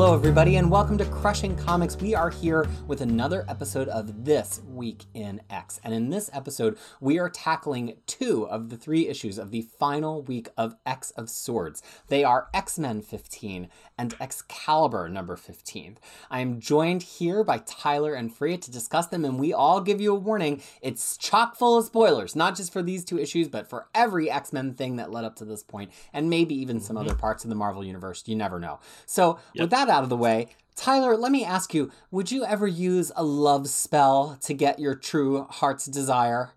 Hello, 0.00 0.14
everybody, 0.14 0.56
and 0.56 0.70
welcome 0.70 0.96
to 0.96 1.04
Crushing 1.04 1.54
Comics. 1.54 1.94
We 1.94 2.14
are 2.14 2.30
here 2.30 2.66
with 2.86 3.02
another 3.02 3.44
episode 3.50 3.86
of 3.88 4.24
This 4.24 4.62
Week 4.66 5.04
in 5.12 5.42
X. 5.50 5.78
And 5.84 5.92
in 5.92 6.08
this 6.08 6.30
episode, 6.32 6.78
we 7.02 7.18
are 7.18 7.28
tackling 7.28 7.98
two 8.06 8.48
of 8.48 8.70
the 8.70 8.78
three 8.78 9.08
issues 9.08 9.36
of 9.36 9.50
the 9.50 9.60
final 9.60 10.22
week 10.22 10.48
of 10.56 10.74
X 10.86 11.10
of 11.10 11.28
Swords. 11.28 11.82
They 12.08 12.24
are 12.24 12.48
X 12.54 12.78
Men 12.78 13.02
15 13.02 13.68
and 14.00 14.16
Excalibur 14.18 15.10
number 15.10 15.36
15. 15.36 15.98
I 16.30 16.40
am 16.40 16.58
joined 16.58 17.02
here 17.02 17.44
by 17.44 17.58
Tyler 17.58 18.14
and 18.14 18.34
Fariha 18.34 18.62
to 18.62 18.70
discuss 18.70 19.06
them, 19.06 19.26
and 19.26 19.38
we 19.38 19.52
all 19.52 19.82
give 19.82 20.00
you 20.00 20.12
a 20.12 20.18
warning. 20.18 20.62
It's 20.80 21.18
chock 21.18 21.54
full 21.54 21.76
of 21.76 21.84
spoilers, 21.84 22.34
not 22.34 22.56
just 22.56 22.72
for 22.72 22.82
these 22.82 23.04
two 23.04 23.18
issues, 23.18 23.48
but 23.48 23.68
for 23.68 23.88
every 23.94 24.30
X 24.30 24.54
Men 24.54 24.72
thing 24.72 24.96
that 24.96 25.10
led 25.10 25.24
up 25.24 25.36
to 25.36 25.44
this 25.44 25.62
point, 25.62 25.92
and 26.14 26.30
maybe 26.30 26.54
even 26.54 26.80
some 26.80 26.96
other 26.96 27.14
parts 27.14 27.44
of 27.44 27.50
the 27.50 27.56
Marvel 27.56 27.84
Universe. 27.84 28.22
You 28.24 28.36
never 28.36 28.58
know. 28.58 28.80
So, 29.04 29.38
with 29.54 29.68
that 29.68 29.90
out 29.90 30.02
of 30.02 30.08
the 30.08 30.16
way, 30.16 30.48
Tyler, 30.74 31.14
let 31.14 31.30
me 31.30 31.44
ask 31.44 31.74
you 31.74 31.90
would 32.10 32.32
you 32.32 32.42
ever 32.46 32.66
use 32.66 33.12
a 33.14 33.22
love 33.22 33.68
spell 33.68 34.38
to 34.40 34.54
get 34.54 34.78
your 34.78 34.94
true 34.94 35.44
heart's 35.50 35.84
desire? 35.84 36.52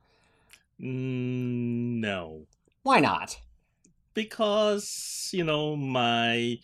Mm, 0.80 2.00
no. 2.00 2.48
Why 2.84 3.02
not? 3.02 3.38
Because, 4.14 5.30
you 5.34 5.44
know, 5.44 5.76
my 5.76 6.60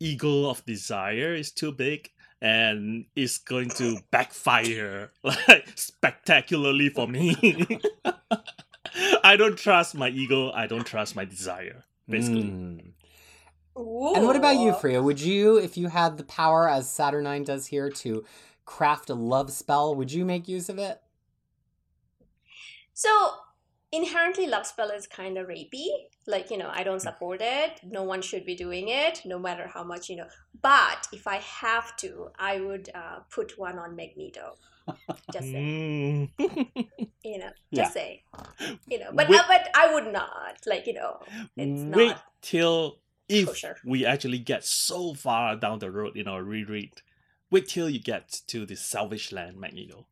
ego 0.00 0.48
of 0.48 0.64
desire 0.64 1.34
is 1.34 1.50
too 1.50 1.72
big 1.72 2.10
and 2.40 3.06
it's 3.16 3.38
going 3.38 3.68
to 3.68 3.98
backfire 4.10 5.10
like 5.22 5.68
spectacularly 5.74 6.88
for 6.88 7.08
me. 7.08 7.80
I 9.24 9.36
don't 9.36 9.56
trust 9.56 9.94
my 9.94 10.08
ego, 10.08 10.50
I 10.50 10.66
don't 10.66 10.86
trust 10.86 11.14
my 11.14 11.24
desire, 11.24 11.84
basically. 12.08 12.44
Mm. 12.44 12.92
And 13.76 14.24
what 14.24 14.34
about 14.34 14.56
you, 14.56 14.72
Fariha? 14.72 15.02
Would 15.02 15.20
you, 15.20 15.56
if 15.58 15.76
you 15.76 15.88
had 15.88 16.16
the 16.16 16.24
power 16.24 16.68
as 16.68 16.88
Saturnyne 16.88 17.44
does 17.44 17.66
here 17.66 17.90
to 17.90 18.24
craft 18.64 19.08
a 19.08 19.14
love 19.14 19.52
spell, 19.52 19.94
would 19.94 20.10
you 20.10 20.24
make 20.24 20.48
use 20.48 20.68
of 20.68 20.78
it? 20.78 21.00
So 22.92 23.08
inherently, 23.92 24.46
love 24.46 24.66
spell 24.66 24.90
is 24.90 25.06
kind 25.06 25.38
of 25.38 25.46
rapey. 25.48 25.86
Like 26.26 26.50
you 26.50 26.58
know, 26.58 26.70
I 26.72 26.82
don't 26.82 27.00
support 27.00 27.40
it. 27.42 27.80
No 27.82 28.02
one 28.02 28.22
should 28.22 28.44
be 28.44 28.54
doing 28.54 28.88
it, 28.88 29.22
no 29.24 29.38
matter 29.38 29.66
how 29.72 29.82
much 29.84 30.08
you 30.08 30.16
know. 30.16 30.26
But 30.60 31.06
if 31.12 31.26
I 31.26 31.36
have 31.36 31.96
to, 31.98 32.28
I 32.38 32.60
would 32.60 32.90
uh, 32.94 33.20
put 33.30 33.58
one 33.58 33.78
on 33.78 33.96
Magneto. 33.96 34.56
Just 35.32 35.44
say, 35.48 35.54
Mm. 35.54 36.30
you 37.24 37.38
know, 37.38 37.50
Yeah. 37.70 37.82
just 37.82 37.92
say, 37.94 38.22
you 38.86 38.98
know. 38.98 39.10
But 39.12 39.28
Wait- 39.28 39.38
uh, 39.40 39.44
but 39.46 39.68
I 39.74 39.92
would 39.92 40.12
not. 40.12 40.58
Like 40.66 40.86
you 40.86 40.94
know, 40.94 41.20
it's 41.56 41.96
Wait 41.96 42.08
not. 42.08 42.22
till 42.42 42.98
if 43.28 43.46
kosher. 43.48 43.76
we 43.84 44.06
actually 44.06 44.38
get 44.38 44.64
so 44.64 45.12
far 45.14 45.56
down 45.56 45.78
the 45.80 45.90
road 45.90 46.16
in 46.16 46.26
our 46.26 46.42
reread. 46.42 47.02
Wait 47.50 47.68
till 47.68 47.88
you 47.90 47.98
get 48.00 48.40
to 48.46 48.64
the 48.66 48.76
Savage 48.76 49.32
Land, 49.32 49.56
Magneto. 49.58 50.06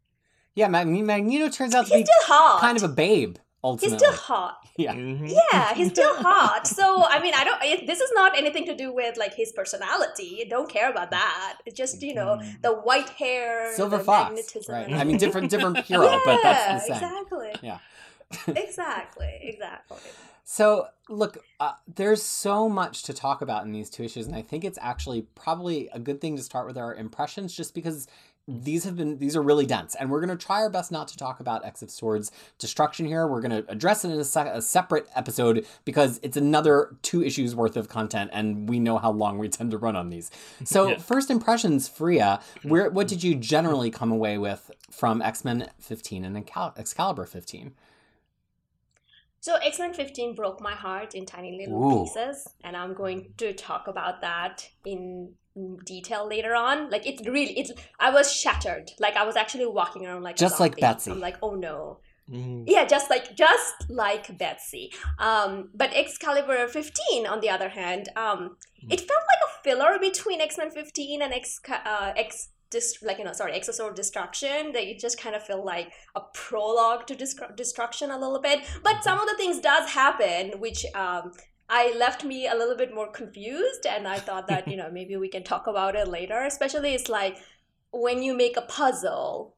Yeah, 0.54 0.69
Mag- 0.69 0.86
Magneto 0.88 1.50
turns 1.50 1.74
out 1.74 1.86
to 1.86 1.94
He's 1.94 2.02
be 2.06 2.12
still 2.12 2.34
hot. 2.34 2.60
kind 2.62 2.77
of 2.78 2.82
a 2.82 2.88
babe, 2.88 3.36
He's 3.75 3.95
still 3.95 4.12
hot. 4.12 4.59
Yeah. 4.78 4.95
Mhm. 4.95 5.33
Yeah, 5.53 5.72
he's 5.75 5.89
still 5.89 6.14
hot. 6.31 6.67
So 6.67 7.03
I 7.09 7.19
mean, 7.22 7.33
I 7.34 7.45
don't. 7.45 7.62
It, 7.62 7.86
this 7.86 8.00
is 8.00 8.11
not 8.14 8.36
anything 8.36 8.67
to 8.67 8.75
do 8.77 8.92
with 8.92 9.17
like 9.17 9.34
his 9.34 9.50
personality. 9.53 10.42
I 10.45 10.48
don't 10.48 10.69
care 10.69 10.91
about 10.91 11.11
that. 11.12 11.59
It's 11.64 11.77
just 11.77 12.03
you 12.03 12.14
know 12.14 12.39
Mm. 12.41 12.61
the 12.62 12.72
white 12.89 13.09
hair, 13.09 13.72
Silver 13.75 13.97
the 13.98 14.05
Fox, 14.05 14.28
magnetism 14.31 14.75
right? 14.75 14.92
I 14.92 15.05
mean, 15.05 15.17
different 15.17 15.50
different 15.50 15.77
Yeah, 15.78 15.83
hero, 16.03 16.20
but 16.27 16.41
that's 16.42 16.87
the 16.89 16.94
same. 16.94 17.03
Exactly. 17.05 17.53
Yeah. 17.62 17.78
exactly. 18.48 19.39
Exactly. 19.42 19.98
So, 20.44 20.87
look, 21.09 21.39
uh, 21.59 21.72
there's 21.92 22.22
so 22.22 22.69
much 22.69 23.03
to 23.05 23.12
talk 23.12 23.42
about 23.42 23.64
in 23.64 23.72
these 23.72 23.91
two 23.91 24.05
issues, 24.05 24.27
and 24.27 24.37
I 24.37 24.42
think 24.42 24.64
it's 24.64 24.78
actually 24.81 25.22
probably 25.34 25.88
a 25.93 25.99
good 25.99 26.21
thing 26.21 26.37
to 26.37 26.43
start 26.43 26.66
with 26.69 26.78
our 26.78 26.94
impressions, 26.94 27.53
just 27.53 27.75
because 27.75 28.06
these 28.48 28.84
have 28.84 28.96
been 28.96 29.18
these 29.18 29.34
are 29.34 29.42
really 29.42 29.66
dense, 29.66 29.96
and 29.96 30.08
we're 30.08 30.20
going 30.24 30.36
to 30.36 30.46
try 30.46 30.62
our 30.62 30.70
best 30.70 30.92
not 30.92 31.08
to 31.08 31.16
talk 31.16 31.40
about 31.40 31.64
X 31.64 31.82
of 31.82 31.90
Swords 31.90 32.30
destruction 32.58 33.04
here. 33.04 33.26
We're 33.26 33.40
going 33.40 33.64
to 33.64 33.68
address 33.70 34.04
it 34.04 34.10
in 34.12 34.20
a, 34.20 34.24
se- 34.24 34.50
a 34.52 34.62
separate 34.62 35.08
episode 35.16 35.66
because 35.84 36.20
it's 36.22 36.36
another 36.36 36.94
two 37.02 37.24
issues 37.24 37.56
worth 37.56 37.76
of 37.76 37.88
content, 37.88 38.30
and 38.32 38.68
we 38.68 38.78
know 38.78 38.98
how 38.98 39.10
long 39.10 39.38
we 39.38 39.48
tend 39.58 39.72
to 39.72 39.78
run 39.78 39.96
on 39.96 40.10
these. 40.10 40.30
So, 40.64 40.88
Yeah. 40.90 40.98
first 40.98 41.28
impressions, 41.30 41.88
Fariha, 41.88 42.38
mm-hmm. 42.38 42.68
where 42.68 42.90
what 42.90 43.08
did 43.08 43.24
you 43.24 43.34
generally 43.34 43.90
come 43.90 44.12
away 44.12 44.38
with 44.38 44.70
from 44.92 45.20
X 45.22 45.44
Men 45.44 45.68
15 45.80 46.24
and 46.24 46.36
Excal- 46.36 46.74
Excalibur 46.76 47.26
15? 47.26 47.72
So 49.40 49.54
X 49.56 49.78
Men 49.78 49.94
15 49.94 50.34
broke 50.34 50.60
my 50.60 50.72
heart 50.74 51.14
in 51.14 51.24
tiny 51.24 51.56
little 51.56 51.82
Ooh. 51.84 52.04
pieces, 52.04 52.48
and 52.64 52.76
I'm 52.76 52.94
going 52.94 53.32
to 53.38 53.52
talk 53.52 53.86
about 53.86 54.20
that 54.22 54.68
in 54.84 55.34
detail 55.84 56.27
later 56.28 56.55
on. 56.55 56.91
Like 56.91 57.06
it 57.06 57.21
really, 57.27 57.59
it's 57.59 57.72
I 57.99 58.11
was 58.11 58.33
shattered. 58.33 58.91
Like 58.99 59.17
I 59.17 59.25
was 59.25 59.37
actually 59.37 59.67
walking 59.67 60.06
around 60.06 60.22
like 60.22 60.37
a 60.37 60.39
Just 60.39 60.61
like. 60.61 60.77
Betsy. 60.78 61.11
I'm 61.11 61.21
like, 61.21 61.37
oh 61.43 61.55
no. 61.55 61.99
Mhm. 62.31 62.65
Yeah, 62.67 62.84
just 62.84 63.09
like 63.09 63.37
just 63.37 63.89
like 63.89 64.37
Betsy. 64.37 64.93
Um, 65.19 65.71
but 65.75 65.91
Excalibur 65.94 66.67
15, 66.67 67.27
on 67.27 67.41
the 67.41 67.50
other 67.50 67.69
hand, 67.69 68.09
um, 68.17 68.56
it 68.91 69.00
felt 69.00 69.22
like 69.33 69.43
a 69.49 69.62
filler 69.62 69.99
between 70.00 70.41
X 70.41 70.59
Men 70.59 70.71
15 70.71 71.22
and 71.22 71.33
X 71.33 71.61
uh, 71.69 72.12
X 72.17 72.49
dis- 72.71 72.99
like 73.03 73.19
you 73.19 73.25
know 73.25 73.33
sorry 73.33 73.53
X 73.53 73.69
of 73.69 73.77
Swords 73.77 73.97
Destruction. 73.97 74.73
That 74.73 74.83
it 74.83 74.99
just 74.99 75.21
kind 75.21 75.37
of 75.37 75.43
felt 75.44 75.65
like 75.65 75.93
a 76.17 76.21
prologue 76.34 77.06
to 77.06 77.15
Destru- 77.15 77.55
destruction 77.55 78.11
a 78.11 78.19
little 78.19 78.41
bit. 78.41 78.61
But 78.83 79.05
some 79.05 79.21
of 79.21 79.27
the 79.28 79.37
things 79.37 79.61
does 79.61 79.91
happen, 79.91 80.59
which 80.59 80.84
um. 80.94 81.33
I 81.69 81.93
left 81.97 82.25
me 82.25 82.47
a 82.47 82.54
little 82.54 82.77
bit 82.77 82.94
more 82.94 83.10
confused, 83.10 83.87
and 83.87 84.06
I 84.06 84.19
thought 84.19 84.47
that 84.49 84.69
you 84.69 84.77
know 84.81 84.91
maybe 84.91 85.16
we 85.16 85.28
can 85.28 85.44
talk 85.44 85.66
about 85.66 85.97
it 85.97 86.09
later. 86.09 86.44
Especially, 86.44 86.94
it's 86.94 87.09
like 87.09 87.38
when 87.93 88.22
you 88.22 88.37
make 88.37 88.56
a 88.56 88.62
puzzle, 88.62 89.56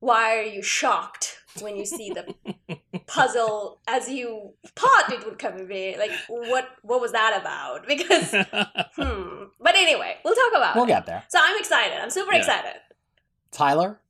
why 0.00 0.36
are 0.36 0.42
you 0.42 0.62
shocked 0.62 1.38
when 1.60 1.76
you 1.76 1.84
see 1.84 2.10
the 2.10 2.34
puzzle 3.06 3.80
as 3.86 4.08
you 4.08 4.54
thought 4.76 5.12
it 5.12 5.24
would 5.26 5.38
come 5.38 5.66
be 5.66 5.94
like 5.98 6.10
what 6.28 6.68
what 6.82 7.00
was 7.00 7.12
that 7.12 7.38
about 7.40 7.86
because 7.92 8.30
hmm 8.96 9.44
but 9.60 9.74
anyway 9.76 10.16
we'll 10.24 10.34
talk 10.34 10.52
about 10.56 10.74
We'll 10.74 10.84
it 10.84 10.88
get 10.88 11.06
there. 11.06 11.22
so 11.28 11.38
i'm 11.42 11.58
excited 11.58 11.98
i'm 12.00 12.10
super 12.10 12.32
Yeah. 12.32 12.38
excited 12.38 12.80
Tyler? 13.52 14.00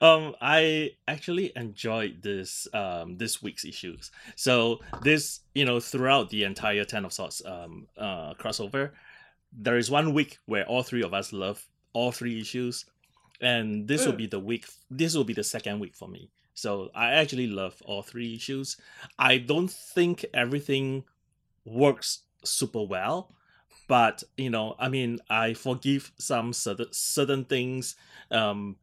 Um 0.00 0.34
i 0.40 0.90
actually 1.06 1.52
enjoyed 1.56 2.22
this 2.22 2.66
um 2.74 3.16
this 3.18 3.42
week's 3.42 3.64
issues. 3.64 4.10
So 4.36 4.80
this 5.02 5.40
you 5.54 5.64
know 5.64 5.80
throughout 5.80 6.30
the 6.30 6.44
entire 6.44 6.84
ten 6.84 7.04
of 7.04 7.12
swords 7.12 7.42
um 7.46 7.86
uh 7.96 8.34
crossover 8.34 8.90
there 9.52 9.76
is 9.78 9.90
one 9.90 10.12
week 10.14 10.38
where 10.46 10.66
all 10.66 10.82
three 10.82 11.02
of 11.02 11.14
us 11.14 11.32
love 11.32 11.64
all 11.92 12.12
three 12.12 12.40
issues 12.40 12.84
and 13.40 13.86
this 13.88 14.04
will 14.04 14.12
Mm. 14.12 14.18
be 14.18 14.26
the 14.26 14.40
week 14.40 14.66
this 14.90 15.14
will 15.14 15.24
be 15.24 15.32
the 15.34 15.44
second 15.44 15.78
week 15.80 15.94
for 15.94 16.08
me. 16.08 16.30
So 16.54 16.90
i 16.94 17.12
actually 17.12 17.46
love 17.46 17.80
all 17.84 18.02
three 18.02 18.34
issues. 18.34 18.76
I 19.18 19.38
don't 19.38 19.70
think 19.70 20.24
everything 20.34 21.04
works 21.64 22.20
super 22.44 22.82
well 22.82 23.30
but 23.88 24.22
you 24.36 24.50
know 24.50 24.74
i 24.78 24.88
mean 24.88 25.18
i 25.28 25.52
forgive 25.54 26.12
some 26.18 26.52
certain 26.52 26.86
certain 26.92 27.44
things 27.44 27.96
um 28.30 28.76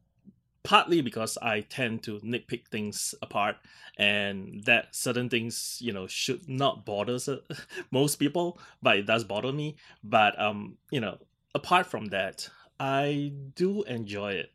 partly 0.66 1.00
because 1.00 1.38
I 1.40 1.60
tend 1.60 2.02
to 2.02 2.18
nitpick 2.18 2.66
things 2.66 3.14
apart, 3.22 3.56
and 3.96 4.64
that 4.64 4.94
certain 4.94 5.30
things, 5.30 5.78
you 5.80 5.92
know, 5.92 6.08
should 6.08 6.48
not 6.48 6.84
bother 6.84 7.18
most 7.92 8.16
people, 8.16 8.58
but 8.82 8.96
it 8.98 9.06
does 9.06 9.22
bother 9.22 9.52
me. 9.52 9.76
But 10.02 10.38
um, 10.40 10.76
you 10.90 11.00
know, 11.00 11.18
apart 11.54 11.86
from 11.86 12.06
that, 12.06 12.48
I 12.80 13.32
do 13.54 13.84
enjoy 13.84 14.32
it, 14.32 14.52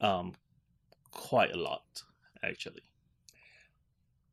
um, 0.00 0.34
quite 1.12 1.52
a 1.52 1.58
lot 1.58 2.02
actually. 2.42 2.82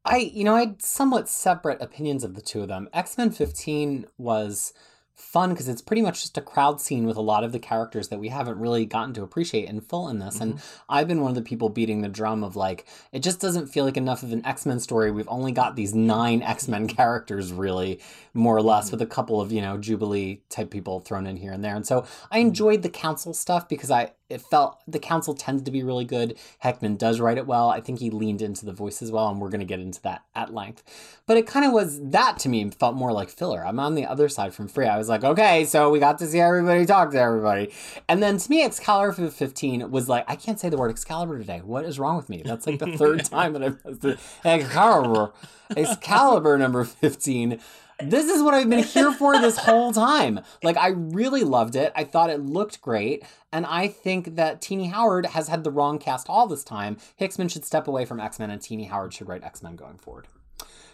I, 0.05 0.17
you 0.17 0.43
know, 0.43 0.55
I 0.55 0.61
had 0.61 0.81
somewhat 0.81 1.29
separate 1.29 1.81
opinions 1.81 2.23
of 2.23 2.33
the 2.33 2.41
two 2.41 2.61
of 2.61 2.69
them. 2.69 2.89
X 2.91 3.17
Men 3.17 3.29
15 3.29 4.07
was 4.17 4.73
fun 5.19 5.49
because 5.49 5.67
it's 5.67 5.81
pretty 5.81 6.01
much 6.01 6.21
just 6.21 6.37
a 6.37 6.41
crowd 6.41 6.79
scene 6.79 7.05
with 7.05 7.17
a 7.17 7.21
lot 7.21 7.43
of 7.43 7.51
the 7.51 7.59
characters 7.59 8.07
that 8.07 8.19
we 8.19 8.29
haven't 8.29 8.57
really 8.57 8.85
gotten 8.85 9.13
to 9.13 9.21
appreciate 9.21 9.67
in 9.67 9.81
full 9.81 10.07
in 10.07 10.17
this. 10.19 10.39
And 10.39 10.55
mm-hmm. 10.55 10.81
I've 10.87 11.07
been 11.07 11.21
one 11.21 11.29
of 11.29 11.35
the 11.35 11.41
people 11.41 11.67
beating 11.69 12.01
the 12.01 12.07
drum 12.07 12.43
of 12.43 12.55
like, 12.55 12.85
it 13.11 13.19
just 13.19 13.41
doesn't 13.41 13.67
feel 13.67 13.83
like 13.83 13.97
enough 13.97 14.23
of 14.23 14.31
an 14.31 14.45
X 14.45 14.65
Men 14.65 14.79
story. 14.79 15.11
We've 15.11 15.27
only 15.27 15.51
got 15.51 15.75
these 15.75 15.93
nine 15.93 16.41
X 16.41 16.67
Men 16.67 16.87
characters, 16.99 17.51
really, 17.51 17.99
more 18.33 18.55
or 18.55 18.61
less, 18.61 18.85
mm-hmm. 18.85 18.93
with 18.93 19.01
a 19.01 19.05
couple 19.05 19.41
of, 19.41 19.51
you 19.51 19.61
know, 19.61 19.77
Jubilee 19.77 20.41
type 20.49 20.71
people 20.71 21.01
thrown 21.01 21.27
in 21.27 21.35
here 21.35 21.51
and 21.51 21.63
there. 21.63 21.75
And 21.75 21.85
so 21.85 22.05
I 22.31 22.39
mm-hmm. 22.39 22.47
enjoyed 22.47 22.81
the 22.81 22.89
council 22.89 23.33
stuff 23.33 23.67
because 23.67 23.91
I, 23.91 24.13
it 24.29 24.41
felt 24.41 24.79
the 24.87 24.99
council 24.99 25.33
tends 25.33 25.63
to 25.63 25.71
be 25.71 25.83
really 25.83 26.05
good. 26.05 26.37
Hickman 26.59 26.95
does 26.95 27.19
write 27.19 27.37
it 27.37 27.47
well. 27.47 27.69
I 27.69 27.81
think 27.81 27.99
he 27.99 28.09
leaned 28.09 28.41
into 28.41 28.65
the 28.65 28.73
voice 28.73 29.01
as 29.01 29.11
well, 29.11 29.29
and 29.29 29.41
we're 29.41 29.49
going 29.49 29.59
to 29.59 29.65
get 29.65 29.79
into 29.79 30.01
that 30.03 30.23
at 30.35 30.53
length. 30.53 30.83
But 31.25 31.37
it 31.37 31.47
kind 31.47 31.65
of 31.65 31.71
was 31.71 31.99
that 32.11 32.39
to 32.39 32.49
me 32.49 32.69
felt 32.69 32.95
more 32.95 33.11
like 33.11 33.29
filler. 33.29 33.65
I'm 33.65 33.79
on 33.79 33.95
the 33.95 34.05
other 34.05 34.29
side 34.29 34.53
from 34.53 34.67
Free. 34.67 34.87
I 34.87 34.97
was 34.97 35.09
like, 35.09 35.23
okay, 35.23 35.65
so 35.65 35.89
we 35.89 35.99
got 35.99 36.19
to 36.19 36.27
see 36.27 36.39
everybody 36.39 36.85
talk 36.85 37.11
to 37.11 37.19
everybody. 37.19 37.71
And 38.07 38.21
then 38.21 38.37
to 38.37 38.49
me, 38.49 38.63
Excalibur 38.63 39.29
15 39.29 39.89
was 39.91 40.07
like, 40.07 40.25
I 40.27 40.35
can't 40.35 40.59
say 40.59 40.69
the 40.69 40.77
word 40.77 40.91
Excalibur 40.91 41.39
today. 41.39 41.61
What 41.63 41.85
is 41.85 41.99
wrong 41.99 42.15
with 42.15 42.29
me? 42.29 42.43
That's 42.45 42.67
like 42.67 42.79
the 42.79 42.97
third 42.97 43.25
time 43.25 43.53
that 43.53 43.63
I've 43.63 44.19
Excalibur. 44.45 45.33
Excalibur 45.75 46.57
number 46.57 46.83
15 46.83 47.59
this 48.01 48.29
is 48.29 48.41
what 48.41 48.53
I've 48.53 48.69
been 48.69 48.83
here 48.83 49.11
for 49.11 49.39
this 49.39 49.57
whole 49.57 49.91
time. 49.91 50.41
Like, 50.63 50.77
I 50.77 50.89
really 50.89 51.43
loved 51.43 51.75
it. 51.75 51.91
I 51.95 52.03
thought 52.03 52.29
it 52.29 52.41
looked 52.41 52.81
great. 52.81 53.23
And 53.51 53.65
I 53.65 53.87
think 53.87 54.35
that 54.35 54.61
Tini 54.61 54.87
Howard 54.87 55.27
has 55.27 55.47
had 55.47 55.63
the 55.63 55.71
wrong 55.71 55.99
cast 55.99 56.29
all 56.29 56.47
this 56.47 56.63
time. 56.63 56.97
Hickman 57.15 57.49
should 57.49 57.65
step 57.65 57.87
away 57.87 58.05
from 58.05 58.19
X 58.19 58.39
Men 58.39 58.51
and 58.51 58.61
Tini 58.61 58.85
Howard 58.85 59.13
should 59.13 59.27
write 59.27 59.43
X 59.43 59.63
Men 59.63 59.75
going 59.75 59.97
forward. 59.97 60.27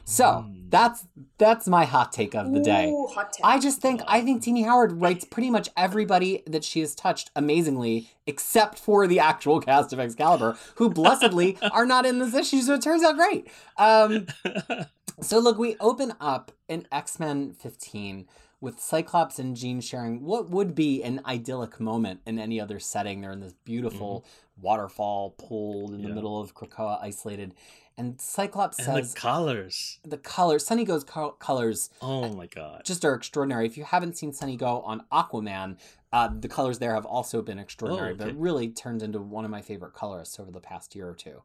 So 0.07 0.46
Hmm. 0.48 0.69
that's 0.69 1.07
that's 1.38 1.68
my 1.68 1.84
hot 1.86 2.12
take 2.13 2.36
of 2.36 2.54
the 2.54 2.60
day. 2.60 2.90
Ooh, 2.92 3.07
hot 3.07 3.34
take. 3.34 3.44
I 3.44 3.60
just 3.60 3.81
think 3.81 4.02
I 4.07 4.22
think 4.22 4.44
Tini 4.44 4.62
Howard 4.63 5.02
writes 5.02 5.25
pretty 5.25 5.50
much 5.50 5.68
everybody 5.75 6.44
that 6.48 6.63
she 6.63 6.80
has 6.81 6.94
touched 6.96 7.31
amazingly, 7.36 8.10
except 8.28 8.78
for 8.80 9.07
the 9.07 9.19
actual 9.19 9.60
cast 9.60 9.92
of 9.94 10.00
Excalibur, 10.00 10.57
who 10.75 10.90
blessedly 10.90 11.57
are 11.72 11.86
not 11.86 12.06
in 12.06 12.19
this 12.19 12.34
issue. 12.36 12.62
So 12.62 12.75
it 12.75 12.81
turns 12.84 13.04
out 13.04 13.16
great. 13.18 13.48
Um, 13.78 14.28
so 15.22 15.40
look, 15.40 15.57
we 15.57 15.75
open 15.80 16.13
up 16.22 16.51
in 16.69 16.88
X 16.92 17.19
Men 17.19 17.51
15 17.54 18.28
with 18.65 18.79
Cyclops 18.79 19.39
and 19.39 19.56
Jean 19.56 19.79
sharing 19.79 20.21
what 20.23 20.50
would 20.50 20.75
be 20.75 21.01
an 21.03 21.21
idyllic 21.25 21.79
moment 21.79 22.19
in 22.25 22.39
any 22.39 22.59
other 22.59 22.79
setting. 22.79 23.21
They're 23.21 23.31
in 23.31 23.39
this 23.39 23.53
beautiful 23.63 24.25
waterfall 24.59 25.35
pool 25.38 25.94
in 25.94 26.01
the 26.01 26.09
middle 26.09 26.41
of 26.41 26.53
Krakoa, 26.56 27.00
isolated. 27.01 27.53
And 27.97 28.19
Cyclops 28.19 28.77
and 28.79 28.85
says 28.88 29.13
the 29.13 29.19
colors. 29.19 30.00
the 30.03 30.17
colors, 30.17 30.65
Sunny 30.65 30.83
Gho's 30.83 31.06
co- 31.06 31.31
colors 31.31 31.89
Oh 32.01 32.33
my 32.35 32.47
god. 32.47 32.81
just 32.83 33.06
are 33.06 33.13
extraordinary. 33.13 33.65
If 33.65 33.77
you 33.77 33.85
haven't 33.85 34.17
seen 34.17 34.33
Sunny 34.33 34.57
Gho 34.57 34.81
on 34.81 35.06
Aquaman, 35.13 35.77
uh, 36.12 36.29
the 36.38 36.50
colors 36.50 36.79
there 36.79 36.94
have 36.94 37.06
also 37.06 37.41
been 37.41 37.59
extraordinary, 37.59 38.12
Oh, 38.13 38.15
but 38.15 38.35
really 38.38 38.67
turned 38.69 39.01
into 39.01 39.19
one 39.19 39.45
of 39.45 39.51
my 39.51 39.62
favorite 39.62 39.94
colorists 39.94 40.39
over 40.41 40.51
the 40.51 40.59
past 40.59 40.94
year 40.95 41.07
or 41.07 41.13
two. 41.15 41.41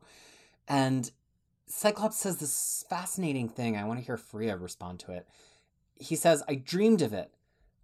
And 0.67 1.11
Cyclops 1.67 2.17
says 2.17 2.39
this 2.39 2.85
fascinating 2.89 3.49
thing. 3.49 3.77
I 3.77 3.85
want 3.85 4.01
to 4.01 4.05
hear 4.05 4.17
Fariha 4.17 4.61
respond 4.61 4.99
to 5.01 5.13
it. 5.13 5.29
He 6.01 6.17
says, 6.17 6.43
I 6.49 6.57
dreamed 6.57 7.03
of 7.03 7.13
it, 7.13 7.31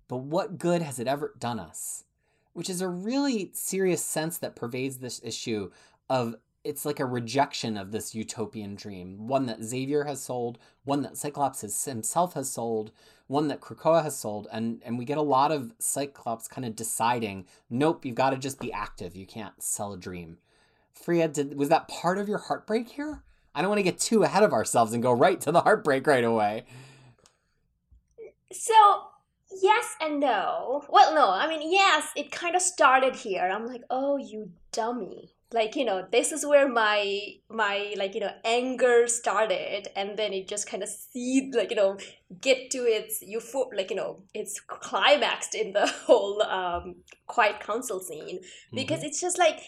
but 0.08 0.18
what 0.18 0.58
good 0.58 0.82
has 0.82 0.98
it 0.98 1.06
ever 1.06 1.34
done 1.38 1.60
us? 1.60 2.04
Which 2.52 2.70
is 2.70 2.80
a 2.80 2.88
really 2.88 3.50
serious 3.52 4.02
sense 4.02 4.38
that 4.38 4.56
pervades 4.56 4.98
this 4.98 5.20
issue 5.22 5.70
of 6.08 6.36
it's 6.64 6.84
like 6.84 6.98
a 6.98 7.06
rejection 7.06 7.76
of 7.76 7.92
this 7.92 8.12
utopian 8.12 8.74
dream, 8.74 9.28
one 9.28 9.46
that 9.46 9.62
Xavier 9.62 10.02
has 10.04 10.20
sold, 10.20 10.58
one 10.84 11.02
that 11.02 11.16
Cyclops 11.16 11.60
has, 11.60 11.84
himself 11.84 12.34
has 12.34 12.50
sold, 12.50 12.90
one 13.28 13.46
that 13.48 13.60
Krakoa 13.60 14.02
has 14.02 14.18
sold, 14.18 14.48
and 14.50 14.82
and 14.84 14.98
we 14.98 15.04
get 15.04 15.16
a 15.16 15.22
lot 15.22 15.52
of 15.52 15.72
Cyclops 15.78 16.48
kind 16.48 16.64
of 16.64 16.74
deciding, 16.74 17.46
nope, 17.70 18.04
you've 18.04 18.16
got 18.16 18.30
to 18.30 18.36
just 18.36 18.58
be 18.58 18.72
active. 18.72 19.14
You 19.14 19.26
can't 19.26 19.62
sell 19.62 19.92
a 19.92 19.96
dream. 19.96 20.38
Fariha, 21.00 21.32
did 21.32 21.56
was 21.56 21.68
that 21.68 21.86
part 21.86 22.18
of 22.18 22.28
your 22.28 22.38
heartbreak 22.38 22.88
here? 22.88 23.22
I 23.54 23.60
don't 23.60 23.70
want 23.70 23.78
to 23.78 23.84
get 23.84 23.98
too 23.98 24.24
ahead 24.24 24.42
of 24.42 24.52
ourselves 24.52 24.92
and 24.92 25.02
go 25.02 25.12
right 25.12 25.40
to 25.42 25.52
the 25.52 25.60
heartbreak 25.60 26.06
right 26.06 26.24
away. 26.24 26.64
So 28.60 28.74
yes 29.62 29.94
and 30.00 30.20
no. 30.20 30.84
Well, 30.88 31.14
no, 31.14 31.30
I 31.30 31.46
mean 31.48 31.70
yes, 31.70 32.08
it 32.16 32.30
kind 32.30 32.56
of 32.56 32.62
started 32.62 33.16
here. 33.16 33.48
I'm 33.52 33.66
like, 33.66 33.82
oh, 33.90 34.16
you 34.16 34.50
dummy. 34.72 35.32
Like 35.52 35.76
you 35.76 35.84
know, 35.84 36.04
this 36.10 36.32
is 36.32 36.44
where 36.44 36.68
my 36.68 37.20
my 37.48 37.94
like 37.96 38.14
you 38.14 38.20
know 38.20 38.32
anger 38.44 39.06
started, 39.06 39.88
and 39.94 40.16
then 40.18 40.32
it 40.32 40.48
just 40.48 40.68
kind 40.68 40.82
of 40.82 40.88
seed 40.88 41.54
like 41.54 41.70
you 41.70 41.76
know 41.76 41.98
get 42.40 42.70
to 42.72 42.78
its 42.78 43.22
eupho- 43.22 43.74
like 43.74 43.90
you 43.90 43.96
know 43.96 44.24
it's 44.34 44.58
climaxed 44.60 45.54
in 45.54 45.72
the 45.72 45.86
whole 46.06 46.42
um 46.42 46.96
quiet 47.26 47.60
council 47.60 48.00
scene 48.00 48.40
because 48.74 49.04
it's 49.04 49.20
just 49.20 49.38
like 49.38 49.60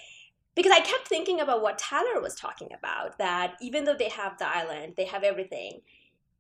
because 0.57 0.73
I 0.73 0.81
kept 0.81 1.07
thinking 1.07 1.41
about 1.41 1.63
what 1.63 1.79
Tyler 1.79 2.21
was 2.21 2.35
talking 2.35 2.71
about 2.77 3.17
that 3.19 3.55
even 3.63 3.85
though 3.85 3.95
they 3.97 4.09
have 4.09 4.37
the 4.39 4.49
island, 4.49 4.95
they 4.97 5.05
have 5.05 5.23
everything, 5.23 5.83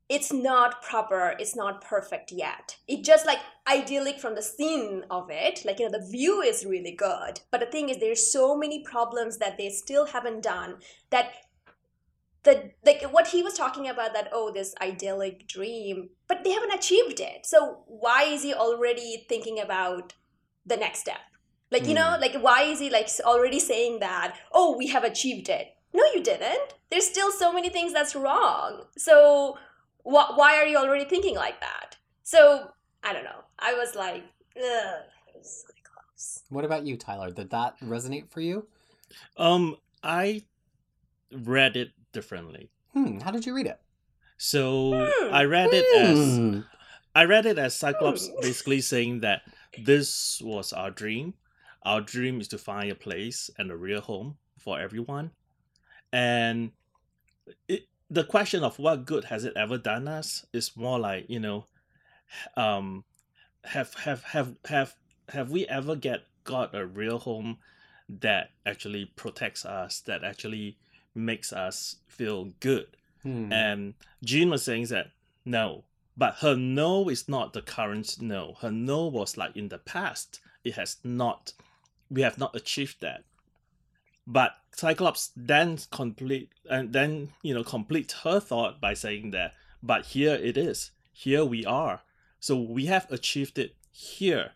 it's 0.08 0.32
not 0.32 0.82
proper, 0.82 1.34
it's 1.38 1.54
not 1.54 1.82
perfect 1.82 2.32
yet. 2.32 2.76
It 2.86 3.04
just 3.04 3.26
like 3.26 3.40
idyllic 3.70 4.18
from 4.18 4.34
the 4.34 4.42
scene 4.42 5.04
of 5.10 5.28
it, 5.30 5.64
like 5.64 5.78
you 5.78 5.88
know, 5.88 5.98
the 5.98 6.06
view 6.10 6.40
is 6.40 6.64
really 6.64 6.92
good. 6.92 7.40
But 7.50 7.60
the 7.60 7.66
thing 7.66 7.90
is, 7.90 7.98
there's 7.98 8.32
so 8.32 8.56
many 8.56 8.82
problems 8.82 9.38
that 9.38 9.58
they 9.58 9.68
still 9.68 10.06
haven't 10.06 10.42
done 10.42 10.76
that 11.10 11.32
the 12.44 12.70
like 12.84 13.02
what 13.10 13.28
he 13.28 13.42
was 13.42 13.54
talking 13.54 13.88
about 13.88 14.14
that 14.14 14.28
oh 14.32 14.52
this 14.52 14.74
idyllic 14.80 15.46
dream 15.48 16.10
but 16.28 16.44
they 16.44 16.50
haven't 16.52 16.72
achieved 16.72 17.20
it 17.20 17.44
so 17.44 17.82
why 17.86 18.22
is 18.24 18.42
he 18.42 18.54
already 18.54 19.26
thinking 19.28 19.58
about 19.58 20.14
the 20.64 20.76
next 20.76 21.00
step 21.00 21.18
like 21.70 21.86
you 21.86 21.94
know 21.94 22.14
Hmm. 22.14 22.20
like 22.20 22.36
why 22.40 22.62
is 22.62 22.78
he 22.78 22.90
like 22.90 23.08
already 23.24 23.58
saying 23.58 23.98
that 24.00 24.36
oh 24.52 24.76
we 24.76 24.86
have 24.88 25.04
achieved 25.04 25.48
it 25.48 25.68
no 25.92 26.04
you 26.14 26.22
didn't 26.22 26.74
there's 26.90 27.06
still 27.08 27.32
so 27.32 27.52
many 27.52 27.68
things 27.70 27.92
that's 27.92 28.14
wrong 28.14 28.84
so 28.96 29.58
wh- 30.04 30.36
why 30.36 30.56
are 30.56 30.66
you 30.66 30.76
already 30.78 31.04
thinking 31.04 31.34
like 31.36 31.60
that 31.60 31.96
so 32.22 32.70
i 33.02 33.12
don't 33.12 33.24
know 33.24 33.42
i 33.58 33.74
was 33.74 33.94
like 33.94 34.24
ugh 34.56 35.02
it's 35.34 35.64
really 35.68 35.82
close 35.84 36.42
What 36.50 36.64
about 36.64 36.84
you, 36.84 36.96
Tyler? 36.96 37.30
Did 37.30 37.50
that 37.50 37.78
resonate 37.80 38.28
for 38.30 38.40
you? 38.40 38.66
Um, 39.36 39.76
I 40.02 40.42
read 41.32 41.76
it 41.76 41.90
differently. 42.12 42.70
Hmm, 42.92 43.18
how 43.20 43.30
did 43.30 43.46
you 43.46 43.54
read 43.54 43.66
it? 43.66 43.78
So 44.36 44.92
Hmm. 44.94 45.34
I 45.34 45.44
read 45.44 45.72
it 45.72 45.86
as 45.94 46.18
Hmm. 46.18 46.60
I 47.14 47.24
read 47.24 47.46
it 47.46 47.58
as 47.58 47.76
Cyclops 47.76 48.28
Hmm. 48.28 48.40
basically 48.40 48.80
saying 48.80 49.20
that 49.20 49.42
this 49.84 50.40
was 50.42 50.72
our 50.72 50.90
dream. 50.90 51.34
Our 51.82 52.00
dream 52.00 52.40
is 52.40 52.48
to 52.48 52.58
find 52.58 52.90
a 52.90 52.94
place 52.94 53.50
and 53.58 53.70
a 53.70 53.76
real 53.76 54.00
home 54.00 54.38
for 54.58 54.80
everyone. 54.80 55.30
And 56.12 56.72
it, 57.68 57.86
the 58.10 58.24
question 58.24 58.64
of 58.64 58.78
what 58.78 59.04
good 59.04 59.24
has 59.24 59.44
it 59.44 59.52
ever 59.56 59.78
done 59.78 60.08
us 60.08 60.46
is 60.52 60.76
more 60.76 60.98
like, 60.98 61.26
you 61.28 61.40
know, 61.40 61.66
um 62.56 63.04
have 63.64 63.94
have 63.94 64.22
have 64.24 64.54
have 64.66 64.94
have 65.30 65.50
we 65.50 65.66
ever 65.66 65.94
get 65.96 66.24
got 66.44 66.74
a 66.74 66.86
real 66.86 67.18
home 67.18 67.58
that 68.08 68.50
actually 68.64 69.04
protects 69.04 69.64
us, 69.66 70.00
that 70.00 70.24
actually 70.24 70.78
makes 71.14 71.52
us 71.52 71.96
feel 72.06 72.52
good? 72.60 72.86
Hmm. 73.22 73.52
And 73.52 73.94
Jean 74.24 74.50
was 74.50 74.64
saying 74.64 74.86
that 74.86 75.10
no, 75.44 75.84
but 76.16 76.36
her 76.36 76.56
no 76.56 77.08
is 77.08 77.28
not 77.28 77.52
the 77.52 77.62
current 77.62 78.20
no. 78.20 78.54
Her 78.60 78.70
no 78.70 79.06
was 79.06 79.36
like 79.36 79.56
in 79.56 79.68
the 79.68 79.78
past. 79.78 80.40
It 80.64 80.74
has 80.74 80.96
not, 81.04 81.52
we 82.10 82.22
have 82.22 82.38
not 82.38 82.56
achieved 82.56 83.00
that. 83.00 83.24
But 84.30 84.52
Cyclops 84.72 85.30
then 85.34 85.78
complete 85.90 86.50
and 86.68 86.92
then 86.92 87.32
you 87.42 87.54
know 87.54 87.64
complete 87.64 88.12
her 88.24 88.38
thought 88.38 88.78
by 88.78 88.92
saying 88.92 89.30
that, 89.30 89.54
but 89.82 90.04
here 90.06 90.34
it 90.34 90.58
is. 90.58 90.90
Here 91.12 91.44
we 91.44 91.64
are. 91.64 92.02
So 92.38 92.60
we 92.60 92.86
have 92.86 93.10
achieved 93.10 93.58
it 93.58 93.74
here. 93.90 94.52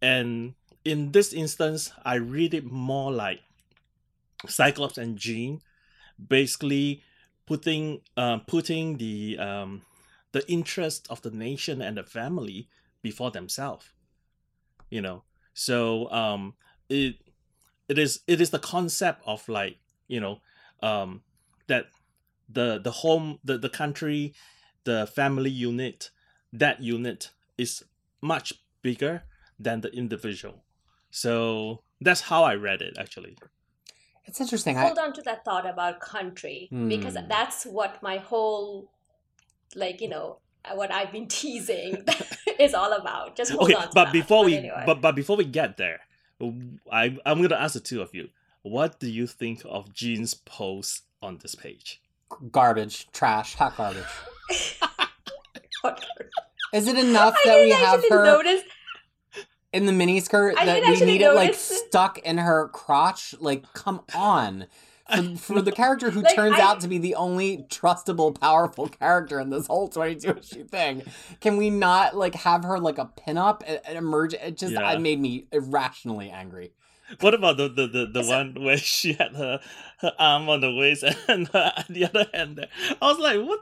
And 0.00 0.54
in 0.84 1.12
this 1.12 1.32
instance, 1.32 1.90
I 2.04 2.16
read 2.16 2.52
it 2.52 2.64
more 2.64 3.10
like 3.10 3.40
Cyclops 4.46 4.98
and 4.98 5.16
Jean 5.16 5.62
basically 6.28 7.02
putting 7.46 8.02
uh, 8.16 8.38
putting 8.46 8.98
the 8.98 9.38
um, 9.38 9.82
the 10.32 10.46
interest 10.52 11.06
of 11.08 11.22
the 11.22 11.30
nation 11.30 11.80
and 11.80 11.96
the 11.96 12.04
family 12.04 12.68
before 13.00 13.30
themselves. 13.30 13.90
You 14.90 15.00
know, 15.00 15.24
so 15.54 16.10
um, 16.12 16.54
it 16.88 17.16
it 17.88 17.98
is 17.98 18.20
it 18.26 18.40
is 18.40 18.50
the 18.50 18.58
concept 18.58 19.22
of 19.26 19.48
like 19.48 19.78
you 20.06 20.20
know 20.20 20.40
um, 20.82 21.22
that 21.66 21.86
the 22.48 22.78
the 22.78 22.90
home 22.90 23.38
the 23.44 23.58
the 23.58 23.68
country 23.68 24.34
the 24.84 25.06
family 25.06 25.50
unit 25.50 26.10
that 26.52 26.80
unit 26.82 27.30
is 27.58 27.84
much 28.22 28.52
bigger 28.82 29.22
than 29.58 29.80
the 29.80 29.90
individual. 29.92 30.64
So 31.10 31.82
that's 32.00 32.22
how 32.22 32.44
I 32.44 32.54
read 32.54 32.80
it 32.82 32.96
actually. 32.98 33.36
It's 34.24 34.40
interesting. 34.40 34.76
I, 34.76 34.82
hold 34.86 34.98
on 34.98 35.12
to 35.14 35.22
that 35.22 35.44
thought 35.44 35.66
about 35.66 36.00
country 36.00 36.68
because 36.88 37.16
Hmm. 37.16 37.28
that's 37.28 37.64
what 37.64 38.02
my 38.02 38.18
whole 38.18 38.90
like 39.74 40.00
you 40.00 40.08
know 40.08 40.38
what 40.74 40.90
i've 40.92 41.12
been 41.12 41.28
teasing 41.38 42.04
is 42.58 42.72
all 42.74 42.92
about 42.92 43.36
just 43.36 43.50
hold 43.52 43.64
okay, 43.64 43.74
on 43.74 43.82
to 43.82 43.94
but 43.94 44.04
that. 44.06 44.12
before 44.12 44.44
we 44.44 44.56
anyway. 44.56 44.82
but 44.86 45.00
but 45.00 45.14
before 45.14 45.36
we 45.36 45.44
get 45.44 45.76
there, 45.76 46.00
I 46.40 47.18
I'm 47.26 47.42
gonna 47.42 47.56
ask 47.56 47.74
the 47.74 47.80
two 47.80 48.02
of 48.02 48.14
you. 48.14 48.28
What 48.62 49.00
do 49.00 49.08
you 49.08 49.26
think 49.26 49.62
of 49.64 49.92
Jean's 49.92 50.34
post 50.34 51.04
on 51.22 51.38
this 51.38 51.54
page? 51.54 52.00
garbage, 52.50 53.08
trash, 53.12 53.54
hot 53.54 53.76
garbage. 53.76 54.04
Is 56.72 56.86
it 56.86 56.98
enough 56.98 57.34
i 57.44 57.48
that 57.48 57.62
we 57.62 57.70
have 57.70 58.04
her 58.10 58.24
notice 58.24 58.62
in 59.72 59.86
the 59.86 59.92
miniskirt 59.92 60.54
I 60.58 60.66
that 60.66 60.82
we 60.82 60.86
actually 60.86 61.06
need 61.06 61.22
it 61.22 61.32
like 61.32 61.54
stuck 61.54 62.18
in 62.18 62.38
her 62.38 62.68
crotch? 62.68 63.34
Like, 63.40 63.72
come 63.72 64.02
on. 64.14 64.66
For, 65.14 65.36
for 65.36 65.62
the 65.62 65.72
character 65.72 66.10
who 66.10 66.20
Like, 66.20 66.34
turns 66.34 66.56
I- 66.56 66.60
out 66.62 66.80
to 66.80 66.88
be 66.88 66.98
the 66.98 67.14
only 67.14 67.58
trustable, 67.70 68.38
powerful 68.38 68.88
character 68.88 69.40
in 69.40 69.50
this 69.50 69.66
whole 69.66 69.88
22 69.88 70.36
issue 70.38 70.64
thing, 70.64 71.02
can 71.40 71.56
we 71.56 71.70
not 71.70 72.14
like 72.16 72.34
have 72.34 72.64
her 72.64 72.78
like 72.78 72.98
a 72.98 73.06
pinup 73.06 73.62
and, 73.66 73.80
and 73.86 73.96
emerge? 73.98 74.34
It 74.34 74.56
just 74.58 74.74
Yeah. 74.74 74.92
it 74.92 75.00
made 75.00 75.20
me 75.20 75.46
irrationally 75.52 76.30
angry. 76.30 76.72
What 77.20 77.32
about 77.32 77.56
the 77.56 77.68
the, 77.68 77.86
the, 77.86 78.06
the 78.12 78.22
So- 78.22 78.36
one 78.36 78.54
where 78.64 78.76
she 78.76 79.14
had 79.14 79.34
her 79.36 79.60
her 80.00 80.12
arm 80.18 80.48
on 80.50 80.60
the 80.60 80.74
waist 80.74 81.04
and 81.26 81.48
her, 81.54 81.72
the 81.88 82.04
other 82.04 82.26
hand 82.34 82.56
there? 82.56 82.68
I 83.00 83.06
was 83.08 83.18
like, 83.18 83.38
what? 83.46 83.60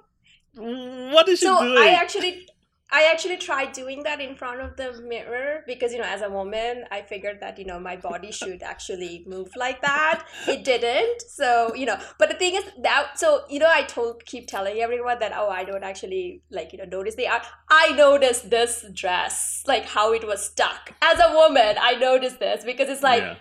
What 0.58 1.28
is 1.28 1.38
she 1.40 1.44
so 1.46 1.60
doing? 1.62 1.76
i 1.78 1.88
actually 1.90 2.48
I 2.90 3.10
actually 3.10 3.36
tried 3.36 3.72
doing 3.72 4.04
that 4.04 4.20
in 4.20 4.36
front 4.36 4.60
of 4.60 4.76
the 4.76 5.02
mirror 5.02 5.64
because 5.66 5.92
you 5.92 5.98
know 5.98 6.04
as 6.04 6.22
a 6.22 6.30
woman 6.30 6.84
I 6.90 7.02
figured 7.02 7.38
that 7.40 7.58
you 7.58 7.64
know 7.64 7.80
my 7.80 7.96
body 7.96 8.30
should 8.30 8.62
actually 8.62 9.24
move 9.26 9.48
like 9.56 9.80
that. 9.82 10.24
It 10.46 10.62
didn't. 10.62 11.22
So, 11.22 11.74
you 11.74 11.84
know, 11.86 11.98
but 12.18 12.28
the 12.28 12.36
thing 12.36 12.54
is 12.54 12.64
that 12.82 13.18
so 13.18 13.42
you 13.48 13.58
know 13.58 13.68
I 13.70 13.82
told 13.82 14.24
keep 14.24 14.46
telling 14.46 14.78
everyone 14.78 15.18
that 15.18 15.32
oh 15.34 15.48
I 15.48 15.64
don't 15.64 15.82
actually 15.82 16.42
like 16.50 16.72
you 16.72 16.78
know 16.78 16.84
notice 16.84 17.16
the 17.16 17.26
art. 17.28 17.42
I 17.68 17.92
noticed 17.92 18.50
this 18.50 18.84
dress, 18.92 19.64
like 19.66 19.84
how 19.86 20.12
it 20.12 20.26
was 20.26 20.44
stuck. 20.44 20.94
As 21.02 21.18
a 21.18 21.32
woman, 21.34 21.76
I 21.80 21.94
noticed 21.96 22.38
this 22.38 22.64
because 22.64 22.88
it's 22.88 23.02
like 23.02 23.22
yeah. 23.22 23.36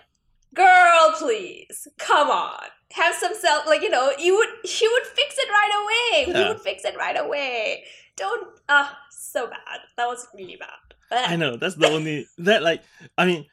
girl 0.54 1.14
please 1.18 1.86
come 1.98 2.30
on 2.30 2.64
have 2.92 3.14
some 3.14 3.34
self 3.34 3.66
like 3.66 3.82
you 3.82 3.90
know 3.90 4.10
you 4.18 4.34
would 4.36 4.48
she 4.68 4.88
would 4.88 5.02
fix 5.02 5.34
it 5.38 5.48
right 5.50 5.72
away 5.82 6.26
you 6.28 6.40
Yeah. 6.40 6.48
would 6.48 6.60
fix 6.60 6.84
it 6.84 6.96
right 6.96 7.18
away 7.18 7.84
don't 8.16 8.58
ah 8.68 8.98
so 9.10 9.46
bad 9.46 9.80
that 9.96 10.06
was 10.06 10.26
really 10.34 10.56
bad 10.56 10.68
Ugh. 11.10 11.24
I 11.32 11.36
know 11.36 11.56
that's 11.56 11.76
the 11.76 11.88
only 11.88 12.26
that 12.38 12.62
like 12.62 12.82
I 13.16 13.26
mean 13.26 13.46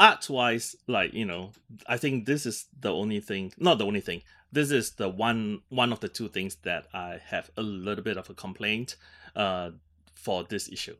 art 0.00 0.28
wise 0.30 0.76
like 0.86 1.12
you 1.14 1.24
know 1.24 1.52
I 1.86 1.96
think 1.96 2.26
this 2.26 2.46
is 2.46 2.66
the 2.80 2.92
only 2.92 3.20
thing 3.20 3.52
not 3.58 3.78
the 3.78 3.86
only 3.86 4.00
thing 4.00 4.22
this 4.52 4.70
is 4.70 4.92
the 4.92 5.08
one 5.08 5.60
one 5.68 5.92
of 5.92 6.00
the 6.00 6.08
two 6.08 6.28
things 6.28 6.56
that 6.62 6.86
I 6.94 7.20
have 7.26 7.50
a 7.56 7.62
little 7.62 8.04
bit 8.04 8.16
of 8.16 8.30
a 8.30 8.34
complaint 8.34 8.96
uh 9.36 9.70
for 10.14 10.44
this 10.44 10.68
issue 10.68 10.96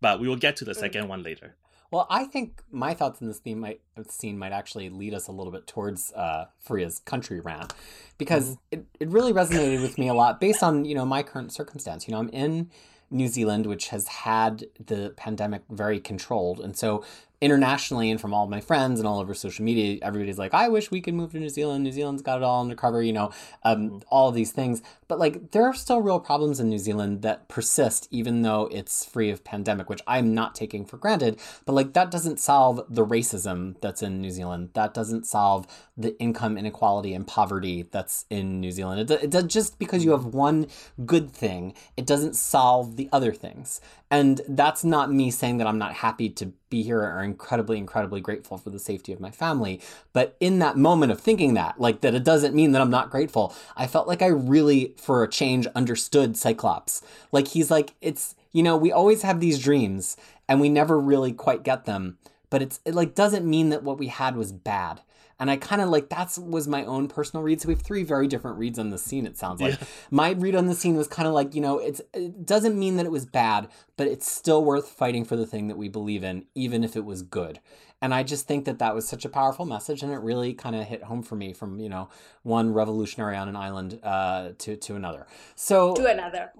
but 0.00 0.20
we 0.20 0.28
will 0.28 0.36
get 0.36 0.56
to 0.56 0.64
the 0.64 0.72
Mm. 0.72 0.80
second 0.80 1.08
one 1.08 1.22
later 1.22 1.54
Well, 1.90 2.06
I 2.10 2.24
think 2.24 2.62
my 2.70 2.92
thoughts 2.92 3.20
in 3.20 3.28
this 3.28 3.38
theme 3.38 3.60
might 3.60 3.80
scene 4.08 4.38
might 4.38 4.52
actually 4.52 4.90
lead 4.90 5.14
us 5.14 5.26
a 5.26 5.32
little 5.32 5.52
bit 5.52 5.66
towards 5.66 6.12
uh, 6.12 6.46
Fariha's 6.66 6.98
country 7.00 7.40
rant 7.40 7.72
because 8.18 8.58
it, 8.70 8.84
it 9.00 9.08
really 9.08 9.32
resonated 9.32 9.80
with 9.80 9.96
me 9.96 10.08
a 10.08 10.14
lot 10.14 10.38
based 10.40 10.62
on 10.62 10.84
you 10.84 10.94
know 10.94 11.06
my 11.06 11.22
current 11.22 11.52
circumstance. 11.52 12.06
You 12.06 12.12
know, 12.12 12.20
I'm 12.20 12.28
in 12.28 12.70
New 13.10 13.28
Zealand, 13.28 13.64
which 13.64 13.88
has 13.88 14.06
had 14.08 14.66
the 14.84 15.14
pandemic 15.16 15.62
very 15.70 15.98
controlled, 15.98 16.60
and 16.60 16.76
so 16.76 17.04
internationally 17.40 18.10
and 18.10 18.20
from 18.20 18.34
all 18.34 18.46
my 18.46 18.60
friends 18.60 18.98
and 18.98 19.06
all 19.06 19.20
over 19.20 19.34
social 19.34 19.64
media, 19.64 19.98
everybody's 20.02 20.38
like, 20.38 20.54
"I 20.54 20.68
wish 20.68 20.90
we 20.90 21.00
could 21.00 21.14
move 21.14 21.32
to 21.32 21.38
New 21.38 21.48
Zealand. 21.48 21.84
New 21.84 21.92
Zealand's 21.92 22.22
got 22.22 22.38
it 22.38 22.42
all 22.42 22.60
under 22.60 22.74
cover." 22.74 23.02
You 23.02 23.12
know, 23.12 23.30
um, 23.62 24.02
all 24.10 24.28
of 24.28 24.34
these 24.34 24.52
things, 24.52 24.82
but 25.06 25.18
like 25.18 25.52
there 25.52 25.64
are 25.64 25.74
still 25.74 26.00
real 26.00 26.20
problems 26.20 26.60
in 26.60 26.68
New 26.68 26.78
Zealand 26.78 27.22
that 27.22 27.48
persist, 27.48 28.08
even 28.10 28.42
though 28.42 28.68
it's 28.72 29.04
free 29.04 29.30
of 29.30 29.44
pandemic, 29.44 29.88
which 29.88 30.02
I'm 30.06 30.34
not 30.34 30.54
taking 30.54 30.84
for 30.84 30.96
granted. 30.96 31.38
But 31.64 31.74
like 31.74 31.92
that 31.92 32.10
doesn't 32.10 32.40
solve 32.40 32.82
the 32.88 33.06
racism 33.06 33.80
that's 33.80 34.02
in 34.02 34.20
New 34.20 34.30
Zealand. 34.30 34.70
That 34.74 34.94
doesn't 34.94 35.26
solve 35.26 35.66
the 35.96 36.18
income 36.20 36.58
inequality 36.58 37.14
and 37.14 37.26
poverty 37.26 37.88
that's 37.90 38.24
in 38.30 38.60
New 38.60 38.70
Zealand. 38.70 39.10
It, 39.10 39.24
it 39.24 39.30
does 39.30 39.44
just 39.44 39.78
because 39.78 40.04
you 40.04 40.10
have 40.12 40.26
one 40.26 40.66
good 41.04 41.30
thing, 41.30 41.74
it 41.96 42.06
doesn't 42.06 42.36
solve 42.36 42.96
the 42.96 43.08
other 43.12 43.32
things. 43.32 43.80
And 44.10 44.40
that's 44.48 44.84
not 44.84 45.12
me 45.12 45.30
saying 45.30 45.58
that 45.58 45.66
I'm 45.66 45.78
not 45.78 45.94
happy 45.94 46.30
to 46.30 46.46
be 46.70 46.82
here 46.82 47.00
or 47.02 47.22
incredibly, 47.22 47.76
incredibly 47.76 48.20
grateful 48.20 48.56
for 48.56 48.70
the 48.70 48.78
safety 48.78 49.12
of 49.12 49.20
my 49.20 49.30
family. 49.30 49.80
But 50.12 50.36
in 50.40 50.60
that 50.60 50.76
moment 50.76 51.12
of 51.12 51.20
thinking 51.20 51.54
that, 51.54 51.78
like 51.78 52.00
that 52.00 52.14
it 52.14 52.24
doesn't 52.24 52.54
mean 52.54 52.72
that 52.72 52.80
I'm 52.80 52.90
not 52.90 53.10
grateful, 53.10 53.54
I 53.76 53.86
felt 53.86 54.08
like 54.08 54.22
I 54.22 54.28
really, 54.28 54.94
for 54.96 55.22
a 55.22 55.28
change, 55.28 55.66
understood 55.68 56.36
Cyclops. 56.36 57.02
Like 57.32 57.48
he's 57.48 57.70
like, 57.70 57.94
it's, 58.00 58.34
you 58.52 58.62
know, 58.62 58.76
we 58.76 58.90
always 58.90 59.22
have 59.22 59.40
these 59.40 59.58
dreams 59.58 60.16
and 60.48 60.60
we 60.60 60.70
never 60.70 60.98
really 60.98 61.32
quite 61.32 61.62
get 61.62 61.84
them. 61.84 62.18
But 62.50 62.62
it's 62.62 62.80
it 62.86 62.94
like 62.94 63.14
doesn't 63.14 63.44
mean 63.44 63.68
that 63.68 63.82
what 63.82 63.98
we 63.98 64.06
had 64.06 64.36
was 64.36 64.52
bad. 64.52 65.02
And 65.40 65.50
I 65.50 65.56
kind 65.56 65.80
of 65.80 65.88
like 65.88 66.08
that's 66.08 66.36
was 66.38 66.66
my 66.66 66.84
own 66.84 67.06
personal 67.08 67.44
read. 67.44 67.60
So 67.60 67.68
we 67.68 67.74
have 67.74 67.82
three 67.82 68.02
very 68.02 68.26
different 68.26 68.58
reads 68.58 68.78
on 68.78 68.90
the 68.90 68.98
scene. 68.98 69.24
It 69.26 69.36
sounds 69.38 69.60
like 69.60 69.78
Yeah. 69.80 69.86
my 70.10 70.30
read 70.32 70.56
on 70.56 70.66
the 70.66 70.74
scene 70.74 70.96
was 70.96 71.06
kind 71.06 71.28
of 71.28 71.34
like 71.34 71.54
you 71.54 71.60
know 71.60 71.78
it's 71.78 72.00
it 72.12 72.44
doesn't 72.44 72.76
mean 72.78 72.96
that 72.96 73.06
it 73.06 73.12
was 73.12 73.24
bad, 73.26 73.68
but 73.96 74.06
it's 74.08 74.28
still 74.30 74.64
worth 74.64 74.88
fighting 74.88 75.24
for 75.24 75.36
the 75.36 75.46
thing 75.46 75.68
that 75.68 75.76
we 75.76 75.88
believe 75.88 76.24
in, 76.24 76.46
even 76.54 76.82
if 76.82 76.96
it 76.96 77.04
was 77.04 77.22
good. 77.22 77.60
And 78.00 78.14
I 78.14 78.22
just 78.22 78.46
think 78.46 78.64
that 78.66 78.78
that 78.78 78.94
was 78.94 79.08
such 79.08 79.24
a 79.24 79.28
powerful 79.28 79.64
message, 79.66 80.04
and 80.04 80.12
it 80.12 80.18
really 80.20 80.54
kind 80.54 80.76
of 80.76 80.84
hit 80.86 81.02
home 81.02 81.22
for 81.22 81.34
me 81.34 81.52
from 81.52 81.80
you 81.80 81.88
know 81.88 82.08
one 82.42 82.72
revolutionary 82.72 83.36
on 83.36 83.48
an 83.48 83.56
island 83.56 83.98
uh, 84.02 84.50
to 84.58 84.76
to 84.76 84.94
another. 84.96 85.26
So 85.54 85.94
to 85.94 86.06
another 86.06 86.52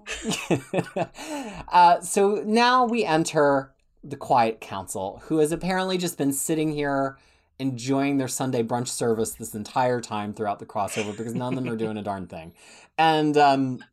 uh, 1.69 2.01
so 2.01 2.43
now 2.45 2.85
we 2.85 3.03
enter 3.05 3.71
the 4.03 4.15
Quiet 4.15 4.61
Council, 4.61 5.21
who 5.25 5.39
has 5.39 5.51
apparently 5.51 5.97
just 5.97 6.17
been 6.17 6.31
sitting 6.31 6.71
here 6.71 7.17
enjoying 7.59 8.17
their 8.17 8.27
Sunday 8.27 8.63
brunch 8.63 8.87
service 8.87 9.31
this 9.31 9.53
entire 9.53 10.01
time 10.01 10.33
throughout 10.33 10.59
the 10.59 10.65
crossover 10.65 11.15
because 11.15 11.35
none 11.35 11.53
of 11.57 11.63
them 11.63 11.71
are 11.71 11.77
doing 11.77 11.97
a 11.97 12.01
darn 12.01 12.25
thing. 12.25 12.53
And 12.97 13.37
um, 13.37 13.83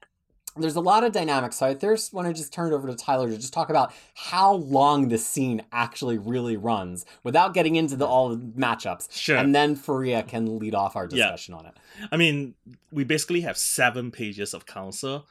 there's 0.57 0.77
a 0.77 0.81
lot 0.81 1.05
of 1.05 1.13
dynamics. 1.13 1.57
So 1.57 1.67
I 1.67 1.75
first 1.75 2.15
want 2.15 2.29
to 2.29 2.35
just 2.35 2.53
turn 2.53 2.73
it 2.73 2.75
over 2.75 2.87
to 2.89 2.95
Tyler 2.95 3.29
to 3.29 3.37
just 3.37 3.53
talk 3.53 3.69
about 3.69 3.93
how 4.15 4.55
long 4.55 5.09
this 5.09 5.27
scene 5.27 5.63
actually 5.73 6.17
really 6.17 6.57
runs 6.57 7.05
without 7.25 7.55
getting 7.55 7.77
into 7.77 7.97
the 7.97 8.07
all 8.07 8.29
the 8.31 8.37
matchups. 8.37 9.13
Sure. 9.13 9.37
And 9.37 9.55
then 9.55 9.77
Fariha 9.77 10.27
can 10.27 10.59
lead 10.59 10.75
off 10.75 10.97
our 10.97 11.05
Yeah. 11.05 11.09
discussion 11.31 11.55
on 11.55 11.67
it. 11.67 11.75
I 12.11 12.17
mean, 12.17 12.55
we 12.91 13.05
basically 13.05 13.43
have 13.43 13.59
seven 13.59 14.11
pages 14.11 14.55
of 14.55 14.65
council, 14.65 15.27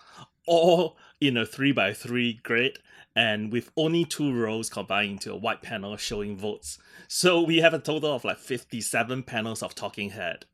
all 0.46 0.98
in 1.20 1.38
a 1.38 1.46
three 1.46 1.72
by 1.72 1.94
three 1.94 2.40
grid, 2.44 2.80
and 3.16 3.52
with 3.52 3.72
only 3.78 4.04
two 4.04 4.34
rows 4.34 4.70
combined 4.70 5.12
into 5.12 5.32
a 5.32 5.38
white 5.38 5.62
panel 5.62 5.96
showing 5.98 6.36
votes. 6.38 6.78
So 7.08 7.42
we 7.42 7.58
have 7.58 7.74
a 7.74 7.80
total 7.80 8.14
of 8.14 8.26
like 8.26 8.38
57 8.38 9.24
panels 9.24 9.64
of 9.64 9.74
talking 9.74 10.10
head. 10.10 10.46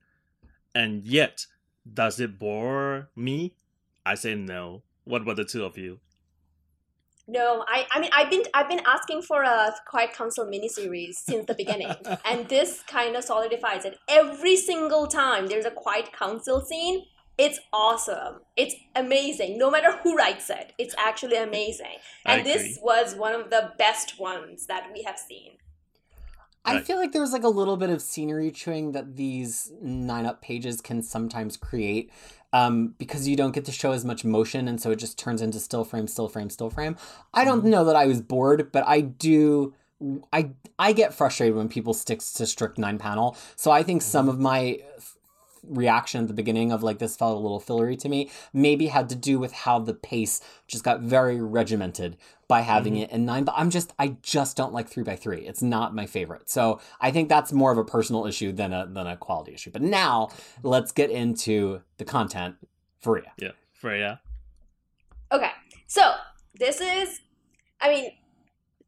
And 0.75 1.05
yet, 1.05 1.47
does 1.91 2.19
it 2.19 2.37
bore 2.37 3.09
me? 3.15 3.55
I 4.05 4.15
say 4.15 4.35
no. 4.35 4.83
What 5.03 5.23
about 5.23 5.37
the 5.37 5.45
two 5.45 5.65
of 5.65 5.77
you? 5.77 5.99
no 7.27 7.63
i 7.67 7.85
i 7.93 7.99
mean 7.99 8.09
i've 8.13 8.29
been 8.29 8.43
i've 8.53 8.69
been 8.69 8.81
asking 8.85 9.21
for 9.21 9.43
a 9.43 9.73
quiet 9.87 10.13
council 10.13 10.45
miniseries 10.45 11.15
since 11.15 11.45
the 11.45 11.53
beginning 11.53 11.93
and 12.25 12.49
this 12.49 12.83
kind 12.87 13.15
of 13.15 13.23
solidifies 13.23 13.85
it 13.85 13.97
every 14.09 14.55
single 14.55 15.07
time 15.07 15.47
there's 15.47 15.65
a 15.65 15.71
quiet 15.71 16.11
council 16.11 16.61
scene 16.61 17.03
it's 17.37 17.59
awesome 17.73 18.39
it's 18.55 18.75
amazing 18.95 19.57
no 19.57 19.71
matter 19.71 19.97
who 20.03 20.15
writes 20.15 20.49
it 20.49 20.73
it's 20.77 20.95
actually 20.97 21.37
amazing 21.37 21.97
and 22.25 22.45
this 22.45 22.77
was 22.81 23.15
one 23.15 23.33
of 23.33 23.49
the 23.49 23.71
best 23.77 24.19
ones 24.19 24.67
that 24.67 24.89
we 24.93 25.03
have 25.03 25.17
seen 25.17 25.53
I 26.63 26.79
feel 26.81 26.97
like 26.97 27.11
there's 27.11 27.33
like 27.33 27.43
a 27.43 27.49
little 27.49 27.75
bit 27.75 27.89
of 27.89 28.01
scenery 28.03 28.51
chewing 28.51 28.91
that 28.91 29.15
these 29.15 29.71
nine 29.81 30.27
up 30.27 30.41
pages 30.43 30.79
can 30.79 31.01
sometimes 31.01 31.57
create 31.57 32.11
um, 32.53 32.93
because 32.99 33.27
you 33.27 33.35
don't 33.35 33.53
get 33.53 33.65
to 33.65 33.71
show 33.71 33.93
as 33.93 34.05
much 34.05 34.23
motion 34.23 34.67
and 34.67 34.79
so 34.79 34.91
it 34.91 34.97
just 34.97 35.17
turns 35.17 35.41
into 35.41 35.59
still 35.59 35.83
frame, 35.83 36.05
still 36.07 36.27
frame, 36.27 36.49
still 36.51 36.69
frame. 36.69 36.97
I 37.33 37.45
don't 37.45 37.63
Mhm. 37.63 37.69
know 37.69 37.85
that 37.85 37.95
I 37.95 38.05
was 38.05 38.21
bored, 38.21 38.71
but 38.71 38.87
I 38.87 39.01
do. 39.01 39.73
I 40.31 40.51
I 40.77 40.93
get 40.93 41.13
frustrated 41.13 41.55
when 41.55 41.67
people 41.69 41.93
sticks 41.93 42.31
to 42.33 42.45
strict 42.45 42.77
nine 42.77 42.97
panel. 42.99 43.35
So 43.55 43.71
I 43.71 43.81
think 43.83 44.01
some 44.01 44.29
of 44.29 44.39
my 44.39 44.79
f- 44.97 45.17
reaction 45.67 46.21
at 46.21 46.27
the 46.27 46.33
beginning 46.33 46.71
of 46.71 46.81
like 46.83 46.99
this 46.99 47.15
felt 47.15 47.35
a 47.37 47.39
little 47.39 47.59
fillery 47.59 47.95
to 47.95 48.09
me 48.09 48.29
maybe 48.51 48.87
had 48.87 49.07
to 49.09 49.15
do 49.15 49.37
with 49.39 49.51
how 49.53 49.77
the 49.79 49.93
pace 49.93 50.41
just 50.67 50.83
got 50.83 51.01
very 51.01 51.39
regimented 51.41 52.17
by 52.47 52.61
having 52.61 52.95
Mhm. 52.95 53.03
it 53.03 53.11
in 53.11 53.25
nine 53.25 53.43
but 53.43 53.53
i'm 53.57 53.69
just 53.69 53.93
i 53.99 54.15
just 54.23 54.57
don't 54.57 54.73
like 54.73 54.89
three 54.89 55.03
by 55.03 55.15
three 55.15 55.41
it's 55.41 55.61
not 55.61 55.93
my 55.93 56.05
favorite 56.05 56.49
so 56.49 56.79
i 56.99 57.11
think 57.11 57.29
that's 57.29 57.53
more 57.53 57.71
of 57.71 57.77
a 57.77 57.85
personal 57.85 58.25
issue 58.25 58.51
than 58.51 58.73
a 58.73 58.87
than 58.87 59.05
a 59.07 59.15
quality 59.15 59.53
issue 59.53 59.69
but 59.71 59.81
now 59.81 60.29
let's 60.63 60.91
get 60.91 61.09
into 61.09 61.81
the 61.97 62.05
content 62.05 62.55
for 62.99 63.17
you 63.17 63.25
Yeah, 63.37 63.51
Fariha. 63.81 64.19
Okay, 65.31 65.51
so 65.87 66.15
this 66.59 66.81
is, 66.81 67.21
I 67.79 67.89
mean, 67.89 68.11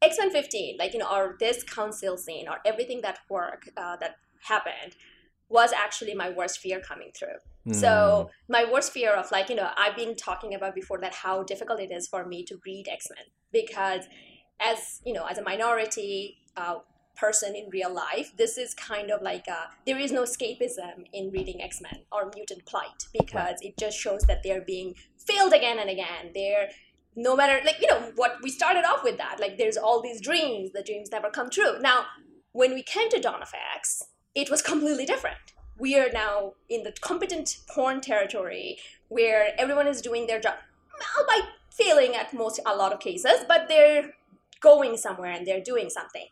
X 0.01 0.17
Men 0.19 0.29
15, 0.29 0.75
like, 0.77 0.93
you 0.93 0.99
know, 0.99 1.09
or 1.09 1.35
this 1.39 1.63
council 1.63 2.17
scene, 2.17 2.47
or 2.49 2.57
everything 2.65 2.99
that 3.01 3.19
work 3.29 3.69
uh, 3.77 3.95
that 3.97 4.17
happened 4.41 4.95
was 5.53 5.71
actually 5.71 6.15
my 6.15 6.29
worst 6.29 6.59
fear 6.59 6.79
coming 6.79 7.11
through. 7.17 7.37
Hmm. 7.65 7.73
So, 7.73 8.29
my 8.49 8.65
worst 8.69 8.91
fear 8.91 9.13
of, 9.13 9.31
like, 9.31 9.49
you 9.49 9.55
know, 9.55 9.69
I've 9.77 9.95
been 9.95 10.15
talking 10.15 10.53
about 10.55 10.73
before 10.73 10.99
that 11.01 11.13
how 11.13 11.43
difficult 11.43 11.79
it 11.79 11.91
is 11.91 12.07
for 12.07 12.25
me 12.25 12.43
to 12.45 12.59
read 12.65 12.87
X 12.89 13.07
Men 13.15 13.25
because, 13.51 14.05
as, 14.59 15.01
you 15.05 15.13
know, 15.13 15.25
as 15.25 15.37
a 15.37 15.43
minority, 15.43 16.39
uh, 16.57 16.79
person 17.15 17.55
in 17.55 17.69
real 17.71 17.93
life 17.93 18.35
this 18.37 18.57
is 18.57 18.73
kind 18.73 19.11
of 19.11 19.21
like 19.21 19.45
a, 19.47 19.69
there 19.85 19.99
is 19.99 20.11
no 20.11 20.23
escapism 20.23 21.05
in 21.13 21.29
reading 21.29 21.61
x-men 21.61 21.99
or 22.11 22.31
mutant 22.33 22.65
plight 22.65 23.05
because 23.13 23.57
it 23.61 23.77
just 23.77 23.97
shows 23.97 24.21
that 24.23 24.41
they're 24.43 24.61
being 24.61 24.95
failed 25.17 25.53
again 25.53 25.77
and 25.77 25.91
again 25.91 26.31
they're 26.33 26.69
no 27.15 27.35
matter 27.35 27.63
like 27.65 27.79
you 27.79 27.87
know 27.87 28.11
what 28.15 28.37
we 28.41 28.49
started 28.49 28.83
off 28.83 29.03
with 29.03 29.17
that 29.17 29.39
like 29.39 29.59
there's 29.59 29.77
all 29.77 30.01
these 30.01 30.19
dreams 30.19 30.71
the 30.71 30.81
dreams 30.81 31.09
never 31.11 31.29
come 31.29 31.51
true 31.51 31.79
now 31.79 32.03
when 32.51 32.73
we 32.73 32.81
came 32.81 33.09
to 33.09 33.19
dawn 33.19 33.43
of 33.43 33.51
x 33.75 34.01
it 34.35 34.49
was 34.49 34.61
completely 34.61 35.05
different. 35.05 35.37
We 35.77 35.97
are 35.97 36.09
now 36.11 36.53
in 36.69 36.83
the 36.83 36.91
competent 36.91 37.57
porn 37.67 38.01
territory 38.01 38.77
where 39.09 39.49
everyone 39.57 39.87
is 39.87 40.01
doing 40.01 40.27
their 40.27 40.39
job. 40.39 40.55
Albeit 41.19 41.49
failing 41.69 42.15
at 42.15 42.33
most 42.33 42.59
a 42.65 42.75
lot 42.75 42.93
of 42.93 42.99
cases 42.99 43.43
but 43.47 43.67
they're 43.67 44.13
going 44.61 44.95
somewhere 44.95 45.31
and 45.31 45.45
they're 45.45 45.61
doing 45.61 45.89
something. 45.89 46.27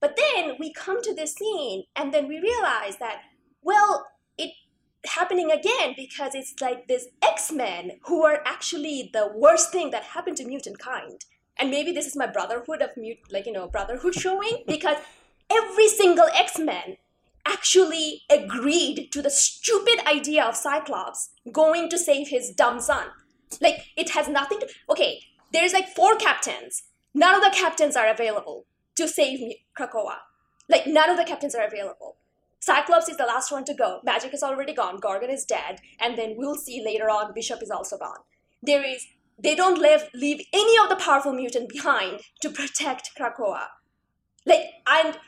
But 0.00 0.16
then 0.16 0.56
we 0.60 0.72
come 0.72 1.02
to 1.02 1.14
this 1.14 1.34
scene 1.34 1.84
and 1.96 2.12
then 2.12 2.28
we 2.28 2.38
realize 2.38 2.98
that 2.98 3.22
well 3.62 4.06
it 4.36 4.52
happening 5.06 5.50
again 5.50 5.94
because 5.96 6.34
it's 6.34 6.54
like 6.60 6.86
this 6.86 7.08
X-Men 7.22 7.92
who 8.04 8.24
are 8.24 8.42
actually 8.46 9.10
the 9.12 9.30
worst 9.34 9.72
thing 9.72 9.90
that 9.90 10.02
happened 10.02 10.36
to 10.38 10.44
mutant 10.44 10.78
kind. 10.78 11.24
And 11.56 11.70
maybe 11.70 11.92
this 11.92 12.06
is 12.06 12.16
my 12.16 12.26
brotherhood 12.26 12.82
of 12.82 12.96
mute 12.96 13.18
like 13.30 13.46
you 13.46 13.52
know, 13.52 13.68
brotherhood 13.68 14.14
showing 14.14 14.64
because 14.66 14.98
every 15.50 15.88
single 15.88 16.28
X-Men 16.34 16.96
actually 17.46 18.22
agreed 18.30 19.08
to 19.12 19.22
the 19.22 19.30
stupid 19.30 20.00
idea 20.06 20.44
of 20.44 20.56
Cyclops 20.56 21.30
going 21.52 21.88
to 21.90 21.98
save 21.98 22.28
his 22.28 22.50
dumb 22.50 22.80
son. 22.80 23.08
Like 23.60 23.86
it 23.96 24.10
has 24.10 24.28
nothing 24.28 24.60
to 24.60 24.68
okay, 24.90 25.20
there's 25.52 25.72
like 25.72 25.88
four 25.88 26.16
captains. 26.16 26.84
None 27.14 27.34
of 27.34 27.42
the 27.42 27.56
captains 27.56 27.96
are 27.96 28.08
available 28.08 28.66
to 28.96 29.06
save 29.06 29.40
Krakoa. 29.78 30.16
Like 30.68 30.86
none 30.86 31.10
of 31.10 31.16
the 31.16 31.24
captains 31.24 31.54
are 31.54 31.66
available. 31.66 32.16
Cyclops 32.60 33.10
is 33.10 33.18
the 33.18 33.26
last 33.26 33.52
one 33.52 33.64
to 33.66 33.74
go. 33.74 34.00
Magik 34.06 34.32
is 34.32 34.42
already 34.42 34.72
gone. 34.72 34.98
Gorgon 34.98 35.30
is 35.30 35.44
dead. 35.44 35.80
And 36.00 36.16
then 36.16 36.34
we'll 36.38 36.54
see 36.54 36.82
later 36.82 37.10
on 37.10 37.34
Bishop 37.34 37.62
is 37.62 37.70
also 37.70 37.98
gone. 37.98 38.20
There 38.62 38.82
is 38.82 39.06
they 39.38 39.54
don't 39.54 39.80
leave, 39.80 40.08
leave 40.14 40.46
any 40.52 40.78
of 40.82 40.88
the 40.88 40.96
powerful 40.96 41.32
mutant 41.32 41.68
behind 41.68 42.20
to 42.40 42.50
protect 42.50 43.10
Krakoa. 43.18 43.66
Like 44.46 44.64
and 44.86 45.18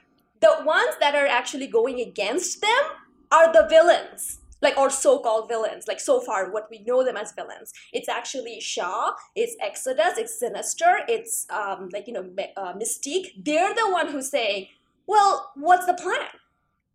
the 0.41 0.63
ones 0.65 0.95
that 1.01 1.15
are 1.15 1.27
actually 1.27 1.67
going 1.67 2.01
against 2.01 2.61
them 2.61 2.85
are 3.31 3.53
the 3.53 3.67
villains 3.69 4.39
like 4.63 4.77
or 4.77 4.91
so-called 4.91 5.49
villains. 5.49 5.87
Like 5.87 6.01
so 6.01 6.21
far 6.21 6.51
what 6.51 6.69
we 6.71 6.81
know 6.81 7.05
them 7.05 7.17
as 7.17 7.33
villains. 7.33 7.73
It's 7.93 8.09
actually 8.09 8.61
shaw 8.61 9.13
it's 9.35 9.57
exodus 9.61 10.19
it's 10.19 10.39
sinister 10.39 11.01
it's 11.09 11.47
um, 11.51 11.91
like 11.93 12.07
you 12.07 12.13
know 12.13 12.29
uh, 12.57 12.75
mystique. 12.75 13.33
They're 13.37 13.75
the 13.75 13.91
one 13.91 14.09
who 14.09 14.23
say 14.23 14.71
well 15.07 15.53
what's 15.55 15.87
the 15.87 15.95
plan? 15.95 16.29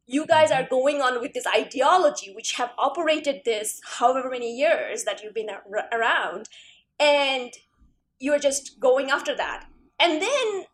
You 0.08 0.26
guys 0.26 0.52
are 0.52 0.68
going 0.68 1.02
on 1.02 1.22
with 1.22 1.34
this 1.34 1.46
ideology 1.48 2.34
which 2.34 2.54
have 2.54 2.72
operated 2.78 3.42
this 3.46 3.80
however 4.00 4.30
many 4.30 4.54
years 4.58 5.04
that 5.06 5.22
you've 5.22 5.34
been 5.34 5.50
around 5.94 6.50
and 7.00 7.52
you're 8.20 8.40
just 8.40 8.80
going 8.80 9.10
after 9.10 9.36
that. 9.36 9.68
And 10.00 10.22
then 10.22 10.66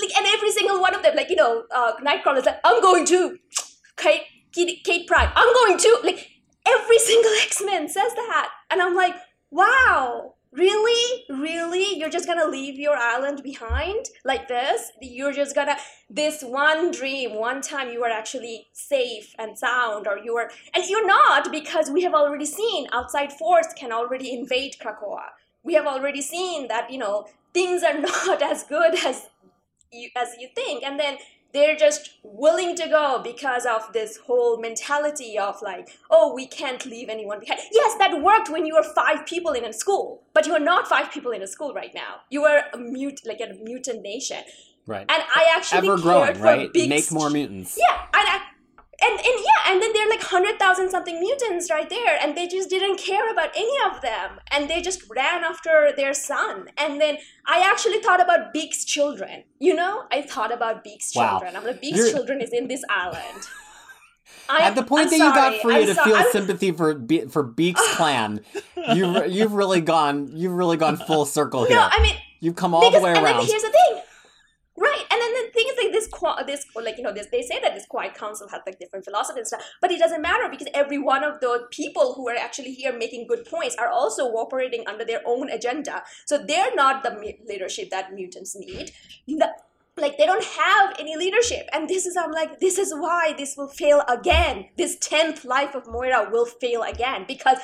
like 0.00 0.16
and 0.16 0.26
every 0.26 0.50
single 0.50 0.80
one 0.80 0.94
of 0.94 1.02
them 1.02 1.16
like 1.16 1.30
you 1.30 1.36
know 1.36 1.64
uh, 1.74 1.92
nightcrawler's 2.04 2.46
like 2.46 2.60
i'm 2.64 2.80
going 2.80 3.04
to. 3.06 3.38
Kate, 3.96 4.22
kate, 4.52 4.84
kate 4.84 5.08
Pryde 5.08 5.30
i'm 5.34 5.52
going 5.54 5.76
to. 5.76 6.00
Like 6.04 6.30
every 6.66 6.98
single 6.98 7.32
x-men 7.42 7.88
says 7.88 8.14
that. 8.14 8.50
And 8.70 8.80
i'm 8.80 8.94
like 8.94 9.14
wow. 9.50 10.34
Really? 10.50 11.24
Really? 11.28 11.98
You're 11.98 12.08
just 12.08 12.26
gonna 12.26 12.46
leave 12.48 12.78
your 12.78 12.96
island 12.96 13.42
behind 13.42 14.06
like 14.24 14.48
this? 14.48 14.90
You're 15.00 15.32
just 15.32 15.54
gonna 15.54 15.76
this 16.08 16.42
one 16.42 16.90
dream 16.90 17.34
one 17.34 17.60
time 17.60 17.90
you 17.90 18.02
are 18.02 18.10
actually 18.10 18.66
safe 18.72 19.34
and 19.38 19.58
sound 19.58 20.06
or 20.06 20.18
you 20.18 20.36
are 20.36 20.50
and 20.74 20.84
you're 20.88 21.06
not 21.06 21.52
because 21.52 21.90
we 21.90 22.02
have 22.02 22.14
already 22.14 22.46
seen 22.46 22.86
outside 22.92 23.32
force 23.32 23.68
can 23.76 23.92
already 23.92 24.32
invade 24.32 24.76
krakoa. 24.80 25.26
We 25.62 25.74
have 25.74 25.86
already 25.86 26.22
seen 26.22 26.68
that 26.68 26.90
you 26.90 26.98
know 26.98 27.26
things 27.52 27.82
are 27.82 27.98
not 28.00 28.42
as 28.42 28.64
good 28.64 28.94
as 29.04 29.28
you, 29.92 30.10
as 30.16 30.28
you 30.38 30.48
think 30.54 30.82
and 30.82 30.98
then 30.98 31.18
they're 31.52 31.76
just 31.76 32.10
willing 32.22 32.76
to 32.76 32.86
go 32.88 33.20
because 33.24 33.64
of 33.64 33.90
this 33.92 34.18
whole 34.18 34.58
mentality 34.58 35.38
of 35.38 35.60
like 35.62 35.98
oh 36.10 36.34
we 36.34 36.46
can't 36.46 36.84
leave 36.84 37.08
anyone 37.08 37.40
behind. 37.40 37.60
Yes 37.72 37.96
that 37.98 38.20
worked 38.22 38.50
when 38.50 38.66
you 38.66 38.74
were 38.74 38.82
five 38.82 39.26
people 39.26 39.52
in 39.52 39.64
a 39.64 39.72
school 39.72 40.22
but 40.34 40.46
you 40.46 40.54
are 40.54 40.60
not 40.60 40.86
five 40.86 41.10
people 41.10 41.32
in 41.32 41.42
a 41.42 41.46
school 41.46 41.72
right 41.72 41.94
now. 41.94 42.20
You 42.30 42.44
are 42.44 42.64
a 42.72 42.78
mute 42.78 43.20
like 43.24 43.40
a 43.40 43.54
mutant 43.62 44.02
nation. 44.02 44.42
Right. 44.86 45.06
And 45.08 45.22
i 45.34 45.46
actually 45.54 45.88
ever 45.88 45.98
growing 45.98 46.40
right? 46.40 46.70
make 46.74 47.10
more 47.12 47.30
mutants. 47.30 47.78
Yeah 47.78 47.98
and 48.14 48.28
I, 48.28 48.40
and 49.00 49.12
and 49.12 49.22
yeah, 49.24 49.72
and 49.72 49.80
then 49.80 49.92
they're 49.92 50.08
like 50.08 50.22
hundred 50.22 50.58
thousand 50.58 50.90
something 50.90 51.20
mutants 51.20 51.70
right 51.70 51.88
there, 51.88 52.18
and 52.20 52.36
they 52.36 52.48
just 52.48 52.68
didn't 52.68 52.98
care 52.98 53.30
about 53.30 53.50
any 53.54 53.76
of 53.90 54.00
them, 54.00 54.40
and 54.50 54.68
they 54.68 54.82
just 54.82 55.08
ran 55.08 55.44
after 55.44 55.92
their 55.96 56.12
son. 56.12 56.68
And 56.76 57.00
then 57.00 57.18
I 57.46 57.60
actually 57.60 58.00
thought 58.00 58.20
about 58.20 58.52
Beak's 58.52 58.84
children. 58.84 59.44
You 59.60 59.74
know, 59.74 60.04
I 60.10 60.22
thought 60.22 60.52
about 60.52 60.82
Beak's 60.82 61.14
wow. 61.14 61.30
children. 61.30 61.54
I'm 61.56 61.64
like, 61.64 61.80
Beak's 61.80 61.98
You're... 61.98 62.10
children 62.10 62.40
is 62.40 62.50
in 62.50 62.66
this 62.66 62.82
island. 62.88 63.46
I'm, 64.48 64.62
At 64.68 64.74
the 64.74 64.82
point 64.82 65.04
I'm 65.04 65.10
that 65.10 65.18
sorry, 65.18 65.54
you 65.54 65.60
got 65.60 65.62
free 65.62 65.86
to 65.86 65.94
so, 65.94 66.04
feel 66.04 66.16
I'm... 66.16 66.32
sympathy 66.32 66.72
for 66.72 66.94
Be- 66.94 67.26
for 67.26 67.44
Beak's 67.44 67.82
clan, 67.96 68.40
you've 68.94 69.28
you've 69.28 69.52
really 69.52 69.80
gone 69.80 70.28
you've 70.34 70.54
really 70.54 70.76
gone 70.76 70.96
full 70.96 71.24
circle 71.24 71.66
here. 71.66 71.76
No, 71.76 71.88
I 71.88 72.02
mean 72.02 72.14
you've 72.40 72.56
come 72.56 72.74
all 72.74 72.80
because, 72.80 73.00
the 73.00 73.04
way 73.04 73.12
around. 73.12 73.26
And 73.26 73.38
then 73.38 73.46
here's 73.46 73.62
the 73.62 73.70
thing: 73.70 74.02
Right, 74.76 75.04
and 75.08 75.20
then 75.20 75.32
the 75.34 75.50
thing 75.52 75.66
is 75.68 75.84
like 75.84 75.92
this, 76.46 76.64
like 76.74 76.96
you 76.96 77.02
know, 77.02 77.12
this, 77.12 77.28
they 77.30 77.42
say 77.42 77.60
that 77.60 77.74
this 77.74 77.86
quiet 77.86 78.14
council 78.14 78.48
has 78.48 78.60
like 78.66 78.78
different 78.78 79.04
philosophies 79.04 79.38
and 79.38 79.46
stuff, 79.46 79.62
but 79.80 79.90
it 79.90 79.98
doesn't 79.98 80.22
matter 80.22 80.48
because 80.50 80.68
every 80.74 80.98
one 80.98 81.24
of 81.24 81.40
the 81.40 81.66
people 81.70 82.14
who 82.14 82.28
are 82.28 82.36
actually 82.36 82.72
here 82.72 82.96
making 82.96 83.26
good 83.26 83.44
points 83.44 83.76
are 83.76 83.88
also 83.88 84.24
operating 84.34 84.86
under 84.86 85.04
their 85.04 85.22
own 85.26 85.50
agenda. 85.50 86.02
So 86.26 86.38
they're 86.38 86.74
not 86.74 87.02
the 87.02 87.34
leadership 87.48 87.90
that 87.90 88.12
mutants 88.12 88.56
need. 88.56 88.92
The, 89.26 89.48
like 89.96 90.16
they 90.16 90.26
don't 90.26 90.44
have 90.44 90.94
any 90.98 91.16
leadership 91.16 91.68
and 91.72 91.88
this 91.88 92.06
is 92.06 92.16
i'm 92.16 92.30
like 92.30 92.60
this 92.60 92.78
is 92.78 92.92
why 92.94 93.34
this 93.36 93.56
will 93.56 93.66
fail 93.66 94.04
again 94.08 94.66
this 94.76 94.96
10th 94.98 95.44
life 95.44 95.74
of 95.74 95.88
moira 95.88 96.28
will 96.30 96.46
fail 96.46 96.82
again 96.82 97.24
because 97.26 97.58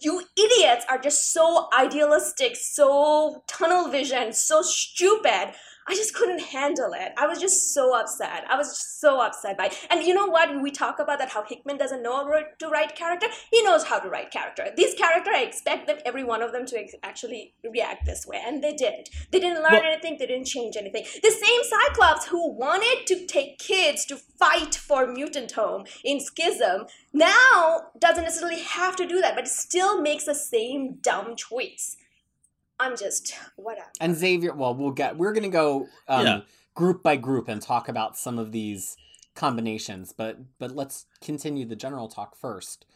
you 0.00 0.22
idiots 0.36 0.84
are 0.88 0.98
just 0.98 1.32
so 1.32 1.68
idealistic 1.76 2.56
so 2.56 3.42
tunnel 3.46 3.88
vision 3.88 4.32
so 4.32 4.62
stupid 4.62 5.52
I 5.90 5.94
just 5.94 6.14
couldn't 6.14 6.40
handle 6.40 6.92
it. 6.94 7.12
I 7.18 7.26
was 7.26 7.40
just 7.40 7.74
so 7.74 7.98
upset. 7.98 8.44
I 8.48 8.56
was 8.56 8.68
just 8.68 9.00
so 9.00 9.20
upset 9.20 9.58
by 9.58 9.66
it. 9.66 9.86
And 9.90 10.04
you 10.04 10.14
know 10.14 10.26
what? 10.26 10.62
We 10.62 10.70
talk 10.70 11.00
about 11.00 11.18
that 11.18 11.30
how 11.30 11.42
Hickman 11.42 11.78
doesn't 11.78 12.00
know 12.00 12.14
how 12.14 12.42
to 12.60 12.68
write 12.68 12.94
character. 12.94 13.26
He 13.50 13.60
knows 13.64 13.82
how 13.82 13.98
to 13.98 14.08
write 14.08 14.30
character. 14.30 14.68
These 14.76 14.94
character, 14.94 15.32
I 15.34 15.42
expect 15.42 15.88
them, 15.88 15.98
every 16.06 16.22
one 16.22 16.42
of 16.42 16.52
them, 16.52 16.64
to 16.66 16.78
ex- 16.78 16.94
actually 17.02 17.54
react 17.68 18.06
this 18.06 18.24
way, 18.24 18.40
and 18.46 18.62
they 18.62 18.72
did. 18.72 19.08
They 19.32 19.40
didn't 19.40 19.64
learn 19.64 19.72
well, 19.72 19.82
anything. 19.84 20.18
They 20.18 20.26
didn't 20.26 20.46
change 20.46 20.76
anything. 20.76 21.04
The 21.24 21.30
same 21.32 21.60
Cyclops 21.64 22.28
who 22.28 22.52
wanted 22.52 23.04
to 23.08 23.26
take 23.26 23.58
kids 23.58 24.04
to 24.06 24.16
fight 24.16 24.76
for 24.76 25.08
Mutant 25.08 25.50
Home 25.52 25.86
in 26.04 26.20
Schism 26.20 26.86
now 27.12 27.86
doesn't 27.98 28.22
necessarily 28.22 28.60
have 28.60 28.94
to 28.94 29.08
do 29.08 29.20
that, 29.20 29.34
but 29.34 29.48
still 29.48 30.00
makes 30.00 30.26
the 30.26 30.36
same 30.36 30.98
dumb 31.02 31.34
choice. 31.34 31.96
I'm 32.80 32.96
just 32.96 33.34
whatever. 33.56 33.90
And 34.00 34.16
Xavier, 34.16 34.54
well, 34.54 34.74
we'll 34.74 34.92
get. 34.92 35.16
We're 35.16 35.32
gonna 35.32 35.48
go 35.48 35.86
um, 36.08 36.26
yeah. 36.26 36.40
group 36.74 37.02
by 37.02 37.16
group 37.16 37.48
and 37.48 37.60
talk 37.60 37.88
about 37.88 38.16
some 38.16 38.38
of 38.38 38.52
these 38.52 38.96
combinations, 39.34 40.12
but 40.12 40.38
but 40.58 40.74
let's 40.74 41.06
continue 41.20 41.66
the 41.66 41.76
general 41.76 42.08
talk 42.08 42.34
first. 42.34 42.86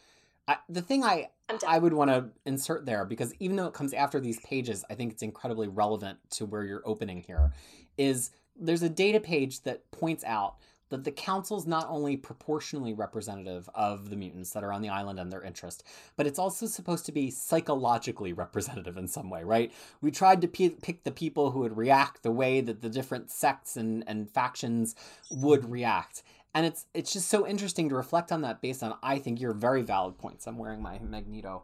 I, 0.47 0.57
the 0.67 0.81
thing 0.81 1.03
I 1.03 1.29
I 1.67 1.77
would 1.77 1.93
want 1.93 2.09
to 2.09 2.29
insert 2.45 2.85
there 2.85 3.05
because 3.05 3.33
even 3.39 3.55
though 3.55 3.67
it 3.67 3.73
comes 3.73 3.93
after 3.93 4.19
these 4.19 4.39
pages, 4.39 4.83
I 4.89 4.95
think 4.95 5.11
it's 5.13 5.23
incredibly 5.23 5.67
relevant 5.67 6.19
to 6.31 6.45
where 6.45 6.63
you're 6.63 6.83
opening 6.85 7.21
here. 7.21 7.53
Is 7.97 8.31
there's 8.59 8.81
a 8.81 8.89
data 8.89 9.19
page 9.19 9.61
that 9.63 9.89
points 9.91 10.23
out 10.23 10.55
that 10.89 11.03
the 11.03 11.11
council's 11.11 11.65
not 11.65 11.87
only 11.89 12.15
proportionally 12.15 12.93
representative 12.93 13.69
of 13.73 14.09
the 14.09 14.15
mutants 14.15 14.51
that 14.51 14.63
are 14.63 14.71
on 14.71 14.81
the 14.81 14.89
island 14.89 15.19
and 15.19 15.31
their 15.31 15.41
interest, 15.41 15.83
but 16.15 16.27
it's 16.27 16.39
also 16.39 16.65
supposed 16.67 17.05
to 17.05 17.11
be 17.11 17.31
psychologically 17.31 18.33
representative 18.33 18.97
in 18.97 19.07
some 19.07 19.29
way, 19.29 19.43
right? 19.43 19.71
We 20.01 20.11
tried 20.11 20.41
to 20.41 20.47
p- 20.47 20.69
pick 20.69 21.03
the 21.03 21.11
people 21.11 21.51
who 21.51 21.59
would 21.59 21.75
react 21.75 22.23
the 22.23 22.31
way 22.31 22.61
that 22.61 22.81
the 22.81 22.89
different 22.89 23.31
sects 23.31 23.75
and, 23.75 24.03
and 24.07 24.29
factions 24.29 24.95
would 25.31 25.69
react. 25.69 26.23
And 26.53 26.65
it's 26.65 26.85
it's 26.93 27.11
just 27.11 27.27
so 27.27 27.45
interesting 27.45 27.89
to 27.89 27.95
reflect 27.95 28.31
on 28.31 28.41
that 28.41 28.61
based 28.61 28.81
on 28.81 28.93
I 29.03 29.19
think 29.19 29.41
your 29.41 29.51
very 29.51 29.81
valid 29.81 30.17
points. 30.17 30.47
I'm 30.47 30.57
wearing 30.57 30.81
my 30.81 30.99
Magneto 30.99 31.63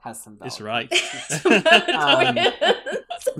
has 0.00 0.20
some 0.20 0.36
valid 0.36 0.52
It's 0.52 0.60
right. 0.60 0.92
um, 1.94 2.36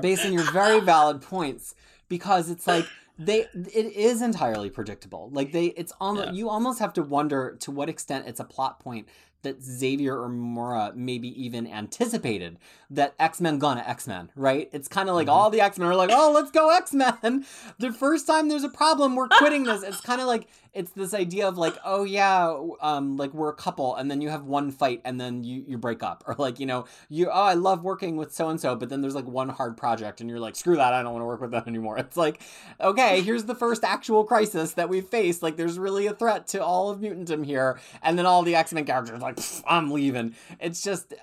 based 0.00 0.24
on 0.24 0.32
your 0.32 0.50
very 0.52 0.80
valid 0.80 1.20
points 1.20 1.74
because 2.08 2.48
it's 2.48 2.66
like 2.66 2.86
they 3.20 3.40
it 3.54 3.94
is 3.94 4.22
entirely 4.22 4.70
predictable. 4.70 5.28
Like 5.30 5.52
they 5.52 5.66
it's 5.66 5.92
almost 6.00 6.28
yeah. 6.28 6.32
you 6.32 6.48
almost 6.48 6.78
have 6.78 6.94
to 6.94 7.02
wonder 7.02 7.56
to 7.60 7.70
what 7.70 7.90
extent 7.90 8.26
it's 8.26 8.40
a 8.40 8.44
plot 8.44 8.80
point 8.80 9.08
that 9.42 9.62
Xavier 9.62 10.20
or 10.20 10.28
Moira 10.28 10.92
maybe 10.94 11.28
even 11.42 11.66
anticipated 11.66 12.58
that 12.90 13.14
X 13.18 13.40
Men 13.40 13.58
gonna 13.58 13.84
X 13.86 14.06
Men, 14.06 14.30
right? 14.34 14.68
It's 14.72 14.88
kind 14.88 15.08
of 15.08 15.14
like 15.14 15.26
mm-hmm. 15.26 15.36
all 15.36 15.50
the 15.50 15.60
X 15.60 15.78
Men 15.78 15.88
are 15.88 15.94
like, 15.94 16.10
oh, 16.12 16.32
let's 16.32 16.50
go 16.50 16.70
X 16.76 16.92
Men. 16.92 17.46
The 17.78 17.92
first 17.92 18.26
time 18.26 18.48
there's 18.48 18.64
a 18.64 18.68
problem, 18.68 19.16
we're 19.16 19.28
quitting 19.28 19.64
this. 19.64 19.82
It's 19.82 20.00
kind 20.00 20.20
of 20.20 20.26
like 20.26 20.48
it's 20.72 20.92
this 20.92 21.14
idea 21.14 21.48
of 21.48 21.58
like, 21.58 21.76
oh 21.84 22.04
yeah, 22.04 22.54
um, 22.80 23.16
like 23.16 23.34
we're 23.34 23.48
a 23.48 23.54
couple, 23.54 23.96
and 23.96 24.10
then 24.10 24.20
you 24.20 24.28
have 24.28 24.44
one 24.44 24.70
fight, 24.70 25.00
and 25.04 25.20
then 25.20 25.42
you 25.42 25.64
you 25.66 25.78
break 25.78 26.02
up, 26.02 26.22
or 26.28 26.34
like 26.38 26.60
you 26.60 26.66
know, 26.66 26.86
you 27.08 27.28
oh 27.28 27.42
I 27.42 27.54
love 27.54 27.82
working 27.82 28.16
with 28.16 28.32
so 28.32 28.48
and 28.48 28.60
so, 28.60 28.76
but 28.76 28.88
then 28.88 29.00
there's 29.00 29.14
like 29.14 29.26
one 29.26 29.48
hard 29.48 29.76
project, 29.76 30.20
and 30.20 30.30
you're 30.30 30.38
like, 30.38 30.56
screw 30.56 30.76
that, 30.76 30.92
I 30.92 31.02
don't 31.02 31.12
want 31.12 31.22
to 31.22 31.26
work 31.26 31.40
with 31.40 31.50
that 31.52 31.66
anymore. 31.66 31.98
It's 31.98 32.16
like, 32.16 32.40
okay, 32.80 33.20
here's 33.22 33.44
the 33.44 33.54
first 33.54 33.84
actual 33.84 34.24
crisis 34.24 34.74
that 34.74 34.88
we've 34.88 35.06
faced. 35.06 35.42
Like, 35.42 35.56
there's 35.56 35.78
really 35.78 36.06
a 36.06 36.14
threat 36.14 36.46
to 36.48 36.64
all 36.64 36.90
of 36.90 37.00
mutantum 37.00 37.44
here, 37.44 37.80
and 38.02 38.18
then 38.18 38.26
all 38.26 38.42
the 38.42 38.54
X 38.54 38.72
Men 38.72 38.84
characters 38.84 39.20
like, 39.36 39.64
I'm 39.66 39.90
leaving. 39.90 40.34
It's 40.58 40.82
just 40.82 41.14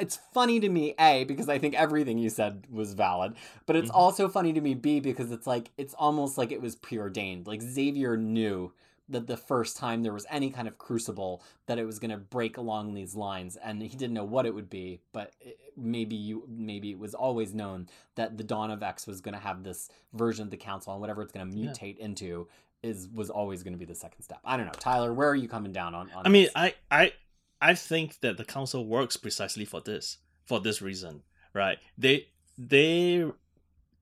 it's 0.00 0.18
funny 0.32 0.58
to 0.58 0.68
me 0.68 0.94
a 0.98 1.24
because 1.24 1.48
i 1.48 1.58
think 1.58 1.74
everything 1.74 2.16
you 2.16 2.30
said 2.30 2.66
was 2.70 2.94
valid 2.94 3.34
but 3.66 3.76
it's 3.76 3.88
mm-hmm. 3.88 3.98
also 3.98 4.28
funny 4.28 4.52
to 4.52 4.60
me 4.60 4.74
b 4.74 4.98
because 4.98 5.30
it's 5.30 5.46
like 5.46 5.70
it's 5.76 5.94
almost 5.94 6.38
like 6.38 6.50
it 6.50 6.62
was 6.62 6.74
preordained 6.74 7.46
like 7.46 7.60
xavier 7.60 8.16
knew 8.16 8.72
that 9.10 9.26
the 9.26 9.36
first 9.36 9.76
time 9.76 10.02
there 10.02 10.12
was 10.12 10.26
any 10.30 10.50
kind 10.50 10.68
of 10.68 10.78
crucible 10.78 11.42
that 11.66 11.78
it 11.78 11.84
was 11.84 11.98
going 11.98 12.12
to 12.12 12.16
break 12.16 12.56
along 12.56 12.94
these 12.94 13.14
lines 13.14 13.56
and 13.56 13.82
he 13.82 13.88
didn't 13.88 14.14
know 14.14 14.24
what 14.24 14.46
it 14.46 14.54
would 14.54 14.70
be 14.70 15.00
but 15.12 15.32
it, 15.40 15.58
maybe 15.76 16.16
you 16.16 16.44
maybe 16.48 16.90
it 16.92 16.98
was 16.98 17.14
always 17.14 17.52
known 17.52 17.88
that 18.14 18.38
the 18.38 18.44
dawn 18.44 18.70
of 18.70 18.82
x 18.82 19.06
was 19.06 19.20
going 19.20 19.34
to 19.34 19.40
have 19.40 19.62
this 19.62 19.88
version 20.14 20.44
of 20.44 20.50
the 20.50 20.56
council 20.56 20.92
and 20.92 21.00
whatever 21.00 21.22
it's 21.22 21.32
going 21.32 21.50
to 21.50 21.56
mutate 21.56 21.98
yeah. 21.98 22.04
into 22.04 22.48
is 22.82 23.08
was 23.12 23.30
always 23.30 23.62
going 23.62 23.74
to 23.74 23.78
be 23.78 23.84
the 23.84 23.94
second 23.94 24.22
step. 24.22 24.40
I 24.44 24.56
don't 24.56 24.66
know. 24.66 24.72
Tyler 24.72 25.12
where 25.12 25.28
are 25.28 25.36
you 25.36 25.48
coming 25.48 25.72
down 25.72 25.94
on, 25.94 26.10
on 26.12 26.26
i 26.26 26.28
mean 26.28 26.48
i 26.54 26.74
i 26.90 27.12
i 27.60 27.74
think 27.74 28.20
that 28.20 28.36
the 28.36 28.44
council 28.44 28.86
works 28.86 29.16
precisely 29.16 29.64
for 29.64 29.80
this 29.80 30.18
for 30.44 30.60
this 30.60 30.80
reason 30.80 31.22
right? 31.52 31.78
They 31.96 32.28
they 32.56 33.24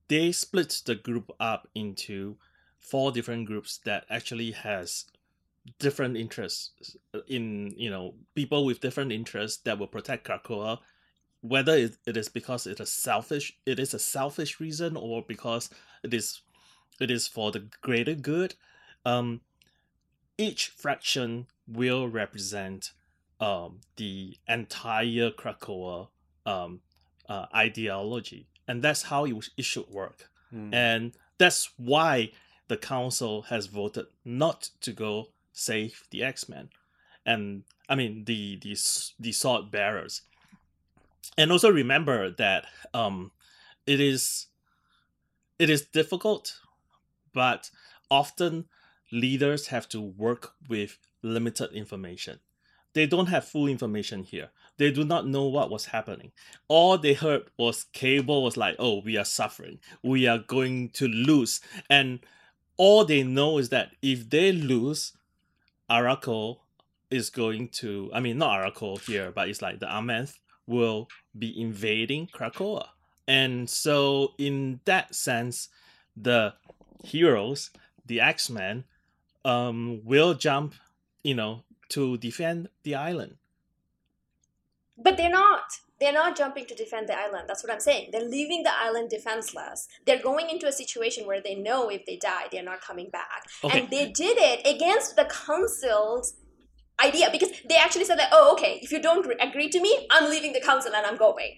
they 0.08 0.32
split 0.32 0.82
the 0.84 0.94
group 0.94 1.30
up 1.38 1.68
into 1.74 2.36
four 2.78 3.12
different 3.12 3.46
groups 3.46 3.78
that 3.84 4.04
actually 4.08 4.52
has 4.52 5.04
different 5.78 6.16
interests 6.16 6.96
uh, 7.14 7.20
in 7.26 7.74
you 7.76 7.90
know 7.90 8.14
people 8.34 8.64
with 8.64 8.80
different 8.80 9.12
interests 9.12 9.62
that 9.64 9.78
will 9.78 9.86
protect 9.86 10.26
Krakoa 10.26 10.78
whether 11.40 11.76
it 11.76 12.16
is 12.16 12.28
because 12.28 12.66
it 12.66 12.80
is 12.80 12.90
selfish 12.90 13.52
it 13.66 13.78
is 13.78 13.92
a 13.92 13.98
selfish 13.98 14.60
reason 14.60 14.96
or 14.96 15.22
because 15.28 15.68
it 16.02 16.14
is 16.14 16.40
it 17.00 17.10
is 17.10 17.28
for 17.28 17.52
the 17.52 17.68
greater 17.82 18.14
good 18.14 18.54
um 19.04 19.40
each 20.36 20.68
fraction 20.68 21.46
will 21.66 22.08
represent 22.08 22.92
um 23.40 23.80
the 23.96 24.36
entire 24.48 25.30
Krakoa 25.30 26.08
um 26.46 26.80
uh, 27.28 27.46
ideology 27.54 28.46
and 28.66 28.82
that's 28.82 29.02
how 29.02 29.24
it, 29.26 29.48
it 29.56 29.64
should 29.64 29.88
work 29.88 30.30
mm. 30.54 30.72
and 30.72 31.12
that's 31.36 31.70
why 31.76 32.30
the 32.68 32.76
council 32.76 33.42
has 33.42 33.66
voted 33.66 34.06
not 34.24 34.70
to 34.80 34.92
go 34.92 35.28
save 35.52 36.04
the 36.10 36.22
X-Men 36.22 36.70
and 37.28 37.64
I 37.88 37.94
mean 37.94 38.24
the 38.24 38.56
the 38.56 38.76
the 39.20 39.32
sword 39.32 39.70
bearers. 39.70 40.22
And 41.36 41.52
also 41.52 41.70
remember 41.70 42.30
that 42.30 42.64
um 42.94 43.32
it 43.86 44.00
is 44.00 44.46
it 45.58 45.70
is 45.70 45.82
difficult 45.82 46.60
but 47.32 47.70
often 48.10 48.64
leaders 49.12 49.68
have 49.68 49.88
to 49.90 50.00
work 50.00 50.52
with 50.68 50.98
limited 51.22 51.72
information. 51.72 52.40
They 52.94 53.06
don't 53.06 53.26
have 53.26 53.44
full 53.46 53.66
information 53.68 54.24
here. 54.24 54.50
They 54.78 54.90
do 54.90 55.04
not 55.04 55.26
know 55.26 55.44
what 55.44 55.70
was 55.70 55.86
happening. 55.86 56.32
All 56.68 56.98
they 56.98 57.14
heard 57.14 57.44
was 57.56 57.84
Cable 57.92 58.42
was 58.42 58.56
like, 58.56 58.76
"Oh, 58.78 59.00
we 59.02 59.16
are 59.16 59.24
suffering. 59.24 59.78
We 60.02 60.26
are 60.26 60.38
going 60.38 60.90
to 60.90 61.06
lose." 61.06 61.60
And 61.90 62.20
all 62.76 63.04
they 63.04 63.22
know 63.22 63.58
is 63.58 63.68
that 63.68 63.92
if 64.02 64.28
they 64.30 64.52
lose, 64.52 65.12
Arakko 65.90 66.58
is 67.10 67.30
going 67.30 67.68
to 67.68 68.10
I 68.12 68.20
mean 68.20 68.38
not 68.38 68.58
Arakko 68.58 69.00
here, 69.06 69.30
but 69.30 69.48
it's 69.48 69.62
like 69.62 69.80
the 69.80 69.86
Amenth 69.86 70.38
will 70.66 71.08
be 71.38 71.60
invading 71.60 72.28
Krakoa. 72.28 72.88
And 73.26 73.68
so 73.68 74.34
in 74.38 74.80
that 74.86 75.14
sense, 75.14 75.68
the 76.16 76.54
heroes, 77.04 77.70
the 78.06 78.20
X-Men, 78.20 78.84
um, 79.48 80.00
will 80.04 80.34
jump, 80.34 80.74
you 81.22 81.34
know, 81.34 81.64
to 81.88 82.18
defend 82.18 82.68
the 82.82 82.94
island. 82.94 83.36
But 84.96 85.16
they're 85.16 85.30
not. 85.30 85.62
They're 86.00 86.12
not 86.12 86.36
jumping 86.36 86.66
to 86.66 86.74
defend 86.76 87.08
the 87.08 87.18
island. 87.18 87.44
That's 87.48 87.64
what 87.64 87.72
I'm 87.72 87.80
saying. 87.80 88.10
They're 88.12 88.28
leaving 88.28 88.62
the 88.62 88.70
island 88.72 89.10
defenseless. 89.10 89.88
They're 90.06 90.22
going 90.22 90.48
into 90.48 90.68
a 90.68 90.72
situation 90.72 91.26
where 91.26 91.40
they 91.40 91.56
know 91.56 91.88
if 91.88 92.06
they 92.06 92.16
die, 92.16 92.44
they're 92.52 92.62
not 92.62 92.80
coming 92.82 93.10
back. 93.10 93.42
Okay. 93.64 93.80
And 93.80 93.90
they 93.90 94.12
did 94.12 94.36
it 94.38 94.60
against 94.64 95.16
the 95.16 95.24
council's 95.24 96.34
idea 97.04 97.30
because 97.32 97.50
they 97.68 97.74
actually 97.76 98.04
said 98.04 98.18
that, 98.18 98.30
oh, 98.32 98.52
okay, 98.52 98.78
if 98.80 98.92
you 98.92 99.02
don't 99.02 99.26
agree 99.40 99.68
to 99.70 99.80
me, 99.80 100.06
I'm 100.10 100.30
leaving 100.30 100.52
the 100.52 100.60
council 100.60 100.92
and 100.94 101.04
I'm 101.04 101.16
going. 101.16 101.56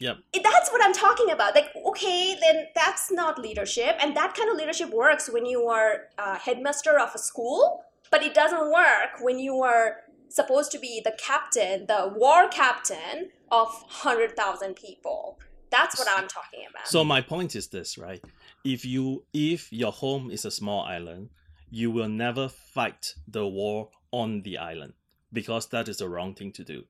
Yep. 0.00 0.18
that's 0.42 0.70
what 0.70 0.84
I'm 0.84 0.92
talking 0.92 1.30
about. 1.30 1.54
Like, 1.54 1.70
okay, 1.86 2.36
then 2.40 2.66
that's 2.74 3.10
not 3.10 3.38
leadership. 3.38 3.96
And 4.00 4.16
that 4.16 4.34
kind 4.34 4.50
of 4.50 4.56
leadership 4.56 4.90
works 4.90 5.28
when 5.28 5.44
you 5.44 5.66
are 5.66 6.08
a 6.18 6.38
headmaster 6.38 6.98
of 6.98 7.10
a 7.14 7.18
school, 7.18 7.82
but 8.10 8.22
it 8.22 8.34
doesn't 8.34 8.70
work 8.70 9.20
when 9.20 9.38
you 9.38 9.62
are 9.62 9.96
supposed 10.28 10.70
to 10.72 10.78
be 10.78 11.00
the 11.04 11.14
captain, 11.18 11.86
the 11.86 12.12
war 12.14 12.48
captain 12.48 13.30
of 13.50 13.68
100,000 13.68 14.76
people. 14.76 15.38
That's 15.70 15.98
what 15.98 16.08
I'm 16.08 16.28
talking 16.28 16.64
about. 16.70 16.88
So 16.88 17.04
my 17.04 17.20
point 17.20 17.54
is 17.54 17.68
this, 17.68 17.98
right? 17.98 18.22
If 18.64 18.84
you 18.84 19.24
if 19.32 19.70
your 19.72 19.92
home 19.92 20.30
is 20.30 20.44
a 20.44 20.50
small 20.50 20.84
island, 20.84 21.30
you 21.70 21.90
will 21.90 22.08
never 22.08 22.48
fight 22.48 23.14
the 23.26 23.46
war 23.46 23.90
on 24.10 24.42
the 24.42 24.56
island 24.56 24.94
because 25.32 25.66
that 25.68 25.88
is 25.88 25.98
the 25.98 26.08
wrong 26.08 26.34
thing 26.34 26.52
to 26.52 26.64
do. 26.64 26.84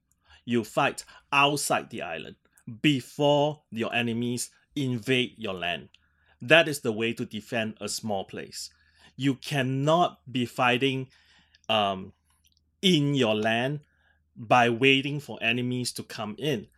You 0.45 0.63
fight 0.63 1.05
outside 1.33 1.91
the 1.91 2.03
island 2.03 2.37
before 2.83 3.63
your 3.71 3.95
enemies 3.95 4.51
invade 4.77 5.35
your 5.37 5.55
land. 5.55 5.89
That 6.41 6.69
is 6.69 6.81
the 6.81 6.93
way 6.93 7.13
to 7.15 7.25
defend 7.25 7.75
a 7.81 7.89
small 7.89 8.25
place. 8.25 8.71
You 9.17 9.35
cannot 9.35 10.21
be 10.31 10.47
fighting 10.47 11.09
um, 11.69 12.13
in 12.81 13.15
your 13.15 13.35
land 13.35 13.81
by 14.37 14.71
waiting 14.71 15.19
for 15.19 15.39
enemies 15.43 15.93
to 15.93 16.03
come 16.03 16.37
in. 16.39 16.69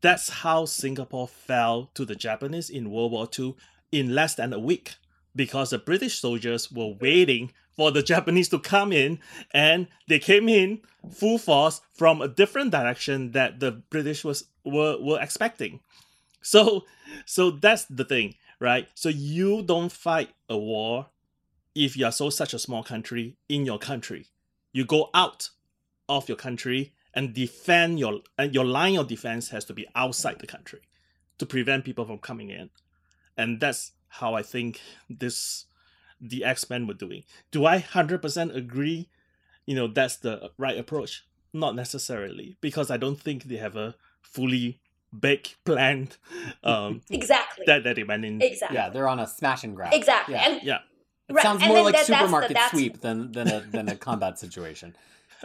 That's 0.00 0.30
how 0.30 0.64
Singapore 0.64 1.28
fell 1.28 1.90
to 1.94 2.04
the 2.04 2.14
Japanese 2.14 2.70
in 2.70 2.90
World 2.90 3.12
War 3.12 3.28
II 3.36 3.56
in 3.92 4.14
less 4.14 4.34
than 4.34 4.52
a 4.52 4.58
week 4.58 4.94
because 5.34 5.70
the 5.70 5.78
British 5.78 6.20
soldiers 6.20 6.70
were 6.70 6.94
waiting 7.00 7.52
for 7.76 7.90
the 7.90 8.02
Japanese 8.02 8.48
to 8.50 8.58
come 8.58 8.92
in 8.92 9.18
and 9.52 9.86
they 10.08 10.18
came 10.18 10.48
in 10.48 10.80
full 11.10 11.38
force 11.38 11.80
from 11.94 12.20
a 12.20 12.28
different 12.28 12.70
direction 12.70 13.32
that 13.32 13.60
the 13.60 13.72
British 13.72 14.24
was 14.24 14.44
were, 14.64 14.98
were 15.00 15.20
expecting. 15.20 15.80
So 16.42 16.84
so 17.26 17.50
that's 17.50 17.84
the 17.84 18.04
thing, 18.04 18.34
right? 18.58 18.88
So 18.94 19.08
you 19.08 19.62
don't 19.62 19.92
fight 19.92 20.30
a 20.48 20.56
war 20.56 21.06
if 21.74 21.96
you 21.96 22.06
are 22.06 22.12
so 22.12 22.30
such 22.30 22.54
a 22.54 22.58
small 22.58 22.82
country 22.82 23.36
in 23.48 23.64
your 23.64 23.78
country. 23.78 24.26
You 24.72 24.84
go 24.84 25.10
out 25.14 25.50
of 26.08 26.28
your 26.28 26.36
country 26.36 26.92
and 27.14 27.34
defend 27.34 27.98
your 27.98 28.20
and 28.38 28.54
your 28.54 28.64
line 28.64 28.96
of 28.96 29.08
defense 29.08 29.48
has 29.50 29.64
to 29.66 29.74
be 29.74 29.86
outside 29.94 30.38
the 30.38 30.46
country 30.46 30.80
to 31.38 31.46
prevent 31.46 31.84
people 31.84 32.04
from 32.04 32.18
coming 32.18 32.50
in. 32.50 32.70
And 33.36 33.60
that's 33.60 33.92
how 34.08 34.34
I 34.34 34.42
think 34.42 34.80
this 35.08 35.66
the 36.20 36.44
X-Men 36.44 36.86
were 36.86 36.94
doing. 36.94 37.24
Do 37.50 37.66
I 37.66 37.80
100% 37.80 38.54
agree, 38.54 39.08
you 39.66 39.74
know, 39.74 39.86
that's 39.86 40.16
the 40.16 40.50
right 40.58 40.78
approach? 40.78 41.24
Not 41.52 41.74
necessarily, 41.74 42.56
because 42.60 42.90
I 42.90 42.96
don't 42.96 43.20
think 43.20 43.44
they 43.44 43.56
have 43.56 43.76
a 43.76 43.94
fully 44.22 44.80
baked 45.18 45.56
plan 45.64 46.08
um 46.62 47.02
exactly 47.10 47.64
that, 47.66 47.82
that 47.82 47.96
they 47.96 48.04
went 48.04 48.24
in. 48.24 48.40
Exactly. 48.40 48.76
Yeah, 48.76 48.90
they're 48.90 49.08
on 49.08 49.18
a 49.18 49.26
smash 49.26 49.64
and 49.64 49.74
grab. 49.74 49.92
Exactly. 49.92 50.34
Yeah. 50.34 50.48
And, 50.48 50.62
yeah. 50.62 50.78
It 51.28 51.34
right. 51.34 51.42
sounds 51.42 51.64
more 51.64 51.82
like 51.82 51.94
that, 51.94 52.06
supermarket 52.06 52.30
that's 52.30 52.48
the, 52.48 52.54
that's... 52.54 52.70
sweep 52.70 53.00
than 53.00 53.32
than 53.32 53.48
a 53.48 53.60
than 53.60 53.88
a 53.88 53.96
combat 53.96 54.38
situation. 54.38 54.96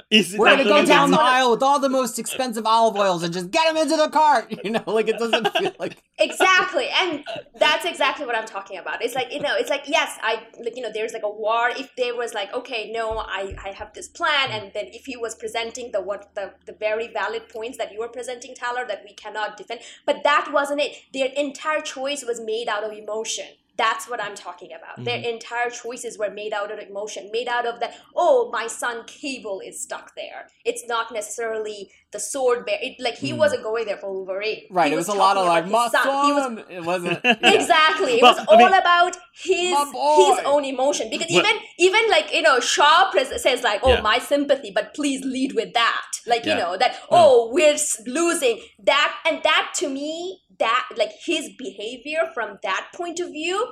Is 0.10 0.36
We're 0.38 0.50
gonna 0.50 0.64
go 0.64 0.86
down 0.86 1.12
the 1.12 1.20
aisle 1.20 1.52
with 1.52 1.64
all 1.64 1.80
the 1.80 1.90
most 1.90 2.20
expensive 2.20 2.66
olive 2.66 2.96
oils 2.96 3.24
and 3.24 3.34
just 3.34 3.52
get 3.52 3.66
them 3.68 3.78
into 3.82 3.96
the 3.96 4.10
cart. 4.10 4.54
You 4.66 4.72
know, 4.72 4.84
like 4.88 5.08
it 5.08 5.20
doesn't 5.20 5.48
feel 5.56 5.74
like 5.80 5.98
exactly, 6.18 6.88
and 6.90 7.24
that's 7.60 7.86
exactly 7.86 8.26
what 8.26 8.36
I'm 8.36 8.48
talking 8.48 8.80
about. 8.80 9.04
It's 9.04 9.14
like 9.14 9.32
you 9.32 9.40
know, 9.40 9.56
it's 9.56 9.70
like 9.70 9.84
yes, 9.86 10.18
I 10.24 10.44
like 10.60 10.76
you 10.76 10.82
know, 10.82 10.92
there's 10.92 11.14
like 11.14 11.24
a 11.24 11.30
war. 11.30 11.70
If 11.70 11.96
there 11.96 12.16
was 12.16 12.34
like, 12.34 12.52
okay, 12.52 12.92
no, 12.92 13.20
I 13.20 13.56
I 13.64 13.70
have 13.74 13.94
this 13.94 14.08
plan, 14.08 14.50
and 14.50 14.72
then 14.74 14.86
if 14.88 15.06
he 15.06 15.18
was 15.18 15.36
presenting 15.36 15.92
the 15.92 16.02
what 16.02 16.34
the 16.34 16.54
the 16.66 16.74
very 16.74 17.08
valid 17.10 17.48
points 17.48 17.78
that 17.78 17.92
you 17.92 18.00
were 18.00 18.08
presenting, 18.08 18.56
Tyler, 18.56 18.86
that 18.88 19.04
we 19.08 19.14
cannot 19.14 19.56
defend, 19.56 19.82
but 20.06 20.24
that 20.24 20.50
wasn't 20.52 20.82
it. 20.82 20.96
Their 21.14 21.28
entire 21.28 21.82
choice 21.82 22.26
was 22.26 22.40
made 22.40 22.68
out 22.68 22.84
of 22.84 22.92
emotion 22.92 23.46
that's 23.78 24.10
what 24.10 24.22
I'm 24.22 24.36
talking 24.36 24.70
about. 24.72 24.96
Mm-hmm. 24.96 25.04
Their 25.04 25.34
entire 25.34 25.70
choices 25.70 26.18
were 26.18 26.30
made 26.30 26.54
out 26.54 26.72
of 26.72 26.80
emotion, 26.80 27.30
made 27.32 27.48
out 27.48 27.66
of 27.66 27.80
that, 27.80 27.96
oh, 28.16 28.50
my 28.52 28.68
son 28.68 29.04
Cable 29.06 29.62
is 29.66 29.82
stuck 29.82 30.16
there. 30.16 30.48
It's 30.64 30.88
not 30.88 31.12
necessarily 31.12 31.92
the 32.12 32.20
sword 32.20 32.66
bear. 32.66 32.78
It, 32.82 32.96
like, 33.00 33.16
he 33.18 33.32
mm. 33.32 33.38
wasn't 33.38 33.64
going 33.64 33.86
there 33.86 33.98
for 33.98 34.12
Wolverine. 34.12 34.64
Right, 34.70 34.88
he 34.88 34.94
it 34.94 34.96
was, 34.96 35.08
was 35.08 35.16
a 35.16 35.20
lot 35.20 35.38
of 35.38 35.48
like, 35.48 35.68
my 35.68 35.90
son. 35.90 36.04
son. 36.04 36.26
He 36.26 36.34
was, 36.34 36.66
it 36.70 36.86
wasn't. 36.86 37.20
Exactly. 37.56 38.20
It 38.20 38.22
was 38.22 38.46
all 38.48 38.58
mean, 38.58 38.68
about 38.68 39.18
his 39.34 39.76
his 39.76 40.40
own 40.46 40.66
emotion. 40.66 41.10
Because 41.10 41.30
even, 41.30 41.52
even 41.78 42.10
like, 42.10 42.34
you 42.34 42.42
know, 42.42 42.60
Shaw 42.60 43.12
says, 43.12 43.64
like, 43.64 43.82
oh, 43.84 43.96
yeah. 43.96 44.02
my 44.02 44.20
sympathy, 44.20 44.72
but 44.74 44.94
please 44.94 45.24
lead 45.26 45.54
with 45.54 45.74
that. 45.74 46.06
Like, 46.26 46.46
yeah. 46.46 46.54
you 46.54 46.60
know, 46.60 46.78
that, 46.78 47.00
oh, 47.12 47.50
we're 47.52 47.78
losing. 48.06 48.62
That, 48.84 49.16
and 49.26 49.42
that 49.44 49.74
to 49.78 49.90
me 49.90 50.42
that 50.60 50.88
like 50.98 51.12
his 51.26 51.50
behavior 51.58 52.30
from 52.34 52.58
that 52.64 52.88
point 52.96 53.20
of 53.20 53.30
view 53.30 53.66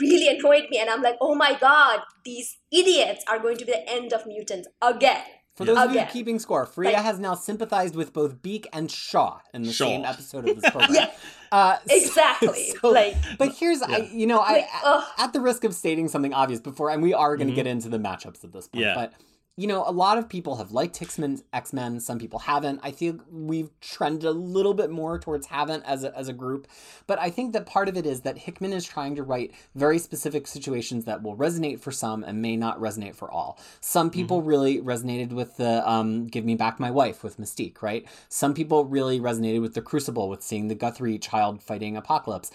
really 0.00 0.28
annoyed 0.36 0.64
me 0.70 0.78
and 0.78 0.90
i'm 0.90 1.02
like 1.02 1.16
oh 1.20 1.34
my 1.34 1.56
god 1.58 2.00
these 2.24 2.58
idiots 2.70 3.24
are 3.28 3.38
going 3.38 3.56
to 3.56 3.64
be 3.64 3.72
the 3.72 3.88
end 3.90 4.12
of 4.12 4.26
mutants 4.26 4.68
again 4.82 5.22
For 5.56 5.64
Yeah. 5.64 5.72
those 5.74 5.84
of 5.88 5.94
you 5.94 6.04
keeping 6.12 6.38
score, 6.38 6.66
Fariha 6.66 6.92
Like- 6.92 6.96
has 7.10 7.18
now 7.18 7.34
sympathized 7.34 7.96
with 7.96 8.12
both 8.12 8.42
Beak 8.42 8.66
and 8.74 8.90
Shaw 8.90 9.38
in 9.54 9.62
the 9.62 9.72
Shaw. 9.72 9.84
same 9.86 10.04
episode 10.04 10.46
of 10.50 10.60
this 10.60 10.70
program. 10.76 10.92
Yeah, 10.92 11.10
Uh, 11.50 11.78
so- 11.88 11.96
exactly. 11.96 12.74
so- 12.82 12.90
like, 12.90 13.14
but 13.38 13.54
here's, 13.56 13.80
I, 13.80 13.98
you 14.12 14.26
know, 14.26 14.40
I, 14.40 14.52
like, 14.52 14.66
ugh. 14.84 15.04
at 15.16 15.32
the 15.32 15.40
risk 15.40 15.64
of 15.64 15.72
stating 15.74 16.08
something 16.08 16.34
obvious 16.34 16.60
before, 16.60 16.90
and 16.90 17.02
we 17.02 17.14
are 17.14 17.38
going 17.38 17.46
to 17.48 17.54
Mhm. 17.54 17.56
get 17.62 17.66
into 17.66 17.88
the 17.88 17.96
matchups 17.98 18.44
at 18.44 18.52
this 18.52 18.68
point, 18.68 18.84
Yeah. 18.84 18.94
but 18.94 19.14
you 19.58 19.66
know, 19.66 19.84
a 19.86 19.90
lot 19.90 20.18
of 20.18 20.28
people 20.28 20.56
have 20.56 20.72
liked 20.72 21.00
X-Men, 21.00 21.40
X-Men. 21.50 21.98
Some 22.00 22.18
people 22.18 22.40
haven't. 22.40 22.78
I 22.82 22.90
think 22.90 23.22
we've 23.30 23.70
trended 23.80 24.24
a 24.24 24.30
little 24.30 24.74
bit 24.74 24.90
more 24.90 25.18
towards 25.18 25.46
haven't 25.46 25.82
as 25.84 26.04
a, 26.04 26.14
as 26.14 26.28
a 26.28 26.34
group. 26.34 26.66
But 27.06 27.18
I 27.18 27.30
think 27.30 27.54
that 27.54 27.64
part 27.64 27.88
of 27.88 27.96
it 27.96 28.04
is 28.04 28.20
that 28.20 28.36
Hickman 28.36 28.74
is 28.74 28.84
trying 28.84 29.16
to 29.16 29.22
write 29.22 29.54
very 29.74 29.98
specific 29.98 30.46
situations 30.46 31.06
that 31.06 31.22
will 31.22 31.36
resonate 31.36 31.80
for 31.80 31.90
some 31.90 32.22
and 32.22 32.42
may 32.42 32.54
not 32.54 32.78
resonate 32.78 33.14
for 33.14 33.30
all. 33.30 33.58
Some 33.80 34.10
people 34.10 34.42
really 34.42 34.82
resonated 34.82 35.32
with 35.32 35.56
the 35.56 35.88
um, 35.88 36.26
"Give 36.26 36.44
Me 36.44 36.54
Back 36.54 36.78
My 36.78 36.90
Wife" 36.90 37.24
with 37.24 37.38
Mystique, 37.38 37.80
right? 37.80 38.06
Some 38.28 38.52
people 38.52 38.84
really 38.84 39.18
resonated 39.18 39.62
with 39.62 39.72
the 39.72 39.80
Crucible 39.80 40.28
with 40.28 40.42
seeing 40.42 40.68
the 40.68 40.74
Guthrie 40.74 41.18
child 41.18 41.62
fighting 41.62 41.96
Apocalypse 41.96 42.50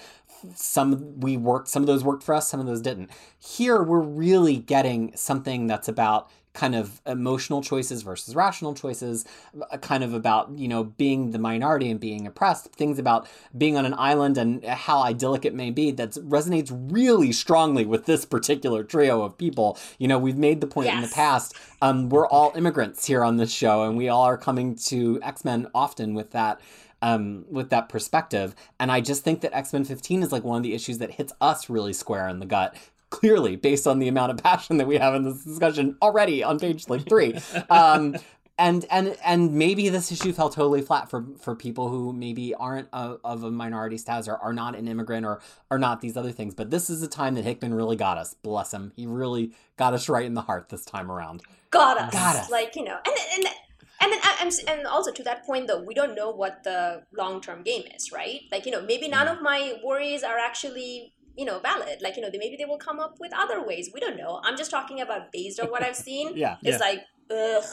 some 0.56 1.20
we 1.20 1.38
worked 1.38 1.68
some 1.68 1.84
of 1.84 1.88
those 1.88 2.04
worked 2.04 2.24
for 2.24 2.34
us 2.34 2.50
some 2.50 2.60
of 2.60 2.66
those 2.66 2.82
didn't 2.82 3.10
here 3.38 3.84
we're 3.84 4.00
really 4.00 4.58
getting 4.58 5.16
something 5.16 5.68
that's 5.68 5.88
about 5.88 6.30
kind 6.54 6.76
of 6.76 7.02
emotional 7.06 7.62
choices 7.62 8.02
versus 8.02 8.36
rational 8.36 8.74
choices 8.74 9.26
uh, 9.72 9.78
kind 9.78 10.04
of 10.04 10.14
about 10.14 10.58
you 10.58 10.68
know 10.68 10.84
being 10.84 11.32
the 11.32 11.40
minority 11.40 11.90
and 11.90 12.00
being 12.00 12.28
oppressed 12.28 12.66
things 12.74 13.00
about 13.00 13.28
being 13.58 13.78
on 13.78 13.86
an 13.86 13.94
island 13.98 14.38
and 14.38 14.64
how 14.66 15.02
idyllic 15.02 15.46
it 15.46 15.54
may 15.54 15.72
be 15.72 15.92
that 15.92 16.12
resonates 16.12 16.70
really 16.92 17.32
strongly 17.32 17.86
with 17.86 18.06
this 18.06 18.26
particular 18.26 18.84
trio 18.84 19.22
of 19.22 19.38
people 19.38 19.78
you 19.98 20.08
know 20.08 20.20
we've 20.20 20.38
made 20.38 20.60
the 20.62 20.68
point 20.68 20.90
in 20.90 21.02
the 21.02 21.12
past 21.14 21.56
um, 21.82 22.10
we're 22.10 22.28
all 22.28 22.52
immigrants 22.56 23.06
here 23.06 23.24
on 23.24 23.38
this 23.38 23.52
show 23.52 23.84
and 23.84 23.98
we 23.98 24.10
all 24.10 24.24
are 24.24 24.38
coming 24.38 24.76
to 24.76 25.20
x-men 25.24 25.68
often 25.74 26.14
with 26.14 26.32
that 26.32 26.60
um, 27.02 27.46
with 27.50 27.70
that 27.70 27.90
perspective. 27.90 28.56
And 28.80 28.92
I 28.92 29.02
just 29.02 29.24
think 29.24 29.42
that 29.42 29.56
X 29.56 29.74
Men 29.74 29.86
15 29.86 30.24
is 30.24 30.32
like 30.32 30.44
one 30.44 30.58
of 30.58 30.64
the 30.64 30.74
issues 30.74 31.00
that 31.00 31.12
hits 31.12 31.34
us 31.42 31.70
really 31.70 31.94
square 31.94 32.28
in 32.28 32.40
the 32.40 32.46
gut. 32.46 32.76
Clearly, 33.12 33.56
based 33.58 33.86
on 33.86 34.00
the 34.00 34.08
amount 34.08 34.32
of 34.32 34.38
passion 34.43 34.78
that 34.78 34.88
we 34.88 34.97
have 34.97 35.13
in 35.13 35.24
this 35.24 35.43
discussion 35.43 35.95
already 36.02 36.43
on 36.43 36.58
page 36.60 36.89
like 36.89 37.08
three, 37.08 37.38
um, 37.69 38.15
and 38.58 38.86
and 38.89 39.15
and 39.24 39.54
maybe 39.54 39.89
this 39.89 40.12
issue 40.12 40.32
fell 40.34 40.50
totally 40.50 40.82
flat 40.82 41.10
for 41.10 41.26
for 41.39 41.54
people 41.56 41.89
who 41.89 42.13
maybe 42.13 42.56
aren't 42.56 42.88
a, 42.93 43.17
of 43.24 43.43
a 43.43 43.52
minority 43.52 43.97
status 43.97 44.28
or 44.28 44.38
are 44.38 44.54
not 44.54 44.76
an 44.78 44.88
immigrant 44.88 45.26
or 45.26 45.41
are 45.69 45.78
not 45.78 46.00
these 46.02 46.15
other 46.17 46.32
things. 46.32 46.54
But 46.56 46.71
this 46.71 46.89
is 46.89 47.04
a 47.04 47.08
time 47.08 47.36
that 47.36 47.43
Hickman 47.43 47.74
really 47.74 47.95
got 47.97 48.17
us. 48.17 48.34
Bless 48.34 48.74
him, 48.74 48.93
he 48.95 49.06
really 49.06 49.52
got 49.78 49.93
us 49.93 50.08
right 50.10 50.26
in 50.26 50.34
the 50.34 50.41
heart 50.41 50.69
this 50.69 50.86
time 50.86 51.12
around. 51.12 51.41
got 51.69 51.97
us. 52.00 52.13
Got 52.13 52.36
us. 52.38 52.50
Like 52.50 52.76
you 52.78 52.84
know, 52.86 52.97
and 53.06 53.15
and 53.36 53.45
and 54.00 54.12
then 54.13 54.19
and, 54.41 54.52
and 54.80 54.88
also 54.88 55.12
to 55.12 55.24
that 55.24 55.45
point 55.45 55.67
though, 55.67 55.82
we 55.84 55.93
don't 55.93 56.15
know 56.15 56.32
what 56.32 56.63
the 56.63 57.04
long 57.17 57.41
term 57.41 57.62
game 57.63 57.84
is, 57.95 58.12
right? 58.12 58.41
Like 58.54 58.65
you 58.65 58.71
know, 58.71 58.82
maybe 58.82 59.08
none 59.10 59.28
Mm. 59.28 59.36
of 59.36 59.41
my 59.41 59.74
worries 59.84 60.24
are 60.24 60.38
actually 60.38 61.13
you 61.41 61.45
know 61.49 61.60
valid. 61.60 61.97
Like 62.06 62.15
you 62.17 62.21
know, 62.23 62.30
they, 62.32 62.38
maybe 62.45 62.56
they 62.62 62.65
will 62.71 62.84
come 62.89 62.99
up 63.06 63.13
with 63.23 63.32
other 63.43 63.60
ways. 63.69 63.89
We 63.95 63.99
don't 64.06 64.17
know. 64.23 64.34
I'm 64.45 64.58
just 64.62 64.71
talking 64.77 65.01
about 65.06 65.32
based 65.32 65.60
on 65.60 65.67
what 65.73 65.82
I've 65.88 65.95
seen. 66.10 66.27
Yeah. 66.43 66.58
It's 66.63 66.80
Yeah. 66.80 66.88
like 66.88 66.99
ugh, 67.39 67.69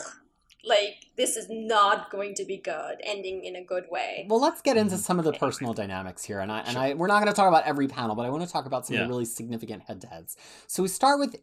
like 0.64 0.96
this 1.16 1.36
is 1.40 1.46
not 1.50 2.10
going 2.10 2.32
to 2.40 2.44
be 2.52 2.56
good, 2.72 2.96
ending 3.14 3.44
in 3.44 3.54
a 3.56 3.64
good 3.72 3.84
way. 3.96 4.26
Well, 4.30 4.40
let's 4.40 4.60
get 4.68 4.76
into 4.76 4.96
Mhm. 4.96 5.06
some 5.08 5.18
of 5.20 5.24
the 5.24 5.30
Anyway. 5.32 5.46
personal 5.46 5.72
dynamics 5.82 6.24
here, 6.24 6.40
and 6.44 6.50
I 6.56 6.58
and 6.60 6.72
Sure. 6.72 6.82
I 6.82 6.94
we're 6.94 7.06
not 7.14 7.20
going 7.22 7.32
to 7.32 7.36
talk 7.40 7.48
about 7.48 7.64
every 7.72 7.88
panel, 7.88 8.14
but 8.16 8.24
I 8.26 8.30
want 8.30 8.44
to 8.46 8.52
talk 8.56 8.66
about 8.66 8.86
some 8.86 8.94
of 8.94 9.00
Yeah. 9.00 9.06
the 9.06 9.12
really 9.14 9.24
significant 9.40 9.80
head-to-heads. 9.88 10.36
So 10.66 10.82
we 10.82 10.88
start 10.88 11.18
with 11.20 11.36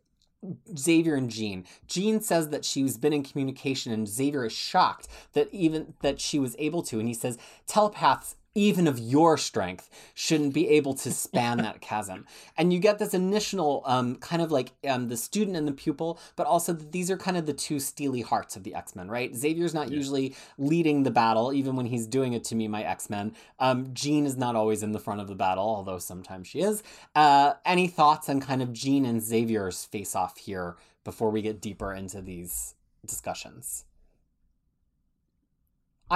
Xavier 0.77 1.15
and 1.15 1.29
Jean. 1.29 1.65
Jean 1.87 2.19
says 2.21 2.49
that 2.49 2.63
she's 2.65 2.97
been 2.97 3.13
in 3.13 3.23
communication, 3.23 3.91
and 3.91 4.07
Xavier 4.07 4.45
is 4.45 4.53
shocked 4.53 5.07
that 5.33 5.47
even 5.53 5.95
that 6.01 6.19
she 6.19 6.37
was 6.39 6.55
able 6.59 6.83
to. 6.83 6.99
And 6.99 7.07
he 7.07 7.13
says, 7.13 7.37
telepaths. 7.67 8.35
Even 8.57 8.87
of 8.87 8.97
your 8.97 9.37
strength 9.37 9.89
shouldn't 10.13 10.53
be 10.53 10.69
able 10.69 10.93
to 10.93 11.11
span 11.11 11.57
that 11.57 11.81
chasm, 11.81 12.25
and 12.57 12.71
you 12.71 12.79
get 12.79 12.99
this 12.99 13.13
initial 13.13 13.83
um, 13.85 14.15
kind 14.15 14.41
of 14.41 14.49
like 14.49 14.71
um, 14.87 15.09
the 15.09 15.17
student 15.17 15.57
and 15.57 15.67
the 15.67 15.73
pupil, 15.73 16.17
but 16.37 16.47
also 16.47 16.71
that 16.71 16.93
these 16.93 17.11
are 17.11 17.17
kind 17.17 17.35
of 17.35 17.45
the 17.45 17.53
two 17.53 17.81
steely 17.81 18.21
hearts 18.21 18.55
of 18.55 18.63
the 18.63 18.73
X 18.73 18.95
Men, 18.95 19.09
right? 19.09 19.35
Xavier's 19.35 19.73
not 19.73 19.89
Yeah. 19.89 19.97
usually 19.97 20.35
leading 20.57 21.03
the 21.03 21.11
battle, 21.11 21.51
even 21.51 21.75
when 21.75 21.85
he's 21.87 22.07
doing 22.07 22.31
it 22.31 22.45
to 22.45 22.55
me, 22.55 22.69
my 22.69 22.81
X 22.83 23.09
Men. 23.09 23.35
Um, 23.59 23.93
Jean 23.93 24.25
is 24.25 24.37
not 24.37 24.55
always 24.55 24.81
in 24.83 24.93
the 24.93 24.99
front 24.99 25.19
of 25.19 25.27
the 25.27 25.35
battle, 25.35 25.65
although 25.65 25.99
sometimes 25.99 26.47
she 26.47 26.61
is. 26.61 26.81
Uh, 27.13 27.55
any 27.65 27.87
thoughts 27.87 28.29
on 28.29 28.39
kind 28.39 28.61
of 28.61 28.71
Jean 28.71 29.05
and 29.05 29.21
Xavier's 29.21 29.83
face 29.83 30.15
off 30.15 30.37
here 30.37 30.77
before 31.03 31.29
we 31.29 31.41
get 31.41 31.59
deeper 31.59 31.93
into 31.93 32.21
these 32.21 32.73
discussions? 33.05 33.83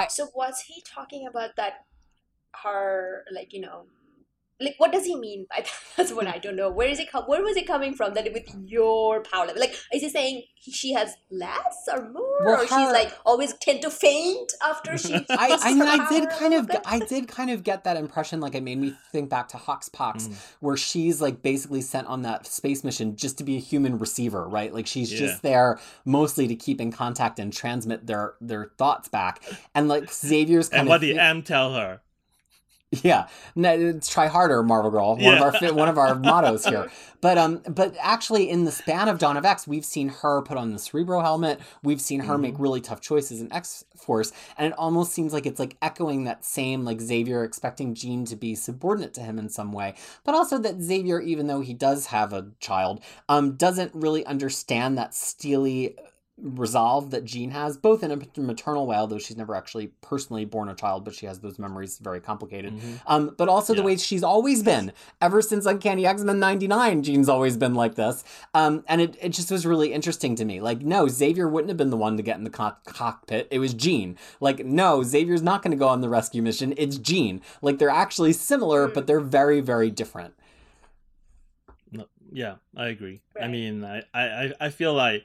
So 0.08 0.30
was 0.34 0.62
he 0.68 0.82
talking 0.86 1.28
about 1.28 1.58
that 1.58 1.86
her 2.64 3.24
like 3.32 3.54
you 3.54 3.62
know 3.62 3.86
like 4.62 4.76
what 4.78 4.92
does 4.92 5.06
he 5.06 5.16
mean 5.16 5.46
by 5.50 5.62
that? 5.62 5.72
That's 5.96 6.12
what 6.12 6.28
I 6.28 6.38
don't 6.38 6.58
know. 6.58 6.70
Where 6.70 6.90
is 6.90 7.00
it 7.00 7.10
come 7.10 7.24
where 7.26 7.42
was 7.42 7.56
it 7.56 7.66
coming 7.66 7.94
from 7.94 8.14
that 8.16 8.26
with 8.34 8.54
your 8.66 9.22
power 9.24 9.46
level? 9.46 9.62
Like 9.62 9.72
is 9.94 10.02
he 10.02 10.10
saying 10.10 10.44
he, 10.56 10.72
she 10.74 10.92
has 10.92 11.16
less 11.32 11.88
or 11.90 12.10
more? 12.10 12.44
Well, 12.44 12.56
or 12.56 12.58
her- 12.58 12.64
she's 12.68 12.92
like 12.92 13.14
always 13.26 13.54
tend 13.54 13.82
to 13.84 13.90
faint 13.90 14.52
after 14.62 14.98
she 14.98 15.14
I, 15.30 15.58
I 15.62 15.74
mean, 15.74 15.82
I 15.84 16.10
did 16.10 16.30
kind 16.32 16.54
of, 16.54 16.66
little? 16.68 16.82
I 16.86 17.00
did 17.00 17.30
kind 17.30 17.52
of 17.52 17.64
get 17.64 17.86
that 17.86 17.96
impression. 17.96 18.42
Like, 18.42 18.54
it 18.54 18.62
made 18.64 18.78
me 18.80 18.94
think 19.14 19.30
back 19.30 19.48
to 19.50 19.58
HoX 19.58 19.88
PoX, 19.88 20.28
Mm. 20.28 20.34
where 20.60 20.76
she's 20.76 21.22
like 21.22 21.42
basically 21.42 21.80
sent 21.80 22.08
on 22.08 22.24
that 22.24 22.46
space 22.46 22.84
mission 22.84 23.16
just 23.16 23.38
to 23.38 23.46
be 23.46 23.56
a 23.56 23.62
human 23.62 23.98
receiver, 23.98 24.46
right? 24.46 24.74
Like, 24.74 24.88
she's 24.88 25.10
Yeah. 25.14 25.20
just 25.20 25.42
there 25.42 25.80
mostly 26.04 26.48
to 26.50 26.56
keep 26.56 26.82
in 26.82 26.92
contact 26.92 27.40
and 27.40 27.54
transmit 27.54 28.08
their 28.08 28.34
their 28.42 28.72
thoughts 28.78 29.08
back. 29.08 29.42
And 29.74 29.88
like 29.88 30.12
Xavier's 30.12 30.68
kind 30.68 30.82
And 30.82 30.90
what 30.90 31.00
did 31.00 31.16
thi- 31.16 31.20
M 31.22 31.44
tell 31.44 31.74
her? 31.76 32.02
Yeah, 33.04 33.28
no, 33.56 34.00
try 34.00 34.28
harder, 34.28 34.64
Marvel 34.64 34.90
Girl. 34.90 35.16
One 35.16 35.36
of 35.36 35.42
our 35.42 35.74
one 35.74 35.90
of 35.90 36.00
our 36.00 36.16
mottos 36.20 36.66
here. 36.66 36.90
But 37.22 37.38
um, 37.38 37.62
but 37.70 37.96
actually, 38.00 38.50
in 38.50 38.66
the 38.66 38.72
span 38.72 39.08
of 39.08 39.20
Dawn 39.20 39.38
of 39.38 39.46
X, 39.46 39.68
we've 39.68 39.86
seen 39.86 40.10
her 40.10 40.42
put 40.42 40.58
on 40.58 40.74
the 40.74 40.80
Cerebro 40.80 41.22
helmet. 41.22 41.60
We've 41.84 42.02
seen 42.02 42.22
her 42.22 42.40
make 42.40 42.56
really 42.58 42.82
tough 42.82 43.00
choices 43.00 43.42
in 43.42 43.54
X 43.54 43.86
Force, 43.96 44.32
and 44.58 44.66
it 44.66 44.78
almost 44.78 45.12
seems 45.12 45.34
like 45.34 45.46
it's 45.46 45.60
like 45.60 45.78
echoing 45.84 46.24
that 46.24 46.44
same 46.44 46.84
like 46.84 47.00
Xavier 47.00 47.44
expecting 47.44 47.94
Jean 47.94 48.26
to 48.26 48.36
be 48.36 48.56
subordinate 48.56 49.14
to 49.16 49.22
him 49.22 49.38
in 49.38 49.50
some 49.50 49.72
way, 49.72 49.94
but 50.24 50.34
also 50.34 50.58
that 50.58 50.82
Xavier, 50.82 51.20
even 51.20 51.46
though 51.46 51.62
he 51.62 51.76
does 51.76 52.08
have 52.08 52.34
a 52.34 52.48
child, 52.60 53.04
um, 53.28 53.52
doesn't 53.52 53.94
really 53.94 54.26
understand 54.26 54.98
that 54.98 55.14
steely 55.14 55.96
resolve 56.42 57.12
that 57.12 57.26
Jean 57.26 57.52
has, 57.52 57.76
both 57.78 58.04
in 58.04 58.12
a 58.12 58.40
maternal 58.42 58.88
way, 58.88 58.96
although 58.96 59.18
she's 59.18 59.36
never 59.38 59.56
actually 59.56 59.88
personally 60.02 60.46
born 60.46 60.70
a 60.70 60.76
child, 60.76 61.04
but 61.04 61.14
she 61.14 61.26
has 61.26 61.40
those 61.40 61.60
memories 61.60 61.98
very 62.00 62.20
complicated. 62.22 62.74
Mhm. 62.74 63.00
Um, 63.08 63.36
but 63.38 63.50
also 63.50 63.74
the 63.74 63.84
way 63.84 63.98
she's 63.98 64.24
always 64.24 64.64
been 64.64 64.94
ever 65.22 65.42
since 65.42 65.66
Uncanny 65.66 66.06
X 66.06 66.22
Men 66.24 66.40
'99. 66.40 67.04
Jean's 67.04 67.28
always 67.30 67.58
been 67.58 67.76
like 67.76 67.96
this, 67.96 68.24
um, 68.54 68.84
and 68.88 69.02
it, 69.02 69.18
it 69.22 69.30
just 69.30 69.52
was 69.52 69.66
really 69.66 69.92
interesting 69.94 70.36
to 70.36 70.46
me. 70.46 70.62
Like, 70.62 70.82
no, 70.82 71.08
Xavier 71.08 71.48
wouldn't 71.48 71.70
have 71.70 71.78
been 71.78 71.90
the 71.90 71.98
one 71.98 72.16
to 72.18 72.24
get 72.24 72.38
in 72.38 72.44
the 72.46 72.50
co- 72.50 72.76
cockpit. 72.86 73.48
It 73.52 73.60
was 73.60 73.74
Jean. 73.74 74.18
Like, 74.40 74.66
no, 74.66 75.04
Xavier's 75.04 75.42
not 75.42 75.62
going 75.62 75.72
to 75.72 75.78
go 75.78 75.88
on 75.90 76.02
the 76.02 76.10
rescue 76.10 76.42
mission. 76.42 76.74
It's 76.78 76.98
Jean. 76.98 77.42
Like, 77.62 77.80
they're 77.80 77.90
actually 77.90 78.34
similar, 78.34 78.88
but 78.88 79.08
they're 79.08 79.20
very, 79.20 79.60
very 79.62 79.90
different. 79.92 80.34
No, 81.92 82.06
yeah, 82.32 82.56
I 82.78 82.88
agree. 82.88 83.22
I 83.42 83.48
mean, 83.48 83.84
I, 83.84 84.04
I, 84.14 84.24
I- 84.24 84.54
I 84.62 84.70
feel 84.70 84.94
like, 84.94 85.24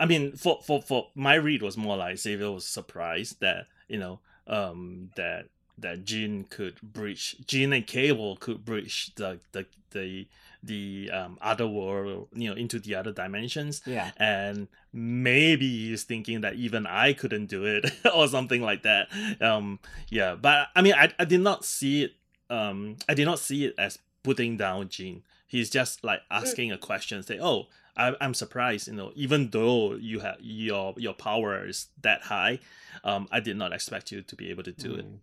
I 0.00 0.06
mean, 0.06 0.32
for, 0.32 0.60
for, 0.62 0.82
for 0.82 1.08
my 1.14 1.34
read 1.34 1.62
was 1.62 1.76
more 1.76 1.96
like 1.96 2.18
Xavier 2.18 2.50
was 2.50 2.66
surprised 2.66 3.40
that 3.40 3.66
you 3.88 3.98
know, 3.98 4.20
um, 4.46 5.10
that 5.16 5.46
that 5.78 6.04
Jean 6.04 6.44
could 6.44 6.80
breach, 6.82 7.36
Jean 7.46 7.72
and 7.72 7.86
Cable 7.86 8.36
could 8.36 8.64
breach 8.64 9.14
the 9.14 9.40
the 9.52 9.66
the 9.92 10.28
the 10.62 11.10
um 11.12 11.38
other 11.40 11.66
world, 11.66 12.28
you 12.34 12.50
know, 12.50 12.54
into 12.56 12.78
the 12.78 12.94
other 12.94 13.12
dimensions, 13.12 13.82
Yeah. 13.86 14.10
and 14.18 14.68
maybe 14.92 15.88
he's 15.88 16.04
thinking 16.04 16.42
that 16.42 16.54
even 16.54 16.86
I 16.86 17.12
couldn't 17.14 17.46
do 17.46 17.64
it 17.64 17.90
or 18.14 18.28
something 18.28 18.62
like 18.62 18.82
that. 18.82 19.08
Um, 19.40 19.78
yeah, 20.08 20.34
but 20.34 20.68
I 20.76 20.82
mean, 20.82 20.94
I, 20.94 21.12
I 21.18 21.24
did 21.24 21.40
not 21.40 21.64
see 21.64 22.04
it. 22.04 22.12
Um, 22.50 22.96
I 23.08 23.14
did 23.14 23.24
not 23.26 23.38
see 23.38 23.64
it 23.66 23.74
as 23.78 23.98
putting 24.22 24.56
down 24.56 24.88
Jean. 24.88 25.22
He's 25.46 25.70
just 25.70 26.04
like 26.04 26.20
asking 26.30 26.70
a 26.72 26.78
question, 26.78 27.22
say, 27.22 27.38
"Oh, 27.40 27.68
I, 27.96 28.14
I'm 28.20 28.34
surprised. 28.34 28.88
You 28.88 28.94
know, 28.94 29.12
even 29.14 29.50
though 29.50 29.94
you 29.94 30.20
have 30.20 30.36
your 30.40 30.94
your 30.96 31.14
power 31.14 31.66
is 31.66 31.88
that 32.02 32.22
high, 32.22 32.60
um, 33.04 33.28
I 33.30 33.40
did 33.40 33.56
not 33.56 33.72
expect 33.72 34.12
you 34.12 34.22
to 34.22 34.36
be 34.36 34.50
able 34.50 34.62
to 34.64 34.72
do 34.72 34.94
it." 34.94 35.06
Mm. 35.06 35.18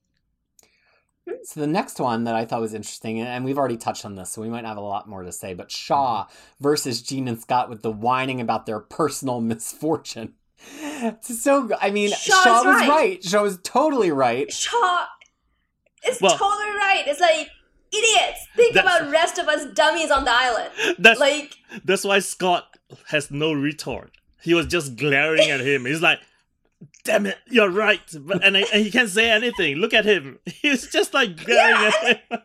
So 1.43 1.59
the 1.59 1.67
next 1.67 1.99
one 1.99 2.23
that 2.23 2.35
I 2.35 2.45
thought 2.45 2.61
was 2.61 2.73
interesting, 2.73 3.19
and 3.19 3.43
we've 3.43 3.57
already 3.57 3.75
touched 3.75 4.05
on 4.05 4.15
this, 4.15 4.29
so 4.31 4.41
we 4.41 4.47
might 4.49 4.63
have 4.63 4.77
a 4.77 4.81
lot 4.81 5.09
more 5.09 5.23
to 5.23 5.31
say. 5.31 5.53
But 5.53 5.69
Shaw 5.71 6.27
versus 6.61 7.01
Jean 7.01 7.27
and 7.27 7.39
Scott 7.39 7.69
with 7.69 7.81
the 7.81 7.91
whining 7.91 8.39
about 8.39 8.65
their 8.65 8.79
personal 8.79 9.41
misfortune. 9.53 10.33
It's 10.79 11.43
so, 11.43 11.69
I 11.81 11.91
mean, 11.91 12.09
Shaw 12.11 12.43
Shaw, 12.43 12.63
was 12.63 12.65
right. 12.65 12.89
right. 12.89 13.23
Shaw 13.23 13.43
was 13.43 13.59
totally 13.63 14.11
right. 14.11 14.51
Shaw 14.51 15.05
is 16.07 16.19
Well- 16.21 16.37
totally 16.37 16.69
right. 16.71 17.03
It's 17.05 17.19
like 17.19 17.49
idiots. 17.97 18.47
Think 18.55 18.73
That's- 18.73 18.99
about 18.99 19.11
rest 19.11 19.37
of 19.37 19.47
us 19.47 19.65
dummies 19.73 20.11
on 20.11 20.23
the 20.25 20.31
island. 20.33 20.71
That's 20.99 21.19
Like 21.19 21.55
that's 21.85 22.03
why 22.03 22.19
Scott 22.19 22.77
has 23.07 23.29
no 23.31 23.53
retort. 23.53 24.11
he 24.41 24.53
was 24.53 24.65
just 24.67 24.95
glaring 24.95 25.49
at 25.49 25.59
him. 25.59 25.85
He's 25.85 26.01
like, 26.01 26.19
"Damn 27.03 27.25
it, 27.25 27.37
you're 27.49 27.69
right," 27.69 28.01
but 28.19 28.43
and, 28.43 28.55
I, 28.57 28.61
and 28.73 28.83
he 28.83 28.91
can't 28.91 29.09
say 29.09 29.29
anything. 29.29 29.75
Look 29.77 29.93
at 29.93 30.05
him. 30.05 30.39
He's 30.45 30.87
just 30.89 31.13
like 31.13 31.35
glaring 31.43 31.81
Yeah, 31.81 31.91
at 32.03 32.21
him. 32.31 32.39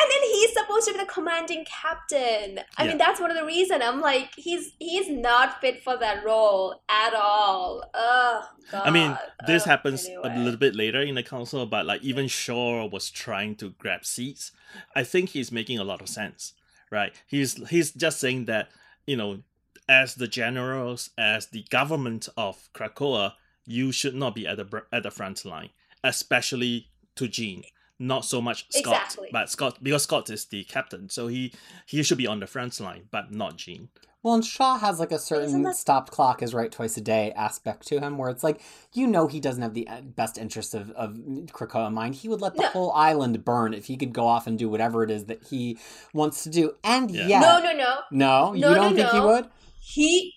And 0.00 0.10
then 0.10 0.22
he's 0.30 0.52
supposed 0.52 0.86
to 0.86 0.92
be 0.92 0.98
the 1.00 1.06
commanding 1.06 1.64
captain. 1.64 2.60
I 2.76 2.84
Yeah. 2.84 2.88
mean, 2.90 2.98
that's 2.98 3.20
one 3.20 3.30
of 3.30 3.36
the 3.36 3.44
reason 3.44 3.82
I'm 3.82 4.00
like, 4.00 4.30
he's 4.36 4.72
he's 4.78 5.08
not 5.10 5.60
fit 5.60 5.82
for 5.82 5.96
that 5.98 6.24
role 6.24 6.82
at 6.88 7.14
all. 7.14 7.82
Ugh. 7.94 8.44
God. 8.70 8.86
I 8.86 8.90
mean, 8.90 9.18
this 9.46 9.62
Ugh, 9.62 9.68
happens 9.68 10.06
anyway. 10.06 10.22
a 10.34 10.38
little 10.38 10.58
bit 10.58 10.76
later 10.76 11.00
in 11.00 11.14
the 11.16 11.22
council, 11.22 11.66
but 11.66 11.84
like 11.86 12.02
even 12.02 12.28
Shaw 12.28 12.86
was 12.86 13.10
trying 13.10 13.56
to 13.56 13.70
grab 13.70 14.04
seats. 14.04 14.52
I 14.94 15.02
think 15.02 15.30
he's 15.30 15.50
making 15.50 15.78
a 15.78 15.84
lot 15.84 16.00
of 16.00 16.08
sense, 16.08 16.52
right? 16.90 17.12
He's 17.26 17.54
he's 17.68 17.90
just 17.92 18.20
saying 18.20 18.44
that 18.44 18.68
you 19.06 19.16
know, 19.16 19.42
as 19.88 20.14
the 20.16 20.28
generals, 20.28 21.10
as 21.18 21.46
the 21.46 21.64
government 21.70 22.28
of 22.36 22.68
Krakoa, 22.74 23.32
you 23.66 23.90
should 23.90 24.14
not 24.14 24.34
be 24.34 24.46
at 24.46 24.58
the 24.58 24.82
at 24.92 25.02
the 25.02 25.10
front 25.10 25.44
line, 25.44 25.70
especially 26.04 26.88
to 27.16 27.26
Jean. 27.26 27.64
Not 27.98 28.24
so 28.24 28.40
much 28.40 28.66
Scott, 28.70 28.94
Exactly. 29.04 29.28
but 29.32 29.50
Scott 29.50 29.78
because 29.82 30.04
Scott 30.04 30.30
is 30.30 30.44
the 30.46 30.64
captain, 30.64 31.08
so 31.08 31.26
he 31.26 31.52
he 31.86 32.02
should 32.02 32.18
be 32.18 32.26
on 32.28 32.38
the 32.40 32.46
front 32.46 32.78
line, 32.80 33.08
but 33.10 33.32
not 33.32 33.56
Jean. 33.56 33.88
Well, 34.22 34.34
and 34.34 34.44
Shaw 34.44 34.78
has 34.78 34.98
like 35.00 35.12
a 35.12 35.18
certain 35.18 35.62
that- 35.62 35.76
stopped 35.76 36.10
clock 36.12 36.42
is 36.42 36.52
right 36.52 36.70
twice 36.70 36.96
a 36.96 37.00
day 37.00 37.32
aspect 37.36 37.86
to 37.88 38.00
him, 38.00 38.16
where 38.18 38.30
it's 38.30 38.42
like 38.44 38.60
you 38.92 39.06
know 39.06 39.26
he 39.26 39.40
doesn't 39.40 39.62
have 39.62 39.74
the 39.74 39.86
uh, 39.88 40.00
best 40.02 40.38
interest 40.38 40.74
of 40.74 40.90
of 40.92 41.14
Krakoa 41.52 41.88
in 41.88 41.94
mind. 41.94 42.14
He 42.16 42.28
would 42.28 42.40
let 42.40 42.54
the 42.54 42.62
No. 42.62 42.68
whole 42.68 42.92
island 42.92 43.44
burn 43.44 43.74
if 43.74 43.86
he 43.86 43.96
could 43.96 44.12
go 44.12 44.26
off 44.26 44.46
and 44.46 44.58
do 44.58 44.68
whatever 44.68 45.02
it 45.02 45.10
is 45.10 45.24
that 45.26 45.44
he 45.48 45.78
wants 46.12 46.42
to 46.44 46.50
do. 46.50 46.74
And 46.84 47.10
Yeah. 47.10 47.26
yet, 47.26 47.40
No, 47.40 47.60
no, 47.60 47.72
no. 47.72 47.98
no, 48.10 48.52
you 48.54 48.60
No, 48.60 48.68
no, 48.74 48.74
don't 48.74 48.94
think 48.96 49.10
he 49.10 49.20
would? 49.20 49.48
He 49.80 50.34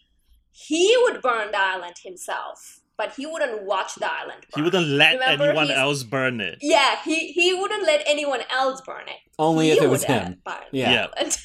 he 0.52 0.95
would 1.04 1.21
burn 1.21 1.52
the 1.52 1.60
island 1.60 1.95
himself, 2.04 2.81
but 3.02 3.14
he 3.18 3.26
wouldn't 3.26 3.64
watch 3.64 3.96
the 3.96 4.10
island. 4.22 4.42
He 4.56 4.62
wouldn't 4.62 4.88
let 4.88 5.14
Remember, 5.20 5.46
anyone 5.46 5.68
he's- 5.68 5.78
else 5.86 6.04
burn 6.04 6.40
it. 6.50 6.58
Yeah, 6.62 6.98
he 7.04 7.32
he 7.32 7.54
wouldn't 7.60 7.84
let 7.92 8.02
anyone 8.06 8.42
else 8.62 8.80
burn 8.82 9.08
it. 9.16 9.20
Only 9.40 9.66
He 9.68 9.72
if 9.78 9.82
it 9.82 9.90
was 9.96 10.04
him. 10.04 10.40
burn 10.46 10.56
Yeah. 10.72 11.08
Yeah. 11.18 11.30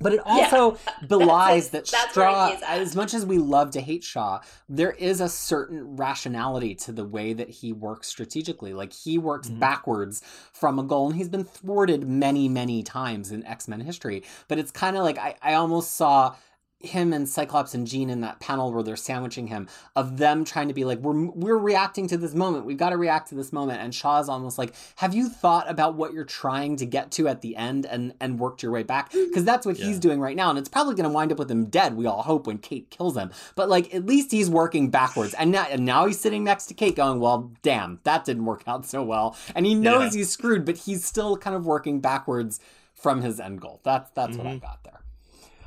But 0.00 0.14
it 0.14 0.20
also 0.24 0.78
belies 1.06 1.68
that 1.70 1.86
that's 1.86 2.16
where 2.16 2.26
Shaw, 2.28 2.56
as 2.66 2.96
much 2.96 3.14
as 3.14 3.24
we 3.24 3.38
love 3.38 3.70
to 3.72 3.80
hate 3.80 4.02
Shaw, 4.02 4.40
there 4.68 4.90
is 4.90 5.20
a 5.20 5.28
certain 5.28 5.94
rationality 5.96 6.74
to 6.86 6.90
the 6.92 7.04
way 7.04 7.32
that 7.34 7.48
he 7.48 7.72
works 7.72 8.08
strategically. 8.08 8.72
Like 8.74 8.92
he 8.92 9.16
works 9.16 9.48
Mhm. 9.48 9.60
backwards 9.60 10.20
from 10.52 10.80
a 10.80 10.82
goal, 10.82 11.06
and 11.10 11.16
he's 11.16 11.28
been 11.28 11.44
thwarted 11.44 12.08
many, 12.08 12.48
many 12.48 12.82
times 12.82 13.30
in 13.30 13.46
X 13.46 13.68
Men 13.68 13.80
history. 13.80 14.24
But 14.48 14.58
it's 14.58 14.72
kind 14.72 14.96
of 14.96 15.04
like 15.04 15.18
I, 15.18 15.36
I 15.40 15.54
almost 15.54 15.92
saw 15.94 16.34
him 16.82 17.12
and 17.12 17.28
Cyclops 17.28 17.74
and 17.74 17.86
Jean 17.86 18.10
in 18.10 18.20
that 18.22 18.40
panel 18.40 18.72
where 18.72 18.82
they're 18.82 18.96
sandwiching 18.96 19.46
him 19.46 19.68
of 19.96 20.18
them 20.18 20.44
trying 20.44 20.68
to 20.68 20.74
be 20.74 20.84
like 20.84 20.98
we're 20.98 21.26
we're 21.30 21.56
reacting 21.58 22.06
to 22.08 22.16
this 22.16 22.34
moment. 22.34 22.64
We've 22.64 22.76
got 22.76 22.90
to 22.90 22.96
react 22.96 23.28
to 23.28 23.34
this 23.34 23.52
moment. 23.52 23.80
And 23.80 23.94
Shaw's 23.94 24.28
almost 24.28 24.58
like 24.58 24.74
have 24.96 25.14
you 25.14 25.28
thought 25.28 25.70
about 25.70 25.94
what 25.94 26.12
you're 26.12 26.24
trying 26.24 26.76
to 26.76 26.86
get 26.86 27.10
to 27.12 27.28
at 27.28 27.40
the 27.40 27.56
end 27.56 27.86
and 27.86 28.14
and 28.20 28.38
worked 28.38 28.62
your 28.62 28.72
way 28.72 28.82
back? 28.82 29.12
Because 29.32 29.44
that's 29.44 29.64
what 29.64 29.76
he's 29.78 29.98
doing 29.98 30.20
right 30.20 30.36
now 30.36 30.50
and 30.50 30.58
it's 30.58 30.68
probably 30.68 30.94
going 30.94 31.08
to 31.08 31.14
wind 31.14 31.32
up 31.32 31.38
with 31.38 31.50
him 31.50 31.64
dead 31.66 31.96
we 31.96 32.04
all 32.06 32.22
hope 32.22 32.46
when 32.46 32.58
Kate 32.58 32.90
kills 32.90 33.16
him. 33.16 33.30
But 33.54 33.68
like 33.70 33.94
at 33.94 34.04
least 34.04 34.30
he's 34.30 34.50
working 34.50 34.90
backwards. 34.90 35.32
And 35.34 35.52
now 35.52 35.66
and 35.70 35.86
now 35.86 36.06
he's 36.06 36.20
sitting 36.20 36.44
next 36.44 36.66
to 36.66 36.74
Kate 36.74 36.94
going 36.96 37.18
well 37.20 37.50
damn 37.62 38.00
that 38.04 38.24
didn't 38.26 38.44
work 38.44 38.62
out 38.66 38.84
so 38.84 39.02
well. 39.02 39.36
And 39.54 39.64
he 39.64 39.74
knows 39.74 40.14
Yeah. 40.14 40.18
he's 40.18 40.30
screwed 40.30 40.64
but 40.66 40.76
he's 40.78 41.04
still 41.04 41.36
kind 41.36 41.56
of 41.56 41.64
working 41.64 42.00
backwards 42.00 42.60
from 42.94 43.22
his 43.22 43.40
end 43.40 43.60
goal. 43.60 43.80
That's 43.84 44.10
that's 44.10 44.36
what 44.36 44.46
I 44.46 44.56
Mhm. 44.56 44.60
got 44.62 44.84
there 44.84 45.00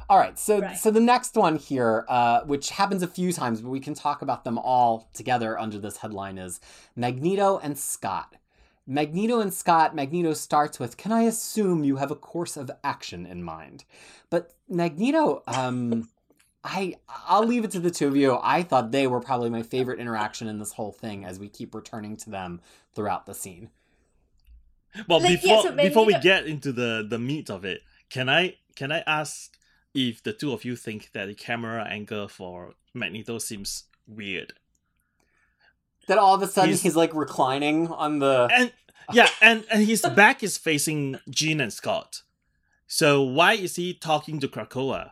all 0.10 0.18
right, 0.18 0.38
so 0.38 0.60
Right. 0.60 0.78
so 0.78 0.92
the 0.92 1.00
next 1.00 1.36
one 1.36 1.56
here, 1.58 2.06
uh, 2.08 2.42
which 2.42 2.72
happens 2.72 3.02
a 3.04 3.08
few 3.08 3.34
times, 3.34 3.62
but 3.62 3.70
we 3.70 3.80
can 3.80 3.94
talk 3.94 4.22
about 4.22 4.44
them 4.44 4.58
all 4.58 5.10
together 5.14 5.60
under 5.60 5.78
this 5.80 5.98
headline 5.98 6.38
is 6.38 6.60
Magneto 6.96 7.58
and 7.58 7.78
Scott. 7.78 8.36
Magneto 8.88 9.40
and 9.40 9.52
Scott. 9.54 9.96
Magneto 9.96 10.34
starts 10.34 10.80
with, 10.80 10.96
"Can 10.98 11.12
I 11.12 11.24
assume 11.24 11.84
you 11.84 11.96
have 11.96 12.12
a 12.12 12.16
course 12.16 12.56
of 12.56 12.70
action 12.84 13.26
in 13.26 13.42
mind?" 13.44 13.84
But 14.30 14.54
Magneto, 14.70 15.42
um, 15.48 16.10
I 16.64 16.98
I'll 17.10 17.46
leave 17.46 17.64
it 17.64 17.72
to 17.72 17.80
the 17.80 17.92
two 17.92 18.08
of 18.08 18.16
you. 18.16 18.38
I 18.44 18.62
thought 18.64 18.92
they 18.92 19.08
were 19.08 19.20
probably 19.20 19.50
my 19.50 19.64
favorite 19.64 20.00
interaction 20.00 20.48
in 20.48 20.60
this 20.60 20.74
whole 20.74 20.92
thing, 20.92 21.26
as 21.26 21.40
we 21.40 21.50
keep 21.50 21.74
returning 21.74 22.16
to 22.18 22.30
them 22.30 22.62
throughout 22.94 23.26
the 23.26 23.34
scene. 23.34 23.70
Well, 25.08 25.20
Like, 25.20 25.42
before 25.42 25.56
yeah, 25.58 25.62
so 25.64 25.76
before 25.76 26.06
we 26.06 26.18
get 26.20 26.46
into 26.46 26.72
the 26.72 27.06
the 27.08 27.20
meat 27.20 27.50
of 27.50 27.66
it, 27.66 27.82
can 28.10 28.30
I 28.30 28.56
can 28.76 28.92
I 28.92 29.00
ask 29.08 29.58
if 29.96 30.22
the 30.22 30.34
two 30.34 30.52
of 30.52 30.64
you 30.64 30.76
think 30.76 31.10
that 31.14 31.26
the 31.26 31.34
camera 31.34 31.84
angle 31.90 32.28
for 32.28 32.76
Magneto 32.94 33.40
seems 33.40 33.86
weird? 34.06 34.54
That 36.08 36.20
all 36.20 36.36
of 36.36 36.42
a 36.44 36.48
sudden 36.48 36.70
He's- 36.70 36.84
he's, 36.84 36.96
like 36.96 37.16
reclining 37.16 37.88
on 37.88 38.20
the. 38.20 38.48
And 38.52 38.72
yeah, 39.12 39.30
and 39.42 39.66
and 39.72 39.86
his 39.86 40.02
back 40.16 40.44
is 40.44 40.58
facing 40.58 41.20
Jean 41.30 41.60
and 41.62 41.74
Scott. 41.74 42.22
So 42.88 43.22
why 43.24 43.54
is 43.54 43.76
he 43.76 43.94
talking 43.94 44.40
to 44.40 44.48
Krakoa? 44.48 45.12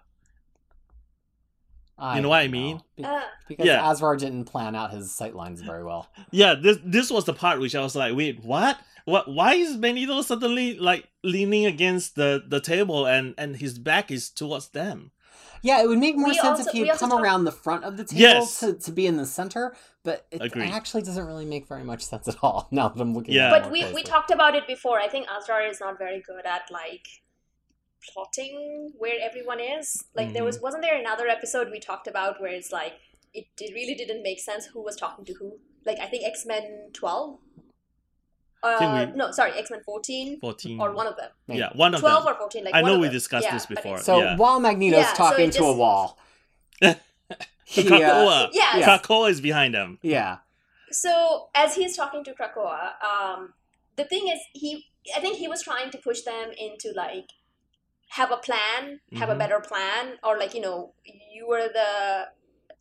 I 1.98 2.16
You 2.16 2.22
know 2.24 2.30
what 2.30 2.40
I 2.40 2.44
don't 2.44 2.52
mean? 2.52 2.82
Be- 2.98 3.04
Uh, 3.06 3.22
Because 3.48 3.66
Yeah. 3.66 3.82
Asrar 3.84 4.18
didn't 4.18 4.46
plan 4.46 4.76
out 4.76 4.92
his 4.92 5.10
sightlines 5.10 5.64
very 5.64 5.84
well. 5.84 6.08
Yeah, 6.32 6.56
this 6.56 6.78
this 6.84 7.12
was 7.12 7.26
the 7.26 7.34
part 7.34 7.60
which 7.60 7.76
I 7.76 7.82
was 7.82 7.96
like, 7.96 8.16
wait, 8.16 8.44
what? 8.44 8.78
What? 9.06 9.28
Why 9.28 9.54
is 9.56 9.78
Magneto 9.78 10.22
suddenly 10.22 10.78
like 10.80 11.08
leaning 11.24 11.66
against 11.66 12.16
the 12.16 12.44
the 12.48 12.60
table 12.60 13.06
and 13.06 13.36
and 13.38 13.58
his 13.58 13.78
back 13.78 14.10
is 14.12 14.30
towards 14.30 14.70
them? 14.70 15.12
Yeah, 15.62 15.82
it 15.82 15.88
would 15.88 16.00
make 16.00 16.18
more 16.18 16.28
We 16.30 16.34
sense 16.36 16.60
also- 16.60 16.70
if 16.70 16.74
he 16.74 16.82
we 16.82 16.88
had 16.90 16.98
come 17.00 17.10
talked- 17.12 17.24
around 17.24 17.46
the 17.46 17.52
front 17.52 17.84
of 17.86 17.96
the 17.96 18.04
table 18.04 18.20
Yes. 18.22 18.60
to, 18.60 18.74
to 18.74 18.92
be 18.92 19.08
in 19.08 19.16
the 19.16 19.26
center, 19.26 19.74
but 20.04 20.26
it 20.30 20.42
Agreed. 20.42 20.70
actually 20.72 21.04
doesn't 21.04 21.26
really 21.26 21.46
make 21.46 21.68
very 21.70 21.86
much 21.86 22.02
sense 22.04 22.28
at 22.28 22.36
all 22.44 22.68
now 22.72 22.90
that 22.90 23.00
I'm 23.02 23.14
looking 23.14 23.34
Yeah. 23.36 23.48
at 23.48 23.54
it 23.54 23.56
but 23.56 23.64
more 23.64 23.72
we, 23.72 23.94
we 23.94 24.04
talked 24.04 24.32
about 24.32 24.56
it 24.56 24.68
before. 24.68 25.00
I 25.00 25.08
think 25.08 25.28
Asrar 25.28 25.70
is 25.70 25.80
not 25.80 25.98
very 25.98 26.22
good 26.22 26.46
at 26.46 26.64
like 26.72 27.08
plotting 28.12 28.92
where 28.98 29.18
everyone 29.22 29.60
is. 29.60 30.04
Like 30.16 30.34
there 30.34 30.44
was 30.44 30.56
Mm-hmm. 30.58 30.64
wasn't 30.64 30.84
there 30.84 31.00
another 31.00 31.28
episode 31.28 31.70
we 31.72 31.80
talked 31.80 32.08
about 32.08 32.42
where 32.42 32.52
it's 32.52 32.72
like 32.72 32.94
it 33.34 33.46
did, 33.58 33.74
really 33.74 33.96
didn't 33.96 34.22
make 34.24 34.40
sense 34.40 34.66
who 34.68 34.82
was 34.84 34.96
talking 34.96 35.26
to 35.26 35.34
who. 35.34 35.60
Like 35.86 36.00
I 36.00 36.06
think 36.08 36.24
X 36.26 36.46
Men 36.46 36.90
twelve. 36.94 37.40
Uh, 38.62 39.08
we- 39.12 39.18
no, 39.18 39.30
sorry, 39.32 39.52
X 39.52 39.70
Men 39.72 39.82
14, 39.84 40.40
14, 40.40 40.80
or 40.80 40.94
one 40.94 41.06
of 41.06 41.18
them. 41.18 41.30
Yeah, 41.48 41.70
one 41.76 41.94
of 41.94 42.00
Twelve 42.00 42.24
them. 42.24 42.34
or 42.34 42.38
fourteen. 42.38 42.64
Like 42.64 42.74
I 42.74 42.82
know 42.82 42.98
we 42.98 43.08
them. 43.08 43.14
discussed 43.14 43.44
Yeah, 43.46 43.54
this 43.54 43.66
before. 43.66 43.98
So 43.98 44.20
yeah. 44.20 44.38
while 44.38 44.60
Magneto's 44.62 45.00
Yeah, 45.00 45.12
so 45.12 45.18
talking 45.18 45.50
it 45.50 45.54
to 45.56 45.64
a 45.66 45.74
wall, 45.76 46.18
he, 46.82 46.88
uh, 46.88 46.96
Krakoa. 47.68 48.50
Yeah. 48.54 48.78
Yeah. 48.78 48.98
Krakoa 48.98 49.30
is 49.30 49.42
behind 49.42 49.76
him. 49.76 50.00
yeah, 50.02 50.38
so 50.92 51.50
as 51.56 51.76
he's 51.76 51.98
talking 51.98 52.24
to 52.24 52.34
Krakoa, 52.34 52.94
um, 53.04 53.54
the 53.98 54.06
thing 54.06 54.28
is, 54.30 54.40
he 54.54 54.86
I 55.14 55.20
think 55.20 55.36
he 55.38 55.50
was 55.50 55.62
trying 55.62 55.90
to 55.92 55.98
push 55.98 56.22
them 56.22 56.52
into 56.58 56.94
like 56.96 57.30
have 58.18 58.32
a 58.32 58.38
plan, 58.38 59.00
have 59.22 59.30
a 59.30 59.34
Mhm. 59.36 59.40
better 59.40 59.60
plan, 59.60 60.18
or 60.24 60.38
like 60.38 60.54
you 60.54 60.62
know, 60.62 60.94
you 61.36 61.48
were 61.48 61.68
the 61.68 62.30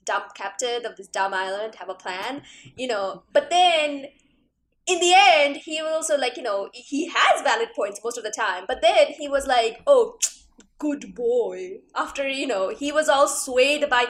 dumb 0.04 0.24
captain 0.34 0.84
of 0.84 0.96
this 0.96 1.08
dumb 1.08 1.32
island, 1.32 1.76
have 1.76 1.88
a 1.88 1.94
plan, 1.94 2.42
you 2.76 2.86
know. 2.86 3.22
But 3.32 3.48
then 3.50 4.06
in 4.86 4.98
the 5.00 5.14
end, 5.14 5.56
he 5.68 5.80
was 5.82 5.92
also 5.92 6.16
like 6.18 6.36
you 6.36 6.42
know 6.42 6.68
he 6.72 7.00
has 7.14 7.42
valid 7.42 7.70
points 7.74 8.00
most 8.04 8.18
of 8.18 8.24
the 8.24 8.30
time, 8.44 8.64
but 8.66 8.82
then 8.82 9.06
he 9.20 9.28
was 9.28 9.46
like, 9.46 9.80
oh, 9.86 10.18
good 10.78 11.14
boy. 11.14 11.78
After 11.94 12.28
you 12.28 12.46
know 12.46 12.68
he 12.68 12.92
was 12.92 13.08
all 13.08 13.28
swayed 13.28 13.88
by 13.88 14.04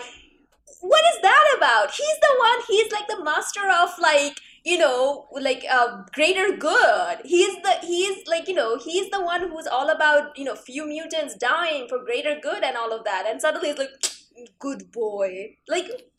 what 0.80 1.04
is 1.14 1.20
that 1.22 1.54
about? 1.56 1.92
He's 1.92 2.18
the 2.26 2.34
one. 2.38 2.58
He's 2.66 2.90
like 2.92 3.06
the 3.08 3.22
master 3.22 3.68
of 3.70 3.90
like 4.00 4.36
you 4.64 4.78
know 4.78 5.26
like 5.40 5.64
uh, 5.70 6.02
greater 6.12 6.56
good. 6.56 7.18
He's 7.24 7.54
the 7.62 7.74
he's 7.82 8.26
like 8.26 8.48
you 8.48 8.54
know 8.54 8.78
he's 8.78 9.10
the 9.10 9.22
one 9.22 9.48
who's 9.48 9.66
all 9.66 9.90
about 9.90 10.36
you 10.38 10.44
know 10.44 10.54
few 10.54 10.86
mutants 10.86 11.34
dying 11.36 11.88
for 11.88 11.98
greater 12.04 12.36
good 12.40 12.62
and 12.62 12.76
all 12.76 12.92
of 12.92 13.04
that. 13.04 13.26
And 13.26 13.40
suddenly 13.40 13.70
it's 13.70 13.78
like 13.78 13.90
good 14.58 14.92
boy. 14.92 15.56
Like 15.68 16.10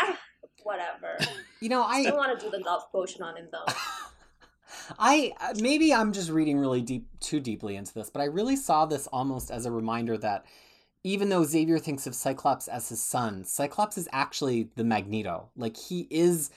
ah, 0.00 0.18
whatever. 0.62 1.18
you 1.60 1.68
know, 1.68 1.82
I 1.82 2.04
don't 2.04 2.16
want 2.16 2.38
to 2.38 2.44
do 2.44 2.50
the 2.50 2.62
love 2.64 2.90
potion 2.92 3.22
on 3.22 3.36
him 3.36 3.48
though. 3.52 3.66
I 4.98 5.32
uh, 5.40 5.54
maybe 5.60 5.92
I'm 5.92 6.12
just 6.12 6.30
reading 6.30 6.58
really 6.58 6.80
deep 6.80 7.06
too 7.20 7.40
deeply 7.40 7.76
into 7.76 7.94
this, 7.94 8.10
but 8.10 8.20
I 8.20 8.26
really 8.26 8.56
saw 8.56 8.86
this 8.86 9.06
almost 9.08 9.50
as 9.50 9.66
a 9.66 9.70
reminder 9.70 10.16
that 10.18 10.44
even 11.04 11.28
though 11.28 11.44
Xavier 11.44 11.78
thinks 11.78 12.06
of 12.06 12.14
Cyclops 12.14 12.68
as 12.68 12.88
his 12.88 13.02
son, 13.02 13.44
Cyclops 13.44 13.98
is 13.98 14.08
actually 14.12 14.70
the 14.76 14.84
Magneto. 14.84 15.50
Like 15.56 15.76
he 15.76 16.06
is 16.10 16.50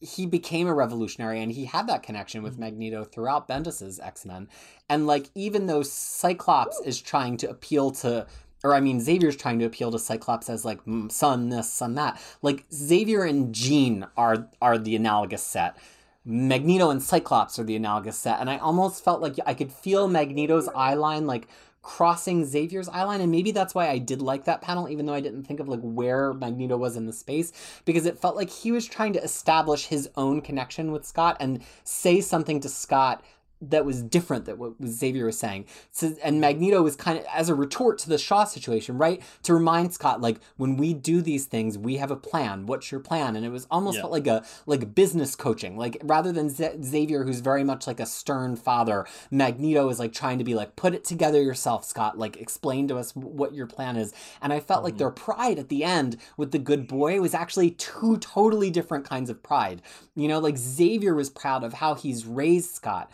he 0.00 0.26
became 0.26 0.66
a 0.66 0.74
revolutionary 0.74 1.42
and 1.42 1.52
he 1.52 1.66
had 1.66 1.86
that 1.86 2.02
connection 2.02 2.42
with 2.42 2.58
Magneto 2.58 3.04
throughout 3.04 3.46
Bendis's 3.46 4.00
X-Men. 4.00 4.48
And 4.88 5.06
like 5.06 5.30
even 5.34 5.66
though 5.66 5.82
Cyclops 5.82 6.80
is 6.80 7.00
trying 7.00 7.36
to 7.38 7.50
appeal 7.50 7.90
to 7.92 8.26
or 8.62 8.74
I 8.74 8.80
mean 8.80 9.00
Xavier's 9.00 9.36
trying 9.36 9.58
to 9.60 9.64
appeal 9.64 9.90
to 9.90 9.98
Cyclops 9.98 10.50
as 10.50 10.64
like 10.64 10.84
"Mm, 10.84 11.10
son 11.10 11.48
this, 11.48 11.70
son 11.70 11.94
that. 11.94 12.20
Like 12.42 12.64
Xavier 12.72 13.24
and 13.24 13.54
Jean 13.54 14.06
are 14.16 14.48
are 14.60 14.78
the 14.78 14.96
analogous 14.96 15.42
set. 15.42 15.76
Magneto 16.24 16.90
and 16.90 17.02
Cyclops 17.02 17.58
are 17.58 17.64
the 17.64 17.76
analogous 17.76 18.18
set, 18.18 18.40
and 18.40 18.50
I 18.50 18.58
almost 18.58 19.02
felt 19.02 19.22
like 19.22 19.36
I 19.46 19.54
could 19.54 19.72
feel 19.72 20.08
Magneto's 20.08 20.68
eye 20.74 20.94
line 20.94 21.26
like 21.26 21.48
crossing 21.82 22.44
Xavier's 22.44 22.88
eye 22.88 23.04
line, 23.04 23.20
and 23.20 23.32
maybe 23.32 23.52
that's 23.52 23.74
why 23.74 23.88
I 23.88 23.98
did 23.98 24.20
like 24.20 24.44
that 24.44 24.60
panel, 24.60 24.88
even 24.88 25.06
though 25.06 25.14
I 25.14 25.20
didn't 25.20 25.44
think 25.44 25.60
of 25.60 25.68
like 25.68 25.80
where 25.80 26.34
Magneto 26.34 26.76
was 26.76 26.96
in 26.96 27.06
the 27.06 27.12
space, 27.12 27.52
because 27.84 28.06
it 28.06 28.18
felt 28.18 28.36
like 28.36 28.50
he 28.50 28.70
was 28.70 28.86
trying 28.86 29.12
to 29.14 29.22
establish 29.22 29.86
his 29.86 30.08
own 30.16 30.40
connection 30.40 30.92
with 30.92 31.06
Scott 31.06 31.36
and 31.40 31.62
say 31.84 32.20
something 32.20 32.60
to 32.60 32.68
Scott 32.68 33.24
that 33.62 33.84
was 33.84 34.02
different 34.02 34.44
than 34.46 34.58
what 34.58 34.72
Xavier 34.86 35.26
was 35.26 35.38
saying. 35.38 35.66
So, 35.90 36.14
and 36.22 36.40
Magneto 36.40 36.82
was 36.82 36.96
kind 36.96 37.18
of 37.18 37.24
as 37.32 37.48
a 37.48 37.54
retort 37.54 37.98
to 37.98 38.08
the 38.08 38.18
Shaw 38.18 38.44
situation, 38.44 38.96
right? 38.98 39.22
To 39.42 39.54
remind 39.54 39.92
Scott, 39.92 40.20
like, 40.20 40.40
when 40.56 40.76
we 40.76 40.94
do 40.94 41.20
these 41.20 41.46
things, 41.46 41.76
we 41.76 41.96
have 41.98 42.10
a 42.10 42.16
plan. 42.16 42.66
What's 42.66 42.90
your 42.90 43.00
plan? 43.00 43.36
And 43.36 43.44
it 43.44 43.50
was 43.50 43.66
almost 43.70 43.96
Yeah. 43.96 44.02
felt 44.02 44.12
like 44.12 44.26
a 44.26 44.44
like 44.66 44.94
business 44.94 45.34
coaching. 45.36 45.76
Like 45.76 45.98
rather 46.02 46.32
than 46.32 46.48
Z- 46.48 46.82
Xavier, 46.82 47.24
who's 47.24 47.40
very 47.40 47.64
much 47.64 47.86
like 47.86 48.00
a 48.00 48.06
stern 48.06 48.56
father, 48.56 49.06
Magneto 49.30 49.88
is 49.88 49.98
like 49.98 50.12
trying 50.12 50.38
to 50.38 50.44
be 50.44 50.54
like, 50.54 50.76
put 50.76 50.94
it 50.94 51.04
together 51.04 51.42
yourself, 51.42 51.84
Scott. 51.84 52.18
Like, 52.18 52.36
explain 52.38 52.88
to 52.88 52.96
us 52.96 53.14
what 53.14 53.54
your 53.54 53.66
plan 53.66 53.96
is. 53.96 54.12
And 54.40 54.52
I 54.52 54.60
felt 54.60 54.84
like 54.84 54.94
Mhm. 54.94 54.98
their 54.98 55.10
pride 55.10 55.58
at 55.58 55.68
the 55.68 55.84
end 55.84 56.16
with 56.36 56.52
the 56.52 56.58
good 56.58 56.88
boy 56.88 57.20
was 57.20 57.34
actually 57.34 57.72
two 57.72 58.16
totally 58.18 58.70
different 58.70 59.04
kinds 59.04 59.28
of 59.30 59.42
pride. 59.42 59.82
You 60.14 60.28
know, 60.28 60.38
like 60.38 60.56
Xavier 60.56 61.14
was 61.14 61.30
proud 61.30 61.62
of 61.64 61.74
how 61.74 61.94
he's 61.94 62.26
raised 62.26 62.70
Scott, 62.70 63.10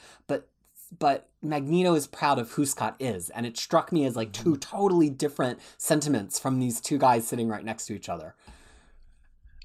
but 0.90 1.06
but 1.16 1.28
Magneto 1.42 1.94
is 1.94 2.06
proud 2.06 2.38
of 2.38 2.52
who 2.52 2.66
Scott 2.66 2.96
is, 2.98 3.30
and 3.30 3.46
it 3.46 3.56
struck 3.56 3.92
me 3.92 4.04
as 4.04 4.16
like 4.16 4.32
two 4.32 4.52
mm-hmm. 4.52 4.76
totally 4.76 5.10
different 5.10 5.60
sentiments 5.78 6.38
from 6.38 6.58
these 6.58 6.80
two 6.80 6.98
guys 6.98 7.26
sitting 7.26 7.48
right 7.48 7.64
next 7.64 7.86
to 7.86 7.94
each 7.94 8.08
other. 8.08 8.34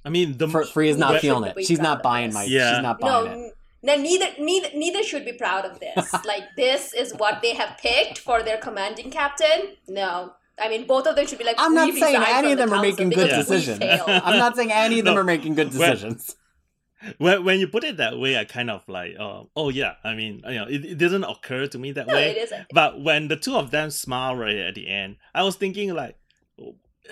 I 0.06 0.10
mean, 0.10 0.38
the 0.38 0.48
Fr- 0.48 0.64
Free 0.64 0.90
is 0.90 0.98
not 0.98 1.12
when- 1.14 1.22
feeling 1.22 1.44
it. 1.56 1.66
She's 1.66 1.80
not 1.80 2.04
buying 2.04 2.28
this. 2.28 2.36
my. 2.36 2.44
Yeah. 2.44 2.76
She's 2.76 2.84
not 2.84 3.00
No, 3.00 3.26
buying 3.26 3.28
it. 3.28 3.46
n- 3.46 3.52
no, 3.84 3.96
neither 3.98 4.28
neither 4.40 4.70
neither 4.76 5.04
should 5.04 5.26
be 5.26 5.34
proud 5.34 5.66
of 5.66 5.80
this. 5.80 6.14
like 6.26 6.44
this 6.56 6.94
is 6.94 7.14
what 7.16 7.42
they 7.42 7.56
have 7.56 7.78
picked 7.80 8.20
for 8.20 8.44
their 8.44 8.58
commanding 8.58 9.10
captain. 9.12 9.76
No. 9.88 10.34
I 10.60 10.70
mean, 10.70 10.86
both 10.86 11.08
of 11.08 11.16
them 11.16 11.26
should 11.26 11.40
be 11.40 11.44
like. 11.44 11.56
I'm 11.58 11.74
not 11.74 11.92
saying 11.94 12.22
any 12.24 12.52
of 12.52 12.58
them 12.60 12.70
the 12.70 12.76
are 12.76 12.82
making 12.82 13.10
good 13.10 13.30
because 13.30 13.48
decisions. 13.48 13.82
I'm 14.08 14.38
not 14.38 14.56
saying 14.56 14.72
any 14.72 15.00
of 15.00 15.06
them 15.06 15.16
No. 15.16 15.22
are 15.22 15.24
making 15.24 15.56
good 15.56 15.72
decisions. 15.72 16.36
When, 17.18 17.44
when 17.44 17.60
you 17.60 17.68
put 17.68 17.84
it 17.84 17.98
that 17.98 18.20
way, 18.20 18.38
I 18.38 18.46
kind 18.46 18.70
of 18.70 18.88
like, 18.88 19.16
uh, 19.20 19.44
oh 19.56 19.70
yeah. 19.70 19.96
I 20.04 20.14
mean, 20.14 20.42
you 20.48 20.56
know, 20.56 20.66
it, 20.66 20.86
it 20.86 20.98
didn't 20.98 21.24
occur 21.24 21.68
to 21.68 21.78
me 21.80 21.92
that 21.94 22.08
No, 22.08 22.14
way. 22.14 22.32
it 22.32 22.38
isn't. 22.38 22.68
But 22.74 23.02
when 23.02 23.28
the 23.28 23.36
two 23.38 23.56
of 23.56 23.72
them 23.72 23.90
smile 23.92 24.36
right 24.36 24.56
at 24.58 24.76
the 24.76 24.88
end, 24.88 25.18
I 25.34 25.44
was 25.44 25.56
thinking 25.56 25.94
like, 25.94 26.16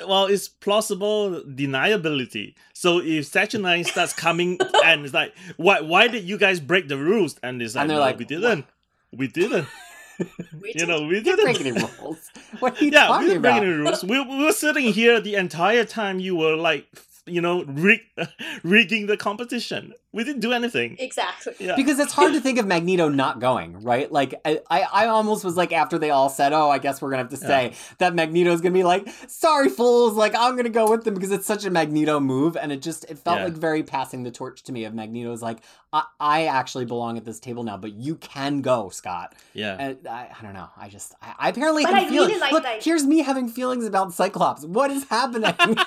well, 0.07 0.25
it's 0.27 0.47
plausible 0.47 1.41
deniability. 1.43 2.53
So 2.73 2.99
if 2.99 3.25
Saturnyne 3.31 3.85
starts 3.85 4.13
coming 4.13 4.59
and 4.85 5.03
it's 5.03 5.13
like, 5.13 5.33
why 5.57 5.81
why 5.81 6.07
did 6.07 6.23
you 6.23 6.37
guys 6.37 6.59
break 6.59 6.87
the 6.87 6.97
rules? 6.97 7.37
And 7.43 7.61
it's 7.61 7.75
like, 7.75 7.83
And 7.83 7.91
no, 7.93 7.99
like, 7.99 8.17
we 8.19 8.25
didn't. 8.25 8.65
We 9.11 9.27
didn't. 9.27 9.67
We 10.61 10.73
You 10.75 10.85
know, 10.85 11.03
we 11.03 11.21
didn't 11.21 11.37
didn't. 11.37 11.45
break 11.45 11.61
any 11.61 11.71
rules. 11.71 12.29
What 12.59 12.79
are 12.81 12.83
you 12.83 12.91
yeah, 12.91 13.19
we 13.19 13.27
didn't 13.27 13.41
break 13.41 13.55
any 13.55 13.67
rules. 13.67 14.03
We, 14.03 14.19
we 14.21 14.43
were 14.43 14.51
sitting 14.51 14.91
here 14.91 15.21
the 15.21 15.35
entire 15.35 15.85
time 15.85 16.19
you 16.19 16.35
were 16.35 16.57
like, 16.57 16.87
you 17.29 17.41
know, 17.41 17.63
rig- 17.63 18.01
rigging 18.63 19.07
the 19.07 19.17
competition. 19.17 19.93
We 20.11 20.23
didn't 20.23 20.41
do 20.41 20.51
anything. 20.53 20.95
Exactly. 20.99 21.53
Yeah. 21.59 21.75
Because 21.75 21.99
it's 21.99 22.13
hard 22.13 22.33
to 22.33 22.41
think 22.41 22.57
of 22.57 22.65
Magneto 22.65 23.09
not 23.09 23.39
going, 23.39 23.81
right? 23.83 24.11
Like 24.11 24.33
I, 24.43 24.59
I, 24.69 24.81
I 24.81 25.05
almost 25.07 25.43
was 25.45 25.55
like 25.55 25.71
after 25.71 25.99
they 25.99 26.09
all 26.09 26.29
said, 26.29 26.51
"Oh, 26.51 26.69
I 26.69 26.79
guess 26.79 26.99
we're 27.01 27.11
gonna 27.11 27.21
have 27.23 27.29
to 27.29 27.37
stay," 27.37 27.73
that 27.99 28.15
Magneto's 28.15 28.59
gonna 28.61 28.73
be 28.73 28.83
like, 28.83 29.07
"Sorry, 29.27 29.69
fools! 29.69 30.13
Like 30.15 30.33
I'm 30.35 30.55
gonna 30.55 30.69
go 30.69 30.89
with 30.89 31.03
them 31.03 31.13
because 31.13 31.31
it's 31.31 31.45
such 31.45 31.63
a 31.63 31.69
Magneto 31.69 32.19
move," 32.19 32.57
and 32.57 32.71
it 32.71 32.81
just 32.81 33.05
it 33.05 33.19
felt 33.19 33.37
Yeah. 33.37 33.43
like 33.45 33.53
very 33.53 33.83
passing 33.83 34.23
the 34.23 34.31
torch 34.31 34.63
to 34.63 34.71
me 34.71 34.85
of 34.85 34.95
Magneto's 34.95 35.43
like, 35.43 35.59
I, 35.93 36.03
"I 36.19 36.45
actually 36.47 36.85
belong 36.85 37.17
at 37.17 37.23
this 37.25 37.39
table 37.39 37.63
now, 37.63 37.77
but 37.77 37.93
you 37.93 38.15
can 38.15 38.61
go, 38.61 38.89
Scott." 38.89 39.35
yeah. 39.53 39.75
And 39.79 40.07
I, 40.07 40.29
I 40.39 40.43
don't 40.43 40.53
know. 40.55 40.69
I 40.75 40.89
just 40.89 41.13
I, 41.21 41.35
I 41.37 41.49
apparently 41.49 41.83
But 41.83 41.93
have 41.93 42.03
I 42.05 42.09
feelings. 42.09 42.29
really 42.29 42.41
like 42.41 42.51
Look, 42.51 42.63
that- 42.63 42.83
here's 42.83 43.05
me 43.05 43.19
having 43.19 43.47
feelings 43.47 43.85
about 43.85 44.11
Cyclops. 44.13 44.65
What 44.65 44.89
is 44.89 45.03
happening? 45.03 45.53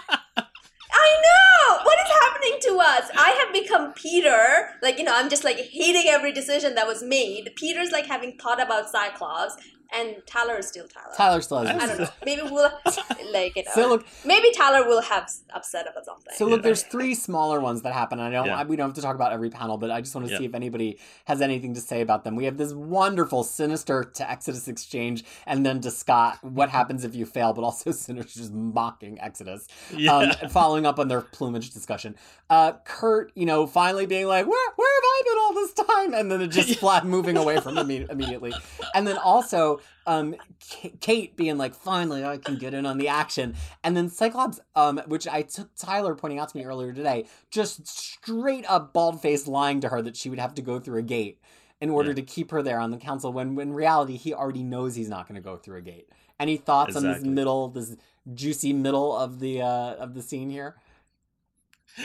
I 0.93 1.23
know! 1.23 1.79
What 1.85 1.99
is 1.99 2.13
happening 2.23 2.59
to 2.63 2.79
us? 2.81 3.11
I 3.17 3.31
have 3.31 3.53
become 3.53 3.93
Peter. 3.95 4.71
Like, 4.83 4.99
you 4.99 5.05
know, 5.05 5.15
I'm 5.15 5.31
just 5.31 5.45
like 5.45 5.59
hating 5.59 6.05
every 6.09 6.33
decision 6.33 6.75
that 6.75 6.87
was 6.87 7.03
made. 7.03 7.53
Peter's 7.57 7.91
like 7.93 8.07
having 8.07 8.37
thought 8.37 8.63
about 8.63 8.91
Cyclops, 8.91 9.57
and 9.95 10.17
Tyler 10.27 10.57
is 10.59 10.69
still 10.69 10.87
Tyler. 10.89 11.13
Tyler 11.17 11.41
still 11.41 11.59
has. 11.59 11.83
I 11.83 11.87
don't 11.87 12.01
know. 12.01 12.09
Maybe 12.25 12.43
we'll, 12.43 12.71
like, 13.33 13.57
you 13.57 13.65
know. 13.65 13.71
So 13.75 13.89
look, 13.89 14.07
maybe 14.25 14.51
Tyler 14.53 14.87
will 14.87 15.03
have 15.03 15.31
upset 15.55 15.87
about 15.91 16.05
something. 16.05 16.33
So 16.37 16.47
look, 16.47 16.61
Yeah. 16.61 16.63
there's 16.65 16.83
three 16.83 17.15
smaller 17.15 17.61
ones 17.61 17.83
that 17.83 17.93
happen. 17.93 18.21
I 18.21 18.31
don't. 18.31 18.47
Yeah. 18.47 18.65
We 18.65 18.77
don't 18.77 18.89
have 18.89 18.97
to 18.97 19.03
talk 19.03 19.15
about 19.15 19.33
every 19.33 19.51
panel, 19.51 19.77
but 19.79 19.91
I 19.91 20.01
just 20.01 20.15
want 20.15 20.27
to 20.27 20.33
Yeah. 20.33 20.39
see 20.39 20.45
if 20.47 20.55
anybody 20.55 20.99
has 21.27 21.41
anything 21.41 21.75
to 21.75 21.81
say 21.81 22.01
about 22.01 22.25
them. 22.25 22.37
We 22.37 22.45
have 22.45 22.57
this 22.57 22.73
wonderful 22.73 23.45
Sinister 23.45 24.05
to 24.05 24.31
Exodus 24.31 24.69
exchange, 24.69 25.25
and 25.47 25.65
then 25.67 25.81
to 25.83 25.91
Scott, 25.91 26.39
what 26.43 26.69
happens 26.79 27.05
if 27.05 27.15
you 27.15 27.27
fail? 27.27 27.53
But 27.53 27.63
also 27.65 27.91
Sinister 27.93 28.41
just 28.41 28.53
mocking 28.53 29.21
Exodus, 29.21 29.67
yeah. 29.95 30.15
um, 30.17 30.49
following 30.51 30.87
up 30.87 30.99
on 30.99 31.09
their 31.09 31.21
plumage 31.21 31.71
discussion. 31.71 32.17
Uh, 32.51 32.73
Kurt, 32.85 33.33
you 33.35 33.47
know, 33.47 33.67
finally 33.67 34.07
being 34.07 34.27
like, 34.27 34.47
"Where, 34.47 34.71
where 34.77 34.95
have 34.95 35.05
I 35.05 35.23
been 35.25 35.39
all 35.39 35.55
this 35.55 35.73
time?" 35.73 36.15
And 36.15 36.31
then 36.31 36.41
it 36.43 36.49
just 36.49 36.79
flat 36.79 37.05
moving 37.07 37.37
away 37.37 37.59
from 37.61 37.77
him 37.79 37.91
immediately. 37.91 38.53
And 38.95 39.07
then 39.07 39.17
also, 39.19 39.81
um, 40.07 40.35
K- 40.61 40.95
Kate 41.01 41.37
being 41.37 41.59
like, 41.59 41.75
"Finally, 41.75 42.25
I 42.25 42.37
can 42.39 42.57
get 42.57 42.75
in 42.75 42.87
on 42.87 42.99
the 42.99 43.09
action." 43.09 43.55
And 43.85 43.97
then 43.97 44.09
Cyclops, 44.09 44.61
um, 44.75 45.01
which 45.07 45.27
I 45.29 45.43
took 45.43 45.75
Tyler 45.77 46.15
pointing 46.15 46.39
out 46.39 46.49
to 46.51 46.57
me 46.57 46.65
earlier 46.65 46.93
today, 46.93 47.27
just 47.51 47.87
straight 47.87 48.65
up 48.69 48.93
bald 48.93 49.21
faced 49.23 49.47
lying 49.49 49.81
to 49.81 49.89
her 49.89 50.03
that 50.03 50.17
she 50.17 50.29
would 50.31 50.39
have 50.39 50.55
to 50.55 50.63
go 50.63 50.79
through 50.79 50.99
a 50.99 51.03
gate 51.03 51.41
in 51.81 51.91
order 51.91 52.11
Yeah. 52.11 52.17
to 52.17 52.23
keep 52.23 52.51
her 52.53 52.63
there 52.63 52.79
on 52.79 52.91
the 52.91 52.97
council. 52.97 53.33
When, 53.33 53.55
when 53.55 53.69
in 53.69 53.75
reality, 53.75 54.17
he 54.17 54.33
already 54.33 54.63
knows 54.63 54.95
he's 54.95 55.09
not 55.09 55.27
going 55.29 55.35
to 55.35 55.45
go 55.45 55.57
through 55.57 55.79
a 55.79 55.83
gate. 55.83 56.09
Any 56.39 56.57
thoughts 56.57 56.97
on 56.97 57.03
this 57.05 57.23
middle, 57.25 57.69
this 57.69 57.97
juicy 58.35 58.73
middle 58.73 59.17
of 59.17 59.39
the 59.41 59.63
uh, 59.63 59.95
of 59.95 60.15
the 60.15 60.23
scene 60.23 60.51
here? 60.51 60.77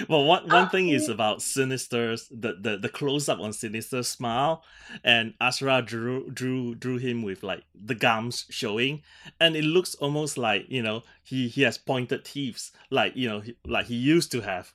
Well, 0.09 0.25
one 0.25 0.43
one 0.49 0.65
Uh, 0.65 0.69
thing 0.69 0.89
is 0.89 1.07
about 1.07 1.41
Sinister's 1.41 2.27
the, 2.29 2.53
the, 2.59 2.77
the 2.77 2.89
close 2.89 3.29
up 3.29 3.39
on 3.39 3.53
Sinister's 3.53 4.07
smile, 4.07 4.63
and 5.03 5.33
Asrar 5.39 5.85
drew 5.85 6.29
drew 6.29 6.75
drew 6.75 6.97
him 6.97 7.21
with 7.23 7.41
like 7.43 7.63
the 7.73 7.95
gums 7.95 8.45
showing, 8.49 9.01
and 9.39 9.55
it 9.55 9.63
looks 9.63 9.95
almost 9.95 10.37
like 10.37 10.65
you 10.69 10.83
know 10.83 11.03
he 11.23 11.47
he 11.47 11.61
has 11.63 11.77
pointed 11.77 12.25
teeth, 12.25 12.71
like 12.89 13.15
you 13.15 13.29
know 13.29 13.39
he, 13.39 13.55
like 13.65 13.85
he 13.87 13.95
used 13.95 14.31
to 14.33 14.41
have. 14.41 14.73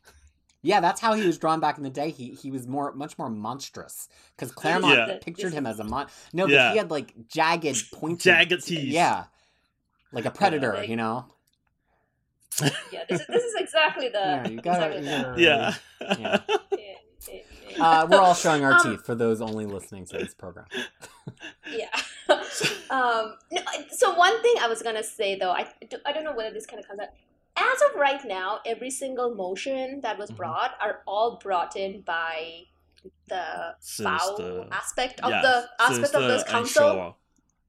Yeah, 0.64 0.80
that's 0.80 1.00
how 1.00 1.14
he 1.14 1.26
was 1.26 1.38
drawn 1.38 1.58
back 1.60 1.76
in 1.76 1.82
the 1.82 1.90
day. 1.90 2.10
He 2.10 2.30
he 2.30 2.50
was 2.50 2.66
more 2.66 2.92
much 2.92 3.18
more 3.18 3.28
monstrous 3.28 4.08
because 4.34 4.50
Claremont 4.52 4.96
Yeah. 4.96 5.18
pictured 5.20 5.52
him 5.52 5.66
as 5.66 5.78
a 5.78 5.84
mon. 5.84 6.06
No, 6.32 6.44
but 6.46 6.52
Yeah. 6.52 6.72
he 6.72 6.78
had 6.78 6.90
like 6.90 7.12
jagged, 7.28 7.90
pointed, 7.92 8.20
Jagged 8.22 8.64
teeth. 8.64 8.84
Yeah, 8.84 9.24
like 10.12 10.24
a 10.24 10.30
predator. 10.30 10.74
Like- 10.74 10.88
you 10.88 10.96
know. 10.96 11.26
Yeah, 12.92 13.04
this 13.08 13.20
is, 13.20 13.26
this 13.28 13.42
is 13.44 13.54
exactly 13.56 14.08
the. 14.08 14.18
Yeah, 14.18 14.48
you 14.48 14.60
gotta. 14.60 14.96
exactly 14.96 15.00
you 15.16 15.22
gotta 15.22 15.40
Yeah. 15.40 15.74
Yeah. 16.00 16.40
yeah, 16.48 16.78
yeah, 17.28 17.38
yeah. 17.70 17.84
Uh, 17.84 18.06
we're 18.10 18.18
all 18.20 18.34
showing 18.34 18.64
our 18.64 18.72
Um, 18.74 18.80
teeth 18.82 19.06
for 19.06 19.14
those 19.14 19.40
only 19.40 19.64
listening 19.66 20.04
to 20.06 20.18
this 20.18 20.34
program. 20.34 20.66
Yeah. 21.70 21.88
um, 22.90 23.36
no, 23.50 23.62
so 23.90 24.14
one 24.14 24.40
thing 24.42 24.54
I 24.60 24.66
was 24.68 24.82
gonna 24.82 25.02
say 25.02 25.38
though, 25.38 25.52
I, 25.52 25.66
do- 25.88 25.98
I 26.04 26.12
don't 26.12 26.24
know 26.24 26.34
whether 26.34 26.52
this 26.52 26.66
kind 26.66 26.80
of 26.80 26.86
comes 26.88 27.00
out. 27.00 27.08
As 27.56 27.82
of 27.90 27.98
right 28.00 28.24
now, 28.24 28.60
every 28.66 28.90
single 28.90 29.34
motion 29.34 30.00
that 30.02 30.18
was 30.18 30.30
Mhm. 30.30 30.36
brought 30.36 30.72
are 30.80 31.02
all 31.06 31.36
brought 31.42 31.76
in 31.76 32.00
by 32.02 32.62
the 33.28 33.74
foul 33.80 34.36
Sinister. 34.36 34.66
aspect 34.72 35.20
of 35.20 35.30
Yeah, 35.30 35.42
the 35.42 35.68
aspect 35.80 36.14
of 36.14 36.22
Sinister 36.22 36.28
this 36.28 36.44
council. 36.44 37.16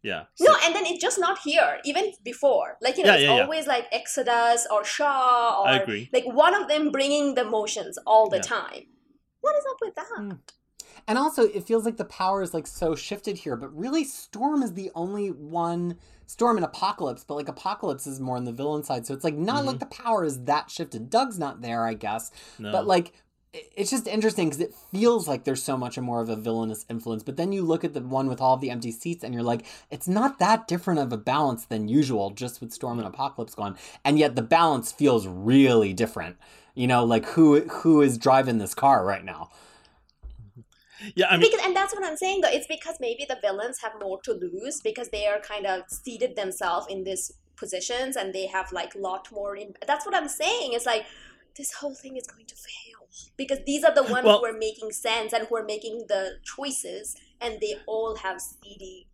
Shaw. 0.04 0.10
Yeah. 0.10 0.24
No, 0.48 0.56
and 0.64 0.76
then 0.76 0.86
it's 0.86 1.02
just 1.02 1.20
not 1.20 1.40
here. 1.40 1.80
Even 1.86 2.12
before, 2.24 2.78
like 2.82 2.98
you 2.98 3.04
know, 3.04 3.12
Yeah, 3.12 3.16
it's 3.16 3.24
yeah, 3.24 3.36
yeah. 3.38 3.42
always 3.44 3.68
like 3.68 3.88
Exodus 3.92 4.68
or 4.72 4.84
Shaw 4.84 5.62
or 5.62 5.68
I 5.68 5.78
agree. 5.78 6.10
like 6.14 6.26
one 6.26 6.54
of 6.56 6.68
them 6.68 6.92
bringing 6.92 7.36
the 7.36 7.46
motions 7.46 7.98
all 8.06 8.30
the 8.30 8.38
Yeah. 8.38 8.42
time. 8.44 8.84
What 9.42 9.56
is 9.58 9.64
up 9.70 9.78
with 9.82 9.96
that? 9.96 10.08
Mm. 10.20 10.40
And 11.06 11.18
also, 11.18 11.44
it 11.44 11.66
feels 11.66 11.84
like 11.84 11.98
the 11.98 12.06
power 12.06 12.42
is 12.42 12.54
like 12.54 12.66
so 12.66 12.96
shifted 12.96 13.40
here, 13.40 13.58
but 13.58 13.76
really, 13.78 14.04
Storm 14.06 14.64
is 14.64 14.74
the 14.74 14.90
only 14.96 15.28
one. 15.32 15.98
Storm 16.26 16.56
and 16.56 16.66
Apocalypse, 16.66 17.26
but 17.26 17.36
like 17.36 17.50
Apocalypse 17.50 18.08
is 18.08 18.22
more 18.22 18.38
on 18.38 18.46
the 18.46 18.54
villain 18.54 18.84
side, 18.84 19.06
so 19.06 19.14
it's 19.14 19.26
like 19.26 19.36
not 19.36 19.58
Mm-hmm. 19.58 19.68
like 19.68 19.80
the 19.80 19.86
power 19.88 20.24
is 20.24 20.46
that 20.46 20.72
shifted. 20.72 21.10
Doug's 21.10 21.38
not 21.38 21.62
there, 21.62 21.86
I 21.86 21.94
guess, 21.94 22.32
No. 22.58 22.72
but 22.72 22.88
like 22.88 23.08
i- 23.10 23.12
it's 23.54 23.92
just 23.92 24.08
interesting 24.08 24.50
because 24.50 24.62
it 24.62 24.74
feels 24.92 25.28
like 25.28 25.44
there's 25.44 25.62
so 25.62 25.78
much 25.78 25.98
more 26.00 26.22
of 26.22 26.30
a 26.30 26.36
villainous 26.36 26.86
influence. 26.90 27.24
But 27.24 27.38
then 27.38 27.52
you 27.52 27.62
look 27.62 27.84
at 27.84 27.94
the 27.94 28.02
one 28.02 28.28
with 28.28 28.42
all 28.42 28.58
the 28.58 28.72
empty 28.72 28.92
seats, 28.92 29.24
and 29.24 29.34
you're 29.34 29.44
like, 29.44 29.66
it's 29.92 30.08
not 30.08 30.40
that 30.40 30.68
different 30.68 31.00
of 31.00 31.14
a 31.14 31.18
balance 31.18 31.66
than 31.66 31.88
usual, 31.88 32.32
just 32.32 32.62
with 32.62 32.74
Storm 32.74 32.98
and 32.98 33.08
Apocalypse 33.08 33.54
gone, 33.54 33.78
and 34.04 34.18
yet 34.18 34.36
the 34.36 34.42
balance 34.42 34.92
feels 34.92 35.28
really 35.28 35.94
different. 35.94 36.38
You 36.74 36.88
know, 36.88 37.06
like 37.06 37.26
who 37.26 37.62
who 37.62 38.02
is 38.02 38.18
driving 38.18 38.58
this 38.58 38.74
car 38.74 39.06
right 39.06 39.24
now? 39.24 39.52
yeah, 41.16 41.28
I 41.30 41.38
mean, 41.38 41.52
because 41.52 41.66
and 41.66 41.76
that's 41.76 41.94
what 41.94 42.04
I'm 42.04 42.18
saying 42.18 42.42
though. 42.42 42.50
It's 42.50 42.68
because 42.68 42.96
maybe 43.00 43.26
the 43.28 43.38
villains 43.42 43.80
have 43.82 43.94
more 44.02 44.20
to 44.24 44.34
lose 44.34 44.82
because 44.82 45.10
they 45.10 45.28
are 45.28 45.40
kind 45.40 45.66
of 45.66 45.84
seated 45.88 46.36
themselves 46.36 46.88
in 46.90 47.04
these 47.04 47.32
positions 47.56 48.16
and 48.16 48.34
they 48.34 48.48
have 48.48 48.72
like 48.72 48.96
lot 48.96 49.32
more. 49.32 49.56
In, 49.56 49.74
that's 49.86 50.06
what 50.06 50.16
I'm 50.16 50.28
saying. 50.28 50.74
It's 50.74 50.86
like 50.86 51.06
this 51.58 51.74
whole 51.74 51.96
thing 51.96 52.18
is 52.18 52.26
going 52.28 52.46
to 52.46 52.56
fail 52.56 52.93
because 53.38 53.60
these 53.66 53.84
are 53.84 53.94
the 53.94 54.04
ones 54.04 54.26
Well- 54.26 54.40
who 54.40 54.46
are 54.46 54.58
making 54.58 54.92
sense 54.92 55.34
and 55.34 55.48
who 55.48 55.56
are 55.58 55.64
making 55.66 56.06
the 56.08 56.40
choices, 56.44 57.16
and 57.40 57.60
they 57.60 57.76
all 57.86 58.16
have 58.18 58.42
seedy 58.42 59.08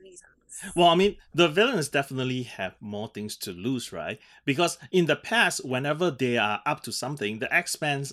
reasons. 0.00 0.26
Well, 0.74 0.88
I 0.88 0.94
mean, 0.94 1.16
the 1.34 1.48
villains 1.48 1.88
definitely 1.88 2.42
have 2.42 2.74
more 2.80 3.08
things 3.08 3.36
to 3.38 3.52
lose, 3.52 3.92
right? 3.92 4.18
Because 4.44 4.78
in 4.90 5.06
the 5.06 5.16
past, 5.16 5.64
whenever 5.64 6.10
they 6.10 6.38
are 6.38 6.60
up 6.66 6.82
to 6.84 6.92
something, 6.92 7.38
the 7.38 7.52
X 7.54 7.80
Men, 7.80 8.04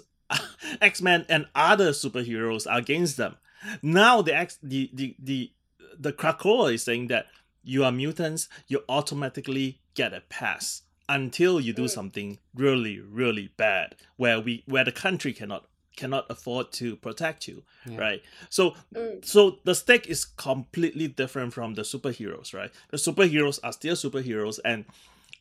X 0.81 1.01
Men, 1.01 1.25
and 1.29 1.47
other 1.55 1.91
superheroes 1.91 2.69
are 2.69 2.77
against 2.77 3.17
them. 3.17 3.37
Now 3.81 4.21
the 4.21 4.35
X, 4.35 4.59
the 4.61 4.89
the 4.93 5.15
the 5.19 5.51
the 5.97 6.13
Krakoa 6.13 6.73
is 6.73 6.83
saying 6.83 7.07
that 7.07 7.27
you 7.63 7.83
are 7.83 7.91
mutants, 7.91 8.47
you 8.67 8.83
automatically 8.87 9.81
get 9.95 10.13
a 10.13 10.21
pass 10.21 10.83
until 11.09 11.59
you 11.59 11.73
do 11.73 11.83
Mm. 11.85 11.89
something 11.89 12.39
really, 12.55 12.99
really 12.99 13.49
bad, 13.57 13.95
where 14.17 14.39
we 14.39 14.63
where 14.65 14.83
the 14.83 14.91
country 14.91 15.33
cannot 15.33 15.65
cannot 15.95 16.25
afford 16.29 16.71
to 16.71 16.95
protect 16.97 17.47
you, 17.47 17.63
Yeah. 17.85 17.99
right? 17.99 18.21
So 18.49 18.75
Mm. 18.93 19.23
so 19.25 19.59
the 19.63 19.73
stake 19.73 20.07
is 20.07 20.25
completely 20.25 21.07
different 21.07 21.53
from 21.53 21.73
the 21.75 21.81
superheroes, 21.83 22.53
right? 22.53 22.71
The 22.91 22.97
superheroes 22.97 23.59
are 23.63 23.73
still 23.73 23.95
superheroes, 23.95 24.59
and 24.63 24.85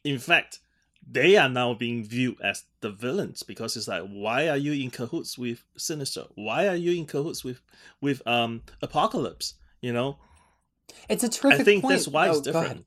in 0.05 0.19
fact, 0.19 0.61
they 1.09 1.37
are 1.37 1.49
now 1.49 1.75
being 1.75 2.05
viewed 2.05 2.41
as 2.41 2.65
the 2.81 2.91
villains 2.91 3.43
because 3.43 3.77
it's 3.77 3.87
like, 3.89 4.03
why 4.09 4.49
are 4.49 4.57
you 4.57 4.73
in 4.73 4.91
cahoots 4.91 5.37
with 5.39 5.63
Sinister? 5.77 6.25
Why 6.35 6.69
are 6.69 6.77
you 6.77 6.93
in 6.93 7.07
cahoots 7.07 7.45
with 7.45 7.61
with 8.01 8.27
um 8.27 8.63
Apocalypse? 8.83 9.55
You 9.83 9.93
know, 9.93 10.19
It's 11.09 11.23
a 11.25 11.29
terrific 11.29 11.61
I 11.61 11.65
think 11.65 11.83
point. 11.83 11.93
that's 11.95 12.09
why 12.09 12.29
it's 12.29 12.41
Oh, 12.41 12.53
go 12.53 12.59
ahead. 12.59 12.85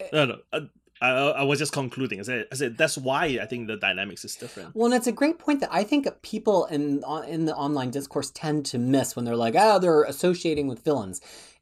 different. 0.00 0.12
No, 0.12 0.24
no, 0.26 0.38
uh, 0.52 0.60
I, 1.00 1.10
I 1.10 1.42
was 1.44 1.58
just 1.58 1.72
concluding. 1.72 2.20
I 2.20 2.22
said, 2.22 2.46
I 2.52 2.54
said 2.54 2.76
that's 2.76 2.98
why 2.98 3.38
I 3.40 3.46
think 3.46 3.68
the 3.68 3.76
dynamics 3.76 4.24
is 4.24 4.36
different. 4.36 4.74
Well, 4.74 4.86
and 4.86 4.94
it's 4.94 5.06
a 5.06 5.12
great 5.12 5.38
point 5.38 5.60
that 5.60 5.72
I 5.72 5.82
think 5.82 6.06
people 6.22 6.66
in 6.66 7.02
in 7.26 7.46
the 7.46 7.56
online 7.56 7.90
discourse 7.90 8.30
tend 8.30 8.66
to 8.66 8.78
miss 8.78 9.16
when 9.16 9.24
they're 9.24 9.36
like, 9.36 9.54
"Oh, 9.56 9.78
they're 9.78 10.02
associating 10.04 10.68
with 10.68 10.84
villains." 10.84 11.20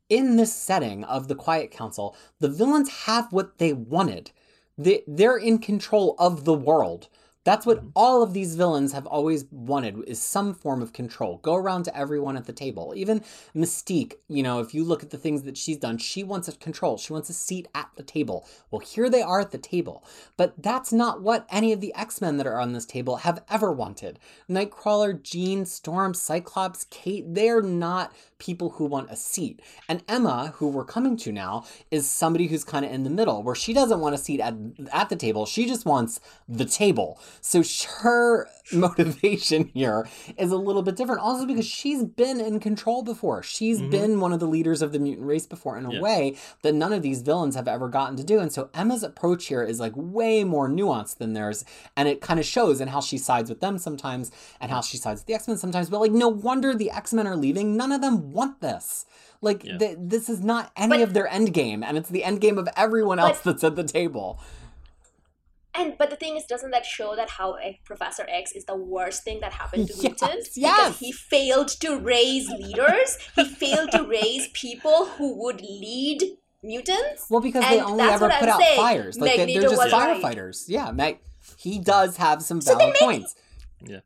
In 0.08 0.36
this 0.36 0.52
setting 0.52 1.04
of 1.04 1.28
the 1.28 1.34
Quiet 1.34 1.70
Council, 1.70 2.16
the 2.40 2.48
villains 2.48 2.88
have 3.04 3.32
what 3.32 3.58
they 3.58 3.72
wanted. 3.72 4.30
They 4.76 5.04
they're 5.06 5.36
in 5.36 5.58
control 5.58 6.16
of 6.18 6.44
the 6.44 6.54
world. 6.54 7.08
That's 7.48 7.64
what 7.64 7.82
Mhm. 7.82 7.92
all 7.96 8.22
of 8.22 8.34
these 8.34 8.56
villains 8.56 8.92
have 8.92 9.06
always 9.06 9.46
wanted 9.50 10.04
is 10.06 10.20
some 10.20 10.52
form 10.52 10.82
of 10.82 10.92
control. 10.92 11.38
Go 11.38 11.54
around 11.54 11.84
to 11.84 11.96
everyone 11.96 12.36
at 12.36 12.44
the 12.44 12.52
table. 12.52 12.92
Even 12.94 13.22
Mystique, 13.56 14.16
you 14.28 14.42
know, 14.42 14.60
if 14.60 14.74
you 14.74 14.84
look 14.84 15.02
at 15.02 15.08
the 15.08 15.16
things 15.16 15.44
that 15.44 15.56
she's 15.56 15.78
done, 15.78 15.96
she 15.96 16.22
wants 16.22 16.46
a 16.48 16.52
control. 16.52 16.98
She 16.98 17.14
wants 17.14 17.30
a 17.30 17.32
seat 17.32 17.66
at 17.74 17.88
the 17.96 18.02
table. 18.02 18.44
Well, 18.70 18.80
here 18.80 19.08
they 19.08 19.22
are 19.22 19.40
at 19.40 19.50
the 19.50 19.56
table. 19.56 20.04
But 20.36 20.62
that's 20.62 20.92
not 20.92 21.22
what 21.22 21.46
any 21.48 21.72
of 21.72 21.80
the 21.80 21.94
X-Men 21.94 22.36
that 22.36 22.46
are 22.46 22.60
on 22.60 22.74
this 22.74 22.84
table 22.84 23.16
have 23.16 23.42
ever 23.48 23.72
wanted. 23.72 24.18
Nightcrawler, 24.50 25.22
Jean, 25.22 25.64
Storm, 25.64 26.12
Cyclops, 26.12 26.84
Kate, 26.90 27.24
they're 27.34 27.62
not 27.62 28.12
people 28.36 28.70
who 28.70 28.84
want 28.84 29.10
a 29.10 29.16
seat. 29.16 29.60
And 29.88 30.04
Emma, 30.06 30.52
who 30.56 30.68
we're 30.68 30.84
coming 30.84 31.16
to 31.16 31.32
now, 31.32 31.64
is 31.90 32.08
somebody 32.08 32.48
who's 32.48 32.62
kind 32.62 32.84
of 32.84 32.92
in 32.92 33.04
the 33.04 33.10
middle, 33.10 33.42
where 33.42 33.54
she 33.54 33.72
doesn't 33.72 34.00
want 34.00 34.14
a 34.14 34.18
seat 34.18 34.38
at, 34.38 34.54
at 34.92 35.08
the 35.08 35.16
table. 35.16 35.46
She 35.46 35.66
just 35.66 35.86
wants 35.86 36.20
the 36.46 36.66
table. 36.66 37.18
So 37.40 37.62
her 38.00 38.48
motivation 38.72 39.70
here 39.74 40.06
is 40.36 40.50
a 40.50 40.56
little 40.56 40.82
bit 40.82 40.96
different. 40.96 41.20
Also 41.20 41.46
because 41.46 41.66
she's 41.66 42.04
been 42.04 42.40
in 42.40 42.60
control 42.60 43.02
before. 43.02 43.42
She's 43.42 43.80
Mhm. 43.80 43.90
been 43.90 44.20
one 44.20 44.32
of 44.32 44.40
the 44.40 44.46
leaders 44.46 44.82
of 44.82 44.92
the 44.92 44.98
mutant 44.98 45.26
race 45.26 45.46
before 45.46 45.76
in 45.78 45.86
a 45.86 45.92
Yeah. 45.94 46.00
way 46.00 46.36
that 46.62 46.74
none 46.74 46.92
of 46.92 47.02
these 47.02 47.22
villains 47.22 47.54
have 47.54 47.68
ever 47.68 47.88
gotten 47.88 48.16
to 48.16 48.24
do. 48.24 48.38
And 48.40 48.52
so 48.52 48.68
Emma's 48.74 49.02
approach 49.02 49.46
here 49.46 49.62
is 49.62 49.80
like 49.80 49.92
way 49.96 50.44
more 50.44 50.68
nuanced 50.68 51.18
than 51.18 51.32
theirs. 51.32 51.64
And 51.96 52.08
it 52.08 52.20
kind 52.20 52.38
of 52.40 52.46
shows 52.46 52.80
in 52.80 52.88
how 52.88 53.00
she 53.00 53.18
sides 53.18 53.48
with 53.48 53.60
them 53.60 53.78
sometimes 53.78 54.30
and 54.60 54.70
how 54.70 54.80
she 54.80 54.96
sides 54.96 55.20
with 55.20 55.26
the 55.26 55.34
X 55.34 55.48
Men 55.48 55.56
sometimes. 55.56 55.88
But 55.90 56.00
like, 56.00 56.12
no 56.12 56.28
wonder 56.28 56.74
the 56.74 56.90
X 56.90 57.12
Men 57.12 57.26
are 57.26 57.36
leaving. 57.36 57.76
None 57.76 57.92
of 57.92 58.00
them 58.00 58.32
want 58.32 58.60
this. 58.60 59.06
Like, 59.40 59.62
Yeah. 59.64 59.78
th- 59.78 59.98
this 60.00 60.28
is 60.28 60.40
not 60.40 60.72
any 60.76 60.98
But- 60.98 61.00
of 61.02 61.14
their 61.14 61.28
end 61.28 61.54
game. 61.54 61.84
And 61.84 61.96
it's 61.96 62.08
the 62.08 62.24
end 62.24 62.40
game 62.40 62.58
of 62.58 62.68
everyone 62.76 63.18
else 63.20 63.38
that's 63.44 63.62
at 63.62 63.76
the 63.76 63.84
table. 63.84 64.38
And 65.74 65.96
but 65.98 66.10
the 66.10 66.16
thing 66.16 66.36
is, 66.36 66.44
doesn't 66.44 66.70
that 66.70 66.84
show 66.84 67.14
that 67.16 67.30
how 67.30 67.56
Professor 67.84 68.26
X 68.28 68.52
is 68.52 68.64
the 68.64 68.74
worst 68.74 69.22
thing 69.22 69.40
that 69.40 69.52
happened 69.52 69.88
to 69.88 69.94
Yes, 70.02 70.02
mutants? 70.02 70.56
yes. 70.56 70.76
Because 70.78 70.98
he 70.98 71.12
failed 71.12 71.68
to 71.80 71.98
raise 71.98 72.48
leaders. 72.48 73.18
he 73.36 73.44
failed 73.44 73.92
to 73.92 74.02
raise 74.04 74.48
people 74.48 75.06
who 75.06 75.36
would 75.42 75.60
lead 75.60 76.36
mutants. 76.62 77.26
Well, 77.30 77.40
because 77.40 77.64
they 77.68 77.80
only 77.80 78.02
ever 78.04 78.28
put 78.28 78.42
I'm 78.42 78.48
out 78.48 78.60
saying. 78.60 78.76
fires. 78.80 79.18
Like, 79.18 79.32
they- 79.32 79.36
Magneto 79.38 79.60
they're 79.60 79.70
just 79.70 79.82
was 79.84 79.92
right. 79.92 80.22
firefighters. 80.22 80.64
Yeah, 80.68 80.90
Mag- 80.90 81.20
he 81.58 81.78
does 81.78 82.16
have 82.16 82.42
some 82.42 82.60
So 82.60 82.70
then 82.70 82.78
valid 82.78 82.94
maybe- 83.00 83.04
points. 83.04 83.34
Yeah, 83.80 84.00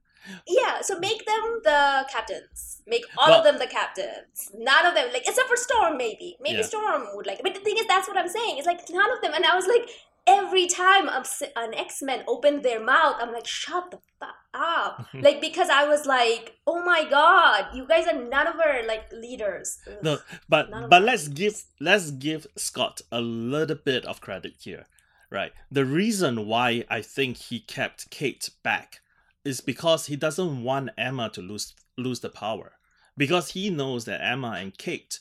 Yeah, 0.47 0.83
so 0.83 0.99
make 0.99 1.25
them 1.25 1.61
the 1.65 2.07
captains. 2.13 2.83
Make 2.87 3.05
all 3.17 3.29
Well- 3.31 3.39
of 3.39 3.45
them 3.45 3.59
the 3.59 3.67
captains. 3.67 4.51
None 4.55 4.85
of 4.87 4.95
them, 4.95 5.11
like 5.13 5.27
except 5.27 5.49
for 5.49 5.57
Storm, 5.57 5.97
maybe. 5.97 6.37
Maybe 6.41 6.57
Yeah. 6.59 6.63
Storm 6.65 7.07
would 7.15 7.27
like. 7.27 7.41
But 7.43 7.55
the 7.55 7.61
thing 7.61 7.79
is, 7.79 7.87
that's 7.87 8.07
what 8.09 8.17
I'm 8.19 8.29
saying. 8.29 8.59
It's 8.59 8.67
like 8.67 8.81
none 8.91 9.11
of 9.11 9.23
them. 9.23 9.33
And 9.33 9.47
I 9.47 9.55
was 9.57 9.67
like, 9.67 9.89
every 10.27 10.67
time 10.67 11.09
an 11.09 11.75
X 11.75 12.03
Men 12.03 12.25
opened 12.27 12.63
their 12.63 12.83
mouth, 12.83 13.17
I'm 13.19 13.33
like, 13.33 13.47
shut 13.47 13.91
the 13.91 13.99
fuck 14.21 14.35
up. 14.55 15.07
like 15.15 15.41
because 15.41 15.69
I 15.69 15.87
was 15.89 16.07
like, 16.07 16.59
oh 16.67 16.85
my 16.85 17.05
god, 17.09 17.75
you 17.75 17.87
guys 17.87 18.07
are 18.07 18.19
none 18.19 18.47
of 18.47 18.57
our 18.61 18.87
like 18.87 19.11
leaders. 19.13 19.79
Ugh. 19.87 19.99
No, 20.03 20.19
but 20.49 20.71
but 20.89 21.03
let's 21.03 21.29
give 21.29 21.65
let's 21.81 22.11
give 22.11 22.47
Scott 22.57 23.01
a 23.11 23.21
little 23.21 23.77
bit 23.77 24.05
of 24.07 24.21
credit 24.21 24.55
here, 24.61 24.87
right? 25.31 25.53
The 25.71 25.85
reason 25.85 26.47
why 26.47 26.85
I 26.89 27.03
think 27.03 27.37
he 27.37 27.61
kept 27.61 28.11
Kate 28.11 28.51
back 28.63 29.01
is 29.45 29.61
because 29.61 30.07
he 30.07 30.17
doesn't 30.17 30.63
want 30.63 30.91
Emma 30.97 31.31
to 31.31 31.41
lose 31.41 31.75
lose 31.99 32.21
the 32.21 32.31
power, 32.31 32.73
because 33.17 33.53
he 33.53 33.71
knows 33.71 34.05
that 34.05 34.23
Emma 34.23 34.57
and 34.59 34.77
Kate 34.77 35.19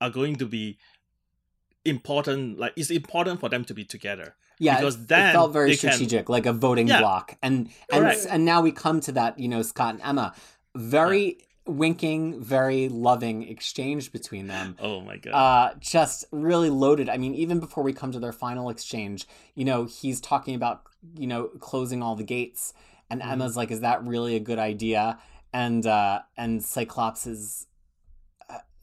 are 0.00 0.10
going 0.10 0.34
to 0.36 0.46
be 0.46 0.78
important. 1.84 2.58
Like 2.58 2.72
it's 2.76 2.90
important 2.90 3.40
for 3.40 3.48
them 3.48 3.64
to 3.66 3.74
be 3.74 3.84
together. 3.84 4.34
Yeah, 4.58 4.76
Because 4.78 4.94
it, 4.96 5.08
then 5.08 5.30
it 5.30 5.32
felt 5.32 5.52
very 5.52 5.70
they 5.70 5.76
can- 5.76 5.92
strategic, 5.92 6.28
like 6.28 6.46
a 6.46 6.52
voting 6.52 6.86
Yeah. 6.88 7.00
block, 7.00 7.36
and 7.42 7.68
and 7.92 8.02
Correct. 8.04 8.26
and 8.30 8.44
now 8.44 8.60
we 8.62 8.70
come 8.72 9.00
to 9.00 9.12
that. 9.12 9.38
You 9.38 9.48
know, 9.48 9.62
Scott 9.62 9.94
and 9.94 10.02
Emma, 10.02 10.34
very 10.76 11.38
winking, 11.66 12.40
very 12.42 12.88
loving 12.88 13.48
exchange 13.48 14.12
between 14.12 14.46
them. 14.48 14.76
Oh 14.80 15.00
my 15.00 15.16
god! 15.16 15.32
Uh, 15.32 15.74
just 15.80 16.24
really 16.30 16.70
loaded. 16.70 17.08
I 17.08 17.16
mean, 17.16 17.34
even 17.34 17.58
before 17.60 17.82
we 17.82 17.92
come 17.92 18.12
to 18.12 18.20
their 18.20 18.32
final 18.32 18.68
exchange, 18.70 19.26
you 19.54 19.64
know, 19.64 19.84
he's 19.84 20.20
talking 20.20 20.54
about 20.54 20.82
you 21.16 21.26
know 21.26 21.48
closing 21.58 22.02
all 22.02 22.14
the 22.14 22.24
gates, 22.24 22.72
and 23.10 23.20
Mhm. 23.20 23.32
Emma's 23.32 23.56
like, 23.56 23.70
"Is 23.72 23.80
that 23.80 24.04
really 24.04 24.36
a 24.36 24.40
good 24.40 24.58
idea?" 24.58 25.18
And 25.52 25.84
uh, 25.86 26.20
and 26.36 26.62
Cyclops 26.62 27.26
is. 27.26 27.66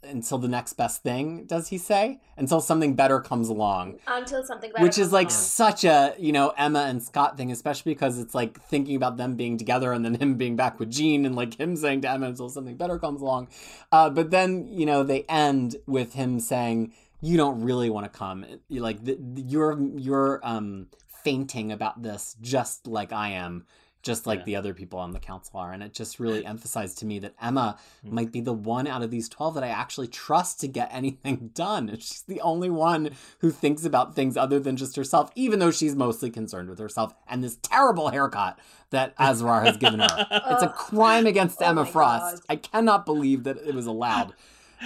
Until 0.01 0.37
the 0.37 0.47
next 0.47 0.73
best 0.73 1.03
thing, 1.03 1.45
does 1.45 1.67
he 1.67 1.77
say? 1.77 2.21
Until 2.37 2.61
something 2.61 2.95
better 2.95 3.19
comes 3.19 3.49
along 3.49 3.99
Until 4.07 4.43
something 4.45 4.71
better 4.71 4.83
which 4.83 4.97
is 4.97 5.11
like 5.11 5.27
along. 5.27 5.39
such 5.39 5.83
a 5.83 6.15
you 6.17 6.31
know 6.31 6.53
Emma 6.57 6.83
and 6.83 7.03
Scott 7.03 7.35
thing, 7.37 7.51
especially 7.51 7.93
because 7.93 8.17
it's 8.17 8.33
like 8.33 8.61
thinking 8.61 8.95
about 8.95 9.17
them 9.17 9.35
being 9.35 9.57
together 9.57 9.91
and 9.91 10.05
then 10.05 10.15
him 10.15 10.35
being 10.35 10.55
back 10.55 10.79
with 10.79 10.89
Jean 10.89 11.25
and 11.25 11.35
like 11.35 11.59
him 11.59 11.75
saying 11.75 12.01
to 12.01 12.09
Emma 12.09 12.27
until 12.27 12.49
something 12.49 12.77
better 12.77 12.97
comes 12.97 13.21
along. 13.21 13.49
Uh, 13.91 14.09
but 14.09 14.31
then 14.31 14.67
you 14.67 14.85
know 14.85 15.03
they 15.03 15.23
end 15.23 15.75
with 15.85 16.13
him 16.13 16.39
saying, 16.39 16.93
"You 17.19 17.35
don't 17.35 17.61
really 17.61 17.89
want 17.89 18.05
to 18.11 18.17
come. 18.17 18.45
You 18.69 18.81
like 18.81 19.03
th- 19.03 19.19
you're 19.35 19.77
you're 19.97 20.39
um 20.43 20.87
fainting 21.25 21.71
about 21.73 22.01
this 22.03 22.37
just 22.41 22.87
like 22.87 23.11
I 23.11 23.31
am." 23.31 23.65
Just 24.01 24.25
like 24.25 24.39
Yeah. 24.39 24.45
the 24.45 24.55
other 24.55 24.73
people 24.73 24.97
on 24.97 25.11
the 25.11 25.19
council 25.19 25.59
are. 25.59 25.73
And 25.73 25.83
it 25.83 25.93
just 25.93 26.19
really 26.21 26.45
emphasized 26.53 26.97
to 26.99 27.05
me 27.05 27.19
that 27.19 27.33
Emma 27.41 27.77
Hmm. 28.01 28.15
might 28.15 28.31
be 28.31 28.39
the 28.39 28.53
one 28.53 28.87
out 28.87 29.01
of 29.01 29.11
these 29.11 29.27
12 29.27 29.55
that 29.55 29.63
I 29.63 29.67
actually 29.67 30.07
trust 30.07 30.59
to 30.61 30.67
get 30.69 30.89
anything 30.93 31.51
done. 31.53 31.89
She's 31.99 32.21
the 32.21 32.39
only 32.41 32.69
one 32.69 33.11
who 33.39 33.51
thinks 33.51 33.83
about 33.83 34.15
things 34.15 34.37
other 34.37 34.59
than 34.59 34.77
just 34.77 34.95
herself, 34.95 35.31
even 35.35 35.59
though 35.59 35.71
she's 35.71 35.95
mostly 35.95 36.29
concerned 36.29 36.69
with 36.69 36.79
herself 36.79 37.13
and 37.27 37.43
this 37.43 37.57
terrible 37.61 38.09
haircut 38.09 38.57
that 38.91 39.15
Asrar 39.17 39.65
has 39.65 39.75
given 39.77 39.99
her. 39.99 40.27
It's 40.49 40.63
a 40.63 40.69
crime 40.69 41.25
against 41.27 41.61
Oh 41.61 41.65
Emma 41.65 41.85
Frost. 41.85 42.35
God. 42.37 42.41
I 42.47 42.55
cannot 42.55 43.05
believe 43.05 43.43
that 43.43 43.57
it 43.57 43.75
was 43.75 43.85
allowed 43.85 44.33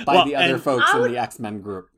by 0.05 0.15
Well, 0.15 0.25
the 0.25 0.35
other 0.35 0.57
folks 0.57 0.85
I 0.91 1.05
in 1.05 1.11
the 1.11 1.17
X 1.19 1.37
Men 1.39 1.61
group. 1.61 1.89